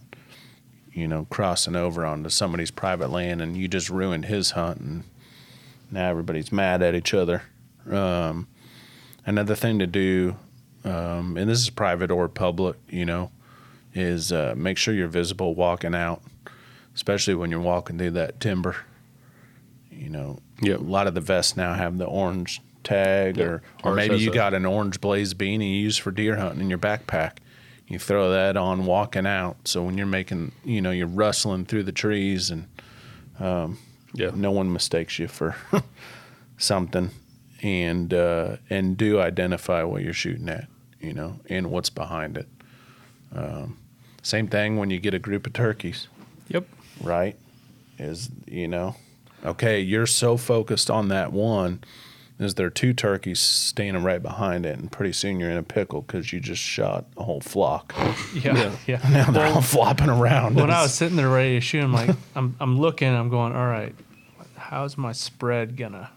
you 0.93 1.07
know, 1.07 1.27
crossing 1.31 1.77
over 1.77 2.05
onto 2.05 2.29
somebody's 2.31 2.71
private 2.73 3.11
land 3.11 3.41
and 3.41 3.57
you 3.57 3.69
just 3.69 3.89
ruined 3.89 4.25
his 4.25 4.53
hunt, 4.53 4.81
and 4.81 5.05
now 5.91 6.09
everybody's 6.11 6.51
mad 6.53 6.83
at 6.83 6.95
each 6.95 7.15
other. 7.15 7.43
Um, 7.91 8.49
another 9.29 9.55
thing 9.55 9.79
to 9.79 9.87
do, 9.87 10.37
um, 10.85 11.37
and 11.37 11.49
this 11.51 11.61
is 11.61 11.70
private 11.70 12.11
or 12.11 12.29
public, 12.29 12.76
you 12.89 13.05
know, 13.05 13.31
is 13.95 14.33
uh, 14.33 14.55
make 14.57 14.79
sure 14.79 14.95
you're 14.95 15.09
visible 15.09 15.55
walking 15.55 15.95
out, 15.95 16.22
especially 16.95 17.35
when 17.35 17.51
you're 17.51 17.61
walking 17.61 17.99
through 17.99 18.12
that 18.12 18.41
timber. 18.41 18.76
You 19.91 20.09
know, 20.09 20.39
Yep. 20.62 20.81
a 20.81 20.83
lot 20.83 21.07
of 21.07 21.14
the 21.14 21.20
vests 21.20 21.57
now 21.57 21.74
have 21.74 21.99
the 21.99 22.05
orange 22.07 22.61
tag, 22.85 23.37
Yep. 23.37 23.47
or 23.47 23.62
or 23.85 23.91
Ours 23.91 23.97
maybe 23.97 24.18
you 24.18 24.33
got 24.33 24.55
an 24.55 24.64
orange 24.64 25.01
blaze 25.01 25.35
beanie 25.35 25.70
you 25.76 25.83
use 25.83 25.97
for 25.97 26.11
deer 26.11 26.37
hunting 26.37 26.61
in 26.61 26.68
your 26.70 26.79
backpack. 26.79 27.39
You 27.87 27.99
throw 27.99 28.31
that 28.31 28.57
on 28.57 28.85
walking 28.87 29.26
out, 29.26 29.57
so 29.64 29.83
when 29.83 29.97
you're 29.97 30.07
making, 30.07 30.53
you 30.64 30.81
know, 30.83 30.91
you're 30.91 31.07
rustling 31.07 31.64
through 31.64 31.85
the 31.85 31.93
trees, 31.93 32.51
and 32.51 32.66
Yeah. 33.41 34.31
no 34.35 34.51
one 34.53 34.73
mistakes 34.73 35.19
you 35.19 35.28
for 35.28 35.55
something, 36.59 37.11
and 37.62 38.12
uh, 38.14 38.56
and 38.70 38.97
do 38.97 39.20
identify 39.20 39.82
what 39.82 40.02
you're 40.02 40.12
shooting 40.12 40.48
at, 40.48 40.68
you 41.01 41.12
know, 41.12 41.40
and 41.48 41.70
what's 41.70 41.90
behind 41.90 42.36
it. 42.36 42.48
Um, 43.35 43.78
same 44.22 44.48
thing 44.48 44.76
when 44.76 44.90
you 44.90 44.98
get 44.98 45.14
a 45.14 45.18
group 45.18 45.47
of 45.47 45.52
turkeys 45.52 46.09
Yep. 46.48 46.66
right? 47.02 47.36
Is 47.98 48.30
you 48.47 48.68
know, 48.68 48.94
okay, 49.44 49.80
you're 49.80 50.06
so 50.06 50.36
focused 50.36 50.90
on 50.90 51.09
that 51.09 51.32
one. 51.32 51.82
Is 52.39 52.55
there 52.55 52.70
two 52.70 52.93
turkeys 52.93 53.40
standing 53.40 54.05
right 54.05 54.22
behind 54.22 54.64
it, 54.64 54.78
and 54.78 54.93
pretty 54.93 55.12
soon 55.12 55.40
you're 55.40 55.51
in 55.51 55.56
a 55.56 55.62
pickle 55.64 56.02
because 56.02 56.32
you 56.32 56.39
just 56.39 56.62
shot 56.62 57.06
a 57.16 57.24
whole 57.24 57.40
flock. 57.40 57.93
Yeah. 58.35 58.76
Yeah. 58.86 59.01
Now 59.10 59.30
they're 59.32 59.47
all 59.47 59.60
flopping 59.62 60.09
around. 60.09 60.55
when 60.55 60.70
I 60.70 60.82
was 60.82 60.94
sitting 60.94 61.16
there 61.16 61.28
ready 61.30 61.55
to 61.56 61.60
shoot, 61.60 61.82
I'm 61.82 61.93
like, 61.93 62.14
I'm, 62.36 62.55
I'm 62.60 62.78
looking, 62.78 63.09
I'm 63.09 63.28
going, 63.30 63.52
all 63.56 63.66
right, 63.66 63.93
how's 64.56 64.97
my 64.97 65.10
spread 65.12 65.76
gonna 65.76 66.10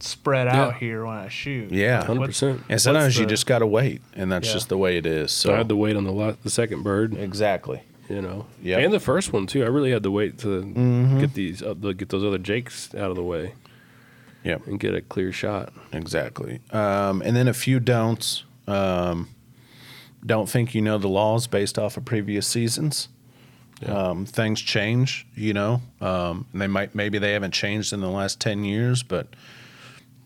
spread 0.00 0.48
out 0.48 0.74
Yeah. 0.74 0.78
here 0.78 1.04
when 1.04 1.16
I 1.16 1.28
shoot? 1.28 1.70
yeah, 1.72 2.04
hundred 2.04 2.26
percent. 2.26 2.62
and 2.68 2.80
sometimes 2.80 3.18
you 3.18 3.26
just 3.26 3.46
got 3.46 3.58
to 3.60 3.66
wait, 3.66 4.00
and 4.14 4.30
that's 4.30 4.46
Yeah. 4.48 4.54
just 4.54 4.68
the 4.68 4.78
way 4.78 4.96
it 4.96 5.06
is. 5.06 5.32
So 5.32 5.48
So 5.48 5.54
I 5.54 5.58
had 5.58 5.68
to 5.68 5.76
wait 5.76 5.96
on 5.96 6.04
the 6.04 6.12
la- 6.12 6.34
the 6.42 6.50
second 6.50 6.82
bird. 6.82 7.14
exactly, 7.14 7.82
You 8.08 8.22
know. 8.22 8.46
Yep. 8.62 8.80
And 8.80 8.92
the 8.92 9.00
first 9.00 9.32
one 9.32 9.46
too. 9.46 9.62
I 9.64 9.66
really 9.68 9.90
had 9.90 10.02
to 10.04 10.10
wait 10.10 10.38
to 10.38 10.48
Mm-hmm. 10.62 11.20
get 11.20 11.34
these 11.34 11.62
uh, 11.62 11.74
the- 11.78 11.94
get 11.94 12.08
those 12.10 12.24
other 12.24 12.38
jakes 12.38 12.94
out 12.94 13.10
of 13.10 13.16
the 13.16 13.22
way 13.24 13.54
Yeah. 14.44 14.58
and 14.66 14.78
get 14.80 14.94
a 14.94 15.00
clear 15.00 15.32
shot. 15.32 15.72
exactly. 15.92 16.60
Um, 16.70 17.20
and 17.22 17.36
then 17.36 17.48
a 17.48 17.54
few 17.54 17.80
don'ts. 17.80 18.44
Um, 18.66 19.28
don't 20.24 20.48
think 20.48 20.74
you 20.74 20.82
know 20.82 20.98
the 20.98 21.08
laws 21.08 21.46
based 21.46 21.78
off 21.78 21.96
of 21.96 22.04
previous 22.04 22.46
seasons. 22.46 23.08
Yeah. 23.80 23.92
Um, 24.10 24.26
things 24.26 24.60
change, 24.60 25.24
you 25.36 25.52
know. 25.52 25.82
Um, 26.00 26.46
and 26.52 26.60
they 26.60 26.66
might 26.66 26.94
maybe 26.96 27.18
they 27.18 27.32
haven't 27.32 27.52
changed 27.54 27.92
in 27.92 28.00
the 28.00 28.10
last 28.10 28.40
ten 28.40 28.64
years, 28.64 29.02
but 29.04 29.28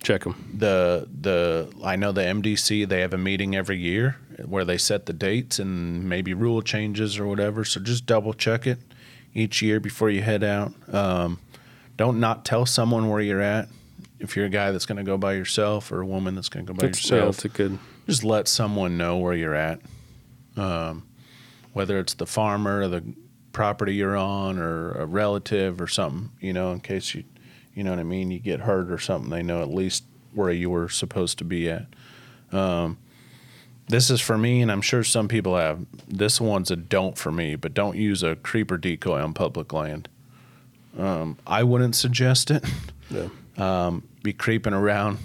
Check 0.03 0.25
them. 0.25 0.51
the 0.55 1.09
the 1.21 1.73
I 1.85 1.97
know 1.97 2.11
the 2.13 2.23
MDC 2.23 2.89
they 2.89 3.01
have 3.01 3.15
a 3.15 3.19
meeting 3.19 3.55
every 3.55 3.79
year 3.79 4.17
where 4.45 4.65
they 4.65 4.77
set 4.79 5.07
the 5.07 5.13
dates 5.13 5.59
and 5.59 6.09
maybe 6.09 6.35
rule 6.35 6.61
changes 6.63 7.19
or 7.19 7.27
whatever. 7.27 7.65
So 7.65 7.81
just 7.81 8.07
double 8.07 8.33
check 8.35 8.67
it. 8.67 8.79
each 9.35 9.63
year 9.63 9.79
before 9.81 10.11
you 10.11 10.21
head 10.23 10.43
out. 10.45 10.73
Um, 10.93 11.39
don't 11.97 12.19
not 12.21 12.45
tell 12.45 12.67
someone 12.67 13.09
where 13.09 13.21
you're 13.21 13.41
at. 13.41 13.69
If 14.19 14.37
you're 14.37 14.47
a 14.47 14.51
guy 14.51 14.71
that's 14.73 14.87
going 14.87 14.97
to 14.99 15.03
go 15.05 15.17
by 15.17 15.35
yourself 15.35 15.91
or 15.93 16.01
a 16.01 16.07
woman 16.07 16.35
that's 16.35 16.49
going 16.49 16.67
to 16.67 16.73
go 16.73 16.77
by 16.77 16.87
That's, 16.87 17.09
yeah, 17.11 17.17
yourself, 17.17 17.37
that's 17.37 17.45
a 17.45 17.49
good. 17.49 17.79
just 18.07 18.25
let 18.25 18.47
someone 18.49 18.97
know 18.97 19.19
where 19.19 19.35
you're 19.35 19.55
at. 19.55 19.81
Um, 20.57 21.07
whether 21.73 21.99
it's 21.99 22.15
the 22.15 22.27
farmer 22.27 22.81
or 22.81 22.89
the 22.89 23.03
property 23.53 23.95
you're 23.95 24.17
on 24.17 24.59
or 24.59 24.93
a 24.93 25.07
relative 25.07 25.81
or 25.81 25.87
something, 25.89 26.31
you 26.41 26.53
know, 26.53 26.73
in 26.73 26.81
case 26.81 27.15
you, 27.15 27.25
you 27.75 27.85
know 27.85 27.91
what 27.91 27.99
I 27.99 28.05
mean, 28.05 28.31
you 28.31 28.39
get 28.39 28.61
hurt 28.61 28.91
or 28.91 28.99
something, 28.99 29.31
they 29.31 29.43
know 29.43 29.63
at 29.63 29.69
least 29.73 30.05
where 30.35 30.51
you 30.51 30.71
were 30.71 30.89
supposed 30.89 31.39
to 31.39 31.45
be 31.45 31.69
at. 31.71 31.87
Um, 32.53 32.99
this 33.89 34.11
is 34.11 34.21
for 34.21 34.39
me, 34.39 34.63
and 34.63 34.71
I'm 34.71 34.81
sure 34.83 35.03
some 35.05 35.29
people 35.29 35.57
have. 35.57 35.85
This 36.09 36.41
one's 36.41 36.71
a 36.71 36.77
don't 36.77 37.19
for 37.19 37.33
me, 37.33 37.57
but 37.57 37.75
don't 37.75 37.97
use 37.97 38.23
a 38.23 38.37
creeper 38.37 38.77
decoy 38.79 39.21
on 39.21 39.35
public 39.35 39.73
land. 39.73 40.09
Um, 40.99 41.39
I 41.47 41.63
wouldn't 41.63 41.97
suggest 41.97 42.51
it. 42.51 42.65
Yeah. 43.11 43.29
Um, 43.59 44.05
be 44.23 44.33
creeping 44.33 44.73
around 44.73 45.19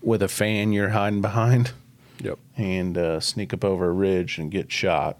with 0.00 0.22
a 0.22 0.26
fan 0.28 0.72
you're 0.72 0.88
hiding 0.88 1.20
behind 1.20 1.72
Yep. 2.22 2.38
and 2.56 2.96
uh, 2.96 3.20
sneak 3.20 3.52
up 3.52 3.62
over 3.62 3.90
a 3.90 3.92
ridge 3.92 4.38
and 4.38 4.50
get 4.50 4.72
shot 4.72 5.18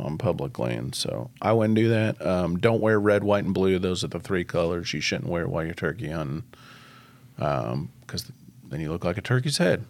on 0.00 0.18
public 0.18 0.58
land. 0.58 0.94
So 0.94 1.30
I 1.42 1.52
wouldn't 1.52 1.76
do 1.76 1.88
that. 1.90 2.24
Um, 2.24 2.58
don't 2.58 2.80
wear 2.80 2.98
red, 2.98 3.22
white, 3.24 3.44
and 3.44 3.54
blue. 3.54 3.78
Those 3.78 4.02
are 4.04 4.08
the 4.08 4.20
three 4.20 4.44
colors 4.44 4.92
you 4.94 5.00
shouldn't 5.00 5.28
wear 5.30 5.46
while 5.48 5.64
you're 5.64 5.74
turkey 5.74 6.08
hunting 6.08 6.44
because 7.36 8.30
then 8.68 8.80
you 8.80 8.90
look 8.90 9.04
like 9.04 9.16
a 9.18 9.22
turkey's 9.22 9.58
head. 9.58 9.84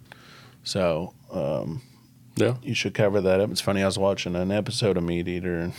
So 0.63 1.13
um, 1.31 1.81
Yeah. 2.35 2.55
you 2.61 2.73
should 2.73 2.93
cover 2.93 3.21
that 3.21 3.39
up. 3.41 3.51
It's 3.51 3.61
funny. 3.61 3.81
I 3.83 3.85
was 3.85 3.97
watching 3.97 4.35
an 4.35 4.51
episode 4.51 4.97
of 4.97 5.03
MeatEater, 5.03 5.63
and, 5.63 5.73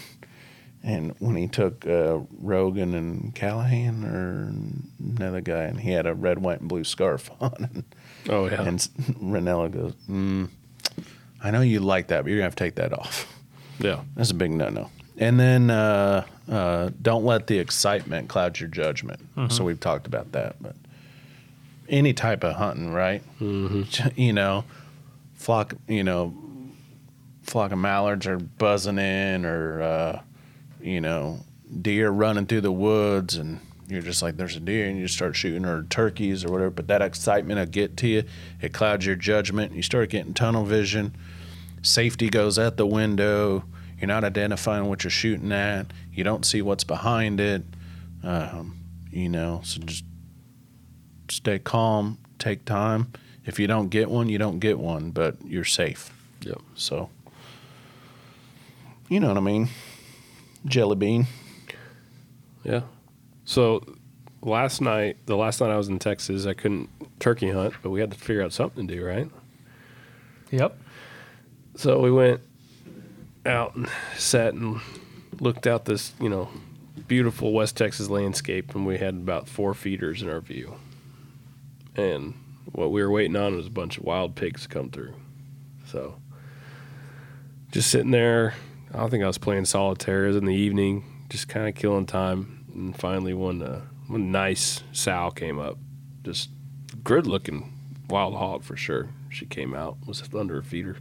and 0.82 1.14
when 1.18 1.36
he 1.36 1.48
took 1.48 1.86
uh, 1.86 2.18
Rogan 2.40 2.94
and 2.94 3.34
Callahan 3.34 4.04
or 4.04 4.52
another 5.16 5.40
guy, 5.40 5.62
and 5.64 5.80
he 5.80 5.92
had 5.92 6.06
a 6.06 6.14
red, 6.14 6.38
white, 6.40 6.60
and 6.60 6.68
blue 6.68 6.84
scarf 6.84 7.30
on, 7.40 7.68
and, 7.72 7.84
Oh 8.28 8.46
yeah. 8.46 8.62
and 8.62 8.78
Rinella 9.20 9.70
goes, 9.72 9.94
mm, 10.08 10.48
"I 11.42 11.50
know 11.50 11.60
you 11.62 11.80
like 11.80 12.08
that, 12.08 12.22
but 12.22 12.28
you're 12.30 12.38
gonna 12.38 12.46
have 12.46 12.54
to 12.56 12.64
take 12.64 12.76
that 12.76 12.92
off. 12.92 13.26
Yeah. 13.78 14.00
That's 14.16 14.30
a 14.30 14.34
big 14.34 14.50
no-no." 14.50 14.90
And 15.18 15.38
then 15.38 15.70
uh, 15.70 16.24
uh, 16.50 16.90
don't 17.00 17.24
let 17.24 17.46
the 17.46 17.58
excitement 17.58 18.28
cloud 18.28 18.58
your 18.58 18.68
judgment. 18.68 19.20
So 19.50 19.64
we've 19.64 19.78
talked 19.80 20.06
about 20.06 20.32
that, 20.32 20.56
but 20.60 20.74
any 21.88 22.12
type 22.14 22.42
of 22.44 22.54
hunting, 22.56 22.92
right? 22.92 23.22
Mm-hmm. 23.40 24.08
You 24.20 24.32
know, 24.32 24.64
flock, 25.34 25.74
you 25.86 26.02
know, 26.02 26.34
flock 27.42 27.72
of 27.72 27.78
mallards 27.78 28.26
are 28.26 28.38
buzzing 28.38 28.98
in, 28.98 29.44
or 29.44 29.82
uh, 29.82 30.22
you 30.80 31.00
know, 31.00 31.40
deer 31.80 32.10
running 32.10 32.46
through 32.46 32.62
the 32.62 32.72
woods, 32.72 33.36
and 33.36 33.60
you're 33.88 34.02
just 34.02 34.22
like, 34.22 34.36
"There's 34.36 34.56
a 34.56 34.60
deer," 34.60 34.86
and 34.88 34.98
you 34.98 35.08
start 35.08 35.36
shooting, 35.36 35.64
or 35.64 35.84
turkeys, 35.84 36.44
or 36.44 36.50
whatever. 36.50 36.70
But 36.70 36.88
that 36.88 37.02
excitement 37.02 37.58
will 37.58 37.66
get 37.66 37.96
to 37.98 38.08
you. 38.08 38.24
It 38.60 38.72
clouds 38.72 39.04
your 39.04 39.16
judgment. 39.16 39.74
You 39.74 39.82
start 39.82 40.10
getting 40.10 40.34
tunnel 40.34 40.64
vision. 40.64 41.14
Safety 41.82 42.30
goes 42.30 42.58
out 42.58 42.76
the 42.76 42.86
window. 42.86 43.64
You're 43.98 44.08
not 44.08 44.24
identifying 44.24 44.86
what 44.86 45.04
you're 45.04 45.10
shooting 45.10 45.52
at. 45.52 45.92
You 46.12 46.24
don't 46.24 46.44
see 46.44 46.62
what's 46.62 46.84
behind 46.84 47.40
it. 47.40 47.62
Um, 48.22 48.78
you 49.10 49.28
know, 49.28 49.60
so 49.64 49.80
just 49.80 50.04
stay 51.28 51.58
calm, 51.58 52.18
take 52.38 52.64
time. 52.64 53.12
If 53.44 53.58
you 53.58 53.66
don't 53.66 53.88
get 53.88 54.10
one, 54.10 54.28
you 54.28 54.38
don't 54.38 54.60
get 54.60 54.78
one, 54.78 55.10
but 55.10 55.36
you're 55.44 55.64
safe. 55.64 56.12
Yep. 56.42 56.60
So, 56.74 57.10
you 59.08 59.20
know 59.20 59.28
what 59.28 59.36
I 59.36 59.40
mean? 59.40 59.68
Jelly 60.64 60.96
bean. 60.96 61.26
Yeah. 62.64 62.82
So 63.44 63.84
last 64.40 64.80
night, 64.80 65.16
the 65.26 65.36
last 65.36 65.60
night 65.60 65.70
I 65.70 65.76
was 65.76 65.88
in 65.88 65.98
Texas, 65.98 66.46
I 66.46 66.54
couldn't 66.54 66.88
turkey 67.18 67.50
hunt, 67.50 67.74
but 67.82 67.90
we 67.90 68.00
had 68.00 68.12
to 68.12 68.18
figure 68.18 68.42
out 68.42 68.52
something 68.52 68.86
to 68.86 68.94
do, 68.94 69.04
right? 69.04 69.28
Yep. 70.50 70.78
So 71.74 72.00
we 72.00 72.10
went 72.10 72.40
out 73.46 73.74
and 73.74 73.88
sat 74.16 74.54
and 74.54 74.80
looked 75.40 75.66
out 75.66 75.84
this, 75.84 76.12
you 76.20 76.28
know, 76.28 76.48
beautiful 77.08 77.52
West 77.52 77.76
Texas 77.76 78.08
landscape, 78.08 78.74
and 78.74 78.86
we 78.86 78.98
had 78.98 79.14
about 79.14 79.48
four 79.48 79.74
feeders 79.74 80.22
in 80.22 80.28
our 80.28 80.40
view. 80.40 80.74
And 81.96 82.34
what 82.72 82.90
we 82.92 83.02
were 83.02 83.10
waiting 83.10 83.36
on 83.36 83.56
was 83.56 83.66
a 83.66 83.70
bunch 83.70 83.98
of 83.98 84.04
wild 84.04 84.34
pigs 84.34 84.62
to 84.62 84.68
come 84.68 84.90
through. 84.90 85.14
So 85.86 86.16
just 87.70 87.90
sitting 87.90 88.10
there, 88.10 88.54
I 88.92 88.98
don't 88.98 89.10
think 89.10 89.24
I 89.24 89.26
was 89.26 89.38
playing 89.38 89.64
solitaire. 89.64 90.28
In 90.28 90.44
the 90.44 90.54
evening, 90.54 91.26
just 91.30 91.48
kind 91.48 91.68
of 91.68 91.74
killing 91.74 92.06
time. 92.06 92.64
And 92.74 92.96
finally, 92.96 93.34
one, 93.34 93.62
uh, 93.62 93.80
one 94.06 94.30
nice 94.30 94.82
sow 94.92 95.30
came 95.30 95.58
up, 95.58 95.78
just 96.22 96.50
good 97.02 97.26
looking 97.26 97.72
wild 98.08 98.34
hog 98.34 98.62
for 98.62 98.76
sure. 98.76 99.08
She 99.30 99.46
came 99.46 99.74
out, 99.74 99.96
was 100.06 100.22
under 100.34 100.58
a 100.58 100.62
feeder 100.62 100.98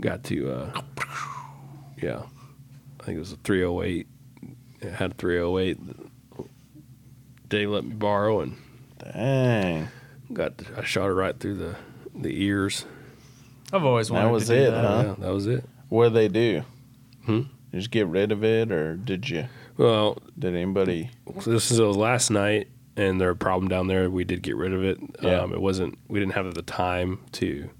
got 0.00 0.24
to 0.24 0.50
uh 0.50 0.80
yeah 2.00 2.22
i 3.00 3.04
think 3.04 3.16
it 3.16 3.20
was 3.20 3.32
a 3.32 3.36
308 3.36 4.06
it 4.80 4.92
had 4.92 5.12
a 5.12 5.14
308 5.14 5.86
that 5.86 6.46
dave 7.48 7.70
let 7.70 7.84
me 7.84 7.94
borrow 7.94 8.40
and 8.40 8.56
Dang. 9.12 9.88
got 10.32 10.54
i 10.76 10.82
shot 10.84 11.06
it 11.08 11.12
right 11.12 11.38
through 11.38 11.56
the 11.56 11.76
the 12.14 12.44
ears 12.44 12.84
I've 13.74 13.84
always 13.84 14.10
wanted. 14.10 14.26
That 14.26 14.32
was 14.32 14.46
to 14.48 14.54
do 14.54 14.60
it, 14.64 14.70
that. 14.70 14.84
huh? 14.84 15.02
yeah 15.06 15.14
that 15.26 15.32
was 15.32 15.46
it 15.46 15.64
What 15.88 16.12
did 16.12 16.14
they 16.14 16.28
do? 16.28 16.62
Hmm? 17.24 17.36
Did 17.38 17.46
you 17.72 17.78
just 17.78 17.90
get 17.90 18.06
rid 18.06 18.30
of 18.30 18.44
it, 18.44 18.70
or 18.70 18.96
did 18.96 19.30
you? 19.30 19.46
well 19.78 20.18
Did 20.38 20.54
anybody? 20.54 21.08
this 21.46 21.70
is 21.70 21.80
was 21.80 21.96
last 21.96 22.30
night 22.30 22.68
and 22.98 23.18
there 23.18 23.30
a 23.30 23.34
problem 23.36 23.68
down 23.68 23.86
there 23.86 24.10
we 24.10 24.24
did 24.24 24.42
get 24.42 24.56
rid 24.56 24.74
of 24.74 24.84
it 24.84 24.98
Yeah. 25.22 25.40
um 25.40 25.54
it 25.54 25.60
wasn't 25.62 25.96
we 26.06 26.20
didn't 26.20 26.34
have 26.34 26.52
the 26.54 26.60
time 26.60 27.20
to 27.32 27.70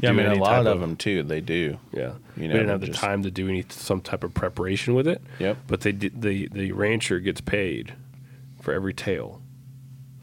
Yeah, 0.00 0.10
I 0.10 0.12
do 0.12 0.18
mean, 0.18 0.26
a 0.26 0.34
lot 0.36 0.62
type 0.64 0.66
of 0.66 0.80
them 0.80 0.96
too. 0.96 1.22
They 1.24 1.40
do. 1.40 1.78
yeah 1.92 2.12
You 2.36 2.42
we 2.42 2.48
didn't 2.48 2.68
have 2.68 2.80
the 2.80 2.86
just- 2.88 3.00
time 3.00 3.22
to 3.24 3.30
do 3.30 3.48
any 3.48 3.64
some 3.68 4.00
type 4.00 4.22
of 4.24 4.32
preparation 4.34 4.94
with 4.94 5.06
it 5.08 5.20
Yep. 5.38 5.56
but 5.66 5.80
they 5.80 5.92
did 5.92 6.22
the 6.22 6.48
the 6.48 6.72
rancher 6.72 7.18
gets 7.20 7.40
paid 7.40 7.94
for 8.60 8.72
every 8.72 8.94
tail 8.94 9.40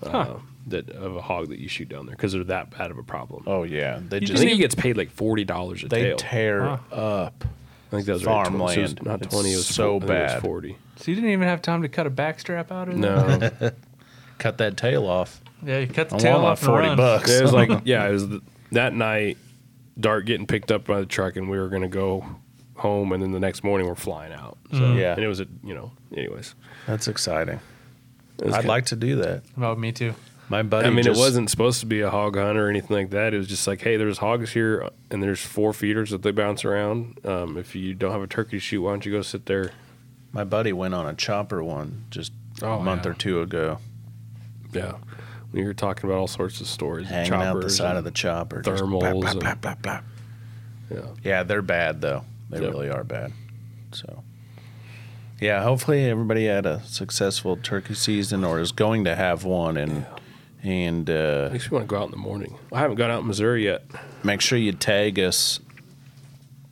uh, 0.04 0.36
that 0.68 0.90
of 0.92 1.16
a 1.16 1.22
hog 1.22 1.50
that 1.50 1.60
you 1.60 1.68
shoot 1.68 1.90
down 1.90 2.06
there 2.06 2.16
because 2.16 2.34
they're 2.34 2.44
that 2.46 2.70
bad 2.78 2.92
of 2.92 2.98
a 2.98 3.04
problem. 3.04 3.44
Oh 3.48 3.64
yeah, 3.64 4.00
they 4.08 4.18
I 4.18 4.20
just 4.20 4.38
think 4.40 4.52
he 4.52 4.58
gets 4.58 4.76
paid 4.76 4.98
like 4.98 5.10
forty 5.10 5.44
dollars 5.44 5.84
a 5.84 5.88
they 5.88 6.04
tail. 6.04 6.18
They 6.18 6.24
tear 6.24 6.62
Huh. 6.64 6.78
up. 6.96 7.44
I 7.46 7.90
think 7.98 8.06
that 8.08 8.14
was 8.14 8.26
right, 8.26 8.44
tw- 8.46 8.48
so 8.48 8.54
it 8.56 8.60
was 8.60 8.74
farmland. 8.74 9.06
not 9.06 9.22
It's 9.22 9.34
twenty. 9.34 9.54
It 9.54 9.58
was 9.58 9.68
so 9.68 10.00
fo- 10.00 10.06
I 10.06 10.08
think 10.08 10.10
it 10.20 10.22
was 10.24 10.32
bad. 10.34 10.42
forty. 10.42 10.78
So 10.98 11.12
you 11.12 11.16
didn't 11.16 11.30
even 11.32 11.48
have 11.48 11.62
time 11.62 11.82
to 11.84 11.90
cut 11.90 12.08
a 12.08 12.12
backstrap 12.12 12.72
out 12.72 12.88
of 12.90 12.96
it. 12.96 12.98
No, 12.98 13.72
Cut 14.38 14.58
that 14.58 14.76
tail 14.76 15.06
off. 15.08 15.40
Yeah, 15.66 15.80
you 15.80 15.88
cut 15.88 16.10
the 16.10 16.16
I 16.16 16.20
tail 16.20 16.34
want 16.34 16.44
my 16.44 16.50
off 16.50 16.60
and 16.62 16.68
forty 16.68 16.88
run. 16.90 16.98
bucks. 16.98 17.30
it 17.32 17.42
was 17.42 17.54
like 17.54 17.70
yeah, 17.86 18.08
it 18.08 18.12
was 18.12 18.28
the, 18.28 18.42
that 18.74 18.94
night. 18.94 19.38
Dart 20.00 20.26
getting 20.26 20.46
picked 20.48 20.72
up 20.72 20.86
by 20.86 21.00
the 21.00 21.06
truck, 21.06 21.36
and 21.36 21.50
we 21.50 21.58
were 21.58 21.70
gonna 21.70 21.88
go 21.88 22.26
home, 22.76 23.12
and 23.14 23.24
then 23.24 23.32
the 23.32 23.40
next 23.40 23.64
morning 23.64 23.88
we're 23.88 23.96
flying 23.96 24.34
out. 24.34 24.58
So 24.72 24.80
Mm. 24.80 25.00
Yeah. 25.00 25.14
and 25.14 25.24
it 25.24 25.28
was 25.28 25.40
a 25.40 25.48
you 25.64 25.74
know, 25.74 25.92
anyways. 26.16 26.56
That's 26.88 27.08
exciting. 27.08 27.60
It 28.40 28.48
I'd 28.48 28.52
kinda- 28.54 28.68
like 28.68 28.86
to 28.88 28.96
do 28.98 29.16
that. 29.18 29.44
About 29.56 29.80
me 29.80 29.92
too. 29.94 30.14
My 30.50 30.62
buddy. 30.62 30.88
I 30.88 30.92
mean, 30.92 31.04
just- 31.06 31.18
it 31.20 31.24
wasn't 31.24 31.50
supposed 31.50 31.80
to 31.80 31.86
be 31.86 32.02
a 32.02 32.10
hog 32.10 32.36
hunt 32.36 32.58
or 32.58 32.70
anything 32.70 32.96
like 32.96 33.10
that. 33.12 33.34
It 33.34 33.38
was 33.38 33.48
just 33.48 33.66
like, 33.66 33.82
hey, 33.82 33.96
there's 33.98 34.18
hogs 34.20 34.52
here, 34.52 34.88
and 35.10 35.24
there's 35.24 35.42
four 35.42 35.74
feeders 35.74 36.12
that 36.12 36.22
they 36.22 36.32
bounce 36.32 36.64
around. 36.66 37.18
Um, 37.26 37.58
if 37.58 37.76
you 37.76 37.94
don't 37.96 38.12
have 38.12 38.22
a 38.22 38.28
turkey 38.28 38.58
to 38.58 38.60
shoot, 38.60 38.82
why 38.82 38.92
don't 38.92 39.06
you 39.06 39.12
go 39.12 39.22
sit 39.24 39.46
there? 39.48 39.72
My 40.34 40.44
buddy 40.44 40.72
went 40.74 40.94
on 40.94 41.08
a 41.08 41.14
chopper 41.16 41.64
one 41.64 42.04
just 42.12 42.32
Oh, 42.62 42.74
a 42.74 42.84
month 42.84 43.06
yeah. 43.06 43.12
or 43.12 43.14
two 43.16 43.42
ago, 43.42 43.80
Yeah, 44.74 44.94
we 45.56 45.64
were 45.64 45.74
talking 45.74 46.10
about 46.10 46.20
all 46.20 46.28
sorts 46.28 46.60
of 46.60 46.68
stories, 46.68 47.08
hanging 47.08 47.32
out 47.34 47.54
the 47.56 47.62
choppers 47.62 47.78
side 47.78 47.96
of 47.98 48.04
the 48.04 48.12
chopper. 48.12 48.62
thermals 48.62 49.32
and- 49.32 49.42
blap, 49.42 49.60
blap, 49.62 49.82
blap. 49.82 50.04
Yeah, 50.92 51.00
Yeah, 51.24 51.44
they're 51.44 51.62
bad 51.62 52.02
though. 52.02 52.24
They 52.50 52.60
really 52.60 52.90
are 52.90 53.04
bad. 53.04 53.32
So, 53.92 54.24
yeah, 55.40 55.64
hopefully 55.64 56.06
everybody 56.06 56.46
had 56.46 56.66
a 56.66 56.82
successful 56.84 57.56
turkey 57.58 57.96
season 57.96 58.44
or 58.44 58.60
is 58.60 58.72
going 58.72 59.06
to 59.06 59.16
have 59.16 59.46
one, 59.46 59.78
and 59.78 60.06
and 60.62 61.10
uh, 61.10 61.50
makes 61.52 61.72
me 61.72 61.76
want 61.78 61.88
to 61.90 61.96
go 61.96 62.00
out 62.02 62.06
in 62.06 62.12
the 62.12 62.18
morning. 62.18 62.56
I 62.72 62.80
haven't 62.80 62.98
gone 62.98 63.10
out 63.10 63.22
in 63.22 63.28
Missouri 63.28 63.64
yet. 63.64 63.86
make 64.24 64.42
sure 64.42 64.58
you 64.58 64.74
tag 64.74 65.18
us 65.20 65.60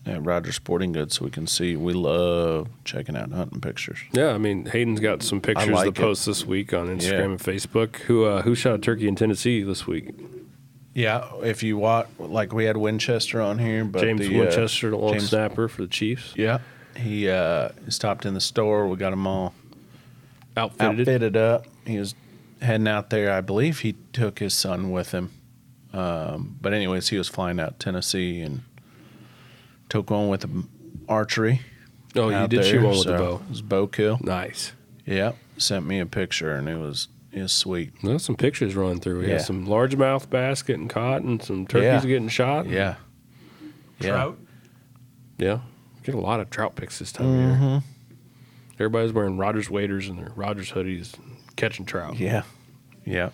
at 0.06 0.24
Roger 0.26 0.52
Sporting 0.52 0.92
Goods 0.92 1.16
so 1.18 1.26
we 1.26 1.32
can 1.32 1.48
see. 1.48 1.76
We 1.76 1.94
love 1.94 2.68
checking 2.84 3.16
out 3.16 3.32
hunting 3.32 3.62
pictures. 3.62 4.00
Yeah, 4.12 4.34
I 4.34 4.38
mean 4.38 4.66
Hayden's 4.66 5.00
got 5.00 5.24
some 5.24 5.40
pictures 5.42 5.70
like 5.70 5.84
to 5.86 5.90
it. 5.90 5.96
post 5.96 6.26
this 6.26 6.46
week 6.46 6.74
on 6.74 6.88
Instagram 6.88 7.12
Yeah. 7.12 7.20
and 7.26 7.40
Facebook. 7.40 7.96
Who 7.98 8.26
uh, 8.26 8.42
who 8.42 8.56
shot 8.56 8.76
a 8.76 8.78
turkey 8.80 9.08
in 9.08 9.16
Tennessee 9.16 9.64
this 9.64 9.88
week? 9.88 10.10
Yeah, 10.96 11.28
if 11.42 11.64
you 11.64 11.78
watch, 11.78 12.08
like 12.20 12.54
we 12.54 12.66
had 12.66 12.78
Winchester 12.78 13.42
on 13.42 13.58
here, 13.58 13.84
but 13.84 14.02
James 14.02 14.20
the, 14.22 14.36
uh, 14.36 14.40
Winchester, 14.44 14.92
the 14.92 14.98
long 14.98 15.14
James- 15.14 15.30
snapper 15.30 15.68
for 15.68 15.82
the 15.82 15.88
Chiefs, 15.88 16.34
Yeah, 16.36 16.60
he 16.96 17.28
uh, 17.30 17.70
stopped 17.90 18.26
in 18.28 18.36
the 18.36 18.42
store. 18.42 18.88
We 18.88 18.98
got 18.98 19.10
them 19.10 19.26
all 19.26 19.56
outfitted. 20.56 21.00
outfitted 21.00 21.36
up. 21.38 21.66
He 21.86 21.98
was 21.98 22.14
heading 22.62 22.88
out 22.88 23.10
there. 23.10 23.32
I 23.34 23.42
believe 23.42 23.80
he 23.80 23.96
took 24.14 24.38
his 24.38 24.54
son 24.54 24.92
with 24.92 25.12
him. 25.12 25.32
Um, 25.94 26.58
but 26.62 26.74
anyways, 26.74 27.10
he 27.10 27.18
was 27.18 27.28
flying 27.28 27.60
out 27.60 27.80
Tennessee 27.80 28.42
and 28.42 28.62
took 29.90 30.10
one 30.10 30.28
with 30.30 30.46
archery. 31.08 31.62
Oh, 32.16 32.30
you 32.30 32.36
out 32.36 32.50
did 32.50 32.66
shoot 32.66 32.82
one 32.84 32.92
with 32.92 33.00
the 33.00 33.04
so 33.04 33.18
bow. 33.18 33.36
It 33.44 33.50
was 33.50 33.62
bow 33.62 33.88
kill. 33.88 34.20
Nice. 34.22 34.74
Yep. 35.06 35.36
Sent 35.58 35.86
me 35.86 36.00
a 36.00 36.06
picture 36.06 36.54
and 36.56 36.68
it 36.70 36.78
was 36.78 37.08
it 37.32 37.42
was 37.42 37.52
sweet. 37.52 37.94
There's 38.04 38.24
some 38.24 38.36
pictures 38.36 38.76
running 38.76 39.00
through. 39.00 39.20
We 39.20 39.28
Yeah. 39.28 39.34
had 39.34 39.42
some 39.42 39.66
largemouth 39.68 40.30
bass 40.30 40.62
getting 40.62 40.88
caught 40.88 41.24
and 41.24 41.42
some 41.42 41.66
turkeys 41.66 42.04
Yeah. 42.04 42.10
getting 42.10 42.28
shot. 42.28 42.68
Yeah. 42.68 42.96
Yeah. 44.00 44.10
Trout. 44.10 44.38
Yeah. 45.38 45.60
Get 46.04 46.14
a 46.16 46.20
lot 46.20 46.40
of 46.40 46.50
trout 46.50 46.76
pics 46.76 47.00
this 47.00 47.12
time 47.12 47.28
of 47.28 47.36
year. 47.36 47.48
Mm-hmm. 47.50 47.78
Everybody's 48.76 49.14
wearing 49.14 49.38
Rogers 49.38 49.70
waders 49.70 50.10
and 50.10 50.20
their 50.20 50.32
Rogers 50.36 50.72
hoodies, 50.72 51.14
catching 51.56 51.86
trout. 51.86 52.18
Yeah. 52.20 52.44
Yeah. 53.06 53.30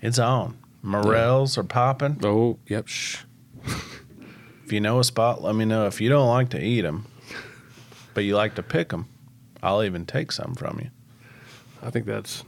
It's 0.00 0.18
on. 0.18 0.56
Morels 0.82 1.56
are 1.58 1.64
popping. 1.64 2.18
Oh, 2.24 2.58
yep. 2.66 2.88
Shh. 2.88 3.18
If 4.72 4.76
you 4.76 4.80
know 4.80 5.00
a 5.00 5.04
spot, 5.04 5.42
let 5.42 5.54
me 5.54 5.66
know. 5.66 5.84
If 5.86 6.00
you 6.00 6.08
don't 6.08 6.28
like 6.30 6.48
to 6.48 6.58
eat 6.64 6.80
them, 6.80 7.04
but 8.14 8.24
you 8.24 8.34
like 8.36 8.54
to 8.54 8.62
pick 8.62 8.88
them, 8.88 9.06
I'll 9.62 9.82
even 9.84 10.06
take 10.06 10.32
some 10.32 10.54
from 10.54 10.80
you. 10.82 10.88
I 11.82 11.90
think 11.90 12.06
that's 12.06 12.42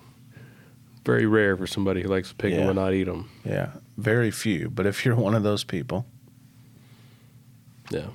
very 1.05 1.27
rare 1.27 1.55
for 1.55 1.67
somebody 1.67 2.01
who 2.01 2.09
likes 2.09 2.31
to 2.31 2.35
pick 2.35 2.53
them 2.53 2.61
Yeah. 2.63 2.67
and 2.69 2.77
not 2.77 2.95
eat 2.95 3.05
them. 3.05 3.29
Yeah. 3.45 3.73
Very 3.99 4.31
few. 4.31 4.71
But 4.71 4.87
if 4.87 5.05
you're 5.05 5.15
one 5.17 5.35
of 5.35 5.43
those 5.43 5.65
people, 5.65 6.07
Yeah. 7.91 8.07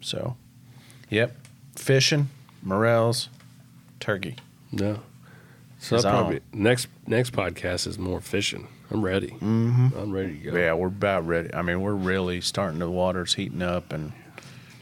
so, 0.00 0.36
yep. 1.10 1.36
Fishing, 1.74 2.28
morels, 2.62 3.28
turkey. 3.98 4.36
No. 4.70 5.00
So 5.80 5.96
It's 5.96 6.04
I'll 6.04 6.14
on. 6.14 6.22
probably 6.22 6.40
next 6.52 6.86
next 7.08 7.32
podcast 7.32 7.88
is 7.88 7.98
more 7.98 8.20
fishing. 8.20 8.68
I'm 8.90 9.02
ready. 9.04 9.28
Mm-hmm. 9.28 9.88
I'm 9.98 10.10
ready 10.12 10.38
to 10.38 10.50
go. 10.50 10.56
Yeah, 10.58 10.72
we're 10.74 10.86
about 10.88 11.26
ready. 11.26 11.52
I 11.52 11.62
mean, 11.62 11.80
we're 11.82 11.92
really 11.94 12.40
starting. 12.40 12.78
To, 12.80 12.86
the 12.86 12.90
water's 12.90 13.34
heating 13.34 13.60
up 13.62 13.92
and 13.92 14.12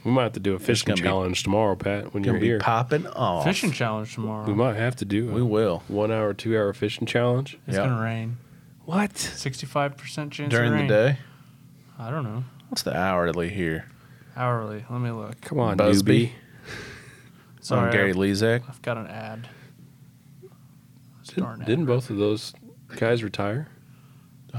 We 0.05 0.13
might 0.13 0.23
have 0.25 0.33
to 0.35 0.41
do 0.41 0.55
a 0.55 0.59
fishing 0.61 0.87
gonna 0.87 0.97
be- 0.97 1.03
challenge 1.09 1.43
tomorrow, 1.43 1.75
Pat. 1.75 2.15
When 2.15 2.23
gonna 2.23 2.35
you're 2.35 2.41
be 2.41 2.47
here, 2.47 2.59
popping 2.61 3.07
off. 3.09 3.45
Fishing 3.45 3.73
challenge 3.73 4.15
tomorrow. 4.15 4.47
we 4.47 4.55
might 4.55 4.77
have 4.77 4.95
to 4.97 5.05
do. 5.05 5.31
A 5.31 5.33
We 5.33 5.43
will 5.43 5.83
one 5.89 6.13
hour, 6.13 6.33
two 6.35 6.57
hour 6.57 6.73
fishing 6.73 7.07
challenge. 7.07 7.59
It's 7.67 7.77
Yeah. 7.77 7.87
gonna 7.87 8.01
rain. 8.03 8.37
What? 8.85 9.19
Sixty-five 9.19 9.97
percent 9.97 10.33
chance 10.33 10.51
during 10.53 10.73
of 10.73 10.79
the 10.81 10.87
day. 10.87 11.19
I 11.99 12.11
don't 12.11 12.23
know. 12.23 12.45
What's 12.69 12.83
the 12.83 12.97
hourly 12.97 13.49
here? 13.49 13.87
Hourly. 14.37 14.85
Let 14.89 15.01
me 15.01 15.11
look. 15.11 15.41
Come 15.41 15.59
on, 15.59 15.77
Busby. 15.77 16.27
newbie. 16.29 16.31
Sorry, 17.61 17.91
Sorry, 17.91 17.93
Gary 17.93 18.11
I've, 18.11 18.17
Lezak. 18.17 18.63
I've 18.69 18.83
got 18.83 18.97
an 18.99 19.07
ad. 19.09 19.49
Didn't, 21.35 21.65
didn't 21.65 21.87
both 21.87 22.09
of 22.11 22.19
those 22.19 22.55
guys 22.97 23.25
retire? 23.25 23.67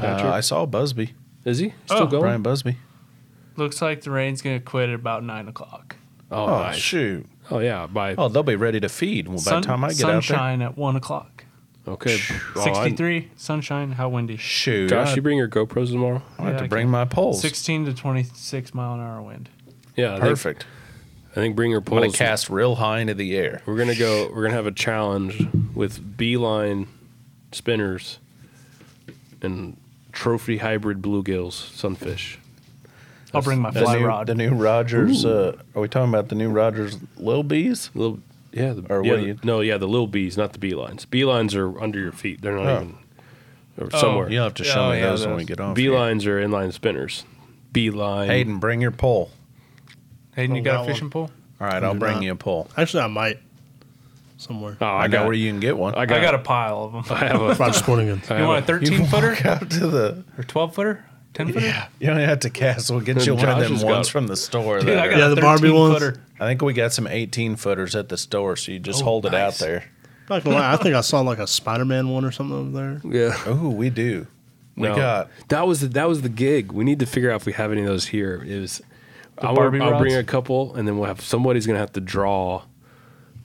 Uh, 0.01 0.31
I 0.33 0.39
saw 0.41 0.65
Busby, 0.65 1.13
Is 1.45 1.59
he 1.59 1.73
still 1.85 2.03
Oh, 2.03 2.07
going? 2.07 2.21
Bryan 2.21 2.41
Busby. 2.41 2.77
Looks 3.55 3.81
like 3.81 4.01
the 4.01 4.11
rain's 4.11 4.41
gonna 4.41 4.59
quit 4.59 4.89
at 4.89 4.95
about 4.95 5.23
nine 5.23 5.47
o'clock. 5.47 5.95
Oh, 6.31 6.43
Oh, 6.45 6.59
nice. 6.63 6.75
shoot! 6.77 7.25
Oh 7.49 7.59
yeah, 7.59 7.87
by 7.87 8.15
Oh, 8.15 8.27
they'll 8.27 8.43
be 8.43 8.55
ready 8.57 8.79
to 8.81 8.89
feed 8.89 9.27
by 9.29 9.37
Sun- 9.37 9.61
the 9.61 9.67
time 9.67 9.83
I 9.83 9.89
get 9.93 10.03
out 10.03 10.07
there. 10.07 10.21
sunshine 10.21 10.61
at 10.61 10.77
one 10.77 10.95
o'clock. 10.97 11.45
okay. 11.87 12.17
Oh, 12.55 12.61
I- 12.61 12.63
Sixty-three. 12.65 13.29
sunshine. 13.37 13.93
How 13.93 14.09
windy? 14.09 14.35
Shoot, 14.37 14.89
Josh, 14.89 15.09
I, 15.11 15.15
you 15.15 15.21
bring 15.21 15.37
your 15.37 15.47
GoPros 15.47 15.87
tomorrow? 15.91 16.21
I 16.37 16.43
have 16.43 16.51
Yeah, 16.53 16.57
to 16.59 16.63
I 16.65 16.67
bring 16.67 16.83
can. 16.83 16.91
my 16.91 17.05
poles. 17.05 17.41
Sixteen 17.41 17.85
to 17.85 17.93
twenty-six 17.93 18.73
mile 18.73 18.93
an 18.95 18.99
hour 18.99 19.21
wind. 19.21 19.49
Yeah, 19.95 20.09
I 20.09 20.11
think, 20.15 20.21
Perfect. 20.23 20.65
I 21.31 21.35
think 21.35 21.55
bring 21.55 21.71
your 21.71 21.81
poles. 21.81 21.99
I'm 22.03 22.07
gonna 22.09 22.17
cast 22.17 22.49
real 22.49 22.75
high 22.75 22.99
into 22.99 23.13
the 23.13 23.35
air. 23.37 23.61
We're 23.65 23.77
gonna 23.77 23.95
go. 23.95 24.29
We're 24.35 24.43
gonna 24.43 24.53
have 24.55 24.67
a 24.67 24.71
challenge 24.71 25.47
with 25.73 26.17
beeline 26.17 26.87
spinners 27.53 28.19
and 29.41 29.77
trophy 30.17 30.57
hybrid 30.57 31.01
bluegills, 31.01 31.51
sunfish. 31.75 32.39
I'll 33.33 33.41
bring 33.43 33.59
my 33.61 33.69
The 33.71 33.81
fly 33.81 33.99
new, 33.99 34.05
rod. 34.07 34.27
the 34.27 34.33
new 34.35 34.53
Rogers. 34.55 35.23
Uh, 35.25 35.57
are 35.75 35.81
we 35.81 35.87
talking 35.87 36.09
about 36.09 36.29
the 36.29 36.35
new 36.35 36.49
Rogers 36.49 36.97
Lil 37.17 37.43
Bees? 37.43 37.91
Little, 37.93 38.19
yeah, 38.51 38.73
the, 38.73 38.81
Or 38.91 39.03
yeah, 39.05 39.11
what 39.11 39.19
the- 39.21 39.27
you- 39.27 39.39
no, 39.43 39.59
yeah, 39.61 39.77
the 39.77 39.87
little 39.87 40.07
bees, 40.07 40.35
not 40.37 40.53
the 40.53 40.59
beelines. 40.59 41.05
Beelines 41.05 41.55
are 41.55 41.79
under 41.81 41.99
your 41.99 42.11
feet. 42.13 42.41
They're 42.41 42.55
not 42.55 42.65
Oh. 42.67 42.75
even 42.81 42.95
or 43.79 43.91
somewhere. 43.91 44.29
You'll 44.31 44.45
have 44.45 44.55
to 44.55 44.63
show 44.63 44.85
Oh, 44.85 44.91
me 44.91 44.97
yeah, 44.99 45.09
those 45.09 45.27
when 45.27 45.35
we 45.35 45.45
get 45.45 45.59
off. 45.59 45.77
here. 45.77 45.91
Beelines 45.91 46.25
are 46.25 46.41
inline 46.41 46.73
spinners. 46.73 47.25
Beeline. 47.73 48.27
Hayden, 48.29 48.57
bring 48.57 48.81
your 48.81 48.91
pole. 48.91 49.29
Hayden, 50.35 50.55
you 50.55 50.61
Oh, 50.61 50.65
got 50.65 50.71
got 50.71 50.75
a 50.77 50.83
one. 50.85 50.93
fishing 50.93 51.09
pole? 51.11 51.29
All 51.61 51.67
right, 51.67 51.83
I 51.83 51.87
I'll 51.87 51.93
bring 51.93 52.15
not. 52.15 52.23
you 52.23 52.31
a 52.31 52.35
pole. 52.35 52.69
Actually, 52.75 53.03
I 53.03 53.07
might 53.07 53.39
somewhere. 54.37 54.77
Oh, 54.79 54.85
I, 54.85 55.03
I, 55.03 55.07
know 55.07 55.11
got. 55.19 55.25
where 55.25 55.33
you 55.33 55.51
can 55.51 55.59
get 55.59 55.77
one. 55.77 55.93
I 55.95 56.01
I 56.01 56.05
got. 56.05 56.21
got 56.21 56.35
a 56.35 56.39
pile 56.39 56.83
of 56.83 56.93
them. 56.93 57.03
I 57.17 57.25
have 57.27 57.41
a. 57.41 57.53
Roger 57.55 57.73
Sporting 57.73 58.21
I 58.29 58.39
You 58.39 58.45
want 58.47 58.59
a 58.59 58.63
a- 58.63 58.65
thirteen 58.65 59.05
footer 59.05 59.29
Walk 59.31 59.45
out 59.45 59.69
to 59.71 59.87
the. 59.87 60.23
or 60.37 60.43
twelve 60.43 60.73
footer? 60.75 61.05
Ten 61.33 61.47
footer? 61.53 61.65
Yeah. 61.65 61.87
You 61.99 62.07
don't 62.07 62.17
have 62.19 62.39
to 62.39 62.49
cast. 62.49 62.89
We'll 62.89 63.01
get 63.01 63.25
you 63.25 63.35
one 63.35 63.47
of 63.47 63.59
them 63.59 63.81
ones 63.87 64.07
from 64.07 64.27
the 64.27 64.35
store. 64.35 64.79
Dude, 64.79 64.97
I 64.97 65.07
got 65.09 65.17
Yeah, 65.19 65.31
a 65.31 65.35
the 65.35 65.41
Barbie 65.41 65.69
ones. 65.69 65.93
footer. 65.93 66.21
I 66.39 66.45
think 66.47 66.61
we 66.61 66.73
got 66.73 66.93
some 66.93 67.05
18 67.05 67.55
footers 67.57 67.95
at 67.95 68.09
the 68.09 68.17
store, 68.17 68.55
so 68.55 68.71
you 68.71 68.79
just 68.79 69.01
Oh, 69.01 69.05
hold 69.05 69.25
it 69.25 69.33
out 69.35 69.55
there. 69.55 69.83
Not 70.29 70.43
gonna 70.43 70.55
lie, 70.57 70.73
I 70.73 70.77
think 70.77 70.95
I 70.95 71.01
saw 71.01 71.21
like 71.21 71.37
a 71.39 71.47
Spider-Man 71.47 72.09
one 72.09 72.25
or 72.25 72.31
something 72.31 72.55
over 72.57 72.71
there. 72.71 73.01
Yeah. 73.29 73.37
Oh, 73.45 73.69
we 73.69 73.89
do. 73.89 74.27
We 74.75 74.87
No. 74.87 74.95
got. 74.95 75.29
that 75.49 75.65
was 75.67 75.81
the, 75.81 75.87
that 75.89 76.07
was 76.07 76.21
the 76.21 76.29
gig. 76.29 76.71
We 76.71 76.83
need 76.83 76.99
to 76.99 77.05
figure 77.05 77.31
out 77.31 77.41
if 77.41 77.45
we 77.45 77.53
have 77.53 77.71
any 77.71 77.81
of 77.81 77.87
those 77.87 78.07
here. 78.07 78.43
It 78.47 78.59
was. 78.59 78.81
I'll, 79.39 79.59
I'll 79.59 79.99
bring 79.99 80.15
a 80.15 80.23
couple, 80.23 80.75
and 80.75 80.87
then 80.87 80.97
we'll 80.97 81.07
have 81.07 81.21
somebody's 81.21 81.67
gonna 81.67 81.77
have 81.79 81.93
to 81.93 82.01
draw 82.01 82.63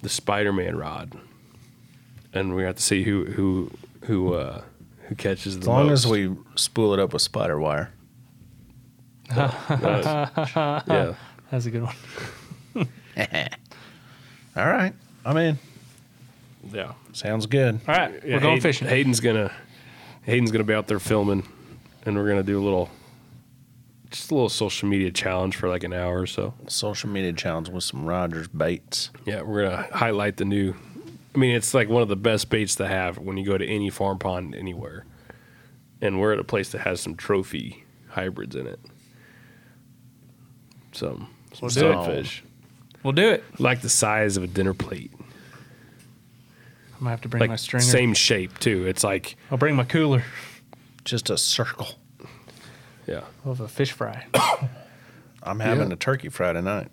the 0.03 0.09
Spider-Man 0.09 0.77
rod, 0.77 1.19
and 2.33 2.55
we 2.55 2.63
have 2.65 2.77
to 2.77 2.83
see 2.83 3.03
who 3.05 3.25
who 3.27 3.71
who 4.05 4.35
uh, 4.35 4.63
who 5.09 5.15
catches 5.15 5.55
the 5.57 5.63
As 5.63 5.69
long 5.69 5.87
most. 5.89 6.05
as 6.05 6.11
we 6.11 6.35
spool 6.57 6.93
it 6.95 7.01
up 7.01 7.13
with 7.13 7.23
SpiderWire. 7.31 7.89
yeah. 9.37 11.15
That's 11.51 11.67
a 11.67 11.71
good 11.71 11.83
one. 11.85 11.95
All 14.57 14.67
right. 14.67 14.93
I'm 15.25 15.37
in. 15.37 15.59
Yeah. 16.73 16.93
Sounds 17.13 17.47
good. 17.47 17.81
All 17.89 17.95
right, 17.95 18.13
Yeah, 18.25 18.35
we're 18.35 18.41
going 18.41 18.43
Hayden- 18.55 18.61
fishing. 18.61 18.89
Hayden's 18.89 19.21
gonna 19.21 19.53
Hayden's 20.23 20.51
gonna 20.53 20.65
be 20.65 20.75
out 20.75 20.87
there 20.89 20.99
filming, 20.99 21.43
and 22.07 22.17
we're 22.17 22.29
gonna 22.29 22.43
do 22.43 22.61
a 22.61 22.65
little, 22.65 22.91
just 24.13 24.31
a 24.31 24.35
little 24.35 24.49
social 24.49 24.89
media 24.89 25.11
challenge 25.11 25.57
for 25.57 25.69
like 25.69 25.83
an 25.85 25.93
hour 25.93 26.21
or 26.21 26.27
so. 26.27 26.55
Social 26.69 27.09
media 27.11 27.33
challenge 27.33 27.69
with 27.69 27.83
some 27.85 28.05
Rogers 28.07 28.47
baits. 28.49 29.11
Yeah, 29.25 29.43
we're 29.43 29.65
gonna 29.65 29.89
highlight 29.93 30.37
the 30.37 30.45
new. 30.45 30.75
I 31.35 31.39
mean, 31.39 31.55
it's 31.57 31.73
like 31.75 31.89
one 31.89 32.03
of 32.03 32.09
the 32.09 32.17
best 32.17 32.51
baits 32.51 32.75
to 32.77 32.87
have 32.87 33.19
when 33.19 33.37
you 33.39 33.45
go 33.47 33.57
to 33.59 33.67
any 33.67 33.89
farm 33.91 34.19
pond 34.19 34.55
anywhere, 34.55 35.05
and 36.01 36.21
we're 36.21 36.33
at 36.35 36.39
a 36.39 36.45
place 36.45 36.71
that 36.73 36.83
has 36.83 37.01
some 37.01 37.15
trophy 37.17 37.85
hybrids 38.09 38.55
in 38.55 38.67
it. 38.67 38.79
Some 40.93 41.29
some 41.55 41.59
We'll 41.63 41.71
do 41.71 41.91
it. 41.91 41.93
sunfish, 41.95 42.45
We'll 43.03 43.13
do 43.13 43.31
it. 43.31 43.45
like 43.59 43.81
the 43.81 43.89
size 43.89 44.37
of 44.37 44.43
a 44.43 44.47
dinner 44.47 44.75
plate, 44.75 45.11
I 47.01 47.05
might 47.05 47.11
have 47.13 47.21
to 47.23 47.29
bring 47.29 47.41
like 47.41 47.51
my 47.51 47.57
stringer. 47.57 47.83
same 47.85 48.15
shape 48.15 48.59
too. 48.59 48.87
It's 48.87 49.03
like 49.05 49.37
I'll 49.51 49.59
bring 49.59 49.75
my 49.77 49.85
cooler 49.85 50.25
Just 51.05 51.31
a 51.31 51.39
circle. 51.39 51.89
Yeah. 53.07 53.23
of 53.45 53.61
a 53.61 53.69
fish 53.69 53.93
fry. 53.93 54.27
I'm 55.43 55.61
having 55.61 55.89
Yeah. 55.89 55.95
a 55.95 55.97
turkey 55.97 56.29
fry 56.29 56.53
tonight. 56.53 56.89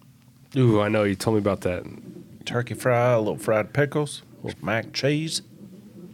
Ooh, 0.58 0.82
I 0.82 0.90
know 0.90 1.04
you 1.04 1.16
told 1.16 1.36
me 1.36 1.40
about 1.40 1.62
that. 1.62 1.84
Turkey 2.46 2.74
fry, 2.74 3.12
a 3.12 3.20
little 3.20 3.38
fried 3.38 3.74
pickles, 3.74 4.24
some 4.42 4.54
mac 4.62 4.86
and 4.86 4.94
cheese 4.94 5.42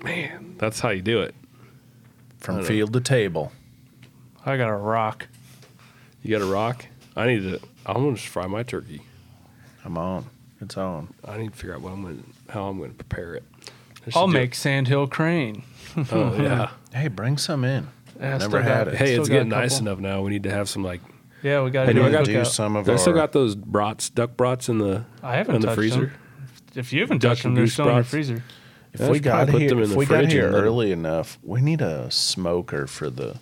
Man, 0.03 0.55
that's 0.59 0.81
how 0.81 0.89
you 0.89 1.01
do 1.01 1.21
it. 1.21 1.33
from 2.37 2.57
I 2.57 2.59
know. 2.59 2.65
field 2.65 2.93
to 2.93 2.99
table. 3.01 3.51
I 4.45 4.57
got 4.57 4.69
a 4.69 4.75
rock. 4.75 5.27
You 6.21 6.37
got 6.37 6.45
a 6.45 6.51
rock. 6.51 6.85
I 7.15 7.25
need 7.27 7.41
to. 7.43 7.59
I'm 7.85 7.95
gonna 8.03 8.15
just 8.15 8.27
fry 8.27 8.45
my 8.47 8.61
turkey. 8.63 9.01
I'm 9.83 9.97
on. 9.97 10.25
It's 10.61 10.77
on. 10.77 11.13
I 11.23 11.37
need 11.37 11.53
to 11.53 11.57
figure 11.57 11.73
out 11.75 11.81
what 11.81 11.93
I'm 11.93 12.03
gonna, 12.03 12.17
how 12.49 12.65
I'm 12.67 12.77
gonna 12.79 12.93
prepare 12.93 13.33
it. 13.35 13.43
I 14.05 14.09
should 14.11 14.17
I'll 14.17 14.27
do 14.27 14.33
make 14.33 14.53
Sandhill 14.53 15.07
Crane. 15.07 15.63
it. 15.95 16.11
Oh 16.13 16.35
yeah. 16.39 16.71
Hey, 16.93 17.07
bring 17.09 17.37
some 17.37 17.63
in. 17.63 17.87
Yeah, 18.19 18.27
I 18.35 18.37
Never 18.37 18.43
still 18.45 18.61
had 18.61 18.87
it. 18.87 18.95
Hey, 18.95 19.05
still 19.13 19.21
it's 19.21 19.29
got 19.29 19.35
a 19.35 19.37
getting 19.39 19.49
nice 19.49 19.73
couple. 19.79 19.87
enough 19.87 19.99
now. 19.99 20.21
We 20.21 20.31
need 20.31 20.43
to 20.43 20.51
have 20.51 20.69
some 20.69 20.83
like. 20.83 21.01
Yeah, 21.43 21.61
we 21.63 21.69
got 21.71 21.85
Hey, 21.87 21.93
to 21.93 21.99
do 21.99 22.05
I 22.05 22.11
gotta 22.11 22.25
do 22.25 22.39
it. 22.39 22.45
some 22.45 22.75
of 22.75 22.87
I 22.89 22.93
our. 22.93 22.97
still 22.97 23.13
got 23.13 23.31
those 23.33 23.55
brats, 23.55 24.09
duck 24.09 24.35
brats 24.37 24.67
in 24.69 24.77
the 24.79 25.05
I 25.21 25.35
haven't 25.35 25.55
in 25.55 25.61
the 25.61 25.67
touched 25.67 25.75
freezer. 25.77 25.99
them. 26.07 26.11
If 26.75 26.91
you 26.93 27.01
haven't 27.01 27.21
Duck 27.21 27.31
touched 27.31 27.43
them, 27.43 27.49
and 27.51 27.57
they're 27.57 27.63
goose 27.65 27.73
still 27.73 27.85
in 27.85 27.89
your 27.93 27.95
brats. 28.01 28.09
freezer. 28.09 28.43
If 28.93 28.99
Yeah, 29.01 29.07
we 29.09 29.13
just 29.19 29.23
got 29.25 29.33
probably 29.35 29.51
put 29.53 29.61
here, 29.61 29.69
them 29.69 29.77
in 29.79 29.83
if 29.83 29.89
the 29.91 29.97
we 29.97 30.05
got 30.05 30.15
fridge 30.19 30.31
here 30.31 30.45
and 30.45 30.53
let 30.53 30.59
'em- 30.61 30.65
early 30.67 30.91
enough, 30.91 31.39
we 31.43 31.61
need 31.61 31.81
a 31.81 32.09
smoker 32.09 32.87
for 32.87 33.09
the 33.09 33.35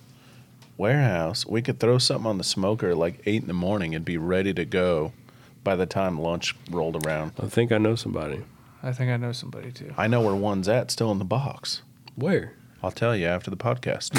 warehouse. 0.78 1.46
We 1.46 1.62
could 1.62 1.80
throw 1.80 1.98
something 1.98 2.28
on 2.30 2.38
the 2.38 2.44
smoker 2.44 2.96
like 2.96 3.22
eight 3.26 3.42
in 3.42 3.48
the 3.48 3.54
morning 3.54 3.94
and 3.96 4.04
be 4.04 4.18
ready 4.18 4.54
to 4.54 4.66
go 4.66 5.14
by 5.64 5.76
the 5.76 5.86
time 5.86 6.20
lunch 6.20 6.56
rolled 6.70 7.06
around. 7.06 7.34
I 7.42 7.48
think 7.48 7.72
I 7.72 7.78
know 7.78 7.96
somebody. 7.96 8.42
I 8.82 8.92
think 8.92 9.12
I 9.12 9.18
know 9.18 9.32
somebody 9.32 9.72
too. 9.72 9.94
I 9.98 10.08
know 10.08 10.22
where 10.22 10.36
one's 10.36 10.68
at, 10.68 10.92
still 10.92 11.12
in 11.12 11.20
the 11.20 11.26
box. 11.26 11.82
Where? 12.16 12.54
I'll 12.84 12.92
tell 12.92 13.16
you 13.16 13.26
after 13.28 13.50
the 13.50 13.58
podcast. 13.58 14.14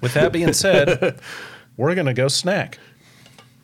With 0.00 0.14
that 0.14 0.32
being 0.32 0.52
said, 0.52 1.18
we're 1.76 1.94
gonna 1.94 2.14
go 2.14 2.28
snack. 2.28 2.78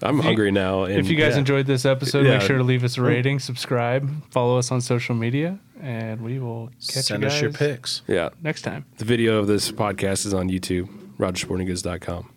I'm 0.02 0.16
you- 0.16 0.22
hungry 0.22 0.50
now. 0.50 0.84
And 0.84 0.94
If 0.98 1.08
you 1.08 1.16
guys 1.16 1.34
yeah. 1.34 1.40
enjoyed 1.40 1.66
this 1.66 1.84
episode, 1.84 2.24
Yeah. 2.26 2.38
make 2.38 2.42
sure 2.42 2.56
to 2.58 2.64
leave 2.64 2.84
us 2.84 2.96
a 2.96 3.02
oh. 3.02 3.04
rating, 3.04 3.38
subscribe, 3.38 4.10
follow 4.30 4.56
us 4.58 4.70
on 4.72 4.80
social 4.80 5.14
media, 5.14 5.58
and 5.80 6.22
we 6.22 6.38
will 6.38 6.68
catch 6.88 7.04
Send 7.04 7.22
you 7.22 7.28
us 7.28 7.40
your 7.40 7.52
picks. 7.52 8.02
yeah, 8.08 8.30
next 8.42 8.62
time. 8.62 8.86
the 8.98 9.04
video 9.04 9.38
of 9.38 9.46
this 9.46 9.70
podcast 9.70 10.24
is 10.26 10.32
on 10.34 10.48
YouTube. 10.48 10.88
RogerSportingGoods.com. 11.18 12.32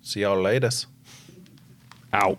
See 0.00 0.20
y'all 0.22 0.40
later. 0.40 0.70
Out. 2.12 2.38